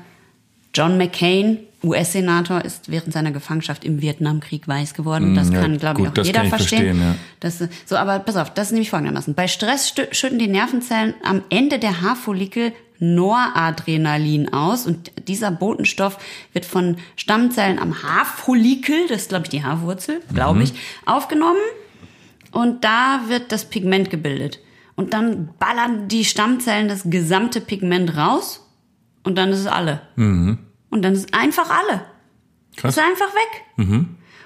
John 0.79 0.97
McCain, 0.97 1.59
US-Senator, 1.83 2.64
ist 2.64 2.88
während 2.88 3.12
seiner 3.12 3.33
Gefangenschaft 3.33 3.85
im 3.85 4.01
Vietnamkrieg 4.01 4.69
weiß 4.69 4.95
geworden. 4.95 5.35
Das 5.35 5.51
Mm, 5.51 5.55
ja, 5.55 5.61
kann, 5.61 5.79
glaube 5.79 6.03
ich, 6.03 6.09
auch 6.09 6.14
das 6.14 6.27
jeder 6.29 6.38
kann 6.38 6.47
ich 6.47 6.55
verstehen. 6.55 6.97
verstehen, 6.97 7.01
ja. 7.01 7.14
Das, 7.41 7.62
so, 7.85 7.97
aber 7.97 8.21
pass 8.21 8.37
auf, 8.37 8.55
das 8.55 8.69
ist 8.69 8.73
nämlich 8.73 8.91
folgendermaßen. 8.91 9.35
Bei 9.35 9.49
Stress 9.49 9.93
schütten 10.12 10.38
die 10.38 10.47
Nervenzellen 10.47 11.14
am 11.25 11.43
Ende 11.51 11.81
der 11.81 12.01
Haarfollikel 12.01 12.73
Noradrenalin 13.01 14.53
aus 14.53 14.87
und 14.87 15.11
dieser 15.29 15.51
Botenstoff 15.51 16.19
wird 16.53 16.64
von 16.64 16.97
Stammzellen 17.17 17.79
am 17.79 18.03
Haarfollikel, 18.03 19.07
das 19.09 19.23
ist 19.23 19.29
glaube 19.31 19.45
ich 19.47 19.51
die 19.51 19.62
Haarwurzel, 19.64 20.21
glaube 20.35 20.62
ich, 20.62 20.75
aufgenommen 21.07 21.59
und 22.53 22.85
da 22.85 23.23
wird 23.29 23.51
das 23.53 23.64
Pigment 23.67 24.11
gebildet. 24.11 24.61
Und 24.97 25.12
dann 25.12 25.51
ballern 25.61 26.09
die 26.09 26.25
Stammzellen 26.25 26.88
das 26.88 27.03
gesamte 27.05 27.61
Pigment 27.61 28.17
raus 28.17 28.69
und 29.23 29.38
dann 29.38 29.51
ist 29.51 29.61
es 29.61 29.67
alle. 29.69 30.01
Und 30.90 31.03
dann 31.03 31.12
ist 31.12 31.27
es 31.27 31.33
einfach 31.33 31.70
alle. 31.70 32.05
Krass. 32.77 32.96
Ist 32.96 33.03
einfach 33.03 33.35
weg. 33.35 33.64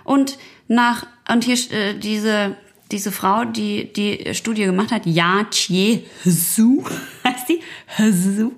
Und 0.05 0.39
nach, 0.69 1.07
und 1.31 1.45
hier 1.45 1.57
äh, 1.73 1.95
diese, 1.95 2.57
diese 2.91 3.13
Frau, 3.13 3.45
die 3.45 3.93
die 3.93 4.35
Studie 4.35 4.65
gemacht 4.65 4.93
hat, 4.93 5.07
Ya 5.07 5.45
Chie 5.51 6.07
Hsu, 6.25 6.85
heißt 7.25 7.49
die, 7.49 7.61
Hsu, 7.99 8.53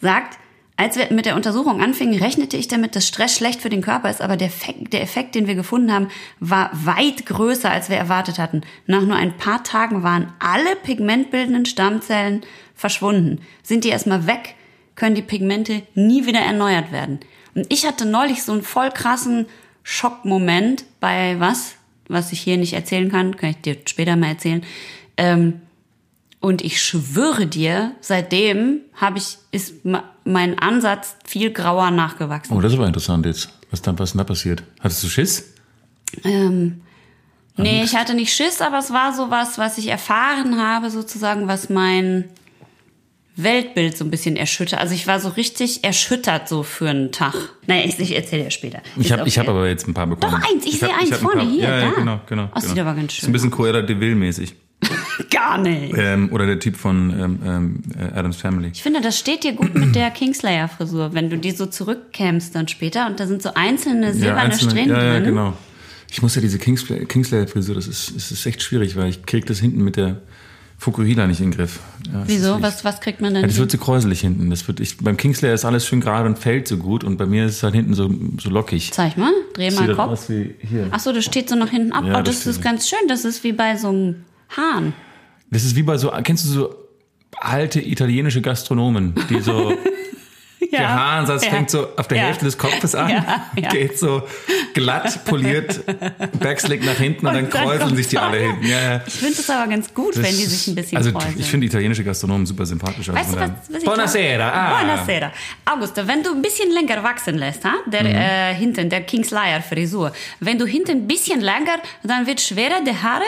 sagt, 0.00 0.38
als 0.78 0.98
wir 0.98 1.10
mit 1.10 1.24
der 1.24 1.36
Untersuchung 1.36 1.80
anfingen, 1.80 2.18
rechnete 2.22 2.58
ich 2.58 2.68
damit, 2.68 2.96
dass 2.96 3.08
Stress 3.08 3.34
schlecht 3.34 3.62
für 3.62 3.70
den 3.70 3.80
Körper 3.80 4.10
ist, 4.10 4.20
aber 4.20 4.36
der 4.36 4.48
Effekt, 4.48 4.92
der 4.92 5.00
Effekt, 5.00 5.34
den 5.34 5.46
wir 5.46 5.54
gefunden 5.54 5.90
haben, 5.90 6.08
war 6.38 6.70
weit 6.74 7.24
größer, 7.24 7.70
als 7.70 7.88
wir 7.88 7.96
erwartet 7.96 8.38
hatten. 8.38 8.60
Nach 8.86 9.00
nur 9.00 9.16
ein 9.16 9.38
paar 9.38 9.64
Tagen 9.64 10.02
waren 10.02 10.32
alle 10.38 10.76
pigmentbildenden 10.82 11.64
Stammzellen 11.64 12.42
verschwunden. 12.74 13.40
Sind 13.62 13.84
die 13.84 13.88
erstmal 13.88 14.26
weg, 14.26 14.54
können 14.96 15.14
die 15.14 15.22
Pigmente 15.22 15.82
nie 15.94 16.26
wieder 16.26 16.40
erneuert 16.40 16.90
werden. 16.90 17.20
Und 17.54 17.72
ich 17.72 17.86
hatte 17.86 18.04
neulich 18.04 18.42
so 18.42 18.52
einen 18.52 18.62
voll 18.62 18.90
krassen 18.90 19.46
Schockmoment 19.82 20.84
bei 20.98 21.38
was, 21.38 21.76
was 22.08 22.32
ich 22.32 22.40
hier 22.40 22.56
nicht 22.56 22.72
erzählen 22.72 23.10
kann, 23.10 23.36
kann 23.36 23.50
ich 23.50 23.60
dir 23.60 23.76
später 23.86 24.16
mal 24.16 24.28
erzählen. 24.28 24.64
Ähm, 25.16 25.60
und 26.40 26.62
ich 26.62 26.82
schwöre 26.82 27.46
dir, 27.46 27.92
seitdem 28.00 28.80
habe 28.94 29.18
ich, 29.18 29.38
ist 29.52 29.74
mein 30.24 30.58
Ansatz 30.58 31.16
viel 31.24 31.50
grauer 31.50 31.90
nachgewachsen. 31.90 32.56
Oh, 32.56 32.60
das 32.60 32.72
ist 32.72 32.78
aber 32.78 32.86
interessant 32.86 33.26
jetzt. 33.26 33.48
Was 33.70 33.82
dann, 33.82 33.98
was 33.98 34.12
denn 34.12 34.18
da 34.18 34.24
passiert? 34.24 34.62
Hattest 34.80 35.02
du 35.02 35.08
Schiss? 35.08 35.54
Ähm, 36.24 36.82
nee, 37.56 37.82
ich 37.82 37.96
hatte 37.96 38.14
nicht 38.14 38.32
Schiss, 38.32 38.60
aber 38.60 38.78
es 38.78 38.92
war 38.92 39.12
sowas, 39.12 39.58
was 39.58 39.78
ich 39.78 39.88
erfahren 39.88 40.60
habe, 40.60 40.90
sozusagen, 40.90 41.48
was 41.48 41.68
mein 41.68 42.24
Weltbild 43.36 43.96
so 43.96 44.04
ein 44.04 44.10
bisschen 44.10 44.36
erschüttert. 44.36 44.80
Also 44.80 44.94
ich 44.94 45.06
war 45.06 45.20
so 45.20 45.28
richtig 45.28 45.84
erschüttert 45.84 46.48
so 46.48 46.62
für 46.62 46.88
einen 46.88 47.12
Tag. 47.12 47.34
Naja, 47.66 47.84
ich, 47.84 47.98
ich 47.98 48.14
erzähle 48.16 48.44
dir 48.44 48.50
später. 48.50 48.80
Ich 48.96 49.06
Ist 49.06 49.12
habe 49.12 49.28
ich 49.28 49.38
hab 49.38 49.46
okay. 49.46 49.56
aber 49.56 49.68
jetzt 49.68 49.86
ein 49.86 49.94
paar 49.94 50.06
bekommen. 50.06 50.32
Doch, 50.40 50.50
eins. 50.52 50.64
Ich 50.64 50.78
sehe 50.80 50.88
hab- 50.88 51.00
eins 51.00 51.12
hab 51.12 51.18
ein 51.18 51.22
vorne 51.22 51.42
paar- 51.42 51.50
hier, 51.50 51.62
Ja, 51.64 51.78
ja, 51.80 51.90
da. 51.90 51.94
genau, 52.00 52.20
genau. 52.26 52.50
Oh, 52.54 52.60
sieht 52.60 52.70
genau. 52.74 52.82
aber 52.88 52.94
ganz 52.94 53.12
Ist 53.12 53.18
schön 53.20 53.28
ein 53.28 53.32
bisschen 53.32 53.50
Cruella 53.50 53.82
de 53.82 53.98
Vil 54.00 54.14
mäßig. 54.14 54.54
Gar 55.30 55.58
nicht. 55.58 55.94
Ähm, 55.96 56.30
oder 56.32 56.46
der 56.46 56.58
Typ 56.60 56.76
von 56.76 57.10
ähm, 57.18 57.38
ähm, 57.44 57.82
äh, 57.98 58.18
Adams 58.18 58.36
Family. 58.36 58.70
Ich 58.72 58.82
finde, 58.82 59.00
das 59.00 59.18
steht 59.18 59.44
dir 59.44 59.52
gut 59.52 59.74
mit 59.74 59.94
der 59.94 60.10
Kingslayer-Frisur, 60.10 61.14
wenn 61.14 61.30
du 61.30 61.38
die 61.38 61.50
so 61.52 61.66
zurückkämst 61.66 62.54
dann 62.54 62.68
später 62.68 63.06
und 63.06 63.18
da 63.20 63.26
sind 63.26 63.42
so 63.42 63.54
einzelne 63.54 64.12
silberne 64.12 64.40
einzelne- 64.52 64.70
Strähnen 64.70 64.90
ja, 64.96 65.02
ja, 65.04 65.12
drin. 65.14 65.24
genau. 65.24 65.52
Ich 66.10 66.20
muss 66.22 66.34
ja 66.36 66.40
diese 66.42 66.58
Kingslayer- 66.58 67.06
Kingslayer-Frisur, 67.06 67.74
das 67.74 67.86
ist, 67.86 68.14
das 68.14 68.30
ist 68.30 68.44
echt 68.46 68.62
schwierig, 68.62 68.96
weil 68.96 69.08
ich 69.08 69.24
krieg 69.24 69.46
das 69.46 69.58
hinten 69.58 69.82
mit 69.82 69.96
der 69.96 70.20
Fukuhila 70.78 71.26
nicht 71.26 71.40
in 71.40 71.50
den 71.50 71.56
Griff. 71.56 71.80
Ja, 72.12 72.22
Wieso? 72.26 72.62
Was, 72.62 72.84
was 72.84 73.00
kriegt 73.00 73.20
man 73.20 73.32
denn? 73.32 73.42
Ja, 73.42 73.46
das 73.46 73.56
hin? 73.56 73.62
wird 73.62 73.70
so 73.72 73.78
kräuselig 73.78 74.20
hinten. 74.20 74.50
Das 74.50 74.68
wird, 74.68 74.80
ich, 74.80 74.98
beim 74.98 75.16
Kingslayer 75.16 75.54
ist 75.54 75.64
alles 75.64 75.86
schön 75.86 76.00
gerade 76.00 76.28
und 76.28 76.38
fällt 76.38 76.68
so 76.68 76.76
gut 76.76 77.02
und 77.02 77.16
bei 77.16 77.26
mir 77.26 77.46
ist 77.46 77.56
es 77.56 77.62
halt 77.62 77.74
hinten 77.74 77.94
so, 77.94 78.10
so 78.38 78.50
lockig. 78.50 78.92
Zeig 78.92 79.16
mal, 79.16 79.32
dreh 79.54 79.70
mal 79.70 79.86
das 79.86 79.96
Kopf. 79.96 80.10
aus 80.10 80.30
wie 80.30 80.54
hier. 80.60 80.88
Ach 80.90 81.00
so, 81.00 81.12
das 81.12 81.24
steht 81.24 81.48
so 81.48 81.56
nach 81.56 81.70
hinten 81.70 81.92
ab. 81.92 82.04
Ja, 82.04 82.18
oh, 82.18 82.22
das 82.22 82.44
das 82.44 82.46
ist 82.46 82.62
ganz 82.62 82.88
schön. 82.88 82.98
Das 83.08 83.24
ist 83.24 83.42
wie 83.42 83.52
bei 83.52 83.76
so 83.76 83.88
einem 83.88 84.24
Hahn. 84.54 84.92
Das 85.50 85.64
ist 85.64 85.76
wie 85.76 85.82
bei 85.82 85.96
so, 85.96 86.12
kennst 86.22 86.44
du 86.44 86.48
so 86.50 86.74
alte 87.38 87.80
italienische 87.80 88.42
Gastronomen, 88.42 89.14
die 89.30 89.40
so, 89.40 89.72
der 90.80 90.94
Haaransatz 90.94 91.44
Ja. 91.44 91.50
fängt 91.50 91.70
so 91.70 91.88
auf 91.96 92.08
der 92.08 92.18
Ja. 92.18 92.24
Hälfte 92.24 92.44
des 92.44 92.56
Kopfes 92.58 92.94
an, 92.94 93.10
Ja, 93.10 93.46
ja. 93.56 93.68
geht 93.70 93.98
so 93.98 94.22
glatt, 94.74 95.24
poliert, 95.24 95.80
backslick 96.40 96.84
nach 96.84 96.94
hinten 96.96 97.26
und, 97.26 97.34
dann 97.34 97.44
Und 97.44 97.54
dann 97.54 97.62
kräuseln 97.64 97.80
kommt's 97.80 97.96
sich 97.96 98.08
die 98.08 98.18
alle 98.18 98.38
hinten. 98.38 98.66
Ja, 98.66 98.80
ja. 98.92 99.00
Ich 99.06 99.14
finde 99.14 99.36
das 99.36 99.50
aber 99.50 99.68
ganz 99.70 99.92
gut, 99.92 100.16
Das 100.16 100.22
wenn 100.22 100.30
die 100.36 100.44
sich 100.44 100.66
ein 100.68 100.74
bisschen 100.74 100.98
Also 100.98 101.12
kräuseln. 101.12 101.34
ich 101.38 101.46
finde 101.50 101.66
italienische 101.66 102.04
Gastronomen 102.04 102.46
super 102.46 102.66
sympathisch. 102.66 103.08
also 103.08 103.20
Weißt 103.20 103.34
du, 103.34 103.40
was, 103.40 103.50
was 103.76 103.84
Buonasera. 103.84 104.48
Ah. 104.52 104.78
Buonasera. 104.82 105.32
Augusto, 105.64 106.06
wenn 106.06 106.22
du 106.22 106.32
ein 106.32 106.42
bisschen 106.42 106.70
länger 106.72 107.02
wachsen 107.02 107.36
lässt, 107.38 107.64
ha? 107.64 107.74
der 107.86 108.02
Mhm. 108.04 108.10
äh, 108.14 108.54
hinten, 108.54 108.88
der 108.90 109.02
Kingslayer 109.02 109.62
Frisur, 109.62 110.12
wenn 110.40 110.58
du 110.58 110.66
hinten 110.66 110.92
ein 110.92 111.06
bisschen 111.06 111.40
länger, 111.40 111.76
dann 112.02 112.26
wird 112.26 112.40
schwerer 112.40 112.80
die 112.86 112.94
Haare. 112.96 113.22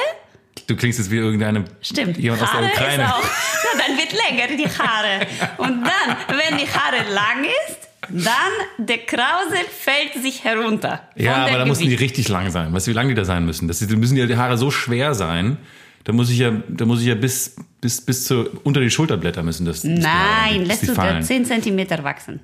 Du 0.68 0.76
klingst 0.76 0.98
jetzt 1.00 1.10
wie 1.10 1.16
irgendeine 1.16 1.64
Stimmt. 1.80 2.18
jemand 2.18 2.42
aus 2.42 2.50
der 2.50 2.60
Haare 2.60 2.70
Ukraine. 2.72 3.02
ist 3.02 3.10
auch. 3.10 3.22
Ja, 3.22 3.86
dann 3.86 3.96
wird 3.96 4.12
länger 4.12 4.56
die 4.56 4.78
Haare. 4.78 5.26
Und 5.56 5.82
dann, 5.82 6.16
wenn 6.38 6.58
die 6.58 6.66
Haare 6.68 7.10
lang 7.12 7.44
ist, 7.44 7.88
dann 8.10 8.86
der 8.86 8.98
Krause 8.98 9.56
fällt 9.76 10.22
sich 10.22 10.44
herunter. 10.44 11.08
Ja, 11.16 11.46
aber 11.46 11.58
da 11.58 11.64
müssen 11.64 11.82
die 11.84 11.88
Gewicht. 11.88 12.02
richtig 12.02 12.28
lang 12.28 12.50
sein. 12.50 12.72
Weißt 12.72 12.86
du, 12.86 12.90
wie 12.90 12.94
lang 12.94 13.08
die 13.08 13.14
da 13.14 13.24
sein 13.24 13.44
müssen? 13.44 13.66
Das, 13.66 13.78
die 13.80 13.96
müssen 13.96 14.16
ja 14.16 14.26
die 14.26 14.36
Haare 14.36 14.56
so 14.58 14.70
schwer 14.70 15.14
sein. 15.14 15.56
Da 16.04 16.12
muss 16.12 16.30
ich 16.30 16.38
ja, 16.38 16.52
da 16.68 16.84
muss 16.84 17.00
ich 17.00 17.06
ja 17.06 17.14
bis, 17.14 17.56
bis, 17.80 18.00
bis 18.00 18.24
zu, 18.26 18.48
unter 18.64 18.80
die 18.80 18.90
Schulterblätter 18.90 19.42
müssen 19.42 19.66
das. 19.66 19.82
die 19.82 19.88
Haare, 19.88 20.52
Nein, 20.52 20.64
lässt 20.66 20.82
die 20.82 20.86
du 20.86 20.94
da 20.94 21.02
fallen. 21.02 21.22
10 21.22 21.44
Zentimeter 21.46 22.02
wachsen. 22.04 22.40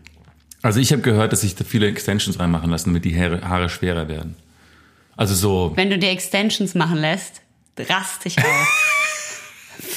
Also 0.62 0.80
ich 0.80 0.92
habe 0.92 1.02
gehört, 1.02 1.32
dass 1.32 1.42
sich 1.42 1.54
da 1.54 1.64
viele 1.64 1.88
Extensions 1.88 2.38
reinmachen 2.40 2.70
lassen, 2.70 2.90
damit 2.90 3.04
die 3.04 3.14
Haare, 3.18 3.46
Haare 3.46 3.68
schwerer 3.68 4.08
werden. 4.08 4.34
Also 5.16 5.34
so, 5.34 5.72
Wenn 5.76 5.90
du 5.90 5.98
die 5.98 6.08
Extensions 6.08 6.74
machen 6.74 6.96
lässt, 6.98 7.42
rast 7.78 8.24
dich 8.24 8.38
auf. 8.38 8.90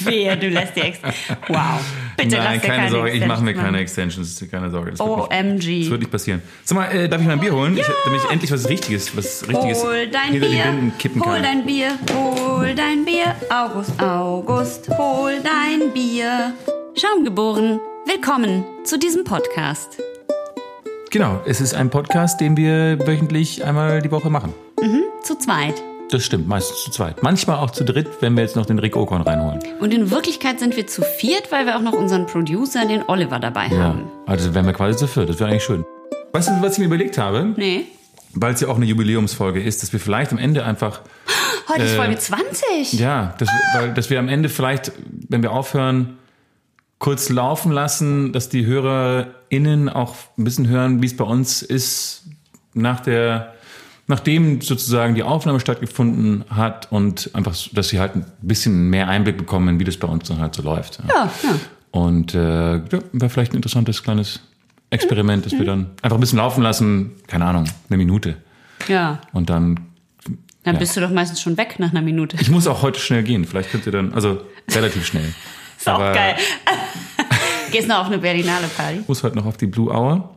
Wehe, 0.00 0.36
du 0.36 0.48
lässt 0.48 0.76
die 0.76 0.80
Extensions. 0.80 1.16
Wow. 1.48 1.80
Bitte 2.16 2.36
lass 2.36 2.44
nein, 2.44 2.60
dir 2.60 2.66
keine, 2.66 2.78
keine 2.78 2.90
Sorge, 2.90 3.10
ich 3.10 3.26
mache 3.26 3.42
mir 3.42 3.54
keine 3.54 3.78
Extensions, 3.78 4.44
keine 4.50 4.70
Sorge. 4.70 4.90
Das 4.90 5.00
wird, 5.00 5.30
nicht, 5.30 5.30
OMG. 5.30 5.80
das 5.82 5.90
wird 5.90 6.00
nicht 6.00 6.10
passieren. 6.10 6.42
Sag 6.64 6.78
mal, 6.78 6.84
äh, 6.86 7.08
darf 7.08 7.20
ich 7.20 7.26
mal 7.26 7.34
ein 7.34 7.40
Bier 7.40 7.52
holen? 7.52 7.76
Ich, 7.76 7.86
damit 8.04 8.20
ich 8.22 8.30
endlich 8.30 8.52
was 8.52 8.68
Richtiges, 8.68 9.16
was 9.16 9.48
Richtiges 9.48 9.82
Hol 9.82 10.08
dein 10.08 10.32
hinter 10.32 10.48
die 10.48 10.54
Bier, 10.54 10.64
Binden 10.64 10.98
kippen 10.98 11.24
hol 11.24 11.34
kann. 11.34 11.42
dein 11.42 11.66
Bier, 11.66 11.98
hol 12.12 12.74
dein 12.74 13.04
Bier, 13.04 13.36
August, 13.50 14.00
August, 14.02 14.88
hol 14.98 15.32
dein 15.42 15.92
Bier. 15.92 16.54
Schaumgeboren, 16.96 17.80
willkommen 18.06 18.64
zu 18.84 18.98
diesem 18.98 19.24
Podcast. 19.24 19.98
Genau, 21.10 21.40
es 21.46 21.60
ist 21.60 21.74
ein 21.74 21.88
Podcast, 21.88 22.40
den 22.40 22.56
wir 22.56 22.98
wöchentlich 23.06 23.64
einmal 23.64 24.02
die 24.02 24.10
Woche 24.10 24.28
machen. 24.28 24.52
Zu 25.22 25.38
zweit. 25.38 25.74
Das 26.10 26.24
stimmt, 26.24 26.48
meistens 26.48 26.84
zu 26.84 26.90
zweit. 26.90 27.22
Manchmal 27.22 27.58
auch 27.58 27.70
zu 27.70 27.84
dritt, 27.84 28.08
wenn 28.20 28.34
wir 28.34 28.42
jetzt 28.42 28.56
noch 28.56 28.64
den 28.64 28.78
Rick 28.78 28.96
Okon 28.96 29.20
reinholen. 29.20 29.60
Und 29.80 29.92
in 29.92 30.10
Wirklichkeit 30.10 30.58
sind 30.58 30.74
wir 30.76 30.86
zu 30.86 31.02
viert, 31.02 31.52
weil 31.52 31.66
wir 31.66 31.76
auch 31.76 31.82
noch 31.82 31.92
unseren 31.92 32.26
Producer, 32.26 32.86
den 32.86 33.02
Oliver, 33.08 33.38
dabei 33.38 33.66
Ja, 33.66 33.78
haben. 33.78 34.04
also 34.26 34.54
wären 34.54 34.64
wir 34.66 34.72
quasi 34.72 34.96
zu 34.98 35.06
viert. 35.06 35.28
Das 35.28 35.38
wäre 35.38 35.50
eigentlich 35.50 35.64
schön. 35.64 35.84
Weißt 36.32 36.48
du, 36.48 36.52
was 36.62 36.72
ich 36.74 36.78
mir 36.78 36.86
überlegt 36.86 37.18
habe? 37.18 37.52
Nee. 37.56 37.84
Weil 38.32 38.54
es 38.54 38.60
ja 38.60 38.68
auch 38.68 38.76
eine 38.76 38.86
Jubiläumsfolge 38.86 39.62
ist, 39.62 39.82
dass 39.82 39.92
wir 39.92 40.00
vielleicht 40.00 40.32
am 40.32 40.38
Ende 40.38 40.64
einfach 40.64 41.00
Heute 41.68 41.82
ist 41.82 41.96
Folge 41.96 42.16
20. 42.16 42.94
Ja, 42.94 43.34
dass, 43.38 43.48
wir- 43.48 43.80
weil, 43.80 43.92
dass 43.94 44.08
wir 44.08 44.18
am 44.18 44.28
Ende 44.28 44.48
vielleicht, 44.48 44.92
wenn 45.28 45.42
wir 45.42 45.52
aufhören, 45.52 46.16
kurz 46.98 47.28
laufen 47.28 47.70
lassen, 47.70 48.32
dass 48.32 48.48
die 48.48 48.64
HörerInnen 48.64 49.88
auch 49.90 50.14
ein 50.38 50.44
bisschen 50.44 50.68
hören, 50.68 51.02
wie 51.02 51.06
es 51.06 51.16
bei 51.16 51.24
uns 51.24 51.60
ist, 51.62 52.24
nach 52.72 53.00
der, 53.00 53.54
nachdem 54.08 54.60
sozusagen 54.60 55.14
die 55.14 55.22
Aufnahme 55.22 55.60
stattgefunden 55.60 56.44
hat 56.50 56.90
und 56.90 57.30
einfach, 57.34 57.54
dass 57.72 57.88
sie 57.90 58.00
halt 58.00 58.16
ein 58.16 58.24
bisschen 58.42 58.90
mehr 58.90 59.06
Einblick 59.08 59.36
bekommen, 59.38 59.78
wie 59.78 59.84
das 59.84 59.96
bei 59.96 60.08
uns 60.08 60.26
dann 60.28 60.38
halt 60.40 60.54
so 60.54 60.62
läuft. 60.62 60.98
Ja, 61.08 61.30
ja. 61.44 61.54
Und 61.92 62.34
äh, 62.34 62.76
ja, 62.76 62.82
wäre 63.12 63.30
vielleicht 63.30 63.52
ein 63.52 63.56
interessantes 63.56 64.02
kleines 64.02 64.40
Experiment, 64.90 65.44
dass 65.46 65.52
wir 65.52 65.64
dann 65.64 65.90
einfach 66.02 66.16
ein 66.16 66.20
bisschen 66.20 66.38
laufen 66.38 66.62
lassen, 66.62 67.12
keine 67.26 67.44
Ahnung, 67.44 67.64
eine 67.88 67.96
Minute. 67.98 68.36
Ja, 68.88 69.20
Und 69.32 69.50
dann, 69.50 69.80
dann 70.64 70.74
Ja. 70.74 70.78
bist 70.78 70.96
du 70.96 71.00
doch 71.00 71.10
meistens 71.10 71.40
schon 71.40 71.56
weg 71.56 71.76
nach 71.78 71.90
einer 71.90 72.02
Minute. 72.02 72.36
ich 72.40 72.50
muss 72.50 72.66
auch 72.66 72.82
heute 72.82 72.98
schnell 73.00 73.22
gehen, 73.22 73.44
vielleicht 73.44 73.70
könnt 73.70 73.84
ihr 73.86 73.92
dann, 73.92 74.12
also 74.14 74.40
relativ 74.70 75.06
schnell. 75.06 75.34
Ist 75.78 75.88
auch 75.88 75.98
geil. 75.98 76.36
Gehst 77.72 77.86
noch 77.88 77.98
auf 78.00 78.06
eine 78.06 78.18
Berlinale 78.18 78.66
Party? 78.68 79.00
muss 79.06 79.22
heute 79.22 79.36
noch 79.36 79.44
auf 79.46 79.56
die 79.58 79.66
Blue 79.66 79.90
Hour 79.94 80.34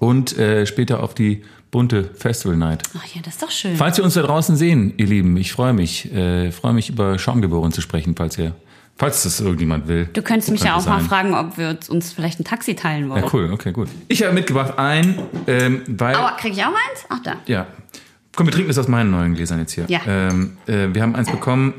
und 0.00 0.36
äh, 0.38 0.66
später 0.66 1.02
auf 1.02 1.14
die 1.14 1.44
bunte 1.72 2.04
Festival 2.14 2.56
Night. 2.56 2.82
Ach 2.96 3.04
ja, 3.14 3.20
das 3.24 3.34
ist 3.34 3.42
doch 3.42 3.50
schön. 3.50 3.74
Falls 3.76 3.98
ihr 3.98 4.04
uns 4.04 4.14
da 4.14 4.22
draußen 4.22 4.54
sehen, 4.56 4.94
ihr 4.98 5.06
Lieben, 5.06 5.36
ich 5.36 5.52
freue 5.52 5.72
mich, 5.72 6.12
äh, 6.14 6.52
freue 6.52 6.74
mich 6.74 6.88
über 6.90 7.18
Schaumgeboren 7.18 7.72
zu 7.72 7.80
sprechen, 7.80 8.14
falls 8.16 8.38
ihr, 8.38 8.54
falls 8.96 9.24
das 9.24 9.40
irgendjemand 9.40 9.88
will. 9.88 10.08
Du 10.12 10.22
könntest 10.22 10.52
mich 10.52 10.62
ja 10.62 10.72
auch 10.74 10.84
Könnte 10.84 10.90
mal 10.90 11.00
sein. 11.00 11.08
fragen, 11.08 11.34
ob 11.34 11.58
wir 11.58 11.76
uns- 11.88 12.12
vielleicht 12.12 12.38
ein 12.38 12.44
Taxi 12.44 12.74
teilen 12.76 13.08
wollen. 13.08 13.24
Ja, 13.24 13.30
cool, 13.32 13.50
okay, 13.52 13.72
gut. 13.72 13.88
Ich 14.06 14.22
habe 14.22 14.34
mitgebracht 14.34 14.78
ein, 14.78 15.18
ähm, 15.48 15.80
weil 15.88 16.14
Aua, 16.14 16.32
krieg 16.38 16.52
ich 16.52 16.62
auch 16.62 16.68
eins? 16.68 17.06
Ach 17.08 17.20
da. 17.24 17.36
Ja. 17.46 17.66
Komm, 18.36 18.46
wir 18.46 18.52
trinken 18.52 18.68
das 18.68 18.78
aus 18.78 18.88
meinen 18.88 19.10
neuen 19.10 19.34
Gläsern 19.34 19.58
jetzt 19.58 19.72
hier. 19.72 19.86
Ja. 19.88 20.00
Ähm, 20.06 20.56
äh, 20.66 20.88
wir 20.92 21.02
haben 21.02 21.14
eins 21.16 21.30
bekommen, 21.30 21.74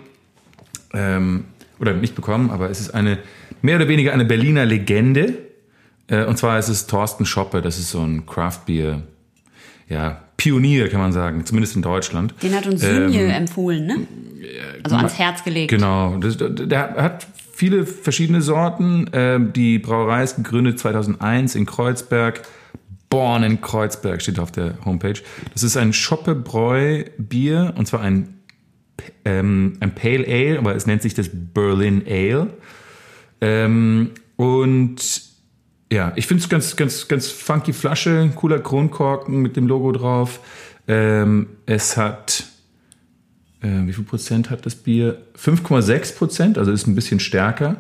ähm, 0.94 1.46
oder 1.80 1.94
nicht 1.94 2.16
bekommen, 2.16 2.50
aber 2.52 2.70
es 2.70 2.80
ist 2.80 2.92
eine, 2.96 3.20
mehr 3.62 3.76
oder 3.76 3.88
weniger 3.88 4.12
eine 4.14 4.26
Berliner 4.26 4.66
Legende. 4.66 5.38
Äh, 6.08 6.26
und 6.26 6.38
zwar 6.38 6.58
ist 6.60 6.70
es 6.70 6.88
Thorsten 6.88 7.26
Schoppe, 7.26 7.62
das 7.62 7.78
ist 7.80 7.90
so 7.92 8.02
ein 8.02 8.26
Craft-Bier, 8.26 9.04
ja, 9.94 10.22
Pionier, 10.38 10.90
kann 10.90 11.00
man 11.00 11.14
sagen, 11.14 11.46
zumindest 11.46 11.76
in 11.76 11.82
Deutschland. 11.82 12.34
Den 12.42 12.56
hat 12.56 12.66
uns 12.66 12.82
Sünje 12.82 13.28
empfohlen, 13.28 13.86
ne? 13.86 14.08
Also 14.84 14.98
ans 14.98 15.18
Herz 15.18 15.44
gelegt. 15.44 15.70
Genau, 15.70 16.18
das, 16.18 16.38
der 16.38 16.96
hat 16.96 17.26
viele 17.54 17.86
verschiedene 17.86 18.42
Sorten. 18.42 19.10
Ähm, 19.14 19.54
Die 19.54 19.80
Brauerei 19.80 20.24
ist 20.24 20.36
gegründet 20.36 20.80
2001 20.80 21.56
in 21.56 21.66
Kreuzberg. 21.66 22.42
Born 23.10 23.44
in 23.44 23.62
Kreuzberg 23.62 24.22
steht 24.22 24.40
auf 24.40 24.52
der 24.52 24.74
Homepage. 24.84 25.22
Das 25.54 25.62
ist 25.62 25.78
ein 25.78 25.94
Schoppe-Bräu-Bier 25.94 27.74
und 27.78 27.88
zwar 27.88 28.02
ein, 28.02 28.40
ähm, 29.24 29.78
ein 29.80 29.94
Pale 29.94 30.26
Ale, 30.28 30.58
aber 30.58 30.76
es 30.76 30.88
nennt 30.88 31.04
sich 31.04 31.14
das 31.14 31.30
Berlin 31.32 32.04
Ale. 32.10 32.50
Ähm, 33.40 34.12
und 34.36 34.98
ja, 35.94 36.12
ich 36.16 36.28
finde 36.28 36.44
es 36.44 36.50
ganz, 36.50 36.76
ganz, 36.76 37.08
ganz 37.08 37.28
funky 37.30 37.74
Flasche, 37.74 38.32
cooler 38.36 38.60
Kronkorken 38.60 39.42
mit 39.42 39.56
dem 39.56 39.68
Logo 39.68 39.92
drauf. 39.92 40.40
Ähm, 40.88 41.48
es 41.66 41.96
hat 41.98 42.46
äh, 43.64 43.88
wie 43.88 43.94
viel 43.94 44.04
Prozent 44.04 44.50
hat 44.50 44.66
das 44.66 44.76
Bier? 44.76 45.22
5,6 45.38 46.18
Prozent, 46.18 46.58
also 46.58 46.72
ist 46.72 46.86
ein 46.86 46.96
bisschen 46.96 47.20
stärker. 47.20 47.78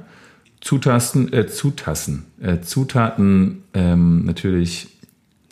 Zutasten, 0.62 1.32
äh, 1.34 1.48
Zutassen, 1.48 2.26
äh, 2.42 2.62
Zutaten 2.62 3.64
ähm, 3.74 4.26
natürlich 4.26 4.88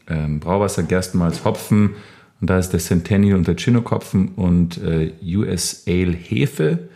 ähm, 0.08 0.40
Brauwasser, 0.40 0.84
Gerstenmalz, 0.84 1.44
Hopfen 1.44 1.96
und 2.40 2.50
da 2.50 2.58
ist 2.58 2.70
der 2.70 2.80
Centennial 2.80 3.38
und 3.38 3.48
der 3.48 3.56
Chinook-Hopfen 3.56 4.30
und 4.30 4.78
äh, 4.78 5.12
US 5.36 5.84
Ale 5.86 6.14
Hefe 6.14 6.90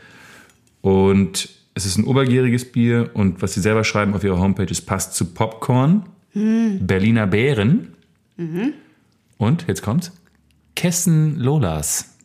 und 0.82 1.50
es 1.76 1.86
ist 1.86 1.98
ein 1.98 2.06
obergäriges 2.06 2.72
Bier 2.72 3.12
und 3.14 3.42
was 3.42 3.54
sie 3.54 3.62
selber 3.62 3.84
schreiben 3.84 4.14
auf 4.16 4.24
ihrer 4.24 4.40
Homepage, 4.40 4.66
es 4.70 4.82
passt 4.82 5.14
zu 5.14 5.26
Popcorn, 5.34 6.06
Berliner 6.34 7.28
Beeren 7.28 7.94
und, 9.38 9.68
jetzt 9.68 9.84
kommt's, 9.84 10.12
Kessen 10.76 11.38
Lolas. 11.38 12.16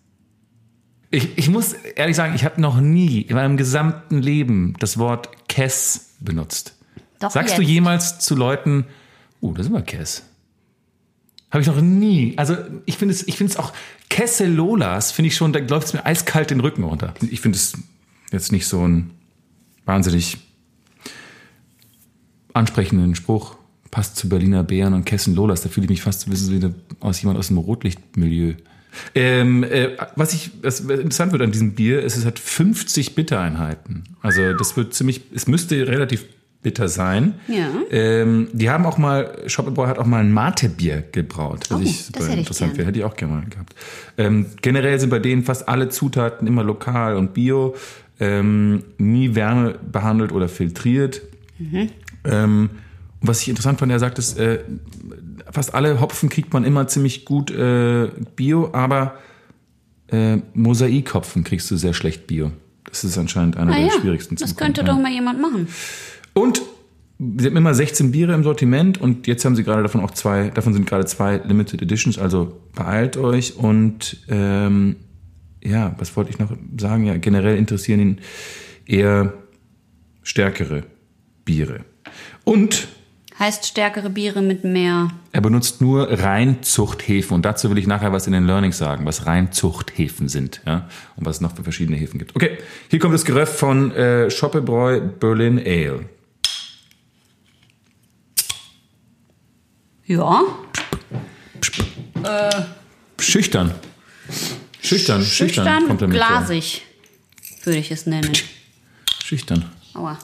Ich, 1.12 1.36
ich 1.36 1.48
muss 1.48 1.72
ehrlich 1.72 2.16
sagen, 2.16 2.34
ich 2.34 2.44
habe 2.44 2.60
noch 2.60 2.80
nie 2.80 3.22
in 3.22 3.34
meinem 3.34 3.56
gesamten 3.56 4.22
Leben 4.22 4.74
das 4.78 4.98
Wort 4.98 5.48
Kess 5.48 6.14
benutzt. 6.20 6.76
Doch 7.18 7.30
Sagst 7.30 7.58
du 7.58 7.62
jetzt. 7.62 7.70
jemals 7.70 8.18
zu 8.20 8.36
Leuten, 8.36 8.86
oh, 9.40 9.52
das 9.52 9.66
ist 9.66 9.70
immer 9.70 9.82
Kess? 9.82 10.24
Habe 11.50 11.62
ich 11.62 11.66
noch 11.66 11.80
nie. 11.80 12.34
Also 12.36 12.56
ich 12.86 12.96
finde 12.96 13.14
es, 13.14 13.26
ich 13.26 13.36
finde 13.36 13.52
es 13.52 13.58
auch 13.58 13.72
Kesselolas, 14.08 15.10
finde 15.10 15.28
ich 15.28 15.36
schon, 15.36 15.52
da 15.52 15.58
läuft 15.58 15.88
es 15.88 15.92
mir 15.92 16.06
eiskalt 16.06 16.50
den 16.50 16.60
Rücken 16.60 16.84
runter. 16.84 17.14
Ich 17.20 17.40
finde 17.40 17.56
es 17.56 17.76
jetzt 18.30 18.52
nicht 18.52 18.66
so 18.68 18.86
ein 18.86 19.10
wahnsinnig 19.90 20.38
ansprechenden 22.52 23.14
Spruch. 23.14 23.56
Passt 23.90 24.16
zu 24.16 24.28
Berliner 24.28 24.62
Bären 24.62 24.94
und 24.94 25.04
Kessenlolas. 25.04 25.62
Da 25.62 25.68
fühle 25.68 25.86
ich 25.86 25.90
mich 25.90 26.02
fast 26.02 26.30
wie 26.30 26.72
aus 27.00 27.20
jemand 27.20 27.38
aus 27.38 27.48
dem 27.48 27.58
Rotlichtmilieu. 27.58 28.54
Ähm, 29.14 29.64
äh, 29.64 29.96
was 30.14 30.32
ich, 30.32 30.50
was 30.62 30.80
interessant 30.80 31.32
wird 31.32 31.42
an 31.42 31.50
diesem 31.50 31.74
Bier, 31.74 32.02
ist, 32.02 32.16
es 32.16 32.24
hat 32.24 32.38
50 32.38 33.14
Bittereinheiten. 33.16 34.04
Also 34.22 34.52
das 34.52 34.76
wird 34.76 34.94
ziemlich, 34.94 35.22
es 35.34 35.48
müsste 35.48 35.88
relativ 35.88 36.24
bitter 36.62 36.88
sein. 36.88 37.34
Ja. 37.48 37.68
Ähm, 37.90 38.48
die 38.52 38.68
haben 38.70 38.84
auch 38.86 38.98
mal, 38.98 39.42
Schoppebräu 39.46 39.86
hat 39.86 39.98
auch 39.98 40.06
mal 40.06 40.20
ein 40.20 40.32
Mate-Bier 40.32 41.04
gebraut, 41.10 41.66
was 41.70 41.78
Oh, 41.78 41.82
ich 41.82 42.06
das 42.12 42.24
super 42.24 42.38
interessant 42.38 42.76
wäre. 42.76 42.86
Hätte 42.86 42.98
ich 42.98 43.04
auch 43.04 43.16
gerne 43.16 43.34
mal 43.34 43.44
gehabt. 43.48 43.74
Ähm, 44.18 44.46
generell 44.60 45.00
sind 45.00 45.10
bei 45.10 45.20
denen 45.20 45.42
fast 45.42 45.68
alle 45.68 45.88
Zutaten 45.88 46.46
immer 46.46 46.62
lokal 46.62 47.16
und 47.16 47.32
bio, 47.32 47.74
ähm, 48.20 48.84
nie 48.98 49.34
Wärme 49.34 49.78
behandelt 49.90 50.32
oder 50.32 50.48
filtriert. 50.48 51.22
Ähm, 52.24 52.70
und 53.20 53.28
was 53.28 53.42
ich 53.42 53.48
interessant 53.48 53.78
fand, 53.78 53.92
er 53.92 53.98
sagt, 53.98 54.18
ist, 54.18 54.38
äh, 54.38 54.60
fast 55.50 55.74
alle 55.74 56.00
Hopfen 56.00 56.28
kriegt 56.28 56.52
man 56.52 56.64
immer 56.64 56.86
ziemlich 56.86 57.24
gut 57.24 57.50
äh, 57.50 58.08
bio, 58.36 58.70
aber 58.72 59.18
äh, 60.08 60.38
Mosaikhopfen 60.54 61.44
kriegst 61.44 61.70
du 61.70 61.76
sehr 61.76 61.94
schlecht 61.94 62.26
bio. 62.26 62.52
Das 62.84 63.04
ist 63.04 63.18
anscheinend 63.18 63.56
einer 63.56 63.72
Ah 63.72 63.76
der 63.76 63.86
ja, 63.86 63.92
schwierigsten 64.00 64.36
das 64.36 64.50
zu 64.50 64.56
könnte 64.56 64.82
bekommen, 64.82 64.98
doch 64.98 65.02
mal 65.02 65.12
jemand 65.12 65.40
machen. 65.40 65.68
und 66.34 66.62
sie 67.18 67.46
haben 67.46 67.56
immer 67.56 67.74
16 67.74 68.12
Biere 68.12 68.32
im 68.32 68.42
Sortiment 68.42 68.98
und 69.00 69.26
jetzt 69.26 69.44
haben 69.44 69.54
sie 69.54 69.62
gerade 69.64 69.82
davon 69.82 70.00
auch 70.00 70.10
zwei, 70.10 70.48
davon 70.48 70.72
sind 70.72 70.86
gerade 70.86 71.04
zwei 71.04 71.36
Limited 71.36 71.82
Editions, 71.82 72.18
also 72.18 72.60
beeilt 72.74 73.16
euch 73.18 73.56
und 73.56 74.16
ähm, 74.28 74.96
ja, 75.62 75.94
was 75.98 76.16
wollte 76.16 76.30
ich 76.30 76.38
noch 76.38 76.52
sagen? 76.78 77.04
Ja, 77.04 77.16
generell 77.16 77.56
interessieren 77.56 78.00
ihn 78.00 78.20
eher 78.86 79.32
stärkere 80.22 80.84
Biere. 81.44 81.84
Und 82.44 82.88
Heißt 83.38 83.64
stärkere 83.64 84.10
Biere 84.10 84.42
mit 84.42 84.64
mehr. 84.64 85.08
er 85.32 85.40
benutzt 85.40 85.80
nur 85.80 86.10
Reinzuchthäfen 86.10 87.34
und 87.34 87.46
dazu 87.46 87.70
will 87.70 87.78
ich 87.78 87.86
nachher 87.86 88.12
was 88.12 88.26
in 88.26 88.34
den 88.34 88.44
Learnings 88.44 88.76
sagen, 88.76 89.06
was 89.06 89.24
Reinzuchthäfen 89.24 90.28
sind 90.28 90.60
ja, 90.66 90.90
und 91.16 91.24
was 91.24 91.36
es 91.36 91.40
noch 91.40 91.56
für 91.56 91.62
verschiedene 91.62 91.96
Häfen 91.96 92.18
gibt. 92.18 92.36
Okay, 92.36 92.58
hier 92.90 92.98
kommt 92.98 93.14
das 93.14 93.24
Geröff 93.24 93.58
von 93.58 93.92
äh, 93.92 94.30
Schoppebräu 94.30 95.00
Berlin 95.00 95.58
Ale. 95.58 96.04
Ja. 100.04 100.42
Schüchtern. 103.18 103.72
Schüchtern, 104.90 105.22
schüchtern, 105.22 105.48
Schüchtern, 105.66 105.86
kommt 105.86 106.00
vor. 106.00 106.08
glasig, 106.08 106.82
würde 107.62 107.78
ich 107.78 107.90
es 107.90 108.06
nennen. 108.06 108.32
Schüchtern. 109.22 109.64
Aua. 109.94 110.18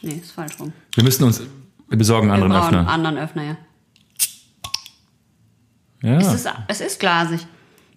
Nee, 0.00 0.20
ist 0.22 0.32
falsch 0.32 0.58
rum. 0.58 0.72
Wir 0.94 1.04
müssen 1.04 1.24
uns, 1.24 1.42
wir 1.88 1.98
besorgen 1.98 2.30
einen 2.30 2.40
Wir 2.40 2.44
anderen 2.44 2.62
brauchen 2.62 2.74
einen 2.74 2.86
Öffner. 2.86 2.94
anderen 2.94 3.18
Öffner, 3.18 3.42
ja. 3.44 3.56
Ja. 6.02 6.18
Es, 6.18 6.32
ist, 6.32 6.48
es 6.68 6.80
ist 6.80 7.00
glasig. 7.00 7.46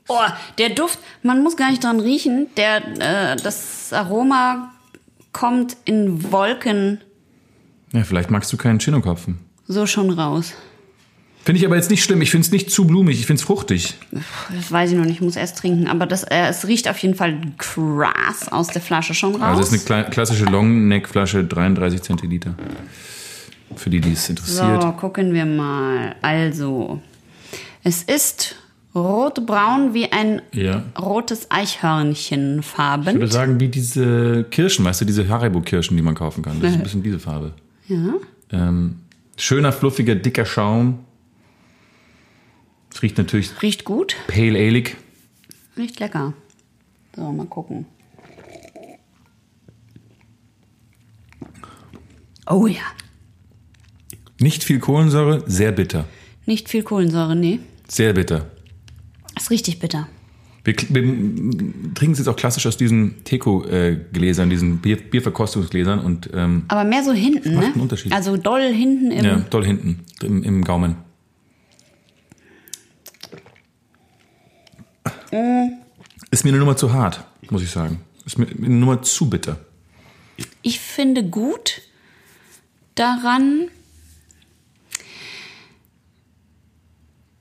Oh, 0.09 0.17
der 0.57 0.71
Duft, 0.71 0.99
man 1.23 1.41
muss 1.41 1.55
gar 1.55 1.69
nicht 1.69 1.83
dran 1.83 1.99
riechen. 2.01 2.47
Der, 2.57 3.31
äh, 3.31 3.35
das 3.37 3.93
Aroma 3.93 4.73
kommt 5.31 5.77
in 5.85 6.31
Wolken 6.31 6.99
ja, 7.93 8.03
vielleicht 8.03 8.31
magst 8.31 8.51
du 8.53 8.57
keinen 8.57 8.79
Chinook-Hopfen. 8.79 9.39
so 9.67 9.85
schon 9.85 10.11
raus. 10.11 10.53
Finde 11.43 11.59
ich 11.59 11.65
aber 11.65 11.75
jetzt 11.75 11.89
nicht 11.89 12.03
schlimm. 12.03 12.21
Ich 12.21 12.29
finde 12.29 12.45
es 12.45 12.51
nicht 12.51 12.69
zu 12.69 12.85
blumig. 12.85 13.19
Ich 13.19 13.25
finde 13.25 13.39
es 13.39 13.45
fruchtig. 13.45 13.95
Das 14.55 14.71
weiß 14.71 14.91
ich 14.91 14.97
noch 14.97 15.05
nicht, 15.05 15.15
ich 15.15 15.21
muss 15.21 15.35
erst 15.35 15.57
trinken. 15.57 15.87
Aber 15.87 16.05
das, 16.05 16.23
äh, 16.23 16.47
es 16.49 16.67
riecht 16.67 16.87
auf 16.87 16.97
jeden 16.99 17.15
Fall 17.15 17.35
krass 17.57 18.47
aus 18.51 18.67
der 18.67 18.81
Flasche 18.81 19.13
schon 19.15 19.33
raus. 19.35 19.41
Also 19.41 19.61
es 19.61 19.73
ist 19.73 19.91
eine 19.91 20.05
klassische 20.09 20.45
Longneck-Flasche, 20.45 21.43
33 21.43 22.01
Zentiliter. 22.03 22.53
Für 23.75 23.89
die, 23.89 24.01
die 24.01 24.11
es 24.13 24.29
interessiert. 24.29 24.81
so, 24.81 24.91
gucken 24.91 25.33
wir 25.33 25.45
mal. 25.45 26.15
Also, 26.21 27.01
es 27.83 28.03
ist 28.03 28.55
rotbraun 28.93 29.93
wie 29.93 30.11
ein 30.11 30.41
Ja. 30.53 30.83
rotes 30.99 31.49
Eichhörnchen 31.49 32.59
Ich 32.59 32.65
farben. 32.65 33.05
würde 33.15 33.27
sagen, 33.31 33.59
wie 33.59 33.69
diese 33.69 34.43
Kirschen, 34.51 34.85
weißt 34.85 35.01
du, 35.01 35.05
diese 35.05 35.27
Haribo-Kirschen, 35.27 35.95
die 35.97 36.03
man 36.03 36.15
kaufen 36.15 36.43
kann. 36.43 36.59
Das 36.61 36.71
ist 36.71 36.77
ein 36.77 36.83
bisschen 36.83 37.03
diese 37.03 37.19
Farbe. 37.19 37.53
Ja. 37.87 37.97
Ähm, 38.51 38.97
schöner, 39.37 39.71
fluffiger, 39.71 40.15
dicker 40.15 40.45
Schaum. 40.45 40.99
Es 42.93 43.01
riecht 43.01 43.17
natürlich 43.17 43.61
Riecht 43.61 43.85
gut, 43.85 44.15
pale 44.27 44.59
alig. 44.59 44.97
riecht 45.77 45.99
lecker. 45.99 46.33
So, 47.15 47.31
mal 47.31 47.45
gucken. 47.45 47.85
Oh 52.47 52.67
ja. 52.67 52.81
Nicht 54.39 54.63
viel 54.63 54.79
Kohlensäure, 54.79 55.43
sehr 55.47 55.71
bitter. 55.71 56.05
Nicht 56.45 56.69
viel 56.69 56.83
Kohlensäure, 56.83 57.35
nee. 57.35 57.59
Sehr 57.87 58.13
bitter. 58.13 58.49
Ist 59.37 59.51
richtig 59.51 59.79
bitter. 59.79 60.07
Wir, 60.63 60.75
wir 60.89 61.03
trinken 61.95 62.11
es 62.11 62.19
jetzt 62.19 62.27
auch 62.27 62.35
klassisch 62.35 62.67
aus 62.67 62.77
diesen 62.77 63.23
Teco-Gläsern, 63.23 64.49
diesen 64.49 64.77
Bier, 64.77 64.97
Bierverkostungsgläsern 64.97 65.99
und 65.99 66.29
ähm, 66.33 66.63
Aber 66.67 66.83
mehr 66.83 67.03
so 67.03 67.13
hinten, 67.13 67.55
macht 67.55 67.67
ne? 67.67 67.73
einen 67.73 67.81
Unterschied. 67.81 68.11
Also 68.13 68.37
doll 68.37 68.61
hinten 68.71 69.11
im. 69.11 69.25
ja, 69.25 69.37
doll 69.49 69.65
hinten 69.65 69.99
im, 70.21 70.43
im 70.43 70.63
Gaumen. 70.63 70.97
Ist 75.31 76.43
mir 76.43 76.49
eine 76.49 76.59
Nummer 76.59 76.75
zu 76.75 76.93
hart, 76.93 77.23
muss 77.49 77.61
ich 77.61 77.71
sagen. 77.71 78.01
Ist 78.25 78.37
mir 78.37 78.47
eine 78.47 78.69
Nummer 78.69 79.01
zu 79.01 79.29
bitter. 79.29 79.57
Ich 80.61 80.79
finde 80.79 81.23
gut 81.23 81.81
daran, 82.95 83.69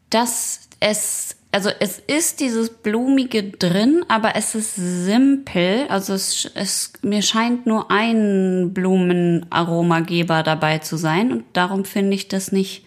dass 0.08 0.68
es, 0.80 1.36
also 1.52 1.70
es 1.80 1.98
ist 1.98 2.40
dieses 2.40 2.70
Blumige 2.70 3.44
drin, 3.44 4.04
aber 4.08 4.36
es 4.36 4.54
ist 4.54 4.74
simpel. 4.76 5.86
Also 5.88 6.14
es, 6.14 6.50
es 6.54 6.92
mir 7.02 7.22
scheint 7.22 7.66
nur 7.66 7.90
ein 7.90 8.72
Blumenaromageber 8.72 10.42
dabei 10.42 10.78
zu 10.78 10.96
sein 10.96 11.32
und 11.32 11.44
darum 11.52 11.84
finde 11.84 12.14
ich 12.14 12.28
das 12.28 12.52
nicht 12.52 12.84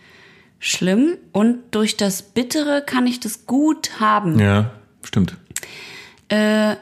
schlimm. 0.60 1.18
Und 1.32 1.60
durch 1.72 1.98
das 1.98 2.22
Bittere 2.22 2.84
kann 2.86 3.06
ich 3.06 3.20
das 3.20 3.46
gut 3.46 4.00
haben. 4.00 4.40
Ja, 4.40 4.72
stimmt. 5.04 5.38
Äh, 6.30 6.76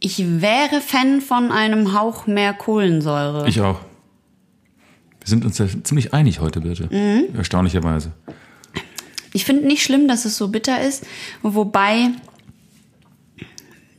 ich 0.00 0.18
wäre 0.40 0.80
Fan 0.80 1.20
von 1.20 1.50
einem 1.50 1.92
Hauch 1.98 2.26
mehr 2.26 2.54
Kohlensäure. 2.54 3.48
Ich 3.48 3.60
auch. 3.60 3.80
Wir 5.20 5.26
sind 5.26 5.44
uns 5.44 5.58
ja 5.58 5.66
ziemlich 5.82 6.14
einig 6.14 6.40
heute, 6.40 6.60
bitte. 6.60 6.88
Mhm. 6.90 7.36
Erstaunlicherweise. 7.36 8.12
Ich 9.32 9.44
finde 9.44 9.66
nicht 9.66 9.82
schlimm, 9.82 10.08
dass 10.08 10.24
es 10.24 10.36
so 10.36 10.48
bitter 10.48 10.80
ist, 10.80 11.04
wobei 11.42 12.10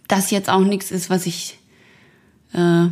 das 0.07 0.31
jetzt 0.31 0.49
auch 0.49 0.61
nichts 0.61 0.89
ist, 0.89 1.09
was 1.09 1.25
ich 1.25 1.59
äh, 2.53 2.87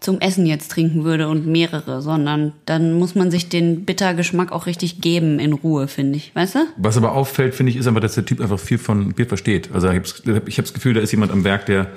zum 0.00 0.18
Essen 0.20 0.46
jetzt 0.46 0.70
trinken 0.70 1.04
würde 1.04 1.28
und 1.28 1.46
mehrere, 1.46 2.00
sondern 2.00 2.52
dann 2.64 2.94
muss 2.94 3.14
man 3.14 3.30
sich 3.30 3.50
den 3.50 3.84
Bittergeschmack 3.84 4.50
auch 4.50 4.66
richtig 4.66 5.02
geben 5.02 5.38
in 5.38 5.52
Ruhe, 5.52 5.88
finde 5.88 6.16
ich. 6.16 6.34
Weißt 6.34 6.54
du? 6.54 6.60
Was 6.78 6.96
aber 6.96 7.12
auffällt, 7.12 7.54
finde 7.54 7.70
ich, 7.70 7.76
ist 7.76 7.86
aber, 7.86 8.00
dass 8.00 8.14
der 8.14 8.24
Typ 8.24 8.40
einfach 8.40 8.58
viel 8.58 8.78
von 8.78 9.12
Bier 9.12 9.26
versteht. 9.26 9.70
Also 9.72 9.90
ich 9.90 9.96
habe 9.96 10.42
ich 10.46 10.58
hab 10.58 10.64
das 10.64 10.72
Gefühl, 10.72 10.94
da 10.94 11.00
ist 11.00 11.12
jemand 11.12 11.32
am 11.32 11.44
Werk, 11.44 11.66
der 11.66 11.88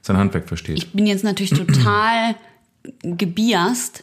sein 0.00 0.16
Handwerk 0.16 0.48
versteht. 0.48 0.78
Ich 0.78 0.92
bin 0.92 1.06
jetzt 1.06 1.24
natürlich 1.24 1.50
total 1.50 2.34
gebiased, 3.02 4.02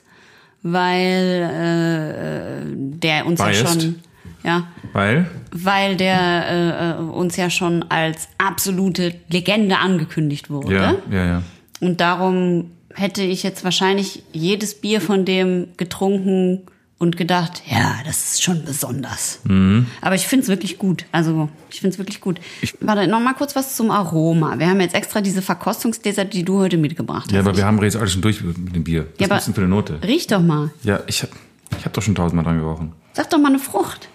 weil 0.61 1.49
äh, 1.49 2.75
der 2.75 3.25
uns 3.25 3.41
Biased? 3.41 3.63
ja 3.63 3.81
schon, 3.81 3.95
ja, 4.43 4.67
Weil? 4.93 5.25
weil 5.51 5.97
der 5.97 6.45
äh, 6.47 6.91
äh, 6.91 7.03
uns 7.03 7.35
ja 7.35 7.49
schon 7.49 7.83
als 7.89 8.29
absolute 8.37 9.15
Legende 9.29 9.77
angekündigt 9.79 10.49
wurde. 10.51 10.73
Ja, 10.75 10.95
ja, 11.09 11.25
ja. 11.25 11.43
Und 11.81 11.99
darum 11.99 12.71
hätte 12.99 13.23
ich 13.23 13.43
jetzt 13.43 13.63
wahrscheinlich 13.63 14.23
jedes 14.33 14.75
Bier 14.75 15.01
von 15.01 15.25
dem 15.25 15.67
getrunken 15.77 16.63
und 16.97 17.15
gedacht, 17.15 17.61
ja, 17.65 17.95
das 18.05 18.31
ist 18.33 18.43
schon 18.43 18.65
besonders. 18.65 19.39
Mhm. 19.45 19.87
Aber 20.01 20.15
ich 20.15 20.27
finde 20.27 20.43
es 20.43 20.49
wirklich 20.49 20.77
gut. 20.77 21.05
Also 21.13 21.47
ich 21.69 21.79
finde 21.79 21.93
es 21.93 21.97
wirklich 21.97 22.19
gut. 22.19 22.41
Warte, 22.81 23.07
noch 23.07 23.21
mal 23.21 23.33
kurz 23.33 23.55
was 23.55 23.77
zum 23.77 23.89
Aroma. 23.89 24.59
Wir 24.59 24.67
haben 24.69 24.81
jetzt 24.81 24.95
extra 24.95 25.21
diese 25.21 25.41
Verkostungsgläser, 25.41 26.25
die 26.25 26.43
du 26.43 26.59
heute 26.59 26.77
mitgebracht 26.77 27.27
hast. 27.27 27.31
Ja, 27.31 27.39
aber 27.39 27.55
wir 27.55 27.65
haben 27.65 27.81
jetzt 27.81 27.95
alles 27.95 28.11
schon 28.11 28.21
durch 28.21 28.43
mit 28.43 28.75
dem 28.75 28.83
Bier. 28.83 29.07
Was 29.13 29.19
Ja, 29.21 29.27
gibt's 29.27 29.45
denn 29.45 29.53
für 29.53 29.61
eine 29.61 29.69
Note? 29.69 29.99
Riech 30.03 30.27
doch 30.27 30.41
mal. 30.41 30.71
Ja, 30.83 30.99
ich 31.07 31.21
habe 31.23 31.31
ich 31.77 31.85
hab 31.85 31.93
doch 31.93 32.01
schon 32.01 32.15
tausendmal 32.15 32.43
dran 32.43 32.59
gerochen. 32.59 32.91
Sag 33.13 33.29
doch 33.29 33.37
mal 33.39 33.47
eine 33.47 33.59
Frucht. 33.59 34.09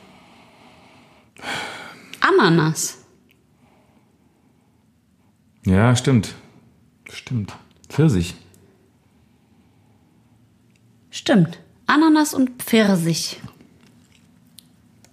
Ananas. 2.21 2.99
Ja, 5.65 5.97
stimmt. 5.97 6.35
Stimmt. 7.11 7.55
Pfirsich. 7.89 8.35
Stimmt. 11.15 11.61
Ananas 11.87 12.35
und 12.35 12.61
Pfirsich. 12.61 13.41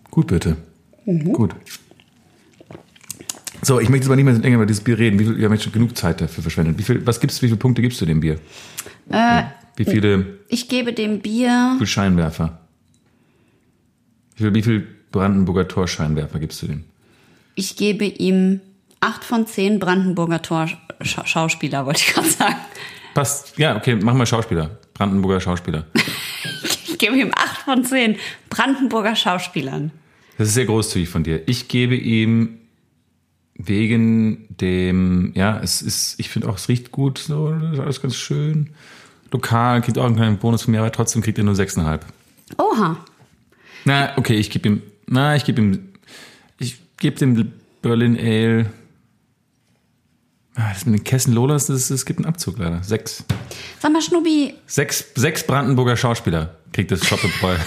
Gut, 0.09 0.27
bitte. 0.27 0.57
Mhm. 1.05 1.31
Gut. 1.31 1.53
So, 3.61 3.79
ich 3.79 3.87
möchte 3.87 4.05
jetzt 4.05 4.07
aber 4.07 4.15
nicht 4.15 4.25
mehr 4.25 4.33
länger 4.33 4.55
über 4.55 4.65
dieses 4.65 4.83
Bier 4.83 4.97
reden. 4.97 5.19
Viel, 5.19 5.37
wir 5.37 5.45
haben 5.45 5.53
jetzt 5.53 5.63
schon 5.63 5.73
genug 5.73 5.95
Zeit 5.95 6.19
dafür 6.19 6.41
verschwendet. 6.41 6.79
Wie 6.79 6.83
viel, 6.83 7.05
was 7.05 7.19
gibt's, 7.19 7.39
wie 7.43 7.47
viele 7.47 7.59
Punkte 7.59 7.83
gibst 7.83 8.01
du 8.01 8.07
dem 8.07 8.19
Bier? 8.19 8.39
Äh, 9.09 9.43
Wie 9.75 9.85
viele, 9.85 10.39
ich 10.47 10.67
gebe 10.67 10.91
dem 10.91 11.19
Bier 11.19 11.73
wie 11.73 11.77
viele 11.77 11.87
Scheinwerfer? 11.87 12.61
Wie 14.37 14.43
viel, 14.43 14.53
wie 14.55 14.63
viel 14.63 14.87
Brandenburger 15.11 15.67
Torscheinwerfer 15.67 16.39
gibst 16.39 16.63
du 16.63 16.67
dem? 16.67 16.83
Ich 17.53 17.75
gebe 17.75 18.05
ihm 18.05 18.59
acht 19.01 19.23
von 19.23 19.45
zehn 19.45 19.77
Brandenburger 19.77 20.41
Tor 20.41 20.67
Scha 21.01 21.27
Schauspieler, 21.27 21.85
wollte 21.85 22.01
ich 22.01 22.11
gerade 22.11 22.27
sagen. 22.29 22.55
Passt. 23.13 23.55
Ja, 23.59 23.75
okay, 23.75 23.95
machen 23.97 24.17
wir 24.17 24.25
Schauspieler. 24.25 24.80
Brandenburger 25.01 25.39
Schauspieler. 25.39 25.87
Ich 26.63 26.99
gebe 26.99 27.17
ihm 27.17 27.31
acht 27.35 27.61
von 27.61 27.83
zehn 27.83 28.17
Brandenburger 28.51 29.15
Schauspielern. 29.15 29.89
Das 30.37 30.49
ist 30.49 30.53
sehr 30.53 30.65
großzügig 30.65 31.09
von 31.09 31.23
dir. 31.23 31.41
Ich 31.47 31.67
gebe 31.67 31.95
ihm 31.95 32.59
wegen 33.55 34.45
dem, 34.49 35.31
ja, 35.33 35.59
es 35.59 35.81
ist, 35.81 36.19
ich 36.19 36.29
finde 36.29 36.49
auch, 36.49 36.57
es 36.57 36.69
riecht 36.69 36.91
gut, 36.91 37.17
so, 37.17 37.51
das 37.51 37.73
ist 37.73 37.79
alles 37.79 38.01
ganz 38.01 38.15
schön. 38.15 38.69
Lokal, 39.31 39.81
kriegt 39.81 39.97
auch 39.97 40.05
einen 40.05 40.17
kleinen 40.17 40.37
Bonus 40.37 40.61
von 40.61 40.71
mir, 40.71 40.81
aber 40.81 40.91
trotzdem 40.91 41.23
kriegt 41.23 41.39
er 41.39 41.45
nur 41.45 41.55
6,5. 41.55 42.01
Oha. 42.59 43.03
Na, 43.85 44.15
okay, 44.17 44.35
ich 44.35 44.51
gebe 44.51 44.69
ihm, 44.69 44.81
na, 45.07 45.35
ich 45.35 45.45
gebe 45.45 45.63
ihm, 45.63 45.79
ich 46.59 46.77
gebe 46.97 47.17
dem 47.17 47.53
Berlin 47.81 48.15
Ale, 48.19 48.71
das 50.55 50.85
mit 50.85 50.99
den 50.99 51.03
Kessen 51.03 51.33
Lolas, 51.33 51.67
das 51.67 52.05
gibt 52.05 52.19
einen 52.19 52.25
Abzug 52.27 52.57
leider. 52.57 52.83
Sechs. 52.83 53.23
Sag 53.79 53.91
mal, 53.93 54.01
Schnubi, 54.01 54.53
Sechs, 54.67 55.05
sechs 55.15 55.45
Brandenburger 55.45 55.95
Schauspieler 55.97 56.55
kriegt 56.73 56.91
das 56.91 57.05
Shoppe 57.05 57.29
Pale 57.41 57.59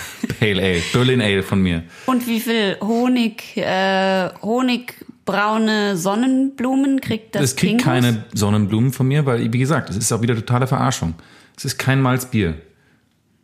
Ale, 0.62 0.82
Berlin 0.92 1.20
Ale 1.20 1.42
von 1.42 1.60
mir. 1.62 1.82
und 2.06 2.26
wie 2.26 2.40
viel 2.40 2.76
Honig, 2.80 3.56
äh, 3.56 4.30
Honigbraune 4.42 5.96
Sonnenblumen 5.96 7.00
kriegt 7.00 7.34
das 7.34 7.42
Das 7.42 7.56
kriegt 7.56 7.78
Kinghaus? 7.82 8.02
keine 8.02 8.24
Sonnenblumen 8.34 8.92
von 8.92 9.06
mir, 9.08 9.24
weil, 9.26 9.52
wie 9.52 9.58
gesagt, 9.58 9.90
es 9.90 9.96
ist 9.96 10.12
auch 10.12 10.22
wieder 10.22 10.34
totale 10.34 10.66
Verarschung. 10.66 11.14
Es 11.56 11.64
ist 11.64 11.78
kein 11.78 12.00
Malzbier. 12.00 12.54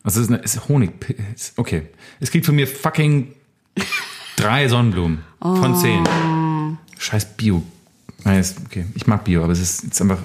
Also 0.03 0.21
es 0.21 0.27
ist, 0.27 0.33
eine, 0.33 0.43
es 0.45 0.55
ist 0.55 0.69
Honig. 0.69 0.91
es- 1.35 1.53
Okay. 1.57 1.83
Es 2.21 2.31
kriegt 2.31 2.47
von 2.47 2.55
mir 2.57 2.67
fucking 2.67 3.35
drei 4.37 4.67
Sonnenblumen 4.69 5.19
von 5.41 5.77
zehn. 5.77 6.05
Scheiß 6.99 7.37
Bio. 7.37 7.63
Nein, 8.25 8.39
ist, 8.39 8.59
okay. 8.65 8.87
Ich 8.95 9.07
mag 9.07 9.25
Bio, 9.25 9.43
aber 9.43 9.53
es 9.53 9.61
ist 9.61 9.85
jetzt 9.85 10.01
einfach. 10.01 10.19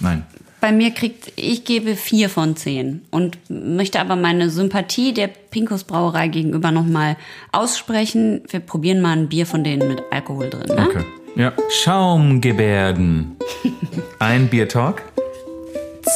Nein. 0.00 0.24
Bei 0.60 0.72
mir 0.72 0.90
kriegt, 0.90 1.32
ich 1.36 1.64
gebe 1.64 1.96
vier 1.96 2.28
von 2.28 2.56
zehn 2.56 3.02
und 3.10 3.38
möchte 3.48 4.00
aber 4.00 4.16
meine 4.16 4.50
Sympathie 4.50 5.12
der 5.12 5.28
Pinkus 5.28 5.84
Brauerei 5.84 6.28
gegenüber 6.28 6.72
nochmal 6.72 7.16
aussprechen. 7.52 8.42
Wir 8.48 8.60
probieren 8.60 9.00
mal 9.00 9.16
ein 9.16 9.28
Bier 9.28 9.46
von 9.46 9.62
denen 9.62 9.86
mit 9.86 10.02
Alkohol 10.10 10.50
drin. 10.50 10.74
Ne? 10.74 10.88
Okay. 10.88 11.04
Ja. 11.36 11.52
Schaumgebärden. 11.82 13.36
Ein 14.18 14.48
Biertalk. 14.48 15.02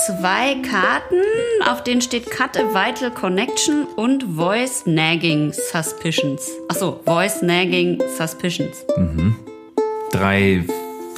Zwei 0.06 0.54
Karten, 0.62 1.20
auf 1.68 1.84
denen 1.84 2.00
steht 2.00 2.30
Cut 2.30 2.56
a 2.56 2.62
Vital 2.72 3.10
Connection 3.10 3.84
und 3.96 4.22
Voice 4.36 4.86
Nagging 4.86 5.52
Suspicions. 5.52 6.48
Achso, 6.68 7.00
Voice 7.04 7.42
Nagging 7.42 8.00
Suspicions. 8.16 8.84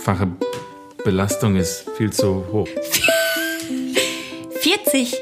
Dreifache 0.05 0.29
Belastung 1.05 1.55
ist 1.57 1.87
viel 1.97 2.13
zu 2.13 2.45
hoch. 2.51 2.67
40, 4.61 5.15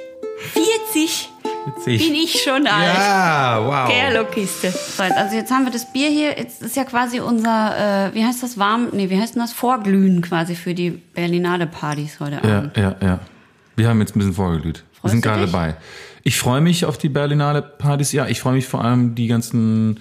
40 0.52 1.28
Witzig. 1.66 2.06
bin 2.06 2.14
ich 2.14 2.42
schon 2.42 2.66
alt. 2.66 2.94
Ja, 2.96 3.60
wow. 3.62 3.90
Kerlo-Kiste. 3.90 4.70
So, 4.70 5.02
Also 5.02 5.36
jetzt 5.36 5.50
haben 5.50 5.64
wir 5.66 5.70
das 5.72 5.92
Bier 5.92 6.08
hier. 6.08 6.30
Jetzt 6.38 6.62
ist 6.62 6.76
ja 6.76 6.84
quasi 6.84 7.20
unser, 7.20 8.08
äh, 8.08 8.14
wie 8.14 8.24
heißt 8.24 8.42
das, 8.42 8.56
warm, 8.56 8.88
nee, 8.92 9.10
wie 9.10 9.20
heißt 9.20 9.34
denn 9.34 9.42
das? 9.42 9.52
Vorglühen 9.52 10.22
quasi 10.22 10.54
für 10.54 10.72
die 10.72 10.90
Berlinale-Partys 10.90 12.18
heute 12.20 12.40
Ja, 12.42 12.58
Abend. 12.58 12.76
ja, 12.78 12.96
ja. 13.02 13.18
Wir 13.76 13.88
haben 13.88 14.00
jetzt 14.00 14.16
ein 14.16 14.20
bisschen 14.20 14.34
vorgeglüht. 14.34 14.84
Wir 14.92 15.00
Freust 15.00 15.12
sind 15.12 15.24
du 15.24 15.28
gerade 15.28 15.44
dabei. 15.46 15.76
Ich 16.22 16.38
freue 16.38 16.62
mich 16.62 16.86
auf 16.86 16.96
die 16.96 17.10
Berlinale 17.10 17.60
Partys. 17.60 18.12
Ja, 18.12 18.26
ich 18.28 18.40
freue 18.40 18.54
mich 18.54 18.66
vor 18.66 18.82
allem, 18.82 19.14
die 19.14 19.26
ganzen 19.26 20.00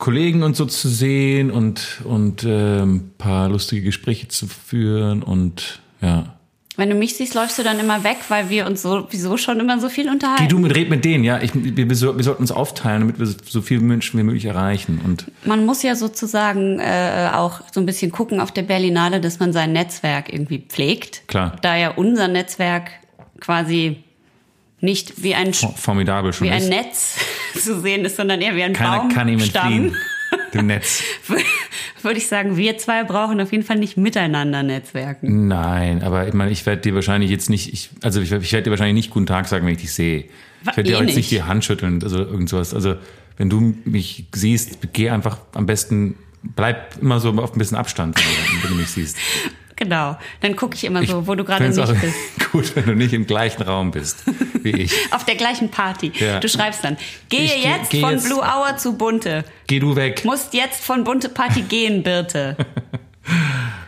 Kollegen 0.00 0.42
und 0.42 0.56
so 0.56 0.64
zu 0.64 0.88
sehen 0.88 1.50
und, 1.50 2.00
und 2.04 2.42
ähm, 2.44 2.94
ein 2.94 3.12
paar 3.18 3.48
lustige 3.48 3.82
Gespräche 3.82 4.26
zu 4.28 4.48
führen 4.48 5.22
und 5.22 5.80
ja. 6.00 6.34
Wenn 6.76 6.88
du 6.88 6.94
mich 6.94 7.16
siehst, 7.16 7.34
läufst 7.34 7.58
du 7.58 7.62
dann 7.62 7.78
immer 7.78 8.02
weg, 8.02 8.16
weil 8.28 8.48
wir 8.48 8.66
uns 8.66 8.80
sowieso 8.80 9.36
schon 9.36 9.60
immer 9.60 9.78
so 9.78 9.90
viel 9.90 10.08
unterhalten. 10.08 10.44
Geh 10.44 10.48
du 10.48 10.58
mit, 10.58 10.74
red 10.74 10.88
mit 10.88 11.04
denen, 11.04 11.24
ja. 11.24 11.42
Ich, 11.42 11.50
wir, 11.54 11.90
wir, 11.90 11.94
sollten 11.94 12.40
uns 12.40 12.50
aufteilen, 12.50 13.00
damit 13.00 13.18
wir 13.18 13.26
so 13.26 13.60
viele 13.60 13.82
Menschen 13.82 14.18
wie 14.18 14.22
möglich 14.22 14.46
erreichen. 14.46 14.98
Und 15.04 15.30
man 15.44 15.66
muss 15.66 15.82
ja 15.82 15.94
sozusagen 15.94 16.80
äh, 16.80 17.28
auch 17.34 17.60
so 17.70 17.80
ein 17.80 17.86
bisschen 17.86 18.10
gucken 18.10 18.40
auf 18.40 18.52
der 18.52 18.62
Berlinale, 18.62 19.20
dass 19.20 19.38
man 19.38 19.52
sein 19.52 19.74
Netzwerk 19.74 20.32
irgendwie 20.32 20.60
pflegt. 20.60 21.28
Klar. 21.28 21.56
Da 21.60 21.76
ja 21.76 21.90
unser 21.90 22.28
Netzwerk 22.28 22.90
quasi 23.40 24.02
nicht 24.80 25.22
wie 25.22 25.34
ein 25.34 25.52
formidabel 25.52 26.32
schon 26.32 26.48
wie 26.48 26.52
ist. 26.52 26.64
ein 26.64 26.68
Netz 26.68 27.16
zu 27.58 27.80
sehen 27.80 28.04
ist, 28.04 28.16
sondern 28.16 28.40
eher 28.40 28.56
wie 28.56 28.62
ein 28.62 28.72
Keiner 28.72 28.98
Baumstamm. 28.98 29.14
kann 29.14 29.28
ihm 29.28 29.40
entfliehen, 29.40 29.96
dem 30.54 30.66
Netz. 30.66 31.02
Würde 32.02 32.16
ich 32.16 32.28
sagen, 32.28 32.56
wir 32.56 32.78
zwei 32.78 33.04
brauchen 33.04 33.40
auf 33.42 33.52
jeden 33.52 33.64
Fall 33.64 33.76
nicht 33.76 33.98
miteinander 33.98 34.62
netzwerken. 34.62 35.48
Nein, 35.48 36.02
aber 36.02 36.26
ich 36.26 36.32
meine, 36.32 36.50
ich 36.50 36.64
werde 36.64 36.80
dir 36.80 36.94
wahrscheinlich 36.94 37.30
jetzt 37.30 37.50
nicht, 37.50 37.72
ich, 37.74 37.90
also 38.02 38.22
ich, 38.22 38.32
ich 38.32 38.52
werde 38.52 38.64
dir 38.64 38.70
wahrscheinlich 38.70 38.94
nicht 38.94 39.10
guten 39.10 39.26
Tag 39.26 39.48
sagen, 39.48 39.66
wenn 39.66 39.74
ich 39.74 39.82
dich 39.82 39.92
sehe. 39.92 40.24
Ich 40.62 40.66
werde 40.66 40.82
dir 40.84 40.98
auch 40.98 41.02
jetzt 41.02 41.16
nicht 41.16 41.30
die 41.30 41.42
Hand 41.42 41.64
schütteln, 41.64 42.02
also 42.02 42.18
irgend 42.18 42.48
sowas. 42.48 42.72
Also 42.72 42.96
wenn 43.36 43.50
du 43.50 43.74
mich 43.84 44.26
siehst, 44.34 44.78
geh 44.92 45.10
einfach 45.10 45.38
am 45.52 45.66
besten, 45.66 46.16
bleib 46.42 47.00
immer 47.02 47.20
so 47.20 47.30
auf 47.32 47.54
ein 47.54 47.58
bisschen 47.58 47.76
Abstand, 47.76 48.16
wenn 48.62 48.70
du 48.70 48.76
mich 48.76 48.88
siehst. 48.88 49.16
Genau. 49.80 50.16
Dann 50.40 50.54
gucke 50.56 50.74
ich 50.76 50.84
immer 50.84 51.04
so, 51.06 51.26
wo 51.26 51.34
du 51.34 51.42
gerade 51.42 51.66
nicht 51.68 52.00
bist. 52.02 52.14
Gut, 52.52 52.76
wenn 52.76 52.84
du 52.84 52.94
nicht 52.94 53.12
im 53.14 53.26
gleichen 53.26 53.62
Raum 53.62 53.90
bist 53.90 54.24
wie 54.62 54.70
ich. 54.70 54.92
Auf 55.10 55.24
der 55.24 55.36
gleichen 55.36 55.70
Party. 55.70 56.12
Ja. 56.16 56.38
Du 56.38 56.48
schreibst 56.48 56.84
dann, 56.84 56.96
gehe 57.30 57.44
Ich 57.44 57.54
geh- 57.54 57.68
jetzt 57.68 57.90
geh 57.90 58.00
von 58.02 58.10
jetzt- 58.12 58.26
Blue 58.26 58.40
Hour 58.42 58.76
zu 58.76 58.96
Bunte. 58.98 59.42
Geh 59.66 59.78
du 59.80 59.96
weg. 59.96 60.22
Musst 60.26 60.52
jetzt 60.54 60.84
von 60.84 61.02
Bunte 61.02 61.28
Party 61.30 61.62
gehen, 61.62 62.02
Birte. 62.02 62.56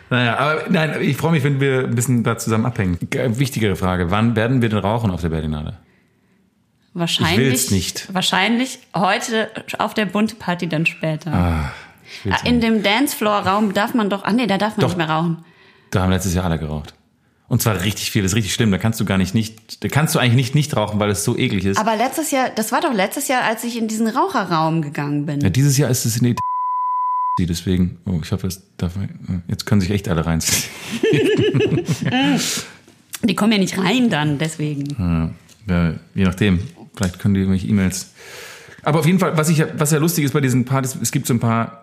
Naja, 0.09 0.37
aber 0.37 0.65
nein, 0.69 1.01
ich 1.01 1.17
freue 1.17 1.31
mich, 1.31 1.43
wenn 1.43 1.59
wir 1.59 1.85
ein 1.85 1.95
bisschen 1.95 2.23
da 2.23 2.37
zusammen 2.37 2.67
abhängen. 2.67 2.99
G- 3.09 3.39
Wichtigere 3.39 3.75
Frage, 3.75 4.11
wann 4.11 4.35
werden 4.35 4.61
wir 4.61 4.69
denn 4.69 4.77
rauchen 4.79 5.09
auf 5.09 5.21
der 5.21 5.29
Berlinale? 5.29 5.79
Wahrscheinlich. 6.93 7.37
will's 7.39 7.71
nicht. 7.71 8.13
Wahrscheinlich 8.13 8.77
heute 8.95 9.49
auf 9.79 9.95
der 9.95 10.05
Bunte 10.05 10.35
Party 10.35 10.69
dann 10.69 10.85
später. 10.85 11.33
Ah, 11.33 11.71
ich 12.23 12.31
Ah, 12.31 12.37
In 12.45 12.61
dem 12.61 12.83
Dancefloor-Raum 12.83 13.73
darf 13.73 13.95
man 13.95 14.11
doch, 14.11 14.23
ah 14.23 14.31
nee, 14.33 14.45
da 14.45 14.59
darf 14.59 14.77
man 14.77 14.81
Doch. 14.81 14.89
nicht 14.89 14.97
mehr 14.99 15.09
rauchen. 15.09 15.43
Da 15.93 16.01
haben 16.01 16.09
letztes 16.11 16.33
Jahr 16.33 16.45
alle 16.45 16.57
geraucht. 16.57 16.93
Und 17.47 17.61
zwar 17.61 17.81
richtig 17.83 18.09
viel, 18.09 18.23
das 18.23 18.31
ist 18.31 18.35
richtig 18.35 18.53
schlimm. 18.53 18.71
Da 18.71 18.77
kannst 18.79 18.99
du 18.99 19.05
gar 19.05 19.17
nicht, 19.19 19.35
nicht, 19.35 19.83
da 19.83 19.87
kannst 19.89 20.15
du 20.15 20.19
eigentlich 20.19 20.35
nicht 20.35 20.55
nicht 20.55 20.75
rauchen, 20.75 20.99
weil 20.99 21.11
es 21.11 21.23
so 21.23 21.37
eklig 21.37 21.65
ist. 21.65 21.77
Aber 21.77 21.95
letztes 21.95 22.31
Jahr, 22.31 22.49
das 22.49 22.71
war 22.71 22.81
doch 22.81 22.93
letztes 22.93 23.27
Jahr, 23.27 23.43
als 23.43 23.63
ich 23.63 23.77
in 23.77 23.87
diesen 23.87 24.07
Raucherraum 24.07 24.81
gegangen 24.81 25.25
bin. 25.27 25.41
Ja, 25.41 25.49
dieses 25.49 25.77
Jahr 25.77 25.89
ist 25.91 26.05
es 26.05 26.17
in 26.17 26.35
die 27.39 27.45
deswegen, 27.45 27.99
oh, 28.05 28.19
ich 28.23 28.31
hoffe, 28.31 28.47
es 28.47 28.61
darf, 28.77 28.93
jetzt 29.47 29.65
können 29.65 29.81
sich 29.81 29.89
echt 29.91 30.07
alle 30.07 30.25
reinziehen. 30.25 30.63
Die 33.23 33.35
kommen 33.35 33.51
ja 33.53 33.57
nicht 33.57 33.77
rein 33.77 34.09
dann, 34.09 34.37
deswegen. 34.37 35.33
Ja, 35.67 35.93
je 36.13 36.23
nachdem. 36.25 36.59
Vielleicht 36.95 37.19
können 37.19 37.33
die 37.33 37.39
irgendwelche 37.39 37.67
E-Mails. 37.67 38.11
Aber 38.83 38.99
auf 38.99 39.05
jeden 39.05 39.17
Fall, 39.17 39.35
was, 39.37 39.49
ich, 39.49 39.59
ja- 39.59 39.67
was 39.77 39.91
ja 39.91 39.97
lustig 39.97 40.25
ist 40.25 40.33
bei 40.33 40.41
diesen 40.41 40.65
Partys, 40.65 40.95
es 41.01 41.11
gibt 41.11 41.25
so 41.25 41.33
ein 41.33 41.39
paar 41.39 41.82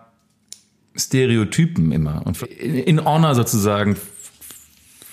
Stereotypen 0.95 1.91
immer. 1.91 2.21
Und 2.25 2.41
in, 2.43 3.03
Honor 3.03 3.35
sozusagen 3.35 3.95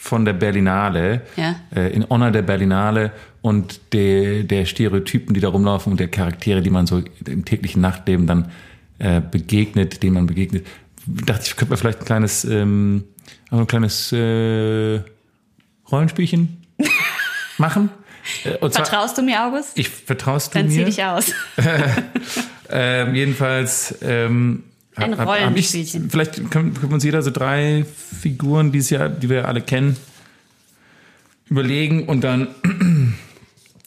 von 0.00 0.24
der 0.24 0.32
Berlinale, 0.32 1.22
Ja. 1.36 1.56
äh, 1.74 1.92
in 1.92 2.08
Honor 2.08 2.30
der 2.30 2.42
Berlinale 2.42 3.12
und 3.42 3.92
der, 3.92 4.42
der 4.44 4.64
Stereotypen, 4.64 5.34
die 5.34 5.40
da 5.40 5.48
rumlaufen 5.48 5.92
und 5.92 6.00
der 6.00 6.08
Charaktere, 6.08 6.62
die 6.62 6.70
man 6.70 6.86
so 6.86 7.02
im 7.26 7.44
täglichen 7.44 7.82
Nachtleben 7.82 8.26
dann 8.26 8.50
äh, 8.98 9.20
begegnet, 9.20 10.02
denen 10.02 10.14
man 10.14 10.26
begegnet, 10.26 10.66
dachte 11.06 11.42
ich, 11.46 11.56
könnte 11.56 11.70
man 11.70 11.78
vielleicht 11.78 12.00
ein 12.00 12.04
kleines, 12.06 12.44
ähm, 12.44 13.04
ein 13.50 13.66
kleines 13.66 14.10
äh, 14.12 15.00
Rollenspielchen 15.92 16.66
machen. 17.58 17.90
Äh, 18.44 18.58
zwar- 18.58 18.70
Vertraust 18.70 19.16
du 19.18 19.22
mir, 19.22 19.44
August? 19.46 19.78
ich 19.78 19.88
vertraust 19.88 20.54
du 20.54 20.58
Dann 20.58 20.68
zieh 20.70 20.78
mir? 20.80 20.84
dich 20.86 21.04
aus. 21.04 21.32
Ähm, 22.70 23.14
jedenfalls 23.14 23.94
ähm, 24.02 24.64
Ein 25.04 25.18
hab- 25.18 25.26
hab 25.28 25.36
ich- 25.36 25.42
Rollenspielchen. 25.44 26.10
Vielleicht 26.10 26.34
können, 26.50 26.74
können 26.74 26.90
wir 26.90 26.94
uns 26.94 27.04
jeder 27.04 27.22
so 27.22 27.30
drei 27.30 27.84
Figuren, 28.20 28.72
die, 28.72 28.80
ja, 28.80 29.08
die 29.08 29.28
wir 29.28 29.46
alle 29.48 29.60
kennen, 29.62 29.96
überlegen 31.48 32.06
und 32.08 32.22
dann 32.22 32.48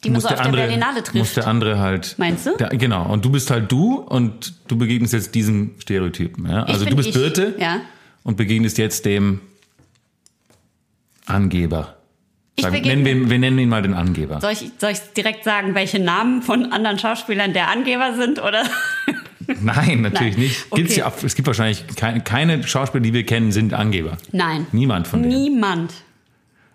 Die 0.04 0.10
muss 0.10 0.24
so 0.24 0.30
der 0.30 0.40
auf 0.40 0.46
andere 0.46 0.62
der 0.64 0.68
Berlinale 0.70 1.00
muss 1.02 1.04
trifft. 1.10 1.38
der 1.38 1.48
andere 1.48 1.80
halt. 1.80 2.16
Meinst 2.18 2.46
du? 2.48 2.58
Der, 2.58 2.70
genau. 2.70 3.12
Und 3.12 3.24
du 3.24 3.30
bist 3.32 3.52
halt 3.52 3.72
du 3.72 3.96
und 3.96 4.54
du 4.68 4.78
begegnest 4.78 5.14
jetzt 5.14 5.36
diesem 5.36 5.76
Stereotypen. 5.80 6.50
Ja? 6.50 6.64
Also 6.64 6.86
du 6.86 6.96
bist 6.96 7.10
ich. 7.10 7.14
Birte 7.16 7.56
Ja. 7.60 7.82
und 8.24 8.36
begegnest 8.38 8.78
jetzt 8.80 9.06
dem 9.06 9.42
Angeber. 11.26 11.98
Ich 12.56 12.64
Sagen- 12.66 12.76
begegne- 12.78 12.88
nennen 13.04 13.06
wir, 13.24 13.30
wir 13.30 13.40
nennen 13.40 13.60
ihn 13.60 13.70
mal 13.70 13.82
den 13.82 13.94
Angeber. 13.94 14.42
Soll 14.42 14.52
ich, 14.54 14.72
soll 14.78 14.92
ich 14.92 15.00
direkt 15.16 15.44
sagen, 15.44 15.74
welche 15.76 16.00
Namen 16.00 16.42
von 16.42 16.72
anderen 16.74 17.00
Schauspielern 17.00 17.54
der 17.54 17.70
Angeber 17.70 18.16
sind? 18.16 18.40
Oder? 18.40 18.64
Nein, 19.62 20.02
natürlich 20.02 20.36
Nein. 20.38 20.44
nicht. 20.46 20.72
Gibt's 20.72 20.92
Okay. 20.94 21.00
ja, 21.02 21.14
es 21.26 21.36
gibt 21.36 21.48
wahrscheinlich 21.48 21.86
keine, 21.96 22.22
keine 22.22 22.64
Schauspieler, 22.68 23.02
die 23.02 23.14
wir 23.14 23.26
kennen, 23.26 23.52
sind 23.52 23.74
Angeber. 23.74 24.18
Nein. 24.32 24.68
Niemand 24.72 25.08
von 25.08 25.24
denen. 25.24 25.34
Niemand. 25.42 25.94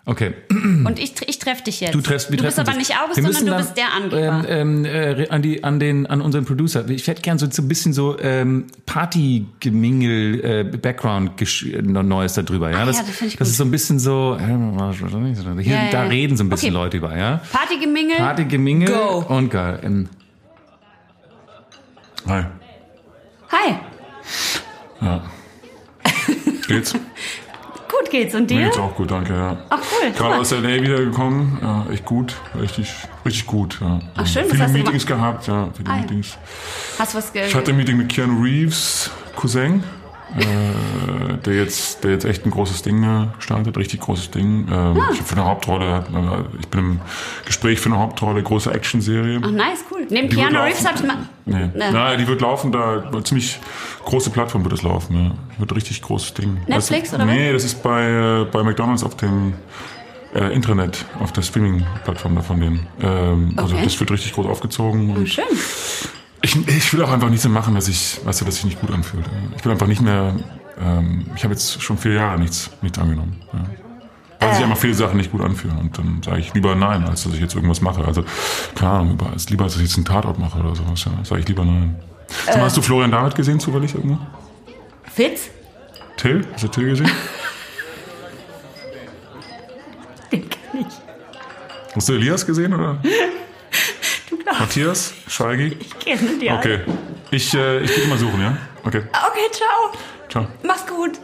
Okay. 0.09 0.33
Und 0.49 0.99
ich, 0.99 1.15
ich 1.27 1.37
treffe 1.37 1.63
dich 1.65 1.81
jetzt. 1.81 1.93
Du 1.93 1.99
treffst, 1.99 2.31
wir 2.31 2.37
du 2.37 2.45
bist 2.45 2.57
aber 2.57 2.69
uns. 2.69 2.77
nicht 2.77 2.93
August, 2.97 3.15
sondern 3.21 3.33
du 3.45 3.51
müssen 3.51 3.57
bist 3.57 3.75
der 3.77 3.87
dann, 3.93 4.03
Angeber. 4.03 4.49
Ähm, 4.49 4.85
ähm, 4.85 5.19
äh, 5.19 5.27
an, 5.27 5.41
die, 5.41 5.63
an, 5.65 5.79
den, 5.81 6.05
an 6.07 6.21
unseren 6.21 6.45
Producer. 6.45 6.89
Ich 6.89 7.05
hätte 7.07 7.21
gern 7.21 7.37
so, 7.37 7.51
so 7.51 7.61
ein 7.61 7.67
bisschen 7.67 7.91
so 7.91 8.17
ähm, 8.21 8.67
Party-Gemingel, 8.85 10.45
äh, 10.45 10.63
Background 10.77 11.31
Neues 11.73 12.35
darüber. 12.35 12.71
Ja? 12.71 12.83
Ah, 12.83 12.85
Das, 12.85 12.95
ja, 12.99 13.03
das 13.03 13.19
das 13.19 13.31
gut. 13.33 13.41
ist 13.41 13.57
so 13.57 13.65
ein 13.65 13.71
bisschen 13.71 13.99
so, 13.99 14.37
äh, 14.39 14.45
hier, 15.61 15.73
Ja, 15.73 15.89
da 15.91 16.03
reden 16.03 16.37
so 16.37 16.45
ein 16.45 16.49
bisschen 16.49 16.73
Okay. 16.73 16.83
Leute 16.83 16.97
über. 16.97 17.17
Ja? 17.17 17.41
Partygemingel. 17.51 18.15
Party-Gemingel 18.15 18.87
Go. 18.93 19.25
und 19.27 19.49
geil. 19.49 19.81
Ähm, 19.83 20.09
Hi. 22.27 22.45
Hi. 23.51 23.75
Ja. 25.01 25.21
Geht's? 26.67 26.93
Gut 27.89 28.09
geht's. 28.11 28.35
Und 28.35 28.49
Mir 28.49 28.57
dir? 28.57 28.65
geht's 28.65 28.77
auch 28.77 28.93
gut, 28.95 29.09
danke, 29.09 29.33
ja. 29.33 29.57
Ach 29.69 29.79
cool. 29.79 30.11
Gerade 30.11 30.35
aus 30.39 30.51
LA 30.51 30.81
wiedergekommen, 30.81 31.57
ja, 31.61 31.85
echt 31.91 32.03
gut, 32.05 32.35
richtig, 32.59 32.93
richtig 33.25 33.45
gut, 33.47 33.79
ja. 33.79 33.99
Ach, 34.15 34.27
schön, 34.27 34.43
was 34.43 34.51
Viele 34.51 34.65
du 34.67 34.73
Meetings 34.73 35.05
gehabt, 35.05 35.47
ja, 35.47 35.69
viele 35.75 35.89
Ah. 35.89 35.95
Meetings. 35.95 36.37
Hast 36.99 37.13
du 37.13 37.17
was 37.17 37.31
ge 37.31 37.45
Ich 37.47 37.55
hatte 37.55 37.71
ein 37.71 37.77
Meeting 37.77 37.97
mit 37.97 38.09
Keanu 38.09 38.41
Reeves, 38.43 39.09
Cousin, 39.37 39.83
äh, 40.37 41.37
der 41.45 41.53
jetzt, 41.55 42.03
der 42.03 42.11
jetzt 42.11 42.25
echt 42.25 42.45
ein 42.45 42.51
großes 42.51 42.81
Ding 42.81 43.03
äh, 43.03 43.27
startet, 43.39 43.77
richtig 43.77 44.01
großes 44.01 44.31
Ding. 44.31 44.67
Ähm, 44.71 44.97
Ah. 44.99 45.09
ich 45.13 45.21
Für 45.21 45.35
eine 45.35 45.45
Hauptrolle, 45.45 46.03
man- 46.11 46.45
ich 46.59 46.67
bin 46.67 46.79
im 46.79 46.99
Gespräch 47.45 47.79
für 47.79 47.89
eine 47.89 47.99
Hauptrolle, 47.99 48.43
große 48.43 48.71
Actionserie. 48.73 49.39
Ach, 49.43 49.51
nice, 49.51 49.83
cool. 49.91 50.05
Neben 50.09 50.29
Die 50.29 50.35
Keanu 50.35 50.59
Reeves 50.59 50.83
laufen. 50.83 50.87
hab 50.87 50.95
ich 51.01 51.07
mal. 51.07 51.17
Nee. 51.45 51.69
Ne. 51.77 51.91
Nein, 51.91 52.19
die 52.19 52.27
wird 52.27 52.41
laufen, 52.41 52.71
da 52.71 53.09
ziemlich 53.23 53.59
große 54.05 54.29
Plattform 54.31 54.63
wird 54.63 54.73
es 54.73 54.83
laufen, 54.83 55.15
ja. 55.15 55.31
Wird 55.59 55.75
richtig 55.75 56.01
großes 56.01 56.33
Ding. 56.33 56.57
Netflix 56.67 57.11
das, 57.11 57.19
oder 57.19 57.27
was? 57.27 57.33
Nee, 57.35 57.53
das 57.53 57.63
ist 57.63 57.81
bei, 57.81 58.03
äh, 58.41 58.45
bei 58.51 58.63
McDonalds 58.63 59.03
auf 59.03 59.15
dem 59.17 59.53
äh, 60.35 60.53
Intranet, 60.53 61.05
auf 61.21 61.31
der 61.31 61.41
Streaming-Plattform 61.41 62.35
da 62.35 62.41
von 62.41 62.59
denen. 62.59 62.85
Ähm, 63.01 63.53
Also 63.55 63.75
Okay. 63.75 63.85
das 63.85 63.99
wird 63.99 64.11
richtig 64.11 64.33
groß 64.33 64.45
aufgezogen. 64.45 65.15
Und 65.15 65.27
Schön. 65.29 65.45
Ich, 66.47 66.67
ich 66.67 66.93
will 66.93 67.03
auch 67.03 67.11
einfach 67.11 67.29
nicht 67.29 67.41
so 67.41 67.49
machen, 67.49 67.75
dass 67.75 67.87
ich, 67.87 68.19
weißt 68.25 68.41
du, 68.41 68.45
dass 68.45 68.55
sich 68.55 68.65
nicht 68.65 68.79
gut 68.79 68.91
anfühlt. 68.91 69.25
Ich 69.57 69.65
will 69.65 69.71
einfach 69.71 69.87
nicht 69.87 70.01
mehr, 70.01 70.35
ähm, 70.79 71.25
ich 71.35 71.43
habe 71.43 71.53
jetzt 71.53 71.81
schon 71.81 71.97
vier 71.97 72.13
Jahre 72.13 72.39
nichts, 72.39 72.69
nichts 72.81 72.97
angenommen. 72.99 73.41
Ja. 73.53 73.59
Weil 74.39 74.49
Äh. 74.49 74.53
sich 74.55 74.63
einfach 74.63 74.77
viele 74.77 74.93
Sachen 74.93 75.17
nicht 75.17 75.31
gut 75.31 75.41
anfühlen. 75.41 75.77
Und 75.77 75.97
dann 75.97 76.21
sage 76.23 76.39
ich 76.39 76.53
lieber 76.53 76.75
nein, 76.75 77.03
als 77.05 77.23
dass 77.23 77.33
ich 77.33 77.39
jetzt 77.39 77.55
irgendwas 77.55 77.81
mache. 77.81 78.05
Also, 78.05 78.23
keine 78.75 78.91
Ahnung, 78.91 79.17
lieber 79.49 79.63
als 79.65 79.73
dass 79.73 79.81
ich 79.81 79.87
jetzt 79.89 79.97
einen 79.97 80.05
Tatort 80.05 80.37
mache 80.39 80.59
oder 80.59 80.75
sowas. 80.75 81.03
Ja, 81.05 81.11
sage 81.25 81.41
ich 81.41 81.47
lieber 81.47 81.65
nein. 81.65 81.95
Äh. 82.47 82.57
mal, 82.57 82.65
hast 82.65 82.77
du 82.77 82.81
Florian 82.81 83.11
David 83.11 83.35
gesehen 83.35 83.59
zufällig 83.59 83.93
irgendwo? 83.95 84.17
Fitz? 85.13 85.49
Till? 86.17 86.45
Hast 86.53 86.63
du 86.63 86.67
Till 86.67 86.89
gesehen? 86.89 87.09
Den 90.31 90.49
kenn 90.49 90.81
ich. 90.81 90.87
Hast 91.95 92.09
du 92.09 92.13
Elias 92.13 92.45
gesehen 92.45 92.73
oder? 92.73 92.97
Du 94.37 94.43
glaubst, 94.43 94.59
Matthias? 94.59 95.13
Scheigi? 95.27 95.77
ich 95.79 95.99
kenne 95.99 96.37
die 96.39 96.49
Okay. 96.49 96.79
Ich, 97.31 97.53
äh, 97.53 97.81
ich 97.81 97.93
gehe 97.93 98.07
mal 98.07 98.17
suchen, 98.17 98.39
ja? 98.39 98.57
Okay. 98.83 99.03
alle. 99.11 99.27
Okay, 99.31 99.51
ciao. 99.51 99.91
Ciao. 100.29 100.47
Mach's 100.63 100.85
gut. 100.85 101.19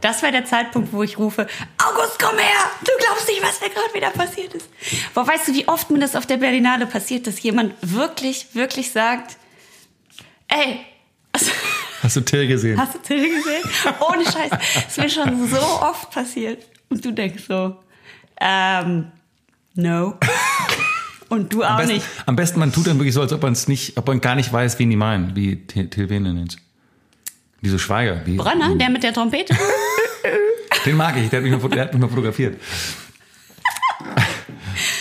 Das 0.00 0.22
war 0.22 0.30
der 0.30 0.44
Zeitpunkt, 0.44 0.92
wo 0.92 1.02
ich 1.02 1.18
rufe, 1.18 1.46
August, 1.78 2.18
komm 2.20 2.38
her! 2.38 2.70
Du 2.80 2.92
glaubst 3.04 3.26
nicht, 3.26 3.42
was 3.42 3.58
da 3.58 3.66
gerade 3.66 3.92
wieder 3.94 4.10
passiert 4.10 4.54
ist. 4.54 4.68
Boah, 5.14 5.26
weißt 5.26 5.48
du, 5.48 5.54
wie 5.54 5.66
oft 5.66 5.90
mir 5.90 5.98
das 5.98 6.14
auf 6.14 6.26
der 6.26 6.36
Berlinale 6.36 6.86
passiert, 6.86 7.26
dass 7.26 7.42
jemand 7.42 7.74
wirklich, 7.80 8.54
wirklich 8.54 8.92
sagt, 8.92 9.36
ey, 10.48 10.84
hast 12.02 12.16
du 12.16 12.20
Till 12.20 12.46
gesehen? 12.46 12.78
hast 12.78 12.94
du 12.94 12.98
Till 12.98 13.34
gesehen? 13.34 13.62
Ohne 14.08 14.24
Scheiß. 14.24 14.50
Das 14.50 14.86
ist 14.88 14.98
mir 14.98 15.08
schon 15.08 15.48
so 15.48 15.58
oft 15.58 16.10
passiert. 16.10 16.64
Und 16.90 17.04
du 17.04 17.10
denkst 17.10 17.44
so, 17.48 17.76
ähm, 18.40 19.10
no. 19.74 20.18
Und 21.34 21.52
du 21.52 21.62
auch 21.64 21.70
Am 21.70 21.76
besten, 21.78 21.94
nicht. 21.94 22.06
am 22.26 22.36
besten, 22.36 22.60
man 22.60 22.72
tut 22.72 22.86
dann 22.86 22.96
wirklich 22.98 23.14
so, 23.14 23.20
als 23.20 23.32
ob 23.32 23.42
man 23.42 23.52
es 23.52 23.66
nicht, 23.68 23.96
ob 23.98 24.06
man 24.06 24.20
gar 24.20 24.34
nicht 24.36 24.52
weiß, 24.52 24.78
wen 24.78 24.88
die 24.90 24.96
meinen, 24.96 25.34
wie 25.34 25.56
Till 25.66 26.20
nennt. 26.20 26.56
Diese 27.60 27.78
Schweiger. 27.78 28.20
Wie, 28.24 28.36
Bronner, 28.36 28.76
der 28.76 28.90
mit 28.90 29.02
der 29.02 29.12
Trompete. 29.12 29.54
Den 30.86 30.96
mag 30.96 31.16
ich, 31.16 31.30
der 31.30 31.40
hat 31.42 31.48
mich 31.50 31.60
mal, 31.62 31.68
der 31.70 31.82
hat 31.82 31.92
mich 31.92 32.00
mal 32.00 32.08
fotografiert. 32.08 32.60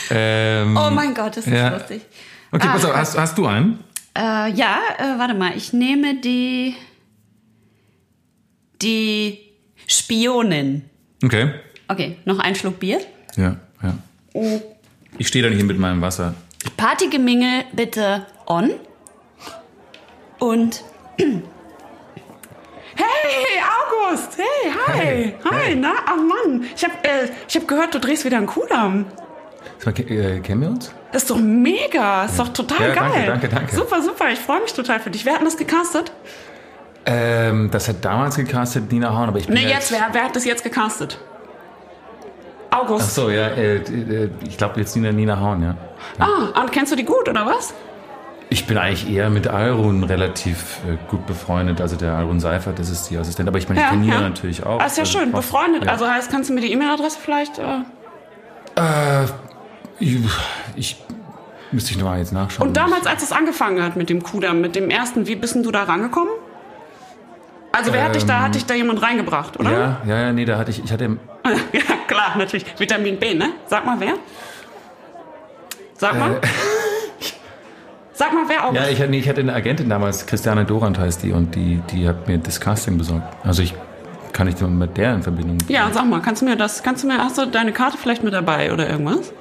Ähm, 0.09 0.77
Oh 0.77 0.89
mein 0.91 1.13
Gott, 1.15 1.37
das 1.37 1.47
ist 1.47 1.53
ja. 1.53 1.69
lustig. 1.69 2.01
Okay, 2.51 2.67
Ah, 2.67 2.73
pass 2.73 2.85
auf, 2.85 2.93
hast, 2.95 3.17
hast 3.17 3.37
du 3.37 3.47
einen? 3.47 3.79
Äh, 4.15 4.51
ja, 4.51 4.77
äh, 4.99 5.17
warte 5.17 5.33
mal, 5.33 5.57
ich 5.57 5.73
nehme 5.73 6.15
die. 6.21 6.75
Die 8.81 9.39
Spionin. 9.87 10.83
Okay. 11.23 11.53
Okay, 11.87 12.17
noch 12.25 12.37
ein 12.39 12.53
Schluck 12.55 12.79
Bier. 12.79 12.99
Ja, 13.37 13.57
ja. 13.81 13.97
Ich 15.17 15.27
stehe 15.27 15.43
da 15.43 15.49
nicht 15.49 15.57
hin 15.59 15.67
mit 15.67 15.77
meinem 15.79 16.01
Wasser. 16.01 16.33
Partygemingel 16.77 17.65
bitte 17.73 18.25
on. 18.47 18.71
Und. 20.39 20.83
Hey, 22.95 23.59
August! 23.81 24.37
Hey, 24.37 24.71
hi! 24.71 24.93
Hey, 24.99 25.35
hi, 25.43 25.55
hey. 25.65 25.75
na? 25.75 25.93
Ach 26.05 26.15
Mann, 26.15 26.63
ich 26.75 26.83
hab, 26.83 26.91
äh, 27.05 27.27
ich 27.47 27.55
hab 27.55 27.67
gehört, 27.67 27.95
du 27.95 27.99
drehst 27.99 28.23
wieder 28.23 28.37
einen 28.37 28.45
Kudamm. 28.45 29.05
Sag 29.79 29.97
mal, 29.97 30.11
äh, 30.15 30.39
kennen 30.41 30.61
wir 30.61 30.69
uns? 30.69 30.91
Das 31.11 31.23
ist 31.23 31.31
doch 31.31 31.39
mega, 31.39 32.25
ist 32.25 32.37
doch 32.37 32.49
total 32.49 32.89
Ja, 32.89 32.93
danke, 32.95 33.17
geil. 33.17 33.25
danke, 33.25 33.49
danke. 33.49 33.75
Super, 33.75 34.01
super, 34.03 34.29
ich 34.31 34.37
freue 34.37 34.61
mich 34.61 34.73
total 34.73 34.99
für 34.99 35.09
dich. 35.09 35.25
Wer 35.25 35.33
hat 35.33 35.39
denn 35.39 35.45
das 35.47 35.57
gecastet? 35.57 36.11
Ähm, 37.07 37.69
das 37.71 37.87
hat 37.87 38.05
damals 38.05 38.35
gecastet 38.35 38.91
Nina 38.91 39.11
Horn, 39.11 39.29
aber 39.29 39.39
ich 39.39 39.47
bin 39.47 39.55
Nee, 39.55 39.67
jetzt, 39.67 39.91
wer, 39.91 40.09
wer 40.11 40.25
hat 40.25 40.35
das 40.35 40.45
jetzt 40.45 40.63
gecastet? 40.63 41.17
August. 42.73 43.05
Ach 43.07 43.09
so, 43.09 43.29
ja, 43.29 43.47
äh, 43.47 43.75
äh, 43.77 44.29
ich 44.47 44.57
glaube 44.57 44.79
jetzt 44.79 44.95
Nina, 44.95 45.11
Nina 45.11 45.39
Horn, 45.39 45.63
ja. 45.63 45.75
Ah, 46.19 46.61
und 46.61 46.71
kennst 46.71 46.91
du 46.91 46.95
die 46.95 47.05
gut, 47.05 47.27
oder 47.29 47.45
was? 47.45 47.73
Ich 48.49 48.67
bin 48.67 48.77
eigentlich 48.77 49.09
eher 49.09 49.29
mit 49.29 49.47
Alrun 49.47 50.03
relativ 50.03 50.79
äh, 50.87 50.97
gut 51.09 51.25
befreundet. 51.25 51.81
Also 51.81 51.95
der 51.95 52.13
Alrun 52.13 52.39
Seifert, 52.39 52.77
das 52.77 52.89
ist 52.89 53.09
die 53.09 53.17
Assistentin. 53.17 53.47
Aber 53.47 53.57
ich 53.57 53.67
meine, 53.67 53.81
ich 53.81 53.87
kenne 53.87 54.01
Nina 54.01 54.21
natürlich 54.21 54.63
auch. 54.63 54.79
Ah, 54.79 54.85
ist 54.85 54.97
ja 54.97 55.03
Also, 55.03 55.17
schön, 55.17 55.31
befreundet. 55.31 55.85
Ja. 55.85 55.91
Also 55.91 56.07
heißt, 56.07 56.29
kannst 56.29 56.49
du 56.49 56.53
mir 56.53 56.61
die 56.61 56.71
E-Mail-Adresse 56.71 57.17
vielleicht... 57.19 57.59
Äh 57.59 59.25
ich, 59.99 60.17
ich 60.75 61.03
müsste 61.71 61.91
ich 61.91 61.97
nochmal 61.97 62.19
jetzt 62.19 62.33
nachschauen. 62.33 62.67
Und 62.67 62.77
damals, 62.77 63.07
als 63.07 63.23
es 63.23 63.31
angefangen 63.31 63.81
hat 63.83 63.95
mit 63.95 64.09
dem 64.09 64.23
Kudamm, 64.23 64.61
mit 64.61 64.75
dem 64.75 64.89
ersten, 64.89 65.27
wie 65.27 65.35
bist 65.35 65.55
denn 65.55 65.63
du 65.63 65.71
da 65.71 65.83
rangekommen? 65.83 66.33
Also 67.73 67.91
wer 67.91 68.03
hat 68.03 68.15
dich 68.15 68.25
da, 68.25 68.41
hat 68.41 68.53
dich 68.53 68.65
da 68.67 68.75
jemand 68.75 69.01
reingebracht, 69.01 69.59
oder? 69.59 69.71
Ja, 69.71 70.01
ja, 70.05 70.21
ja, 70.21 70.31
nee, 70.31 70.45
da 70.45 70.59
hatte 70.59 70.69
ich, 70.69 70.83
ich 70.83 70.91
hatte, 70.91 71.05
Ja, 71.73 71.81
klar, 72.07 72.37
natürlich. 72.37 72.65
Vitamin 72.77 73.17
B, 73.17 73.33
ne? 73.33 73.49
Sag 73.65 73.83
mal 73.85 73.99
wer? 73.99 74.13
Sag 75.97 76.19
mal. 76.19 76.39
Sag 78.13 78.31
mal 78.31 78.43
wer 78.47 78.65
auch. 78.65 78.73
Äh. 78.73 78.75
ja, 78.75 78.87
ich 78.89 78.99
hatte, 78.99 79.09
nee, 79.09 79.17
ich 79.17 79.27
hatte 79.27 79.41
eine 79.41 79.53
Agentin 79.53 79.89
damals, 79.89 80.27
Christiane 80.27 80.65
Dorant 80.65 80.99
heißt 80.99 81.23
die, 81.23 81.31
und 81.31 81.55
die, 81.55 81.81
die 81.91 82.07
hat 82.07 82.27
mir 82.27 82.37
das 82.37 82.61
Casting 82.61 82.97
besorgt. 82.97 83.25
Also 83.43 83.63
ich 83.63 83.73
kann 84.33 84.47
ich 84.47 84.59
mit 84.61 84.95
der 84.97 85.15
in 85.15 85.23
Verbindung. 85.23 85.57
Ja, 85.67 85.89
sag 85.91 86.05
mal, 86.05 86.21
kannst 86.21 86.43
du 86.43 86.45
mir 86.45 86.55
das, 86.55 86.83
kannst 86.83 87.03
du 87.03 87.07
mir, 87.07 87.17
hast 87.17 87.39
du 87.39 87.47
deine 87.47 87.71
Karte 87.71 87.97
vielleicht 87.97 88.23
mit 88.23 88.33
dabei 88.33 88.71
oder 88.71 88.87
irgendwas? 88.87 89.33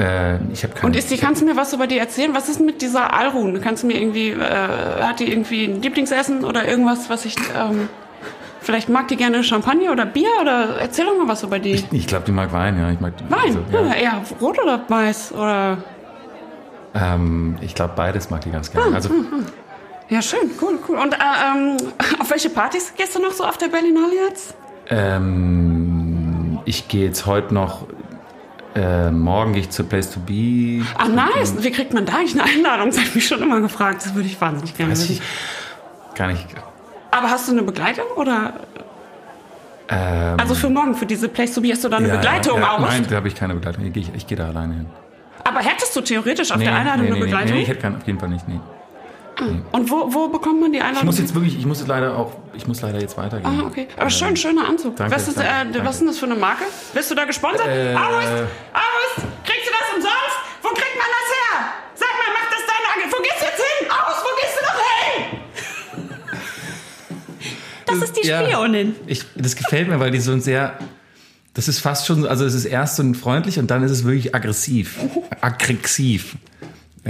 Äh, 0.00 0.38
ich 0.52 0.62
habe 0.62 0.72
keine. 0.74 0.86
Und 0.86 0.96
ist 0.96 1.10
die, 1.10 1.18
kannst 1.18 1.42
du 1.42 1.44
mir 1.46 1.56
was 1.56 1.72
über 1.74 1.86
die 1.86 1.98
erzählen? 1.98 2.34
Was 2.34 2.48
ist 2.48 2.58
denn 2.58 2.66
mit 2.66 2.80
dieser 2.80 3.12
Alrun? 3.12 3.60
Kannst 3.60 3.82
du 3.82 3.86
mir 3.86 4.00
irgendwie, 4.00 4.30
äh, 4.30 5.02
hat 5.02 5.20
die 5.20 5.30
irgendwie 5.30 5.64
ein 5.66 5.82
Lieblingsessen 5.82 6.44
oder 6.44 6.66
irgendwas, 6.66 7.10
was 7.10 7.24
ich, 7.26 7.36
ähm, 7.58 7.88
vielleicht 8.62 8.88
mag 8.88 9.08
die 9.08 9.16
gerne 9.16 9.42
Champagner 9.44 9.92
oder 9.92 10.06
Bier 10.06 10.28
oder 10.40 10.76
erzähl 10.80 11.04
doch 11.04 11.16
mal 11.18 11.28
was 11.28 11.42
über 11.42 11.58
die. 11.58 11.84
ich 11.90 12.06
glaube, 12.06 12.24
die 12.24 12.32
mag 12.32 12.50
Wein, 12.52 12.78
ja. 12.78 12.90
Ich 12.90 13.00
mag 13.00 13.12
Wein, 13.28 13.58
also, 13.58 13.64
ja. 13.72 13.86
ja. 13.86 13.94
eher 13.94 14.22
rot 14.40 14.58
oder 14.62 14.80
weiß 14.88 15.32
oder. 15.32 15.78
Ähm, 16.94 17.56
ich 17.60 17.74
glaube, 17.74 17.92
beides 17.94 18.30
mag 18.30 18.40
die 18.40 18.50
ganz 18.50 18.68
Hm, 18.72 18.80
gerne. 18.80 18.96
Also 18.96 19.10
Ja, 20.08 20.22
schön, 20.22 20.50
cool, 20.62 20.78
cool. 20.88 20.96
Und 20.98 21.12
äh, 21.14 21.16
ähm, 21.18 21.76
auf 22.18 22.30
welche 22.30 22.50
Partys 22.50 22.92
gehst 22.96 23.14
du 23.14 23.20
noch 23.22 23.32
so 23.32 23.44
auf 23.44 23.58
der 23.58 23.68
Berlinale 23.68 24.14
jetzt? 24.28 24.54
ähm, 24.88 26.58
ich 26.64 26.88
gehe 26.88 27.06
jetzt 27.06 27.26
heute 27.26 27.54
noch. 27.54 27.86
Äh, 28.74 29.10
morgen 29.10 29.52
gehe 29.52 29.62
ich 29.62 29.70
zur 29.70 29.88
Place 29.88 30.10
to 30.10 30.20
Be. 30.20 30.84
Ach, 30.96 31.08
nice. 31.08 31.54
Wie 31.62 31.70
kriegt 31.72 31.92
man 31.92 32.06
da 32.06 32.14
eigentlich 32.14 32.40
eine 32.40 32.44
Einladung? 32.44 32.86
Das 32.86 32.98
habe 32.98 33.08
ich 33.08 33.14
mich 33.16 33.26
schon 33.26 33.42
immer 33.42 33.60
gefragt. 33.60 34.04
Das 34.04 34.14
würde 34.14 34.28
ich 34.28 34.40
wahnsinnig 34.40 34.76
gerne 34.76 34.92
Weiß 34.92 35.08
wissen. 35.08 35.20
ich 36.12 36.16
gar 36.16 36.28
nicht. 36.28 36.46
Aber 37.10 37.30
hast 37.30 37.48
du 37.48 37.52
eine 37.52 37.62
Begleitung 37.62 38.04
oder? 38.16 38.52
Ähm, 39.88 40.38
Also 40.38 40.54
für 40.54 40.70
morgen, 40.70 40.94
für 40.94 41.06
diese 41.06 41.28
Place 41.28 41.54
to 41.54 41.60
Be 41.60 41.72
hast 41.72 41.82
du 41.82 41.88
da 41.88 41.96
eine 41.96 42.08
ja, 42.08 42.16
Begleitung 42.16 42.60
ja, 42.60 42.72
auch? 42.72 42.78
Nein, 42.80 43.04
da 43.08 43.16
habe 43.16 43.26
ich 43.26 43.34
keine 43.34 43.54
Begleitung. 43.54 43.84
Ich 43.86 43.92
gehe 43.92 44.04
ich 44.14 44.26
geh 44.26 44.36
da 44.36 44.46
alleine 44.48 44.74
hin. 44.74 44.86
Aber 45.42 45.60
hättest 45.60 45.96
du 45.96 46.00
theoretisch 46.00 46.52
auf 46.52 46.60
der 46.60 46.74
Einladung 46.74 47.06
eine 47.06 47.14
nee, 47.14 47.20
Begleitung? 47.20 47.56
Nee, 47.56 47.62
ich 47.62 47.68
hätte 47.68 47.80
keinen, 47.80 47.96
auf 47.96 48.06
jeden 48.06 48.20
Fall 48.20 48.28
nicht. 48.28 48.46
Nee. 48.46 48.60
Und 49.72 49.90
wo, 49.90 50.12
wo 50.12 50.28
bekommt 50.28 50.60
man 50.60 50.72
die 50.72 50.80
Einladung? 50.80 51.00
Ich 51.00 51.04
muss 51.06 51.18
jetzt 51.18 51.34
wirklich, 51.34 51.58
ich 51.58 51.66
muss 51.66 51.78
jetzt 51.78 51.88
leider 51.88 52.16
auch, 52.16 52.32
ich 52.54 52.66
muss 52.66 52.80
leider 52.82 53.00
jetzt 53.00 53.16
weitergehen. 53.16 53.60
Ah, 53.60 53.66
okay. 53.66 53.88
Aber 53.96 54.10
schön, 54.10 54.36
schöner 54.36 54.68
Anzug. 54.68 54.96
danke, 54.96 55.14
was, 55.14 55.28
ist, 55.28 55.36
äh, 55.38 55.44
danke. 55.44 55.84
was 55.84 55.92
ist 55.94 55.98
denn 56.00 56.08
das 56.08 56.18
für 56.18 56.26
eine 56.26 56.34
Marke? 56.34 56.64
Bist 56.94 57.10
du 57.10 57.14
da 57.14 57.24
gesponsert? 57.24 57.66
Äh, 57.66 57.94
August, 57.94 58.28
August, 58.28 59.26
kriegst 59.44 59.66
du 59.66 59.72
das 59.72 59.96
umsonst? 59.96 60.36
Wo 60.62 60.68
kriegt 60.68 60.96
man 60.96 61.06
das 61.16 61.28
her? 61.36 61.72
Sag 61.94 62.08
mal, 62.08 62.32
macht 62.34 62.50
das 62.52 62.62
deine 62.66 62.88
Agentur? 62.96 63.18
Wo 63.18 63.22
gehst 63.22 63.40
du 63.40 63.44
jetzt 63.46 63.56
hin? 63.56 63.90
August, 63.90 64.22
wo 64.24 64.32
gehst 64.40 64.56
du 64.58 64.62
noch 64.66 64.80
hin? 64.84 65.40
Das 67.86 67.96
ist 68.02 68.16
die 68.16 68.26
Ja. 68.28 68.42
Spionin. 68.44 68.94
Ich, 69.06 69.24
das 69.34 69.56
gefällt 69.56 69.88
mir, 69.88 69.98
weil 69.98 70.10
die 70.12 70.20
so 70.20 70.30
ein 70.32 70.40
sehr, 70.40 70.78
das 71.54 71.66
ist 71.66 71.80
fast 71.80 72.06
schon, 72.06 72.24
also 72.26 72.44
es 72.44 72.54
ist 72.54 72.64
erst 72.66 72.96
so 72.96 73.02
ein 73.02 73.14
freundlich 73.16 73.58
und 73.58 73.68
dann 73.70 73.82
ist 73.82 73.90
es 73.90 74.04
wirklich 74.04 74.34
aggressiv, 74.34 74.98
aggressiv. 75.40 76.36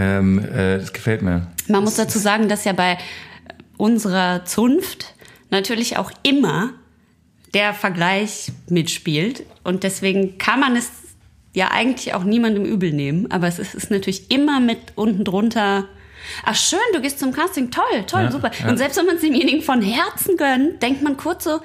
Ähm, 0.01 0.38
äh, 0.38 0.78
das 0.78 0.92
gefällt 0.94 1.20
mir. 1.20 1.46
Man 1.68 1.84
muss 1.84 1.96
dazu 1.96 2.18
sagen, 2.18 2.48
dass 2.48 2.64
ja 2.64 2.72
bei 2.72 2.96
unserer 3.76 4.44
Zunft 4.46 5.14
natürlich 5.51 5.98
auch 5.98 6.11
immer 6.22 6.70
der 7.53 7.74
Vergleich 7.74 8.51
mitspielt. 8.68 9.44
Und 9.62 9.82
deswegen 9.82 10.38
kann 10.38 10.61
man 10.61 10.74
es 10.76 10.90
ja 11.53 11.68
eigentlich 11.70 12.14
auch 12.14 12.24
niemandem 12.24 12.64
übel 12.64 12.92
nehmen. 12.92 13.30
Aber 13.30 13.46
es 13.46 13.59
ist, 13.59 13.74
ist 13.74 13.90
natürlich 13.90 14.30
immer 14.30 14.59
mit 14.61 14.78
unten 14.94 15.24
drunter. 15.24 15.86
Ach 16.44 16.55
schön, 16.55 16.78
du 16.94 17.01
gehst 17.03 17.18
zum 17.18 17.32
Casting. 17.32 17.70
Toll, 17.70 18.05
toll, 18.07 18.22
Ja, 18.22 18.30
super. 18.32 18.51
ja. 18.59 18.68
Und 18.70 18.78
selbst 18.78 18.96
wenn 18.96 19.07
man 19.07 19.16
es 19.16 19.22
demjenigen 19.22 19.62
von 19.62 19.82
Herzen 19.82 20.36
gönnt, 20.36 20.82
denkt 20.82 21.03
man 21.03 21.16
kurz 21.16 21.44
so, 21.44 21.61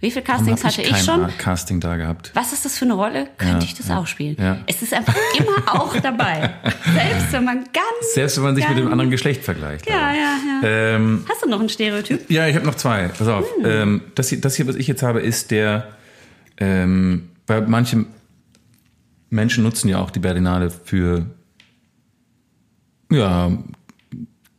wie 0.00 0.10
viele 0.10 0.24
Castings 0.24 0.62
hatte 0.62 0.82
ich 0.82 0.90
kein 0.90 1.04
schon? 1.04 1.26
Casting 1.38 1.80
da 1.80 1.96
gehabt. 1.96 2.30
Was 2.34 2.52
ist 2.52 2.66
das 2.66 2.76
für 2.76 2.84
eine 2.84 2.94
Rolle? 2.94 3.28
Könnte 3.38 3.64
ich 3.64 3.74
das 3.74 3.90
auch 3.90 4.06
spielen? 4.06 4.36
ja. 4.38 4.58
Es 4.66 4.82
ist 4.82 4.92
einfach 4.92 5.14
immer 5.38 5.56
auch 5.80 5.96
dabei. 5.96 6.50
Selbst 6.94 7.32
wenn 7.32 7.44
man 7.44 7.64
ganz. 7.64 8.14
Selbst 8.14 8.36
wenn 8.36 8.44
man 8.44 8.56
sich 8.56 8.68
mit 8.68 8.76
dem 8.76 8.88
anderen 8.88 9.10
Geschlecht 9.10 9.42
vergleicht. 9.42 9.88
Ja, 9.88 9.96
aber. 9.96 10.14
ja, 10.14 10.38
ja. 10.62 10.96
Ähm, 10.96 11.24
Hast 11.28 11.42
du 11.42 11.48
noch 11.48 11.60
ein 11.60 11.70
Stereotyp? 11.70 12.30
Ja, 12.30 12.46
ich 12.46 12.54
habe 12.56 12.66
noch 12.66 12.74
zwei. 12.74 13.08
Pass 13.08 13.26
auf. 13.26 13.46
Hm. 13.56 13.64
Ähm, 13.64 14.00
das, 14.14 14.28
hier, 14.28 14.40
das 14.40 14.54
hier, 14.54 14.66
was 14.66 14.76
ich 14.76 14.86
jetzt 14.86 15.02
habe, 15.02 15.20
ist 15.20 15.50
der, 15.50 15.88
ähm, 16.58 17.30
weil 17.46 17.62
manche 17.62 18.04
Menschen 19.30 19.64
nutzen 19.64 19.88
ja 19.88 19.98
auch 19.98 20.10
die 20.10 20.20
Berlinale 20.20 20.70
für, 20.70 21.24
ja, 23.10 23.46
ein 23.46 23.74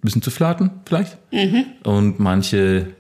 bisschen 0.02 0.24
zu 0.24 0.32
flirten 0.32 0.72
vielleicht. 0.86 1.18
Mhm. 1.32 1.66
Und 1.84 2.20
manche 2.20 2.97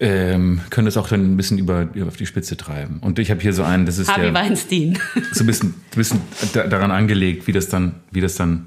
ähm, 0.00 0.60
können 0.70 0.86
das 0.86 0.96
auch 0.96 1.08
dann 1.08 1.32
ein 1.32 1.36
bisschen 1.36 1.58
über, 1.58 1.88
über 1.94 2.08
auf 2.08 2.16
die 2.16 2.26
Spitze 2.26 2.56
treiben. 2.56 2.98
Und 3.00 3.18
ich 3.18 3.30
habe 3.30 3.40
hier 3.40 3.52
so 3.52 3.62
einen, 3.62 3.86
das 3.86 3.98
ist 3.98 4.08
Harvey 4.08 4.32
der, 4.32 4.34
Weinstein. 4.34 4.98
so 5.32 5.44
ein 5.44 5.46
bisschen, 5.46 5.68
ein 5.70 5.96
bisschen 5.96 6.20
da, 6.52 6.66
daran 6.66 6.90
angelegt, 6.90 7.46
wie 7.46 7.52
das 7.52 7.68
dann, 7.68 7.96
wie 8.10 8.20
das 8.20 8.34
dann 8.36 8.66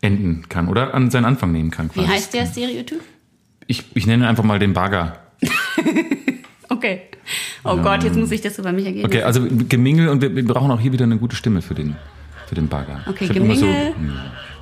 enden 0.00 0.48
kann 0.48 0.68
oder 0.68 0.94
an 0.94 1.10
seinen 1.10 1.26
Anfang 1.26 1.52
nehmen 1.52 1.70
kann. 1.70 1.90
Wie 1.90 2.00
quasi. 2.00 2.08
heißt 2.08 2.34
der 2.34 2.46
Stereotyp? 2.46 3.00
Ich, 3.66 3.84
ich 3.94 4.06
nenne 4.06 4.24
ihn 4.24 4.28
einfach 4.28 4.44
mal 4.44 4.58
den 4.58 4.72
Bagger. 4.72 5.18
Okay. 6.70 7.02
Oh 7.64 7.76
Gott, 7.76 8.04
jetzt 8.04 8.16
muss 8.16 8.30
ich 8.30 8.40
das 8.40 8.58
über 8.58 8.72
mich 8.72 8.86
ergeben. 8.86 9.04
Okay, 9.04 9.22
also 9.22 9.44
Gemingel 9.68 10.08
und 10.08 10.22
wir, 10.22 10.34
wir 10.34 10.46
brauchen 10.46 10.70
auch 10.70 10.80
hier 10.80 10.92
wieder 10.92 11.04
eine 11.04 11.18
gute 11.18 11.34
Stimme 11.34 11.62
für 11.62 11.74
den, 11.74 11.96
für 12.46 12.54
den 12.54 12.68
Bagger. 12.68 13.00
Okay, 13.06 13.24
Ich 13.24 13.32
Gemingel. 13.32 13.92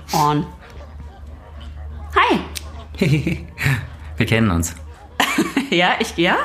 So, 0.07 0.18
On. 0.18 0.47
Hi. 2.16 2.41
Wir 4.16 4.26
kennen 4.26 4.51
uns. 4.51 4.74
Ja, 5.71 5.95
ich, 5.99 6.16
ja? 6.16 6.37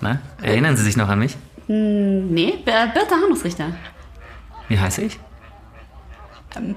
Ne? 0.00 0.20
Erinnern 0.42 0.76
Sie 0.76 0.82
sich 0.84 0.96
noch 0.96 1.08
an 1.08 1.18
mich? 1.18 1.36
Nee, 1.68 2.58
B- 2.64 2.70
äh, 2.70 2.88
Birte 2.92 3.14
Hanusrichter. 3.14 3.66
Wie 4.68 4.78
heiße 4.78 5.02
ich? 5.02 5.18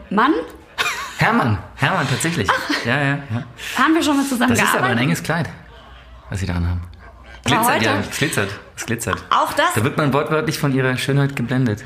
Mann, 0.09 0.33
Hermann. 1.17 1.57
Hermann, 1.75 2.07
tatsächlich. 2.09 2.47
Ja, 2.85 2.97
ja, 2.97 3.07
ja. 3.29 3.43
haben 3.77 3.93
wir 3.93 4.01
schon 4.03 4.17
mal 4.17 4.25
zusammen 4.25 4.51
Das 4.55 4.61
ist 4.63 4.75
aber 4.75 4.87
ein 4.87 4.97
enges 4.97 5.21
Kleid, 5.21 5.49
was 6.29 6.39
Sie 6.39 6.45
da 6.45 6.53
anhaben. 6.55 6.81
Aber 7.45 7.55
Glitzert, 7.55 7.81
ja. 7.81 7.99
Es 7.99 8.17
glitzert. 8.17 8.49
Es 8.75 8.85
glitzert. 8.85 9.23
Auch 9.29 9.53
das? 9.53 9.73
Da 9.75 9.83
wird 9.83 9.97
man 9.97 10.13
wortwörtlich 10.13 10.57
von 10.59 10.73
Ihrer 10.73 10.95
Schönheit 10.97 11.35
geblendet. 11.35 11.83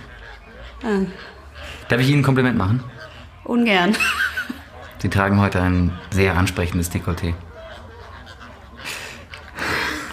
Ah. 0.83 1.05
Darf 1.89 1.99
ich 2.01 2.09
Ihnen 2.09 2.19
ein 2.19 2.23
Kompliment 2.23 2.57
machen? 2.57 2.83
Ungern. 3.43 3.95
Sie 4.99 5.09
tragen 5.09 5.39
heute 5.39 5.61
ein 5.61 5.91
sehr 6.11 6.35
ansprechendes 6.37 6.91
Dekolleté. 6.91 7.33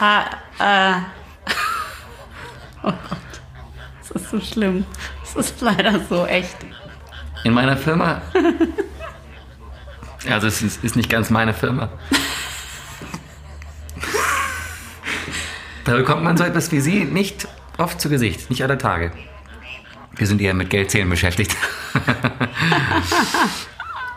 Ah, 0.00 0.24
äh. 0.58 0.94
Oh 2.82 2.92
Gott. 2.92 3.18
Das 4.00 4.10
ist 4.22 4.30
so 4.30 4.40
schlimm. 4.40 4.86
Das 5.22 5.36
ist 5.36 5.60
leider 5.60 6.00
so 6.08 6.24
echt. 6.26 6.56
In 7.44 7.52
meiner 7.52 7.76
Firma. 7.76 8.22
Also 10.28 10.46
es 10.46 10.62
ist, 10.62 10.82
ist 10.82 10.96
nicht 10.96 11.10
ganz 11.10 11.28
meine 11.30 11.52
Firma. 11.52 11.90
Da 15.84 15.96
bekommt 15.96 16.22
man 16.22 16.36
so 16.36 16.44
etwas 16.44 16.70
wie 16.72 16.80
Sie 16.80 17.04
nicht 17.04 17.48
oft 17.78 18.00
zu 18.00 18.08
Gesicht, 18.08 18.50
nicht 18.50 18.62
alle 18.62 18.78
Tage. 18.78 19.12
Wir 20.16 20.26
sind 20.26 20.40
eher 20.40 20.54
mit 20.54 20.70
Geldzählen 20.70 21.08
beschäftigt. 21.08 21.56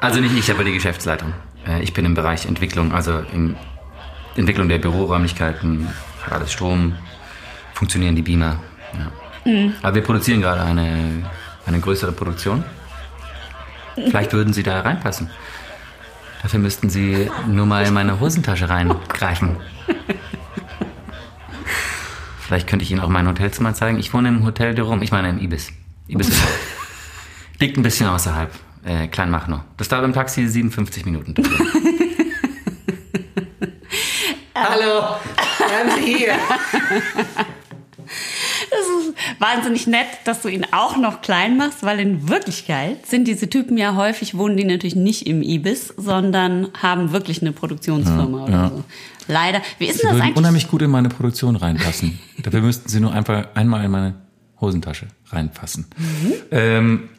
also 0.02 0.20
nicht 0.20 0.38
ich, 0.38 0.52
aber 0.52 0.64
die 0.64 0.74
Geschäftsleitung. 0.74 1.34
Äh, 1.68 1.82
Ich 1.82 1.94
bin 1.94 2.06
im 2.06 2.14
Bereich 2.14 2.46
Entwicklung, 2.46 2.94
also 2.94 3.20
in 3.34 3.56
Entwicklung 4.36 4.68
der 4.68 4.80
Büroräumlichkeiten, 4.80 5.88
hat 6.24 6.34
alles 6.34 6.52
Strom, 6.52 6.96
funktionieren 7.74 8.16
die 8.16 8.22
Beamer. 8.22 8.60
Ja. 8.94 9.72
Aber 9.82 9.96
wir 9.96 10.02
produzieren 10.04 10.42
gerade 10.42 10.62
eine, 10.62 11.30
eine 11.66 11.80
größere 11.80 12.12
Produktion. 12.12 12.64
Vielleicht 13.96 14.34
würden 14.34 14.54
Sie 14.54 14.64
da 14.64 14.82
reinpassen. 14.82 15.30
Dafür 16.42 16.60
müssten 16.60 16.90
Sie 16.90 17.30
nur 17.48 17.66
mal 17.66 17.86
in 17.86 17.94
meine 17.94 18.20
Hosentasche 18.20 18.70
reingreifen. 18.70 19.58
Vielleicht 22.40 22.68
könnte 22.68 22.84
ich 22.84 22.92
Ihnen 22.92 23.00
auch 23.00 23.10
mein 23.10 23.28
Hotelzimmer 23.28 23.74
zeigen. 23.74 23.98
Ich 24.00 24.14
wohne 24.14 24.30
im 24.30 24.46
Hotel 24.46 24.76
de 24.76 24.84
Rum. 24.84 25.02
Ich 25.02 25.12
meine 25.12 25.30
im 25.30 25.40
Ibis. 25.40 25.72
Ibis 26.08 26.28
Hotel. 26.28 26.54
Liegt 27.60 27.78
ein 27.78 27.84
bisschen 27.84 28.08
außerhalb. 28.08 28.52
Äh, 28.84 29.08
Kleinmachnow. 29.08 29.62
Das 29.78 29.88
dauert 29.88 30.04
im 30.04 30.14
Taxi 30.14 30.48
57 30.48 31.06
Minuten. 31.06 31.34
Hallo, 34.56 35.16
bleiben 35.58 35.90
Sie 35.96 36.16
hier. 36.18 36.34
Das 38.70 38.80
ist 38.80 39.16
wahnsinnig 39.40 39.88
nett, 39.88 40.08
dass 40.26 40.42
du 40.42 40.48
ihn 40.48 40.66
auch 40.72 40.98
noch 40.98 41.22
klein 41.22 41.58
machst, 41.58 41.84
weil 41.84 42.00
in 42.00 42.30
Wirklichkeit 42.30 43.06
sind 43.06 43.28
diese 43.28 43.50
Typen 43.50 43.78
ja 43.78 43.96
häufig, 43.96 44.38
wohnen 44.38 44.58
die 44.58 44.66
natürlich 44.66 44.96
nicht 44.96 45.28
im 45.28 45.42
Ibis, 45.42 45.94
sondern 45.98 46.70
haben 46.82 47.12
wirklich 47.12 47.42
eine 47.42 47.52
Produktionsfirma 47.52 48.44
oder 48.44 48.54
ja. 48.54 48.70
so. 48.70 48.84
Leider. 49.28 49.62
Wie 49.80 49.86
ist 49.86 49.96
Sie 49.96 50.00
denn 50.00 50.10
das 50.10 50.16
würden 50.16 50.22
eigentlich? 50.24 50.38
unheimlich 50.38 50.68
gut 50.68 50.82
in 50.82 50.92
meine 50.92 51.10
Produktion 51.10 51.56
reinpassen. 51.56 52.20
Dafür 52.42 52.62
müssten 52.62 52.90
Sie 52.90 53.00
nur 53.00 53.14
einfach 53.14 53.48
einmal 53.56 53.84
in 53.86 53.92
meine 53.92 54.16
Hosentasche 54.60 55.08
reinpassen. 55.30 55.86
Mhm. 55.98 56.34
Ähm, 56.52 57.10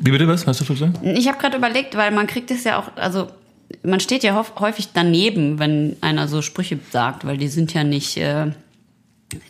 wie 0.00 0.10
bitte 0.10 0.26
was? 0.28 0.46
Hast 0.46 0.60
du 0.60 0.64
schon 0.64 0.76
gesagt? 0.76 0.98
Ich 1.02 1.28
habe 1.28 1.38
gerade 1.38 1.56
überlegt, 1.56 1.96
weil 1.96 2.10
man 2.12 2.26
kriegt 2.26 2.50
es 2.50 2.64
ja 2.64 2.78
auch, 2.78 2.96
also 2.96 3.28
man 3.82 4.00
steht 4.00 4.22
ja 4.24 4.34
häuf- 4.38 4.58
häufig 4.60 4.88
daneben, 4.94 5.58
wenn 5.58 5.96
einer 6.00 6.28
so 6.28 6.42
Sprüche 6.42 6.78
sagt, 6.90 7.26
weil 7.26 7.36
die 7.36 7.48
sind 7.48 7.74
ja 7.74 7.84
nicht, 7.84 8.16
äh, 8.16 8.46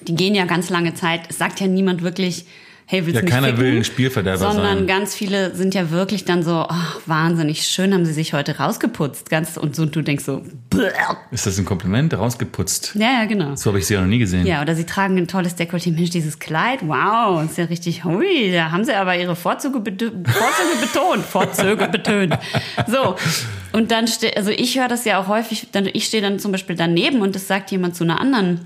die 0.02 0.14
gehen 0.14 0.34
ja 0.34 0.44
ganz 0.46 0.70
lange 0.70 0.94
Zeit. 0.94 1.22
Es 1.28 1.38
sagt 1.38 1.60
ja 1.60 1.66
niemand 1.66 2.02
wirklich, 2.02 2.46
hey, 2.88 3.04
willst 3.04 3.16
Ja, 3.16 3.20
du 3.20 3.24
mich 3.24 3.34
keiner 3.34 3.48
ficken? 3.48 3.60
will 3.62 3.76
ein 3.78 3.84
Spielverderber 3.84 4.38
Sondern 4.38 4.78
sein. 4.78 4.86
ganz 4.86 4.96
ganz 5.06 5.14
viele 5.16 5.54
sind 5.56 5.74
ja 5.74 5.90
wirklich 5.90 6.24
dann 6.24 6.42
so, 6.44 6.64
ach, 6.68 7.00
wahnsinnig 7.06 7.66
schön 7.66 7.92
haben 7.92 8.04
sie 8.06 8.12
sich 8.12 8.32
heute 8.32 8.58
rausgeputzt. 8.58 9.28
Ganz, 9.28 9.56
und 9.56 9.74
so, 9.76 9.82
und 9.82 9.94
du 9.94 10.02
denkst 10.02 10.24
so, 10.24 10.42
Bäh. 10.70 10.88
Ist 11.32 11.46
das 11.46 11.58
ein 11.58 11.64
Kompliment? 11.64 12.16
Rausgeputzt. 12.16 12.92
ja, 12.94 13.20
ja, 13.20 13.24
genau. 13.26 13.54
So 13.56 13.70
habe 13.70 13.80
ich 13.80 13.86
sie 13.86 13.94
ja 13.94 14.00
noch 14.00 14.06
nie 14.08 14.18
gesehen. 14.18 14.46
Ja, 14.46 14.62
oder 14.62 14.74
sie 14.76 14.84
tragen 14.84 15.18
ein 15.18 15.26
tolles 15.28 15.56
Dekolleté. 15.58 15.92
Mensch, 15.92 16.10
dieses 16.10 16.38
Kleid, 16.38 16.80
wow, 16.86 17.44
ist 17.44 17.58
ja 17.58 17.64
richtig, 17.64 18.04
hui, 18.04 18.50
da 18.52 18.70
haben 18.70 18.84
sie 18.84 18.94
aber 18.94 19.16
ihre 19.18 19.34
Vorzüge, 19.36 19.78
Vorzüge 19.82 20.22
betont. 20.80 21.24
Vorzüge 21.24 21.88
betont. 21.88 22.38
So, 22.86 23.16
und 23.76 23.90
dann, 23.90 24.06
also 24.36 24.50
ich 24.50 24.78
höre 24.78 24.88
das 24.88 25.04
ja 25.04 25.20
auch 25.20 25.28
häufig, 25.28 25.68
dann, 25.70 25.84
ich 25.84 26.06
stehe 26.06 26.22
dann 26.22 26.38
zum 26.38 26.50
Beispiel 26.50 26.76
daneben 26.76 27.20
und 27.20 27.34
das 27.34 27.46
sagt 27.46 27.70
jemand 27.70 27.94
zu 27.94 28.04
einer 28.04 28.18
anderen 28.18 28.64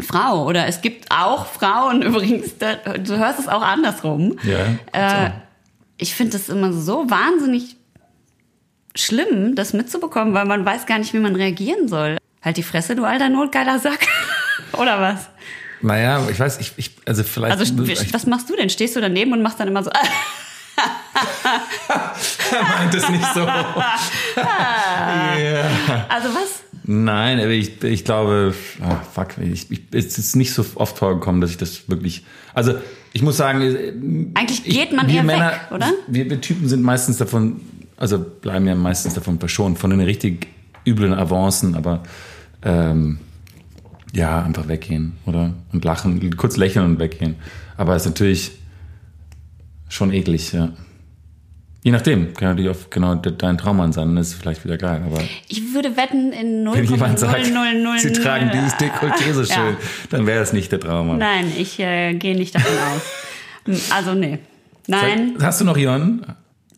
Frau. 0.00 0.46
Oder 0.46 0.66
es 0.66 0.80
gibt 0.80 1.10
auch 1.10 1.44
Frauen 1.44 2.00
übrigens, 2.08 2.56
da, 2.56 2.76
du 2.96 3.18
hörst 3.18 3.38
es 3.38 3.48
auch 3.48 3.60
andersrum. 3.60 4.38
Ja, 4.42 5.26
Äh, 5.26 5.30
ich 5.98 6.14
finde 6.14 6.32
das 6.32 6.48
immer 6.48 6.72
so 6.72 7.10
wahnsinnig 7.10 7.76
schlimm, 8.96 9.56
das 9.56 9.74
mitzubekommen, 9.74 10.32
weil 10.32 10.46
man 10.46 10.64
weiß 10.64 10.86
gar 10.86 10.98
nicht, 10.98 11.12
wie 11.12 11.18
man 11.18 11.36
reagieren 11.36 11.86
soll. 11.88 12.16
Halt 12.40 12.56
die 12.56 12.62
Fresse, 12.62 12.96
du 12.96 13.04
alter 13.04 13.28
notgeiler 13.28 13.78
Sack. 13.78 14.06
Oder 14.72 15.02
was? 15.02 15.28
Naja, 15.82 16.26
ich 16.30 16.40
weiß, 16.40 16.60
ich, 16.60 16.72
ich 16.78 16.92
also 17.04 17.24
vielleicht. 17.24 17.60
Also, 17.60 17.76
was 18.14 18.24
machst 18.24 18.48
du 18.48 18.56
denn? 18.56 18.70
Stehst 18.70 18.96
du 18.96 19.02
daneben 19.02 19.34
und 19.34 19.42
machst 19.42 19.60
dann 19.60 19.68
immer 19.68 19.82
so, 19.82 19.90
meint 22.78 22.94
es 22.94 23.08
nicht 23.08 23.24
so. 23.34 23.40
also 26.08 26.28
was? 26.34 26.62
Nein, 26.86 27.38
ich, 27.50 27.82
ich 27.82 28.04
glaube, 28.04 28.54
ah, 28.82 28.96
fuck, 28.96 29.38
ich, 29.38 29.70
ich, 29.70 29.82
es 29.92 30.18
ist 30.18 30.36
nicht 30.36 30.52
so 30.52 30.64
oft 30.74 30.98
vorgekommen, 30.98 31.40
dass 31.40 31.50
ich 31.50 31.56
das 31.56 31.88
wirklich. 31.88 32.24
Also 32.52 32.74
ich 33.14 33.22
muss 33.22 33.38
sagen, 33.38 34.32
Eigentlich 34.34 34.66
ich, 34.66 34.74
geht 34.74 34.92
man 34.92 35.06
wir 35.06 35.14
eher 35.16 35.22
Männer, 35.22 35.52
weg, 35.52 35.60
oder? 35.70 35.90
Wir, 36.08 36.28
wir 36.28 36.40
Typen 36.40 36.68
sind 36.68 36.82
meistens 36.82 37.16
davon, 37.16 37.60
also 37.96 38.18
bleiben 38.18 38.66
ja 38.66 38.74
meistens 38.74 39.14
davon 39.14 39.38
verschont, 39.38 39.78
von 39.78 39.90
den 39.90 40.00
richtig 40.00 40.48
üblen 40.86 41.14
Avancen, 41.14 41.74
aber 41.74 42.02
ähm, 42.62 43.18
ja, 44.12 44.42
einfach 44.42 44.68
weggehen, 44.68 45.14
oder? 45.26 45.54
Und 45.72 45.84
lachen, 45.84 46.36
kurz 46.36 46.56
lächeln 46.56 46.84
und 46.84 46.98
weggehen. 46.98 47.36
Aber 47.76 47.96
es 47.96 48.02
ist 48.02 48.10
natürlich 48.10 48.52
schon 49.88 50.12
eklig, 50.12 50.52
ja. 50.52 50.70
Je 51.84 51.90
nachdem, 51.92 52.32
kann 52.34 52.48
natürlich 52.56 52.70
auch 52.70 52.88
genau 52.90 53.14
de- 53.14 53.34
dein 53.36 53.58
Traummann 53.58 53.92
sein, 53.92 54.08
dann 54.08 54.16
ist 54.16 54.28
es 54.28 54.34
vielleicht 54.34 54.64
wieder 54.64 54.78
geil, 54.78 55.02
aber 55.06 55.22
Ich 55.48 55.74
würde 55.74 55.96
wetten 55.98 56.32
in 56.32 56.64
wenn 56.72 56.84
jemand 56.86 57.18
sagt, 57.18 57.44
0,0000. 57.44 57.98
sie 58.00 58.12
tragen 58.12 58.50
dieses 58.54 58.72
Dekolleté 58.74 59.32
so 59.34 59.42
Ja. 59.42 59.54
schön, 59.54 59.76
dann 60.10 60.26
wäre 60.26 60.42
es 60.42 60.52
nicht 60.54 60.72
der 60.72 60.80
Traummann. 60.80 61.18
Nein, 61.18 61.52
ich 61.56 61.78
äh, 61.78 62.14
gehe 62.14 62.34
nicht 62.36 62.54
davon 62.56 62.72
aus. 62.72 63.02
Also 63.94 64.12
nee. 64.14 64.38
Nein, 64.88 65.36
Hast 65.40 65.60
du 65.60 65.64
noch 65.64 65.76
jemanden? 65.76 66.24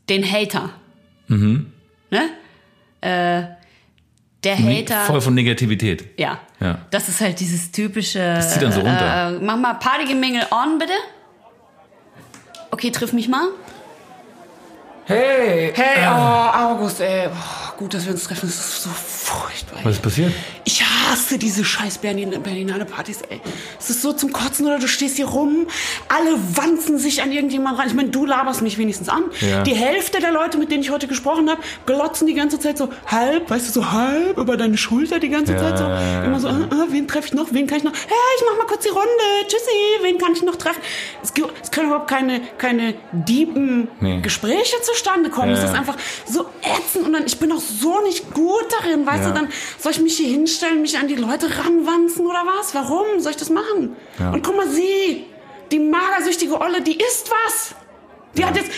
den 0.08 0.22
Hater. 0.30 0.70
Mhm. 1.28 1.66
Ne? 2.10 2.20
Äh, 3.00 3.42
der 4.44 4.58
Hater. 4.58 5.00
Voll 5.06 5.20
von 5.20 5.34
Negativität. 5.34 6.04
Ja. 6.18 6.38
Ja. 6.60 6.78
Das 6.90 7.08
ist 7.08 7.20
halt 7.20 7.38
dieses 7.40 7.70
typische. 7.72 8.18
Das 8.20 8.52
zieht 8.52 8.62
dann 8.62 8.70
so 8.72 8.80
runter. 8.80 9.36
Äh, 9.36 9.44
mach 9.44 9.56
mal 9.56 9.74
Partygemengel 9.74 10.42
on, 10.52 10.78
bitte. 10.78 10.92
Okay, 12.70 12.90
triff 12.90 13.12
mich 13.12 13.28
mal. 13.28 13.48
Hey, 15.08 15.72
hey, 15.72 16.04
oh, 16.08 16.50
August, 16.52 17.00
ey. 17.00 17.28
Oh, 17.28 17.76
gut, 17.76 17.94
dass 17.94 18.04
wir 18.06 18.12
uns 18.12 18.24
treffen. 18.24 18.48
Das 18.48 18.58
ist 18.58 18.82
so 18.82 18.90
furchtbar. 19.26 19.80
Was 19.82 19.96
ist 19.96 20.02
passiert? 20.02 20.32
Ich 20.64 20.82
hasse 20.84 21.38
diese 21.38 21.64
scheiß 21.64 21.98
Berlin 21.98 22.30
Berlinale 22.42 22.84
Partys, 22.84 23.18
ey. 23.28 23.40
Es 23.78 23.90
ist 23.90 24.02
so 24.02 24.12
zum 24.12 24.32
Kotzen, 24.32 24.66
oder 24.66 24.78
du 24.78 24.86
stehst 24.88 25.16
hier 25.16 25.26
rum, 25.26 25.66
alle 26.08 26.36
wanzen 26.54 26.98
sich 26.98 27.22
an 27.22 27.32
irgendjemand 27.32 27.78
ran. 27.78 27.88
Ich 27.88 27.94
meine, 27.94 28.10
du 28.10 28.24
laberst 28.26 28.62
mich 28.62 28.78
wenigstens 28.78 29.08
an. 29.08 29.24
Ja. 29.40 29.62
Die 29.62 29.74
Hälfte 29.74 30.20
der 30.20 30.32
Leute, 30.32 30.58
mit 30.58 30.70
denen 30.70 30.82
ich 30.82 30.90
heute 30.90 31.06
gesprochen 31.08 31.50
habe, 31.50 31.60
glotzen 31.86 32.26
die 32.26 32.34
ganze 32.34 32.58
Zeit 32.60 32.78
so 32.78 32.88
halb, 33.06 33.50
weißt 33.50 33.68
du, 33.68 33.72
so 33.80 33.92
halb 33.92 34.38
über 34.38 34.56
deine 34.56 34.76
Schulter 34.78 35.18
die 35.18 35.28
ganze 35.28 35.52
Ja, 35.54 35.58
Zeit 35.58 35.78
so. 35.78 35.84
Immer 35.84 36.40
so, 36.40 36.48
ah, 36.48 36.68
ah, 36.70 36.86
wen 36.90 37.06
treffe 37.08 37.28
ich 37.28 37.34
noch, 37.34 37.48
wen 37.52 37.66
kann 37.66 37.78
ich 37.78 37.84
noch? 37.84 37.92
Hey, 37.92 38.34
ich 38.38 38.44
mach 38.50 38.58
mal 38.58 38.66
kurz 38.66 38.82
die 38.84 38.90
Runde, 38.90 39.08
tschüssi, 39.46 40.02
wen 40.02 40.18
kann 40.18 40.32
ich 40.32 40.42
noch 40.42 40.56
treffen? 40.56 40.80
Es, 41.22 41.32
es 41.62 41.70
können 41.70 41.88
überhaupt 41.88 42.08
keine, 42.08 42.40
keine 42.58 42.94
deepen 43.12 43.88
Nee. 44.00 44.20
Gespräche 44.20 44.76
zustande 44.82 45.30
kommen. 45.30 45.52
Es 45.52 45.60
Ja. 45.62 45.66
ist 45.70 45.74
einfach 45.74 45.96
so 46.28 46.46
ätzend 46.62 47.06
und 47.06 47.12
dann, 47.12 47.26
ich 47.26 47.38
bin 47.38 47.52
auch 47.52 47.60
so 47.60 48.00
nicht 48.02 48.32
gut 48.34 48.64
darin, 48.80 49.06
weißt 49.16 49.24
Ja. 49.28 49.32
du, 49.32 49.40
dann 49.40 49.48
soll 49.78 49.92
ich 49.92 50.00
mich 50.00 50.16
hier 50.16 50.28
hinstellen, 50.28 50.80
mich 50.82 50.98
an 50.98 51.08
die 51.08 51.14
Leute 51.16 51.46
ranwanzen 51.58 52.26
oder 52.26 52.42
was? 52.58 52.74
Warum 52.74 53.20
soll 53.20 53.30
ich 53.32 53.36
das 53.36 53.50
machen? 53.50 53.96
Ja. 54.18 54.30
Und 54.30 54.42
guck 54.44 54.56
mal, 54.56 54.68
sie, 54.68 55.24
die 55.72 55.78
magersüchtige 55.78 56.60
Olle, 56.60 56.80
die 56.82 56.96
isst 56.96 57.30
was. 57.30 57.74
Die 58.36 58.44
hat 58.44 58.54
jetzt, 58.56 58.70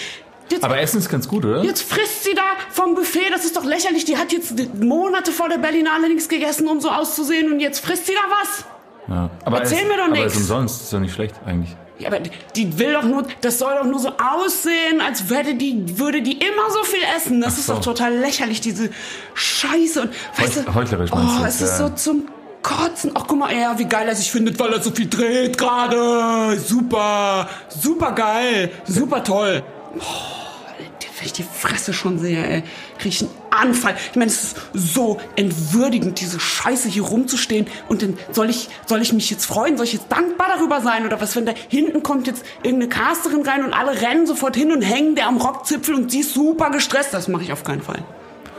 jetzt, 0.50 0.64
Aber 0.64 0.78
Essen 0.80 0.98
ist 0.98 1.08
ganz 1.08 1.26
gut, 1.28 1.44
oder? 1.44 1.62
jetzt 1.64 1.82
frisst 1.82 2.24
sie 2.24 2.34
da 2.34 2.42
vom 2.70 2.94
Buffet, 2.94 3.30
das 3.30 3.44
ist 3.44 3.56
doch 3.56 3.64
lächerlich. 3.64 4.04
Die 4.04 4.16
hat 4.16 4.32
jetzt 4.32 4.54
Monate 4.80 5.32
vor 5.32 5.48
der 5.48 5.58
Berlinale 5.58 6.08
nichts 6.08 6.28
gegessen, 6.28 6.68
um 6.68 6.80
so 6.80 6.88
auszusehen 6.90 7.52
und 7.52 7.60
jetzt 7.60 7.80
frisst 7.80 8.06
sie 8.06 8.14
da 8.14 8.20
was. 8.30 8.64
Ja. 9.08 9.30
Aber 9.44 9.58
Erzähl 9.60 9.78
es, 9.78 9.84
mir 9.88 9.96
doch 9.96 10.04
aber 10.04 10.12
nix. 10.16 10.32
ist 10.34 10.38
umsonst, 10.42 10.82
ist 10.82 10.92
doch 10.92 11.00
nicht 11.00 11.14
schlecht 11.14 11.34
eigentlich. 11.46 11.74
Ja, 11.98 12.08
aber 12.08 12.20
die- 12.20 12.78
will 12.78 12.92
doch 12.92 13.02
nur, 13.02 13.26
das 13.40 13.58
soll 13.58 13.74
doch 13.76 13.84
nur 13.84 13.98
so 13.98 14.10
aussehen, 14.10 15.00
als 15.00 15.28
würde 15.28 15.54
die, 15.54 15.98
würde 15.98 16.22
die 16.22 16.34
immer 16.34 16.70
so 16.70 16.84
viel 16.84 17.00
essen. 17.16 17.40
Das 17.40 17.54
Ach 17.54 17.58
ist 17.58 17.66
so. 17.66 17.74
doch 17.74 17.80
total 17.80 18.14
lächerlich, 18.14 18.60
diese 18.60 18.90
Scheiße. 19.34 20.02
Und, 20.02 20.10
weißt 20.36 20.56
du, 20.58 20.74
heuchlerisch 20.74 21.10
meinst 21.10 21.34
oh, 21.34 21.38
du 21.40 21.44
es 21.44 21.60
jetzt, 21.60 21.72
ist 21.72 21.80
ja. 21.80 21.88
so 21.88 21.94
zum 21.94 22.28
Kotzen. 22.62 23.10
Ach, 23.14 23.24
guck 23.26 23.38
mal, 23.38 23.50
er, 23.50 23.78
wie 23.78 23.84
geil 23.84 24.06
er 24.08 24.14
sich 24.14 24.30
findet, 24.30 24.58
weil 24.58 24.72
er 24.72 24.82
so 24.82 24.90
viel 24.90 25.08
dreht 25.08 25.58
gerade. 25.58 26.58
Super, 26.58 27.48
super 27.68 28.12
geil, 28.12 28.70
super 28.86 29.24
toll. 29.24 29.62
Wenn 29.94 31.26
ich 31.26 31.32
die 31.32 31.42
Fresse 31.44 31.92
schon 31.92 32.18
sehe, 32.20 32.44
ey, 32.46 32.62
krieg 32.98 33.12
ich 33.12 33.22
einen 33.22 33.30
Anfall. 33.58 33.94
Ich 34.10 34.16
meine, 34.16 34.30
es 34.30 34.42
ist 34.42 34.56
so 34.72 35.20
entwürdigend, 35.36 36.20
diese 36.20 36.40
Scheiße 36.40 36.88
hier 36.88 37.02
rumzustehen. 37.02 37.66
Und 37.88 38.02
dann 38.02 38.18
soll 38.32 38.50
ich, 38.50 38.68
soll 38.86 39.02
ich 39.02 39.12
mich 39.12 39.30
jetzt 39.30 39.46
freuen? 39.46 39.76
Soll 39.76 39.86
ich 39.86 39.92
jetzt 39.94 40.10
dankbar 40.10 40.48
darüber 40.56 40.80
sein? 40.80 41.04
Oder 41.06 41.20
was, 41.20 41.36
wenn 41.36 41.46
da 41.46 41.52
hinten 41.68 42.02
kommt 42.02 42.26
jetzt 42.26 42.44
irgendeine 42.62 42.88
Casterin 42.88 43.42
rein 43.42 43.64
und 43.64 43.72
alle 43.74 44.00
rennen 44.00 44.26
sofort 44.26 44.56
hin 44.56 44.72
und 44.72 44.82
hängen 44.82 45.14
der 45.14 45.26
am 45.26 45.36
Rockzipfel 45.38 45.94
und 45.94 46.10
sie 46.10 46.20
ist 46.20 46.34
super 46.34 46.70
gestresst? 46.70 47.12
Das 47.12 47.28
mache 47.28 47.42
ich 47.42 47.52
auf 47.52 47.64
keinen 47.64 47.82
Fall. 47.82 48.02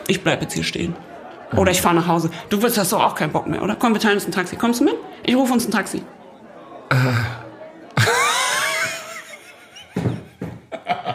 Ich 0.07 0.23
bleib 0.23 0.41
jetzt 0.41 0.53
hier 0.53 0.63
stehen. 0.63 0.95
Oder 1.55 1.71
ich 1.71 1.81
fahre 1.81 1.95
nach 1.95 2.07
Hause. 2.07 2.29
Du 2.49 2.61
wirst 2.61 2.77
hast 2.77 2.91
doch 2.91 3.03
auch 3.03 3.15
keinen 3.15 3.31
Bock 3.31 3.47
mehr, 3.47 3.63
oder? 3.63 3.75
Komm, 3.75 3.93
wir 3.93 3.99
teilen 3.99 4.15
uns 4.15 4.25
ein 4.27 4.31
Taxi. 4.31 4.55
Kommst 4.55 4.79
du 4.81 4.83
mit? 4.83 4.95
Ich 5.23 5.35
rufe 5.35 5.51
uns 5.53 5.67
ein 5.67 5.71
Taxi. 5.71 6.03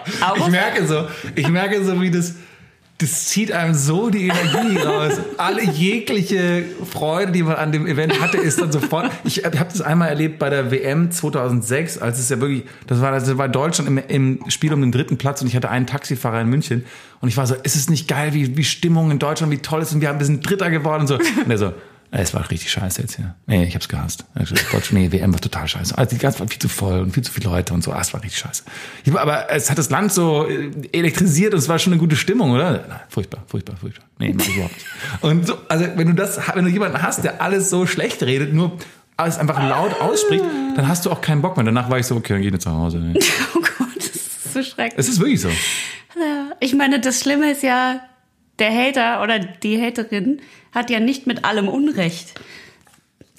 Ich 0.06 0.22
August? 0.22 0.50
merke 0.50 0.86
so, 0.86 1.06
ich 1.34 1.48
merke 1.48 1.82
so, 1.84 2.00
wie 2.00 2.10
das, 2.10 2.34
das 2.98 3.26
zieht 3.26 3.50
einem 3.50 3.74
so 3.74 4.08
die 4.08 4.28
Energie 4.28 4.78
raus. 4.84 5.14
Alle 5.36 5.64
jegliche 5.64 6.64
Freude, 6.90 7.32
die 7.32 7.42
man 7.42 7.56
an 7.56 7.72
dem 7.72 7.86
Event 7.86 8.20
hatte, 8.20 8.38
ist 8.38 8.60
dann 8.60 8.70
sofort. 8.70 9.10
Ich 9.24 9.44
habe 9.44 9.56
das 9.56 9.80
einmal 9.80 10.08
erlebt 10.08 10.38
bei 10.38 10.48
der 10.48 10.70
WM 10.70 11.10
2006, 11.10 11.98
als 11.98 12.20
es 12.20 12.28
ja 12.28 12.40
wirklich, 12.40 12.64
das 12.86 13.00
war, 13.00 13.10
das 13.10 13.36
war 13.36 13.48
Deutschland 13.48 13.88
im, 13.88 13.98
im 13.98 14.50
Spiel 14.50 14.72
um 14.72 14.80
den 14.80 14.92
dritten 14.92 15.18
Platz 15.18 15.42
und 15.42 15.48
ich 15.48 15.56
hatte 15.56 15.70
einen 15.70 15.86
Taxifahrer 15.86 16.40
in 16.40 16.48
München 16.48 16.84
und 17.20 17.28
ich 17.28 17.36
war 17.36 17.46
so, 17.46 17.56
ist 17.56 17.74
es 17.74 17.90
nicht 17.90 18.06
geil, 18.06 18.32
wie, 18.32 18.56
wie 18.56 18.64
Stimmung 18.64 19.10
in 19.10 19.18
Deutschland, 19.18 19.52
wie 19.52 19.58
toll 19.58 19.82
es 19.82 19.88
ist 19.88 19.94
und 19.94 20.00
wir 20.00 20.08
haben 20.08 20.16
ein 20.16 20.20
bisschen 20.20 20.40
Dritter 20.40 20.70
geworden 20.70 21.02
und 21.02 21.06
so. 21.08 21.16
Und 21.16 21.50
er 21.50 21.58
so, 21.58 21.72
es 22.10 22.32
war 22.32 22.48
richtig 22.50 22.70
scheiße 22.70 23.02
jetzt 23.02 23.16
hier. 23.16 23.34
Nee, 23.46 23.64
ich 23.64 23.74
hab's 23.74 23.88
gehasst. 23.88 24.24
Deutschland, 24.34 24.92
nee, 24.92 25.12
WM 25.12 25.32
war 25.32 25.40
total 25.40 25.66
scheiße. 25.66 25.96
Also 25.98 26.10
die 26.14 26.18
ganze 26.18 26.40
war 26.40 26.48
viel 26.48 26.60
zu 26.60 26.68
voll 26.68 27.00
und 27.00 27.12
viel 27.12 27.24
zu 27.24 27.32
viele 27.32 27.50
Leute 27.50 27.74
und 27.74 27.82
so. 27.82 27.92
Ah, 27.92 28.00
es 28.00 28.12
war 28.12 28.22
richtig 28.22 28.38
scheiße. 28.38 28.62
Ich, 29.04 29.12
aber 29.12 29.50
es 29.50 29.70
hat 29.70 29.78
das 29.78 29.90
Land 29.90 30.12
so 30.12 30.46
äh, 30.48 30.70
elektrisiert 30.92 31.52
und 31.54 31.58
es 31.58 31.68
war 31.68 31.78
schon 31.78 31.92
eine 31.92 32.00
gute 32.00 32.16
Stimmung, 32.16 32.52
oder? 32.52 32.84
Nein, 32.88 33.00
furchtbar, 33.08 33.42
furchtbar, 33.46 33.76
furchtbar. 33.76 34.04
Nee, 34.18 34.32
mach 34.36 34.46
ich 34.46 34.54
überhaupt 34.54 34.74
nicht. 34.74 34.86
Und 35.22 35.46
so, 35.46 35.58
also 35.68 35.86
wenn 35.96 36.06
du 36.06 36.14
das, 36.14 36.38
wenn 36.54 36.64
du 36.64 36.70
jemanden 36.70 37.02
hast, 37.02 37.24
der 37.24 37.42
alles 37.42 37.70
so 37.70 37.86
schlecht 37.86 38.22
redet, 38.22 38.54
nur 38.54 38.78
alles 39.16 39.38
einfach 39.38 39.62
laut 39.68 40.00
ausspricht, 40.00 40.44
dann 40.76 40.88
hast 40.88 41.06
du 41.06 41.10
auch 41.10 41.20
keinen 41.20 41.42
Bock 41.42 41.56
mehr. 41.56 41.64
Danach 41.64 41.90
war 41.90 41.98
ich 41.98 42.06
so, 42.06 42.16
okay, 42.16 42.34
dann 42.34 42.42
geh 42.42 42.48
ich 42.48 42.54
jetzt 42.54 42.66
nach 42.66 42.72
Hause. 42.74 42.98
Nee. 42.98 43.18
Oh 43.54 43.60
Gott, 43.60 43.96
das 43.96 44.06
ist 44.06 44.52
so 44.52 44.62
schrecklich. 44.62 44.98
Es 44.98 45.08
ist 45.08 45.20
wirklich 45.20 45.40
so. 45.40 45.50
Ich 46.60 46.74
meine, 46.74 47.00
das 47.00 47.20
Schlimme 47.20 47.50
ist 47.52 47.62
ja, 47.62 48.00
der 48.58 48.70
Hater 48.72 49.22
oder 49.22 49.38
die 49.38 49.80
Haterin 49.80 50.40
hat 50.72 50.90
ja 50.90 51.00
nicht 51.00 51.26
mit 51.26 51.44
allem 51.44 51.68
Unrecht. 51.68 52.34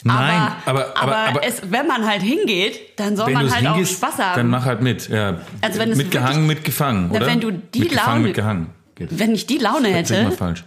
Nein, 0.03 0.51
aber, 0.65 0.93
aber, 0.95 1.01
aber, 1.01 1.15
aber, 1.15 1.43
es, 1.43 1.61
wenn 1.71 1.87
man 1.87 2.05
halt 2.05 2.21
hingeht, 2.21 2.79
dann 2.97 3.17
soll 3.17 3.31
man 3.31 3.51
halt 3.51 3.65
hingehst, 3.65 4.03
auch 4.03 4.09
Spaß 4.09 4.23
haben. 4.23 4.35
dann 4.37 4.47
mach 4.49 4.65
halt 4.65 4.81
mit. 4.81 5.09
Ja. 5.09 5.39
Also 5.61 5.79
wenn 5.79 5.89
es 5.91 5.97
mitgehangen, 5.97 6.43
wirklich- 6.47 6.57
mitgefangen, 6.57 7.09
oder? 7.11 7.25
wenn 7.25 7.39
du 7.39 7.51
die 7.51 7.79
mitgefangen, 7.79 8.07
Laune- 8.17 8.23
mitgehangen. 8.27 8.67
Wenn 8.99 9.33
ich 9.33 9.47
die 9.47 9.57
Laune 9.57 9.87
hätte 9.89 10.31
falsch. 10.31 10.63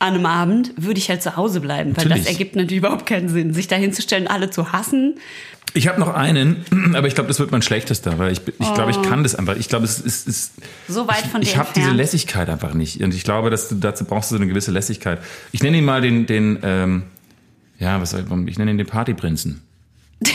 an 0.00 0.14
einem 0.14 0.26
Abend, 0.26 0.72
würde 0.76 0.98
ich 0.98 1.08
halt 1.08 1.22
zu 1.22 1.36
Hause 1.36 1.60
bleiben, 1.60 1.96
weil 1.96 2.04
Natürlich. 2.06 2.24
das 2.24 2.32
ergibt 2.32 2.56
natürlich 2.56 2.78
überhaupt 2.78 3.06
keinen 3.06 3.28
Sinn, 3.28 3.54
sich 3.54 3.68
da 3.68 3.76
hinzustellen, 3.76 4.26
alle 4.26 4.50
zu 4.50 4.72
hassen. 4.72 5.18
Ich 5.76 5.88
habe 5.88 5.98
noch 6.00 6.14
einen, 6.14 6.64
aber 6.94 7.06
ich 7.08 7.14
glaube, 7.14 7.28
das 7.28 7.38
wird 7.40 7.50
mein 7.50 7.60
schlechtester, 7.62 8.18
weil 8.18 8.32
ich, 8.32 8.40
ich 8.46 8.74
glaube, 8.74 8.90
ich 8.92 8.96
Oh. 8.98 9.02
kann 9.02 9.22
das 9.24 9.34
einfach. 9.34 9.56
Ich 9.56 9.68
glaube, 9.68 9.84
es 9.84 9.98
ist, 9.98 10.26
ist 10.28 10.52
So 10.88 11.06
weit 11.08 11.26
von 11.26 11.42
ich, 11.42 11.50
ich 11.50 11.56
habe 11.56 11.68
diese. 11.74 11.90
Lässigkeit 11.90 12.48
einfach 12.48 12.74
nicht. 12.74 13.02
Und 13.02 13.12
ich 13.12 13.24
glaube, 13.24 13.50
dass 13.50 13.68
du 13.68 13.74
dazu 13.74 14.04
brauchst 14.04 14.30
du 14.30 14.36
so 14.36 14.40
eine 14.40 14.48
gewisse 14.48 14.70
Lässigkeit. 14.70 15.18
Ich 15.52 15.62
nenne 15.62 15.78
ihn 15.78 15.84
mal 15.84 16.00
den, 16.00 16.26
den 16.26 16.58
ähm, 16.62 17.02
ja, 17.78 18.00
was 18.00 18.10
soll 18.10 18.20
ich, 18.20 18.48
ich 18.48 18.58
nenne 18.58 18.70
ihn 18.70 18.78
den 18.78 18.86
Partyprinzen. 18.86 19.62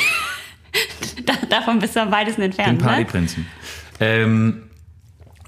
Da, 1.25 1.33
davon 1.49 1.79
bist 1.79 1.95
du 1.95 2.01
am 2.01 2.11
weitesten 2.11 2.41
Den 2.41 2.51
entfernt. 2.51 2.81
Ne? 2.81 2.87
Partyprinzen. 2.87 3.45
Ähm, 3.99 4.63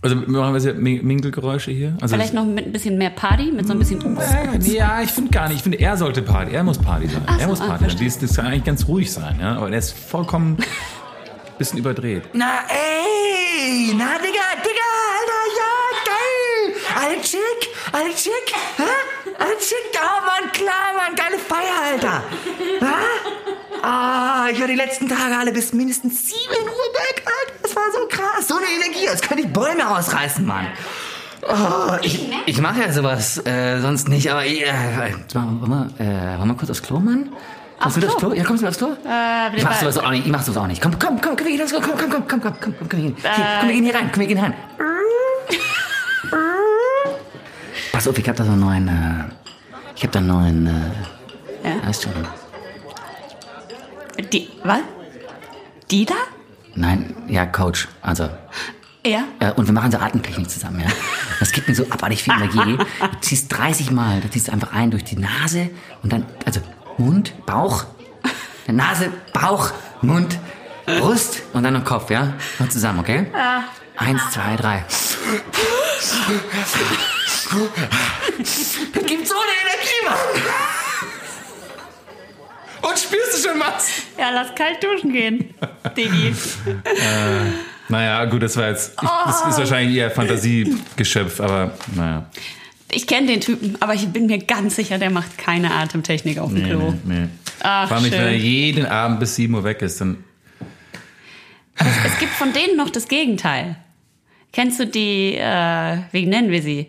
also 0.02 0.16
machen 0.16 0.54
wir 0.54 0.62
jetzt 0.62 0.80
Min- 0.80 1.06
Mingelgeräusche 1.06 1.72
hier. 1.72 1.96
Also 2.02 2.16
Vielleicht 2.16 2.34
noch 2.34 2.46
mit 2.46 2.66
ein 2.66 2.72
bisschen 2.72 2.98
mehr 2.98 3.12
Party, 3.12 3.52
mit 3.52 3.68
so 3.68 3.74
ein 3.74 3.80
bisschen. 3.80 4.00
Äh, 4.18 4.58
Ja, 4.72 5.02
ich 5.02 5.12
finde 5.12 5.30
gar 5.32 5.48
nicht. 5.48 5.58
Ich 5.58 5.64
finde, 5.64 5.80
er 5.80 5.96
sollte 5.98 6.22
Party. 6.22 6.54
Er 6.54 6.64
muss 6.64 6.78
Party 6.80 7.08
sein. 7.08 7.22
Ach 7.28 7.36
so, 7.36 7.40
er 7.42 7.48
muss 7.48 7.62
ah, 7.62 7.68
Party 7.68 7.90
sein. 7.90 7.98
Das, 8.06 8.18
das 8.20 8.36
kann 8.36 8.48
eigentlich 8.48 8.64
ganz 8.64 8.88
ruhig 8.88 9.12
sein, 9.12 9.38
ja. 9.40 9.56
Aber 9.58 9.70
er 9.70 9.78
ist 9.78 9.92
vollkommen 9.98 10.58
bisschen 11.58 11.78
überdreht. 11.80 12.24
Na 12.34 12.62
ey, 12.70 13.94
na 13.96 14.18
Digga, 14.18 14.48
Digga, 14.66 14.90
Alter, 15.14 15.44
ja, 15.60 15.74
geil. 16.10 16.76
Alle 17.14 17.22
chick, 17.22 17.70
alle 17.92 18.10
chick, 18.16 18.48
hä? 18.78 18.84
Alle 19.38 19.58
chick, 19.60 19.92
oh 19.96 20.26
Mann, 20.26 20.52
klar, 20.52 20.94
Mann, 20.98 21.16
geile 21.16 21.38
Feier, 21.38 21.94
Alter. 21.94 22.24
Hä? 22.80 23.11
Ah, 23.84 24.48
ich 24.52 24.60
war 24.60 24.68
die 24.68 24.76
letzten 24.76 25.08
Tage 25.10 25.36
alle 25.38 25.52
bis 25.52 25.74
mindestens 25.74 26.28
7 26.30 26.40
Uhr 26.40 26.68
weg, 26.68 27.24
Alter. 27.26 27.60
Das 27.64 27.76
war 27.76 27.84
so 27.92 28.08
krass, 28.08 28.48
so 28.48 28.56
eine 28.58 28.66
Energie, 28.68 29.08
als 29.10 29.22
könnte 29.22 29.44
ich 29.44 29.52
Bäume 29.52 29.90
ausreißen, 29.98 30.46
Mann. 30.46 30.68
Oh, 31.44 31.96
ich, 32.04 32.30
ich 32.46 32.62
mache 32.62 32.82
ja 32.82 32.92
sowas 32.94 33.44
äh, 33.46 33.80
sonst 33.82 34.08
nicht, 34.08 34.30
aber 34.32 34.46
äh, 34.46 34.66
wollen, 35.34 35.90
wir, 35.98 36.06
äh, 36.06 36.38
wollen 36.38 36.50
wir 36.50 36.54
kurz 36.56 36.70
aufs 36.70 36.84
Klo, 36.84 37.00
Mann? 37.00 37.30
Kommst 37.80 37.98
du 37.98 38.06
Aufs 38.08 38.18
Klo? 38.18 38.34
Ja, 38.34 38.44
kommst 38.44 38.62
du 38.62 38.68
aufs 38.68 38.78
Klo? 38.78 38.90
Äh, 39.10 39.58
Ich 39.58 39.64
mach 39.64 39.74
sowas 39.74 39.98
auch 39.98 40.12
nicht, 40.12 40.26
ich 40.28 40.32
mach 40.32 40.44
sowas 40.44 40.58
auch 40.62 40.68
nicht. 40.68 40.80
Komm, 40.84 41.00
komm, 41.00 41.20
komm, 41.20 41.36
komm, 41.36 41.46
wir 41.48 41.58
gehen 41.58 41.62
aufs 41.64 41.72
Klo, 41.72 41.82
komm, 41.82 41.98
komm, 41.98 42.10
komm, 42.12 42.28
komm, 42.28 42.42
komm, 42.42 42.54
komm, 42.62 42.74
komm, 42.78 42.90
komm, 42.90 43.00
wir 43.00 43.10
gehen. 43.10 43.16
Hier, 43.20 43.32
komm, 43.60 43.68
wir 43.70 43.74
gehen 43.76 43.84
hier 43.86 43.96
rein, 43.96 44.10
komm, 44.14 44.20
wir 44.22 44.28
gehen 44.28 44.38
rein. 44.40 44.54
Pass 47.92 48.08
auf, 48.08 48.18
ich 48.18 48.30
hab 48.30 48.36
da 48.36 48.44
so 48.46 48.52
einen 48.52 48.60
neuen, 48.62 48.88
äh, 48.88 49.24
ich 49.96 50.04
hab 50.04 50.12
da 50.12 50.20
einen 50.20 50.28
neuen, 50.28 50.68
äh, 50.68 51.68
Ja? 51.70 51.88
weißt 51.88 52.06
du, 52.06 52.10
Die, 54.32 54.50
was? 54.64 54.80
Die 55.90 56.06
da? 56.06 56.16
nein, 56.76 57.16
ja, 57.28 57.46
Coach, 57.46 57.88
also, 58.02 58.30
Ja. 59.06 59.24
Äh, 59.40 59.52
und 59.54 59.66
wir 59.66 59.74
machen 59.74 59.92
so 59.92 59.98
Atemtechnik 59.98 60.50
zusammen, 60.50 60.80
ja. 60.82 60.88
Das 61.40 61.52
gibt 61.52 61.68
mir 61.68 61.76
so 61.76 61.86
abartig 61.90 62.24
viel 62.24 62.34
Energie. 62.34 62.78
Du 63.00 63.20
ziehst 63.22 63.52
30 63.52 63.92
Mal, 63.92 64.22
du 64.22 64.30
ziehst 64.30 64.50
einfach 64.50 64.72
ein 64.74 64.92
durch 64.92 65.04
die 65.04 65.18
Nase 65.18 65.70
und 66.04 66.14
dann, 66.14 66.26
also 66.46 66.62
Mund, 66.98 67.34
Bauch, 67.46 67.86
Nase, 68.68 69.12
Bauch, 69.34 69.72
Mund, 70.02 70.38
Brust 70.86 71.42
und 71.54 71.64
dann 71.64 71.74
noch 71.74 71.84
Kopf, 71.84 72.10
ja? 72.10 72.34
Und 72.60 72.72
zusammen, 72.72 73.00
okay? 73.00 73.26
Eins, 73.98 74.22
zwei, 74.32 74.56
drei. 74.56 74.86
Das 78.38 79.06
gibt 79.08 79.28
so 79.28 79.36
eine 79.36 79.52
Energie, 79.62 80.06
Mann. 80.06 80.18
Und 82.82 82.98
spürst 82.98 83.34
du 83.46 83.50
schon 83.50 83.60
was? 83.60 83.90
Ja, 84.18 84.30
lass 84.32 84.54
kalt 84.56 84.84
duschen 84.84 85.12
gehen, 85.14 85.54
Digi. 85.98 86.34
Naja, 87.90 88.26
gut, 88.26 88.42
das 88.44 88.56
war 88.58 88.70
jetzt. 88.70 88.94
Ich, 89.02 89.10
das 89.26 89.46
ist 89.48 89.58
wahrscheinlich 89.58 89.98
eher 89.98 90.10
Fantasiegeschöpf, 90.12 91.40
aber 91.42 91.74
naja. 91.96 92.26
Ich 92.94 93.08
kenne 93.08 93.28
den 93.28 93.42
Typen, 93.42 93.78
aber 93.80 93.94
ich 93.94 94.08
bin 94.10 94.26
mir 94.28 94.40
ganz 94.40 94.76
sicher, 94.76 94.98
der 94.98 95.10
macht 95.10 95.38
keine 95.38 95.72
Atemtechnik 95.74 96.40
auf 96.40 96.50
dem 96.52 96.62
Nee, 96.64 96.70
Klo. 96.70 96.92
nee, 97.06 97.20
nee. 97.22 97.28
Ach, 97.62 97.88
Vor 97.88 97.98
allem 97.98 98.04
nicht, 98.06 98.14
wenn 98.18 98.22
er 98.26 98.32
schön. 98.32 98.42
jeden 98.42 98.86
Abend 98.86 99.20
bis 99.20 99.36
7 99.36 99.54
Uhr 99.54 99.64
weg 99.64 99.82
ist, 99.82 100.02
dann. 100.02 100.24
Es 101.78 102.20
gibt 102.20 102.34
von 102.34 102.52
denen 102.54 102.76
noch 102.78 102.90
das 102.90 103.08
Gegenteil. 103.08 103.76
Kennst 104.52 104.80
du 104.80 104.88
die, 104.88 105.36
äh, 105.36 105.98
wie 106.12 106.26
nennen 106.26 106.50
wir 106.52 106.62
sie? 106.62 106.88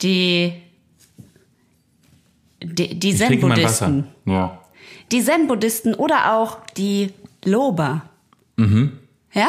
Die, 0.00 0.52
die, 2.62 2.98
die. 2.98 3.14
Zen-Buddhisten. 3.16 4.06
Ja. 4.24 4.58
Die 5.12 5.22
Zen-Buddhisten 5.22 5.94
oder 5.94 6.32
auch 6.34 6.58
die 6.76 7.12
Lober. 7.44 8.02
Mhm. 8.56 8.98
Ja? 9.32 9.48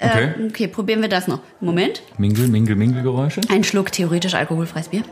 Okay. 0.00 0.34
Äh, 0.38 0.46
okay, 0.46 0.68
probieren 0.68 1.02
wir 1.02 1.08
das 1.08 1.26
noch. 1.26 1.40
Moment. 1.60 2.02
Mingel, 2.18 2.48
Mingel, 2.48 2.76
Mingelgeräusche. 2.76 3.40
Ein 3.48 3.64
Schluck 3.64 3.90
theoretisch 3.90 4.34
alkoholfreies 4.34 4.88
Bier. 4.88 5.02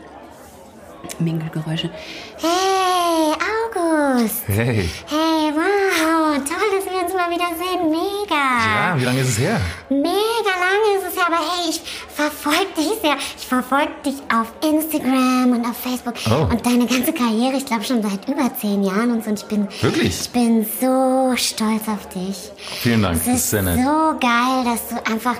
Mingelgeräusche. 1.18 1.90
Hey, 2.38 3.34
August! 3.34 4.42
Hey. 4.46 4.88
Hey, 5.06 5.52
wow! 5.52 6.36
Toll, 6.36 6.78
dass 6.78 6.84
wir 6.84 6.91
mal 7.22 7.30
wieder 7.30 7.48
sehen. 7.56 7.90
Mega! 7.90 8.90
Ja, 8.90 8.98
wie 8.98 9.04
lange 9.04 9.20
ist 9.20 9.28
es 9.30 9.38
her? 9.38 9.60
Mega 9.88 10.54
lange 10.58 10.98
ist 10.98 11.08
es 11.08 11.16
ja, 11.16 11.26
aber 11.26 11.36
hey, 11.36 11.70
ich 11.70 11.80
verfolge 12.14 12.66
dich 12.76 13.00
sehr. 13.02 13.16
Ich 13.38 13.46
verfolge 13.46 13.90
dich 14.04 14.14
auf 14.34 14.52
Instagram 14.62 15.52
und 15.52 15.64
auf 15.66 15.76
Facebook. 15.76 16.14
Oh. 16.30 16.50
Und 16.52 16.64
deine 16.64 16.86
ganze 16.86 17.12
Karriere, 17.12 17.56
ich 17.56 17.66
glaube 17.66 17.84
schon 17.84 18.02
seit 18.02 18.28
über 18.28 18.50
zehn 18.60 18.82
Jahren 18.82 19.10
und 19.12 19.24
so. 19.24 19.30
Und 19.30 19.38
ich 19.38 19.46
bin, 19.46 19.68
Wirklich? 19.80 20.20
Ich 20.20 20.30
bin 20.30 20.66
so 20.80 21.32
stolz 21.36 21.82
auf 21.88 22.08
dich. 22.14 22.50
Vielen 22.82 23.02
Dank, 23.02 23.16
Es 23.16 23.24
das 23.24 23.34
ist 23.34 23.40
ist 23.44 23.50
sehr 23.50 23.62
nett. 23.62 23.76
so 23.78 24.18
geil, 24.20 24.64
dass 24.64 24.88
du 24.88 25.12
einfach, 25.12 25.36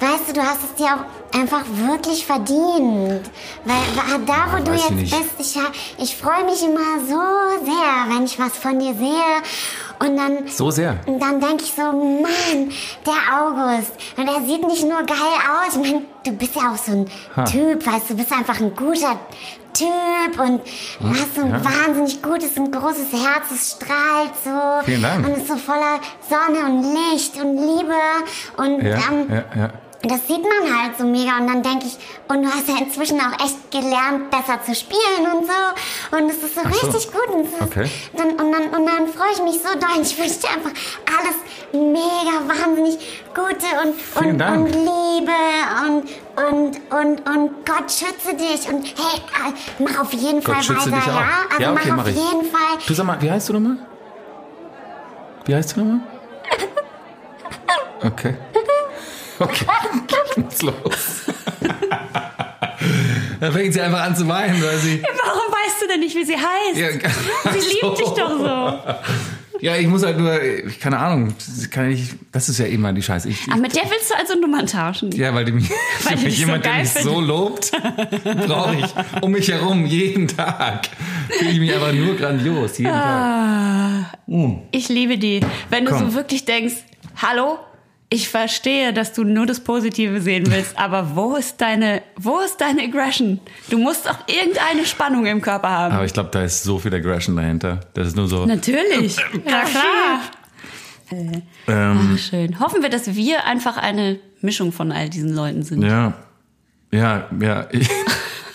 weißt 0.00 0.28
du, 0.28 0.32
du 0.34 0.40
hast 0.42 0.58
es 0.64 0.74
dir 0.76 0.86
auch 0.94 1.38
einfach 1.38 1.62
wirklich 1.86 2.26
verdient. 2.26 3.30
Weil 3.64 4.24
da, 4.26 4.52
wo 4.52 4.62
du 4.62 4.72
Weiß 4.72 4.80
ich 4.80 4.90
jetzt 4.90 4.90
nicht. 4.90 5.36
bist, 5.38 5.56
ich, 5.56 6.02
ich 6.04 6.16
freue 6.16 6.44
mich 6.44 6.62
immer 6.62 7.00
so 7.08 7.64
sehr, 7.64 8.14
wenn 8.16 8.24
ich 8.24 8.38
was 8.38 8.56
von 8.56 8.78
dir 8.78 8.94
sehe. 8.94 9.42
Und 10.04 10.16
dann, 10.16 10.48
So 10.48 10.70
sehr. 10.70 10.96
und 11.06 11.20
dann 11.20 11.40
denke 11.40 11.62
ich 11.64 11.72
so, 11.72 11.82
Mann, 11.82 12.70
der 13.06 13.38
August. 13.40 13.92
Und 14.16 14.26
er 14.26 14.40
sieht 14.46 14.66
nicht 14.66 14.82
nur 14.82 15.02
geil 15.04 15.36
aus. 15.46 15.76
Ich 15.76 15.92
meine, 15.92 16.02
du 16.24 16.32
bist 16.32 16.56
ja 16.56 16.72
auch 16.72 16.76
so 16.76 16.92
ein 16.92 17.06
Ha. 17.36 17.44
Typ, 17.44 17.86
weißt 17.86 18.10
du, 18.10 18.14
du 18.14 18.16
bist 18.20 18.32
einfach 18.32 18.58
ein 18.60 18.74
guter 18.74 19.16
Typ 19.72 20.38
und 20.40 20.60
du 21.00 21.08
hast 21.08 21.34
so 21.36 21.42
ein 21.42 21.50
ja. 21.50 21.64
wahnsinnig 21.64 22.20
gutes 22.20 22.56
und 22.58 22.72
großes 22.72 23.12
Herz, 23.12 23.44
es 23.54 23.70
strahlt 23.72 24.32
so. 24.44 24.84
Vielen 24.84 25.02
Dank. 25.02 25.26
Und 25.26 25.36
ist 25.38 25.48
so 25.48 25.56
voller 25.56 25.98
Sonne 26.28 26.66
und 26.66 26.82
Licht 26.94 27.36
und 27.42 27.56
Liebe. 27.56 27.94
Und 28.56 28.82
Ja, 28.84 28.98
ähm, 29.10 29.26
ja, 29.30 29.44
ja. 29.62 29.70
Das 30.02 30.26
sieht 30.26 30.42
man 30.42 30.82
halt 30.82 30.98
so 30.98 31.04
mega 31.04 31.36
und 31.38 31.46
dann 31.46 31.62
denke 31.62 31.86
ich, 31.86 31.96
und 32.28 32.42
du 32.42 32.48
hast 32.48 32.68
ja 32.68 32.76
inzwischen 32.78 33.20
auch 33.20 33.32
echt 33.44 33.70
gelernt, 33.70 34.30
besser 34.30 34.60
zu 34.64 34.74
spielen 34.74 35.24
und 35.32 35.46
so. 35.46 36.16
Und 36.16 36.28
es 36.30 36.36
ist 36.42 36.54
so 36.54 36.60
so. 36.62 36.68
richtig 36.68 37.12
gut. 37.12 37.28
Und, 37.28 37.44
ist, 37.44 37.62
Okay. 37.62 37.90
dann, 38.16 38.30
und, 38.30 38.52
dann, 38.52 38.64
und 38.68 38.86
dann 38.86 39.08
freue 39.08 39.32
ich 39.32 39.42
mich 39.42 39.60
so 39.62 39.68
doll. 39.78 39.96
Und 39.98 40.02
Ich 40.06 40.18
wünsche 40.18 40.40
dir 40.40 40.48
einfach 40.50 40.72
alles 41.06 41.36
mega 41.72 42.34
wahnsinnig 42.48 43.22
Gute 43.34 43.66
und, 43.84 43.94
Vielen 44.00 44.30
und, 44.32 44.38
Dank. 44.38 44.66
und 44.66 44.72
Liebe 44.74 45.32
und, 45.86 46.08
und, 46.36 46.80
und, 46.92 47.28
und 47.28 47.66
Gott 47.66 47.90
schütze 47.90 48.34
dich. 48.34 48.68
Und 48.72 48.84
hey, 48.86 49.20
äh, 49.48 49.52
mach 49.82 50.00
auf 50.00 50.12
jeden 50.12 50.42
Gott 50.42 50.64
Fall 50.64 50.76
weiter, 50.92 51.06
ja? 51.06 51.28
Also 51.50 51.62
Ja, 51.62 51.72
okay, 51.72 51.88
mach 51.90 51.96
mach 51.96 52.02
auf 52.04 52.08
ich. 52.10 52.16
jeden 52.16 52.50
Fall. 52.50 52.78
Du 52.86 52.94
sag 52.94 53.06
mal, 53.06 53.20
wie 53.22 53.30
heißt 53.30 53.48
du 53.48 53.52
nochmal? 53.54 53.76
Wie 55.44 55.54
heißt 55.54 55.76
du 55.76 55.80
nochmal? 55.80 56.00
Okay. 58.04 58.36
Okay, 59.42 59.66
geht's 60.36 60.62
los. 60.62 60.72
Dann 63.40 63.52
fängt 63.52 63.72
sie 63.74 63.80
einfach 63.80 64.02
an 64.02 64.14
zu 64.16 64.26
weinen, 64.28 64.62
weil 64.62 64.78
sie. 64.78 65.02
Warum 65.02 65.52
weißt 65.52 65.82
du 65.82 65.88
denn 65.88 66.00
nicht, 66.00 66.14
wie 66.16 66.24
sie 66.24 66.36
heißt? 66.36 66.76
Ja, 66.76 66.88
sie 67.52 67.58
liebt 67.80 67.98
dich 67.98 68.08
doch 68.08 68.38
so. 68.38 68.78
Ja, 69.60 69.76
ich 69.76 69.86
muss 69.86 70.02
halt 70.04 70.18
nur, 70.18 70.36
keine 70.80 70.98
Ahnung, 70.98 71.34
das 71.38 71.70
kann 71.70 71.88
ich, 71.90 72.08
das 72.32 72.48
ist 72.48 72.58
ja 72.58 72.66
immer 72.66 72.92
die 72.92 73.02
Scheiße. 73.02 73.28
Ich, 73.28 73.38
Ach, 73.48 73.56
mit 73.56 73.74
der 73.76 73.84
willst 73.84 74.10
du 74.10 74.16
also 74.16 74.34
Nummern 74.34 74.66
tauschen? 74.66 75.12
ja, 75.12 75.32
weil 75.32 75.44
die 75.44 75.52
mich, 75.52 75.70
Weil 76.02 76.16
die 76.16 76.24
dich 76.24 76.34
so 76.34 76.40
jemand, 76.46 76.64
der 76.64 76.74
mich 76.78 76.88
so 76.92 77.20
lobt, 77.20 77.70
brauche 78.48 78.74
ich 78.76 79.22
um 79.22 79.30
mich 79.30 79.48
herum 79.48 79.86
jeden 79.86 80.26
Tag. 80.26 80.88
Fühle 81.38 81.50
ich 81.52 81.60
mich 81.60 81.72
einfach 81.72 81.92
nur 81.92 82.16
grandios, 82.16 82.78
jeden 82.78 82.90
Ah. 82.92 84.06
Tag. 84.26 84.38
Ich 84.72 84.88
liebe 84.88 85.16
die. 85.16 85.40
Wenn 85.70 85.84
du 85.84 85.92
Komm. 85.92 86.10
so 86.10 86.14
wirklich 86.16 86.44
denkst, 86.44 86.74
hallo, 87.20 87.58
ich 88.12 88.28
verstehe, 88.28 88.92
dass 88.92 89.14
du 89.14 89.24
nur 89.24 89.46
das 89.46 89.60
Positive 89.60 90.20
sehen 90.20 90.44
willst, 90.50 90.78
aber 90.78 91.16
wo 91.16 91.34
ist 91.34 91.60
deine, 91.62 92.02
wo 92.16 92.40
ist 92.40 92.60
deine 92.60 92.82
Aggression? 92.82 93.40
Du 93.70 93.78
musst 93.78 94.06
doch 94.06 94.18
irgendeine 94.26 94.84
Spannung 94.84 95.24
im 95.24 95.40
Körper 95.40 95.70
haben. 95.70 95.94
Aber 95.94 96.04
ich 96.04 96.12
glaube, 96.12 96.28
da 96.30 96.42
ist 96.42 96.62
so 96.62 96.78
viel 96.78 96.94
Aggression 96.94 97.36
dahinter. 97.36 97.80
Das 97.94 98.08
ist 98.08 98.16
nur 98.16 98.28
so. 98.28 98.44
Natürlich. 98.44 99.16
Ja, 99.46 99.64
klar. 99.64 100.20
Ähm, 101.68 102.10
Ach, 102.14 102.18
schön. 102.18 102.58
Hoffen 102.60 102.82
wir, 102.82 102.88
dass 102.88 103.14
wir 103.14 103.44
einfach 103.44 103.76
eine 103.76 104.18
Mischung 104.40 104.72
von 104.72 104.92
all 104.92 105.08
diesen 105.08 105.34
Leuten 105.34 105.62
sind. 105.62 105.82
ja, 105.82 106.14
ja, 106.90 107.28
ja. 107.40 107.68
Ich, 107.72 107.88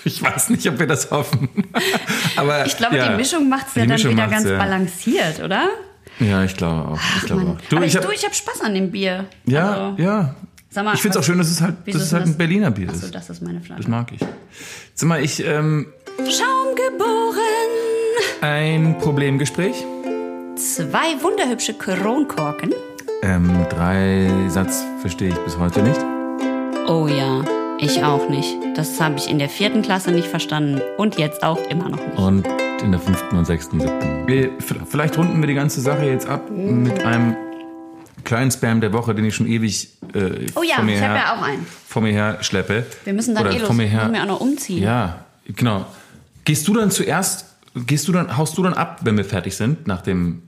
ich 0.05 0.23
weiß 0.23 0.51
nicht, 0.51 0.65
ob 0.69 0.79
wir 0.79 0.87
das 0.87 1.11
hoffen. 1.11 1.49
Aber 2.37 2.65
Ich 2.65 2.77
glaube, 2.77 2.95
ja, 2.95 3.09
die 3.09 3.15
Mischung 3.17 3.49
macht 3.49 3.67
es 3.67 3.75
ja 3.75 3.81
die 3.81 3.87
dann 3.89 3.95
Mischung 3.95 4.11
wieder 4.11 4.27
ganz 4.27 4.47
ja. 4.47 4.57
balanciert, 4.57 5.41
oder? 5.41 5.67
Ja, 6.19 6.43
ich 6.43 6.55
glaube 6.57 6.89
auch. 6.91 6.99
Ich 7.17 7.23
glaube 7.25 7.43
Mann. 7.43 7.57
auch. 7.57 7.61
Du, 7.69 7.75
Aber 7.77 7.85
ich 7.85 7.91
ich, 7.93 7.97
hab, 7.97 8.05
du, 8.05 8.11
ich 8.11 8.23
habe 8.23 8.33
Spaß 8.33 8.61
an 8.61 8.73
dem 8.73 8.91
Bier. 8.91 9.25
ja, 9.45 9.71
Also, 9.91 10.01
ja. 10.01 10.35
Sag 10.69 10.83
mal, 10.85 10.93
ich 10.95 11.01
finde 11.01 11.17
es 11.17 11.23
auch 11.23 11.25
schön, 11.25 11.37
dass 11.37 11.49
es 11.49 11.61
halt, 11.61 11.75
dass 11.85 11.95
es 11.95 12.11
halt 12.13 12.23
das- 12.23 12.29
ein 12.31 12.37
Berliner 12.37 12.71
Bier 12.71 12.89
Achso, 12.89 13.05
ist. 13.05 13.15
das 13.15 13.29
ist 13.29 13.41
meine 13.41 13.61
Flasche. 13.61 13.81
Das 13.81 13.89
mag 13.89 14.11
ich. 14.11 14.19
Sag 14.93 15.07
mal, 15.09 15.23
ich, 15.23 15.43
ähm, 15.45 15.87
Schaum 16.19 16.75
geboren. 16.75 17.37
ein 18.41 18.97
Problemgespräch. 18.99 19.75
Zwei 20.55 21.21
wunderhübsche 21.21 21.73
Kronkorken. 21.75 22.73
Ähm, 23.23 23.49
drei 23.69 24.29
Satz 24.49 24.83
verstehe 25.01 25.29
ich 25.29 25.35
bis 25.37 25.57
heute 25.57 25.81
nicht. 25.83 25.99
Oh 26.87 27.07
ja, 27.07 27.43
ich 27.79 28.03
auch 28.03 28.29
nicht. 28.29 28.55
Das 28.75 28.99
habe 28.99 29.15
ich 29.17 29.29
in 29.29 29.39
der 29.39 29.49
vierten 29.49 29.81
Klasse 29.81 30.11
nicht 30.11 30.27
verstanden 30.27 30.81
und 30.97 31.17
jetzt 31.17 31.43
auch 31.43 31.59
immer 31.69 31.89
noch 31.89 31.97
nicht. 31.99 32.17
Und 32.17 32.47
in 32.83 32.91
der 32.91 32.99
fünften 32.99 33.37
und 33.37 33.45
sechsten, 33.45 33.79
siebten. 33.79 34.27
Wir, 34.27 34.51
vielleicht 34.85 35.17
runden 35.17 35.39
wir 35.41 35.47
die 35.47 35.53
ganze 35.53 35.81
Sache 35.81 36.05
jetzt 36.05 36.27
ab 36.27 36.49
mit 36.51 37.03
einem 37.03 37.35
kleinen 38.23 38.51
Spam 38.51 38.81
der 38.81 38.93
Woche, 38.93 39.15
den 39.15 39.25
ich 39.25 39.35
schon 39.35 39.47
ewig 39.47 39.89
äh, 40.13 40.47
Oh 40.55 40.63
ja, 40.63 40.75
vor 40.75 40.83
mir 40.83 40.95
ich 40.95 41.01
her, 41.01 41.15
ja 41.15 41.35
auch 41.35 41.41
einen. 41.41 41.65
vor 41.87 42.01
mir 42.01 42.11
her 42.11 42.37
schleppe. 42.41 42.85
Wir 43.03 43.13
müssen 43.13 43.33
dann 43.35 43.45
Oder 43.45 43.55
eh 43.55 43.59
los. 43.59 43.67
vor 43.67 43.75
mir 43.75 43.87
her. 43.87 44.01
Müssen 44.03 44.13
wir 44.13 44.21
auch 44.23 44.27
noch 44.27 44.41
umziehen. 44.41 44.83
Ja, 44.83 45.19
genau. 45.47 45.85
Gehst 46.45 46.67
du 46.67 46.73
dann 46.73 46.91
zuerst, 46.91 47.45
gehst 47.75 48.07
du 48.07 48.11
dann, 48.11 48.37
haust 48.37 48.57
du 48.57 48.63
dann 48.63 48.73
ab, 48.73 48.99
wenn 49.03 49.17
wir 49.17 49.25
fertig 49.25 49.55
sind, 49.55 49.87
nach 49.87 50.01
dem, 50.01 50.43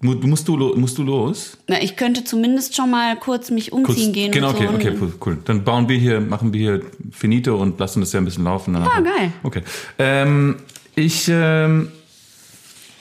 musst 0.00 0.48
du, 0.48 0.56
musst 0.76 0.98
du 0.98 1.02
los? 1.02 1.58
Na, 1.68 1.82
ich 1.82 1.96
könnte 1.96 2.24
zumindest 2.24 2.74
schon 2.74 2.90
mal 2.90 3.16
kurz 3.16 3.50
mich 3.50 3.72
umziehen 3.72 4.12
gehen. 4.12 4.32
Genau, 4.32 4.50
und 4.50 4.56
so 4.56 4.64
okay, 4.64 4.90
okay, 4.90 5.12
cool. 5.26 5.38
Dann 5.44 5.62
bauen 5.64 5.88
wir 5.88 5.98
hier, 5.98 6.20
machen 6.20 6.52
wir 6.52 6.60
hier 6.60 6.82
Finito 7.10 7.56
und 7.56 7.78
lassen 7.78 8.00
das 8.00 8.12
ja 8.12 8.20
ein 8.20 8.24
bisschen 8.24 8.44
laufen. 8.44 8.74
Ah, 8.76 9.00
geil. 9.00 9.32
Okay. 9.42 9.62
Ähm, 9.98 10.56
ich 10.94 11.28
ähm, 11.28 11.88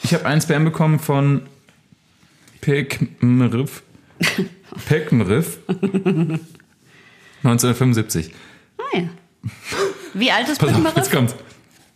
ich 0.03 0.13
habe 0.13 0.25
einen 0.25 0.41
Spam 0.41 0.65
bekommen 0.65 0.99
von 0.99 1.43
Pekmriff. 2.61 3.83
Pekmriff. 4.87 5.59
1975. 7.43 8.31
Ah, 8.77 8.97
ja. 8.97 9.03
Wie 10.13 10.31
alt 10.31 10.49
ist 10.49 10.59
Pass 10.59 10.73
auf, 10.73 10.95
jetzt 10.95 11.11
kommt's. 11.11 11.35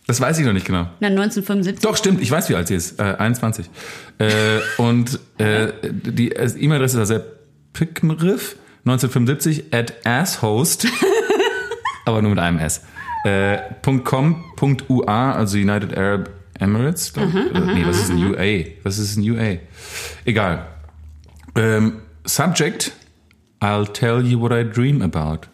Das 0.06 0.20
weiß 0.20 0.38
ich 0.38 0.44
noch 0.44 0.52
nicht 0.52 0.66
genau. 0.66 0.86
Na, 1.00 1.08
1975. 1.08 1.82
Doch, 1.82 1.96
stimmt, 1.96 2.20
ich 2.20 2.30
weiß, 2.30 2.50
wie 2.50 2.54
alt 2.54 2.68
sie 2.68 2.74
ist. 2.74 3.00
Äh, 3.00 3.14
21. 3.18 3.70
Äh, 4.18 4.28
und 4.76 5.18
äh, 5.38 5.72
die 5.82 6.32
äh, 6.32 6.50
E-Mail-Adresse 6.58 7.00
ist 7.00 7.10
also 7.10 7.24
Pickmriff 7.72 8.56
1975 8.84 9.72
at 9.72 9.94
asshost, 10.06 10.86
aber 12.04 12.20
nur 12.20 12.30
mit 12.32 12.38
einem 12.38 12.58
S. 12.58 12.82
Äh, 13.24 13.58
.com, 14.04 14.44
.ua, 14.88 15.32
also 15.32 15.56
United 15.56 15.96
Arab 15.96 16.28
Emirates. 16.60 17.12
glaub 17.12 17.28
ich. 17.28 17.50
Oder, 17.50 17.60
nee, 17.72 17.84
was 17.86 17.98
ist 17.98 18.10
ein 18.10 18.18
UA? 18.18 18.64
Was 18.82 18.98
ist 18.98 19.16
ein 19.16 19.28
UA? 19.28 19.56
Egal. 20.26 20.66
Ähm, 21.56 22.02
subject, 22.26 22.92
I'll 23.60 23.90
tell 23.90 24.20
you 24.20 24.38
what 24.38 24.52
I 24.52 24.62
dream 24.64 25.00
about. 25.00 25.48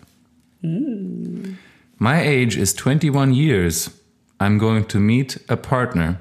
My 1.98 2.16
age 2.20 2.56
is 2.56 2.74
21 2.74 3.32
years. 3.32 3.92
I'm 4.40 4.58
going 4.58 4.86
to 4.86 4.98
meet 4.98 5.38
a 5.48 5.56
partner, 5.56 6.18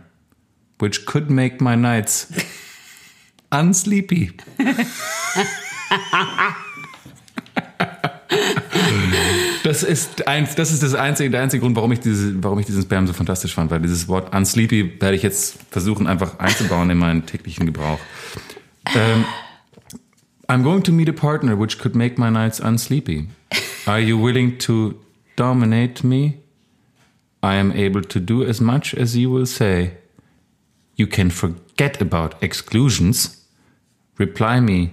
which 0.78 1.06
could 1.06 1.30
make 1.32 1.62
my 1.62 1.76
nights 1.76 2.28
unsleepy. 3.52 4.34
Das 9.64 9.84
ist 9.84 10.28
eins, 10.28 10.56
das 10.56 10.72
ist 10.72 10.82
das 10.82 10.96
einzige, 10.96 11.30
der 11.30 11.42
einzige 11.42 11.62
Grund, 11.62 11.76
warum 11.76 11.92
ich 11.92 12.00
diese, 12.00 12.44
warum 12.44 12.58
ich 12.60 12.66
diesen 12.66 12.82
Spam 12.82 13.06
so 13.06 13.14
fantastisch 13.14 13.54
fand, 13.54 13.70
weil 13.70 13.80
dieses 13.80 14.08
Wort 14.08 14.34
unsleepy 14.34 15.00
werde 15.00 15.16
ich 15.16 15.22
jetzt 15.22 15.60
versuchen 15.70 16.08
einfach 16.08 16.40
einzubauen 16.40 16.90
in 16.90 16.98
meinen 16.98 17.26
täglichen 17.26 17.66
Gebrauch. 17.66 18.00
Ähm, 18.96 19.26
I'm 20.48 20.64
going 20.64 20.82
to 20.84 20.92
meet 20.92 21.10
a 21.10 21.12
partner 21.12 21.60
which 21.60 21.78
could 21.78 21.96
make 21.96 22.20
my 22.20 22.32
nights 22.32 22.60
unsleepy. 22.60 23.28
Are 23.86 24.00
you 24.00 24.20
willing 24.20 24.58
to 24.60 24.96
dominate 25.36 26.04
me? 26.04 26.36
I 27.42 27.56
am 27.56 27.72
able 27.72 28.02
to 28.02 28.20
do 28.20 28.44
as 28.44 28.60
much 28.60 28.94
as 28.94 29.16
you 29.16 29.30
will 29.30 29.46
say. 29.46 29.98
You 30.96 31.08
can 31.08 31.30
forget 31.30 32.02
about 32.02 32.42
exclusions. 32.44 33.46
Reply 34.18 34.60
me 34.60 34.92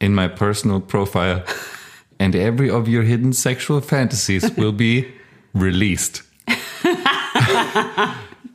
in 0.00 0.14
my 0.14 0.28
personal 0.28 0.80
profile, 0.80 1.44
and 2.18 2.34
every 2.34 2.68
of 2.68 2.88
your 2.88 3.04
hidden 3.04 3.32
sexual 3.32 3.80
fantasies 3.80 4.50
will 4.56 4.72
be 4.72 5.12
released. 5.54 6.22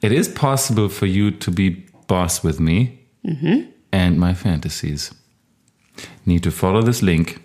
it 0.02 0.12
is 0.12 0.28
possible 0.28 0.90
for 0.90 1.06
you 1.06 1.32
to 1.32 1.52
be 1.52 1.86
boss 2.08 2.44
with 2.44 2.60
me 2.60 3.00
mm-hmm. 3.26 3.70
and 3.92 4.20
my 4.20 4.34
fantasies. 4.34 5.14
Need 6.26 6.44
to 6.44 6.52
follow 6.52 6.82
this 6.82 7.02
link. 7.02 7.42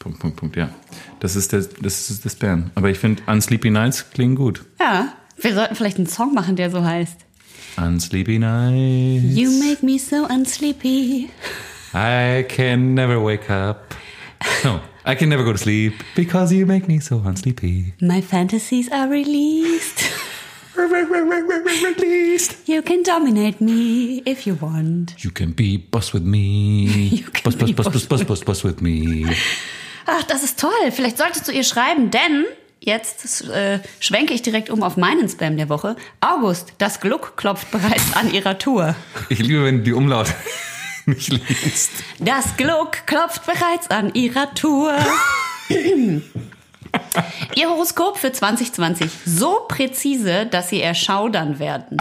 Punkt, 0.00 0.18
Punkt, 0.18 0.36
Punkt, 0.36 0.56
ja. 0.56 0.70
Das 1.20 1.36
ist 1.36 1.52
der, 1.52 1.60
das 1.60 2.10
ist 2.10 2.24
das 2.24 2.32
Spam. 2.32 2.70
Aber 2.74 2.88
ich 2.88 2.98
finde, 2.98 3.22
Unsleepy 3.26 3.68
Nights 3.70 4.10
klingen 4.10 4.34
gut. 4.34 4.64
Ja, 4.80 5.12
wir 5.36 5.54
sollten 5.54 5.74
vielleicht 5.74 5.98
einen 5.98 6.06
Song 6.06 6.32
machen, 6.32 6.56
der 6.56 6.70
so 6.70 6.82
heißt. 6.82 7.18
Unsleepy 7.76 8.38
Nights. 8.38 9.36
You 9.36 9.50
make 9.50 9.84
me 9.84 9.98
so 9.98 10.26
unsleepy. 10.26 11.28
I 11.92 12.44
can 12.48 12.94
never 12.94 13.22
wake 13.22 13.50
up. 13.50 13.94
No, 14.64 14.80
I 15.04 15.14
can 15.14 15.28
never 15.28 15.44
go 15.44 15.52
to 15.52 15.58
sleep 15.58 15.92
because 16.16 16.50
you 16.54 16.64
make 16.64 16.88
me 16.88 16.98
so 16.98 17.16
unsleepy. 17.16 17.92
My 18.00 18.22
fantasies 18.22 18.90
are 18.90 19.06
released. 19.08 20.02
Released. 20.76 22.66
You 22.66 22.80
can 22.80 23.02
dominate 23.02 23.60
me 23.60 24.22
if 24.24 24.46
you 24.46 24.54
want. 24.54 25.14
You 25.22 25.30
can 25.30 25.52
be 25.52 25.76
boss 25.76 26.14
with 26.14 26.24
me. 26.24 26.86
You 27.10 27.24
can 27.24 27.42
boss, 27.44 27.54
boss, 27.54 27.72
boss 27.72 27.88
boss, 27.88 28.06
boss, 28.06 28.24
boss, 28.24 28.44
boss 28.44 28.64
with 28.64 28.80
me. 28.80 29.26
Ach, 30.12 30.24
das 30.24 30.42
ist 30.42 30.58
toll. 30.58 30.90
Vielleicht 30.90 31.18
solltest 31.18 31.46
du 31.46 31.52
ihr 31.52 31.62
schreiben, 31.62 32.10
denn 32.10 32.44
jetzt 32.80 33.48
äh, 33.48 33.78
schwenke 34.00 34.34
ich 34.34 34.42
direkt 34.42 34.68
um 34.68 34.82
auf 34.82 34.96
meinen 34.96 35.28
Spam 35.28 35.56
der 35.56 35.68
Woche. 35.68 35.94
August, 36.20 36.72
das 36.78 37.00
Gluck 37.00 37.36
klopft 37.36 37.70
bereits 37.70 38.16
an 38.16 38.32
ihrer 38.32 38.58
Tour. 38.58 38.96
Ich 39.28 39.38
liebe, 39.38 39.64
wenn 39.64 39.78
du 39.78 39.82
die 39.84 39.92
Umlaute 39.92 40.34
nicht 41.06 41.28
liest. 41.28 41.92
Das 42.18 42.56
Gluck 42.56 43.06
klopft 43.06 43.46
bereits 43.46 43.88
an 43.90 44.12
ihrer 44.14 44.52
Tour. 44.54 44.96
Ihr 47.54 47.68
Horoskop 47.68 48.18
für 48.18 48.32
2020. 48.32 49.08
So 49.24 49.66
präzise, 49.68 50.46
dass 50.46 50.70
Sie 50.70 50.82
erschaudern 50.82 51.60
werden. 51.60 51.98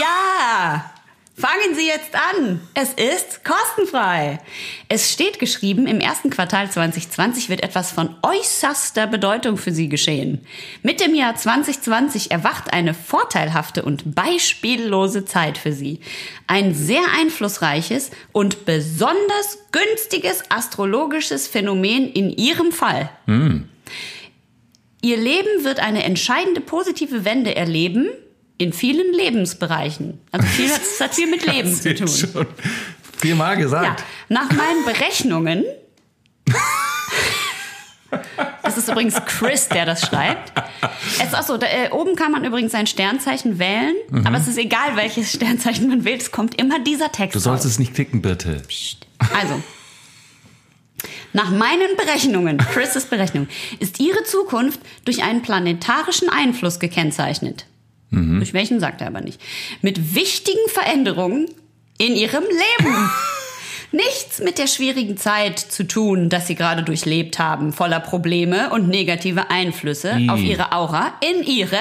Ja! 0.00 0.92
Fangen 1.38 1.76
Sie 1.76 1.86
jetzt 1.86 2.16
an. 2.16 2.60
Es 2.74 2.94
ist 2.94 3.44
kostenfrei. 3.44 4.40
Es 4.88 5.12
steht 5.12 5.38
geschrieben, 5.38 5.86
im 5.86 6.00
ersten 6.00 6.30
Quartal 6.30 6.68
2020 6.68 7.48
wird 7.48 7.62
etwas 7.62 7.92
von 7.92 8.16
äußerster 8.22 9.06
Bedeutung 9.06 9.56
für 9.56 9.70
Sie 9.70 9.88
geschehen. 9.88 10.44
Mit 10.82 11.00
dem 11.00 11.14
Jahr 11.14 11.36
2020 11.36 12.32
erwacht 12.32 12.72
eine 12.72 12.92
vorteilhafte 12.92 13.84
und 13.84 14.16
beispiellose 14.16 15.26
Zeit 15.26 15.58
für 15.58 15.72
Sie. 15.72 16.00
Ein 16.48 16.74
sehr 16.74 17.02
einflussreiches 17.16 18.10
und 18.32 18.64
besonders 18.64 19.58
günstiges 19.70 20.42
astrologisches 20.50 21.46
Phänomen 21.46 22.12
in 22.12 22.30
Ihrem 22.30 22.72
Fall. 22.72 23.10
Ihr 25.02 25.16
Leben 25.16 25.62
wird 25.62 25.78
eine 25.78 26.02
entscheidende 26.02 26.60
positive 26.60 27.24
Wende 27.24 27.54
erleben 27.54 28.08
in 28.58 28.72
vielen 28.72 29.12
Lebensbereichen. 29.14 30.20
Also 30.32 30.46
viel, 30.48 30.66
es 30.70 31.00
hat 31.00 31.14
viel 31.14 31.28
mit 31.30 31.46
Leben 31.52 31.74
zu 31.74 31.94
tun. 31.94 32.08
Schon 32.08 32.46
viermal 33.16 33.54
Ja, 33.54 33.60
gesagt. 33.62 34.04
nach 34.28 34.50
meinen 34.52 34.84
Berechnungen. 34.84 35.64
Das 38.62 38.78
ist 38.78 38.88
übrigens 38.88 39.14
Chris, 39.26 39.68
der 39.68 39.84
das 39.86 40.02
schreibt. 40.06 40.52
Es 41.18 41.24
ist 41.26 41.34
auch 41.34 41.42
so, 41.42 41.56
da, 41.58 41.66
äh, 41.66 41.90
oben 41.90 42.16
kann 42.16 42.32
man 42.32 42.44
übrigens 42.44 42.72
sein 42.72 42.86
Sternzeichen 42.86 43.58
wählen, 43.58 43.94
aber 44.24 44.36
es 44.38 44.48
ist 44.48 44.56
egal, 44.58 44.94
welches 44.96 45.32
Sternzeichen 45.32 45.88
man 45.88 46.04
wählt, 46.04 46.22
es 46.22 46.30
kommt 46.30 46.58
immer 46.60 46.78
dieser 46.78 47.10
Text 47.12 47.34
Du 47.34 47.38
sollst 47.38 47.64
raus. 47.64 47.72
es 47.72 47.78
nicht 47.78 47.94
klicken, 47.94 48.22
bitte. 48.22 48.62
Also, 49.38 49.62
nach 51.34 51.50
meinen 51.50 51.96
Berechnungen, 51.96 52.58
Chris' 52.58 53.04
Berechnung, 53.06 53.48
ist 53.78 54.00
ihre 54.00 54.22
Zukunft 54.24 54.80
durch 55.04 55.22
einen 55.22 55.42
planetarischen 55.42 56.28
Einfluss 56.30 56.78
gekennzeichnet. 56.80 57.66
Durch 58.10 58.54
welchen 58.54 58.80
sagt 58.80 59.00
er 59.00 59.08
aber 59.08 59.20
nicht. 59.20 59.40
Mit 59.82 60.14
wichtigen 60.14 60.68
Veränderungen 60.68 61.46
in 61.98 62.14
ihrem 62.14 62.44
Leben. 62.44 63.10
Nichts 63.92 64.40
mit 64.40 64.58
der 64.58 64.66
schwierigen 64.66 65.16
Zeit 65.16 65.58
zu 65.58 65.86
tun, 65.86 66.28
das 66.28 66.46
sie 66.46 66.54
gerade 66.54 66.82
durchlebt 66.82 67.38
haben, 67.38 67.72
voller 67.72 68.00
Probleme 68.00 68.70
und 68.70 68.88
negative 68.88 69.50
Einflüsse 69.50 70.14
I. 70.18 70.28
auf 70.28 70.40
ihre 70.40 70.72
Aura 70.72 71.14
in 71.20 71.42
ihrem 71.42 71.78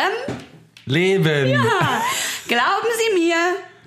Leben. 0.85 1.51
Glauben 2.47 2.87
Sie 2.97 3.19
mir, 3.19 3.35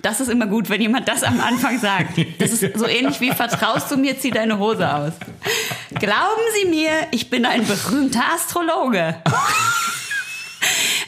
das 0.03 0.19
ist 0.19 0.29
immer 0.29 0.45
gut, 0.45 0.69
wenn 0.69 0.81
jemand 0.81 1.07
das 1.07 1.23
am 1.23 1.39
Anfang 1.41 1.79
sagt. 1.79 2.11
Das 2.37 2.51
ist 2.51 2.77
so 2.77 2.87
ähnlich 2.87 3.19
wie 3.21 3.31
vertraust 3.31 3.89
du 3.89 3.97
mir, 3.97 4.19
zieh 4.19 4.29
deine 4.29 4.59
Hose 4.59 4.93
aus. 4.93 5.13
Glauben 5.95 6.41
Sie 6.59 6.69
mir, 6.69 6.91
ich 7.09 7.31
bin 7.31 7.45
ein 7.45 7.65
berühmter 7.65 8.23
Astrologe. 8.35 9.15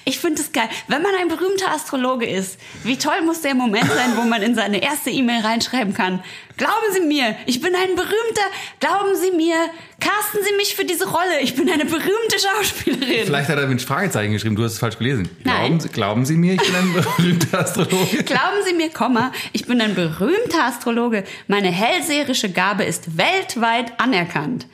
Ich 0.06 0.20
finde 0.20 0.42
es 0.42 0.52
geil. 0.52 0.68
Wenn 0.88 1.02
man 1.02 1.14
ein 1.16 1.30
berühmter 1.30 1.72
Astrologe 1.72 2.26
ist, 2.26 2.60
wie 2.84 2.98
toll 2.98 3.22
muss 3.24 3.42
der 3.42 3.56
Moment 3.56 3.88
sein, 3.88 4.18
wo 4.18 4.24
man 4.24 4.42
in 4.42 4.54
seine 4.56 4.82
erste 4.84 5.10
E-Mail 5.10 5.42
reinschreiben 5.42 5.94
kann. 5.94 6.22
Glauben 6.58 6.94
Sie 6.94 7.02
mir, 7.02 7.36
ich 7.46 7.62
bin 7.62 7.74
ein 7.74 7.96
berühmter, 7.96 8.42
glauben 8.80 9.16
Sie 9.16 9.32
mir, 9.32 9.56
casten 10.00 10.42
Sie 10.44 10.56
mich 10.56 10.76
für 10.76 10.86
diese 10.86 11.10
Rolle. 11.10 11.40
Ich 11.42 11.56
bin 11.56 11.70
eine 11.70 11.86
berühmte 11.86 12.38
Schauspielerin. 12.38 13.26
Vielleicht 13.26 13.50
hat 13.50 13.58
er 13.58 13.68
mit 13.68 13.82
Fragezeichen 13.82 14.34
geschrieben, 14.34 14.56
du 14.56 14.64
hast 14.64 14.74
es 14.74 14.80
falsch 14.80 14.98
gelesen. 14.98 15.30
Nein. 15.44 15.56
Glauben, 15.56 15.80
Sie, 15.80 15.90
glauben 15.90 16.26
Sie 16.26 16.36
mir, 16.36 16.54
ich 16.54 16.62
bin 16.62 16.76
ein 16.76 16.94
berühmter 17.18 17.60
Astrologe? 17.60 18.24
Glauben 18.24 18.64
Sie 18.66 18.74
mir, 18.74 18.90
Komma, 18.90 19.32
ich 19.54 19.66
bin 19.66 19.82
ein 19.82 19.96
berühmter 19.96 20.66
Astrologe. 20.66 21.24
Meine 21.48 21.72
hellseherische 21.72 22.52
Gabe 22.52 22.84
ist 22.84 23.18
weltweit 23.18 24.00
anerkannt. 24.00 24.68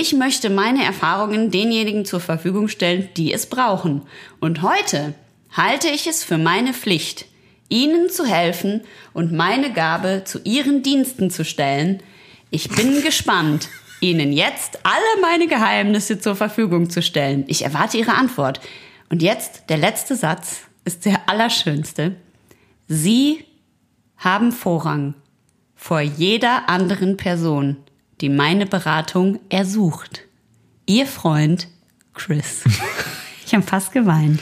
Ich 0.00 0.12
möchte 0.12 0.48
meine 0.48 0.84
Erfahrungen 0.84 1.50
denjenigen 1.50 2.04
zur 2.04 2.20
Verfügung 2.20 2.68
stellen, 2.68 3.08
die 3.16 3.32
es 3.32 3.46
brauchen. 3.46 4.02
Und 4.38 4.62
heute 4.62 5.12
halte 5.50 5.88
ich 5.88 6.06
es 6.06 6.22
für 6.22 6.38
meine 6.38 6.72
Pflicht, 6.72 7.24
Ihnen 7.68 8.08
zu 8.08 8.24
helfen 8.24 8.82
und 9.12 9.32
meine 9.32 9.72
Gabe 9.72 10.22
zu 10.24 10.38
Ihren 10.44 10.84
Diensten 10.84 11.32
zu 11.32 11.44
stellen. 11.44 12.00
Ich 12.50 12.68
bin 12.68 13.02
gespannt, 13.02 13.70
Ihnen 14.00 14.32
jetzt 14.32 14.78
alle 14.84 15.20
meine 15.20 15.48
Geheimnisse 15.48 16.20
zur 16.20 16.36
Verfügung 16.36 16.90
zu 16.90 17.02
stellen. 17.02 17.42
Ich 17.48 17.62
erwarte 17.62 17.98
Ihre 17.98 18.14
Antwort. 18.14 18.60
Und 19.08 19.20
jetzt 19.20 19.64
der 19.68 19.78
letzte 19.78 20.14
Satz 20.14 20.60
ist 20.84 21.06
der 21.06 21.28
allerschönste. 21.28 22.14
Sie 22.86 23.44
haben 24.16 24.52
Vorrang 24.52 25.14
vor 25.74 25.98
jeder 25.98 26.68
anderen 26.68 27.16
Person, 27.16 27.78
die 28.20 28.28
meine 28.28 28.66
Beratung 28.66 29.38
ersucht. 29.48 30.22
Ihr 30.86 31.06
Freund 31.06 31.68
Chris. 32.14 32.64
Ich 33.46 33.54
habe 33.54 33.64
fast 33.64 33.92
geweint. 33.92 34.40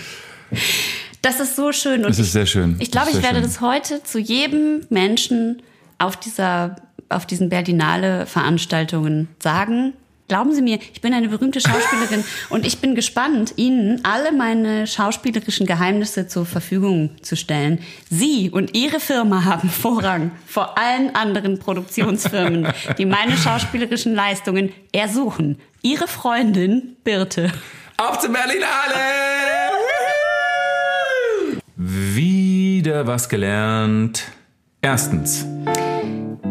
Das 1.23 1.39
ist 1.39 1.55
so 1.55 1.71
schön. 1.71 2.05
Und 2.05 2.09
Das 2.11 2.19
ist 2.19 2.33
sehr 2.33 2.47
schön. 2.47 2.75
Ich 2.81 2.91
glaube, 2.91 3.11
ich 3.11 3.23
werde 3.23 3.37
schön. 3.37 3.45
das 3.45 3.61
heute 3.61 4.03
zu 4.03 4.19
jedem 4.19 4.85
Menschen 4.91 5.63
auf 5.99 6.17
dieser, 6.17 6.75
auf 7.09 7.25
diesen 7.25 7.49
Berlinale 7.49 8.27
Veranstaltungen 8.27 9.29
sagen. 9.41 9.93
Glauben 10.29 10.53
Sie 10.53 10.63
mir, 10.63 10.79
ich 10.93 11.01
bin 11.01 11.15
eine 11.15 11.29
berühmte 11.29 11.61
Schauspielerin 11.61 12.25
und 12.49 12.67
ich 12.67 12.79
bin 12.79 12.97
gespannt, 12.97 13.55
Ihnen 13.57 14.05
alle 14.05 14.33
meine 14.33 14.87
schauspielerischen 14.87 15.67
Geheimnisse 15.67 16.27
zur 16.27 16.45
Verfügung 16.47 17.11
zu 17.23 17.37
stellen. 17.37 17.79
Sie 18.11 18.51
und 18.51 18.77
Ihre 18.77 18.99
Firma 18.99 19.45
haben 19.45 19.71
Vorrang 19.71 20.33
vor 20.47 20.77
allen 20.79 21.15
anderen 21.15 21.59
Produktionsfirmen, 21.61 22.67
die 22.99 23.07
meine 23.07 23.37
schauspielerischen 23.37 24.15
Leistungen 24.15 24.73
ersuchen. 24.93 25.61
Ihre 25.83 26.09
Freundin 26.09 26.97
Birte. 27.05 27.53
Auf 27.97 28.19
zur 28.19 28.33
Berlinale! 28.33 28.67
Wieder 31.77 33.07
was 33.07 33.29
gelernt. 33.29 34.25
Erstens, 34.83 35.47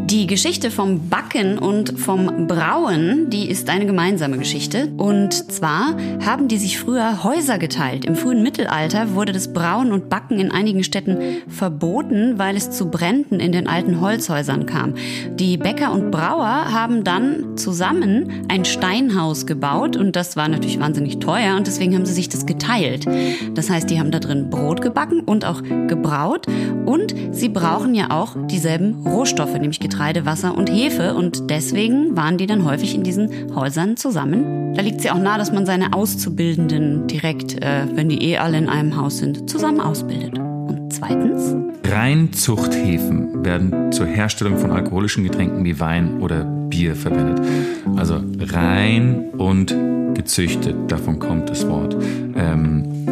Die 0.06 0.28
Geschichte 0.28 0.70
vom 0.70 1.10
Backen 1.10 1.58
und 1.58 2.00
vom 2.00 2.46
Brauen, 2.46 3.32
die 3.32 3.50
ist 3.50 3.72
eine 3.72 3.88
gemeinsame 3.88 4.38
Geschichte. 4.38 4.94
Und 4.98 5.52
zwar 5.52 5.96
haben 6.24 6.48
die 6.48 6.60
sich 6.60 6.78
früher 6.78 7.24
Häuser 7.24 7.58
geteilt. 7.58 8.06
Im 8.06 8.16
frühen 8.16 8.44
Mittelalter 8.44 9.16
wurde 9.16 9.32
das 9.32 9.52
Brauen 9.52 9.92
und 9.92 10.08
Backen 10.08 10.38
in 10.38 10.52
einigen 10.52 10.84
Städten 10.84 11.18
verboten, 11.48 12.38
weil 12.38 12.56
es 12.56 12.70
zu 12.70 12.92
Bränden 12.92 13.40
in 13.40 13.52
den 13.52 13.68
alten 13.68 14.00
Holzhäusern 14.00 14.68
kam. 14.68 14.94
Die 15.38 15.58
Bäcker 15.58 15.92
und 15.92 16.12
Brauer 16.12 16.72
haben 16.72 17.04
dann 17.04 17.58
zusammen 17.58 18.46
ein 18.48 18.64
Steinhaus 18.64 19.48
gebaut 19.48 19.98
und 19.98 20.16
das 20.16 20.36
war 20.36 20.48
natürlich 20.48 20.80
wahnsinnig 20.80 21.18
teuer 21.18 21.56
und 21.56 21.66
deswegen 21.66 21.96
haben 21.96 22.06
sie 22.06 22.14
sich 22.14 22.30
das 22.30 22.46
geteilt. 22.46 23.08
Das 23.56 23.72
heißt, 23.72 23.90
die 23.90 24.00
haben 24.00 24.12
da 24.12 24.20
drin 24.20 24.52
Brot 24.52 24.84
gebacken 24.84 25.22
und 25.22 25.46
auch 25.46 25.64
gebraut 25.64 26.46
und 26.86 27.16
sie 27.32 27.50
brauchen 27.50 27.96
ja 27.96 28.12
auch 28.12 28.36
dieselben 28.46 29.04
Rohstoffe, 29.08 29.54
nämlich 29.54 29.80
Getreide, 29.80 29.95
Wasser 30.26 30.56
und 30.58 30.70
Hefe 30.70 31.14
und 31.14 31.50
deswegen 31.50 32.16
waren 32.16 32.38
die 32.38 32.48
dann 32.48 32.66
häufig 32.66 32.96
in 32.96 33.04
diesen 33.04 33.56
Häusern 33.56 33.98
zusammen. 33.98 34.74
Da 34.74 34.82
liegt 34.82 35.00
es 35.00 35.06
ja 35.06 35.14
auch 35.14 35.20
nahe, 35.20 35.38
dass 35.38 35.52
man 35.52 35.66
seine 35.66 35.94
Auszubildenden 35.94 37.08
direkt, 37.08 37.64
äh, 37.64 37.86
wenn 37.94 38.10
die 38.10 38.22
eh 38.24 38.38
alle 38.38 38.58
in 38.58 38.70
einem 38.70 38.98
Haus 38.98 39.18
sind, 39.20 39.50
zusammen 39.50 39.80
ausbildet. 39.80 40.38
Und 40.38 40.92
zweitens, 40.92 41.56
Reinzuchthäfen 41.86 43.46
werden 43.46 43.92
zur 43.92 44.06
Herstellung 44.06 44.58
von 44.58 44.72
alkoholischen 44.72 45.24
Getränken 45.24 45.64
wie 45.64 45.80
Wein 45.80 46.20
oder 46.20 46.44
Bier 46.44 46.96
verwendet. 46.96 47.42
Also 47.96 48.22
rein 48.40 49.30
und 49.38 49.76
gezüchtet, 50.14 50.76
davon 50.90 51.20
kommt 51.20 51.50
das 51.50 51.68
Wort. 51.68 51.96
Ähm, 52.36 53.06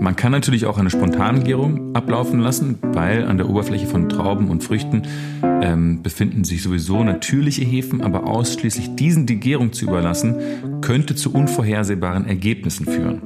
man 0.00 0.16
kann 0.16 0.32
natürlich 0.32 0.66
auch 0.66 0.78
eine 0.78 0.90
Spontangärung 0.90 1.94
ablaufen 1.94 2.40
lassen, 2.40 2.78
weil 2.82 3.24
an 3.24 3.36
der 3.36 3.48
Oberfläche 3.48 3.86
von 3.86 4.08
Trauben 4.08 4.48
und 4.48 4.62
Früchten 4.62 5.02
ähm, 5.42 6.02
befinden 6.02 6.44
sich 6.44 6.62
sowieso 6.62 7.02
natürliche 7.02 7.64
Hefen, 7.64 8.02
aber 8.02 8.26
ausschließlich 8.26 8.94
diesen 8.94 9.26
die 9.26 9.40
Gärung 9.40 9.72
zu 9.72 9.86
überlassen, 9.86 10.36
könnte 10.80 11.14
zu 11.14 11.32
unvorhersehbaren 11.32 12.26
Ergebnissen 12.26 12.86
führen. 12.86 13.20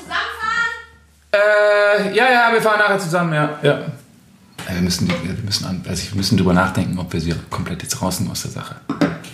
zusammenfahren? 1.32 2.12
Äh, 2.12 2.14
ja, 2.14 2.30
ja, 2.30 2.52
wir 2.52 2.60
fahren 2.60 2.78
nachher 2.78 2.98
zusammen, 2.98 3.32
ja. 3.32 3.58
ja. 3.62 3.80
Wir 4.72 4.82
müssen, 4.82 5.08
wir 5.08 5.34
müssen, 5.44 5.64
an- 5.64 5.82
also 5.88 6.02
wir 6.10 6.16
müssen 6.16 6.36
drüber 6.36 6.52
nachdenken, 6.52 6.98
ob 6.98 7.12
wir 7.12 7.20
sie 7.20 7.34
komplett 7.50 7.82
jetzt 7.82 8.00
rausnehmen 8.02 8.32
aus 8.32 8.42
der 8.42 8.50
Sache. 8.50 8.76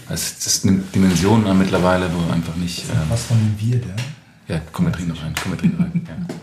Das, 0.09 0.39
das 0.39 0.65
nimmt 0.65 0.95
Dimensionen 0.95 1.47
an 1.47 1.59
mittlerweile, 1.59 2.11
wo 2.13 2.31
einfach 2.33 2.55
nicht. 2.57 2.85
Ähm, 2.91 2.99
Was 3.09 3.25
von 3.25 3.39
dem 3.39 3.55
wir 3.59 3.81
da? 3.81 4.55
ja, 4.55 4.61
komm, 4.73 4.87
wir 4.87 4.93
trinken 4.93 5.13
noch 5.15 5.23
rein. 5.23 5.33
Komm, 5.43 5.53
wir 5.53 5.71
noch 5.71 5.81
rein. 5.87 6.07
Ja. 6.07 6.35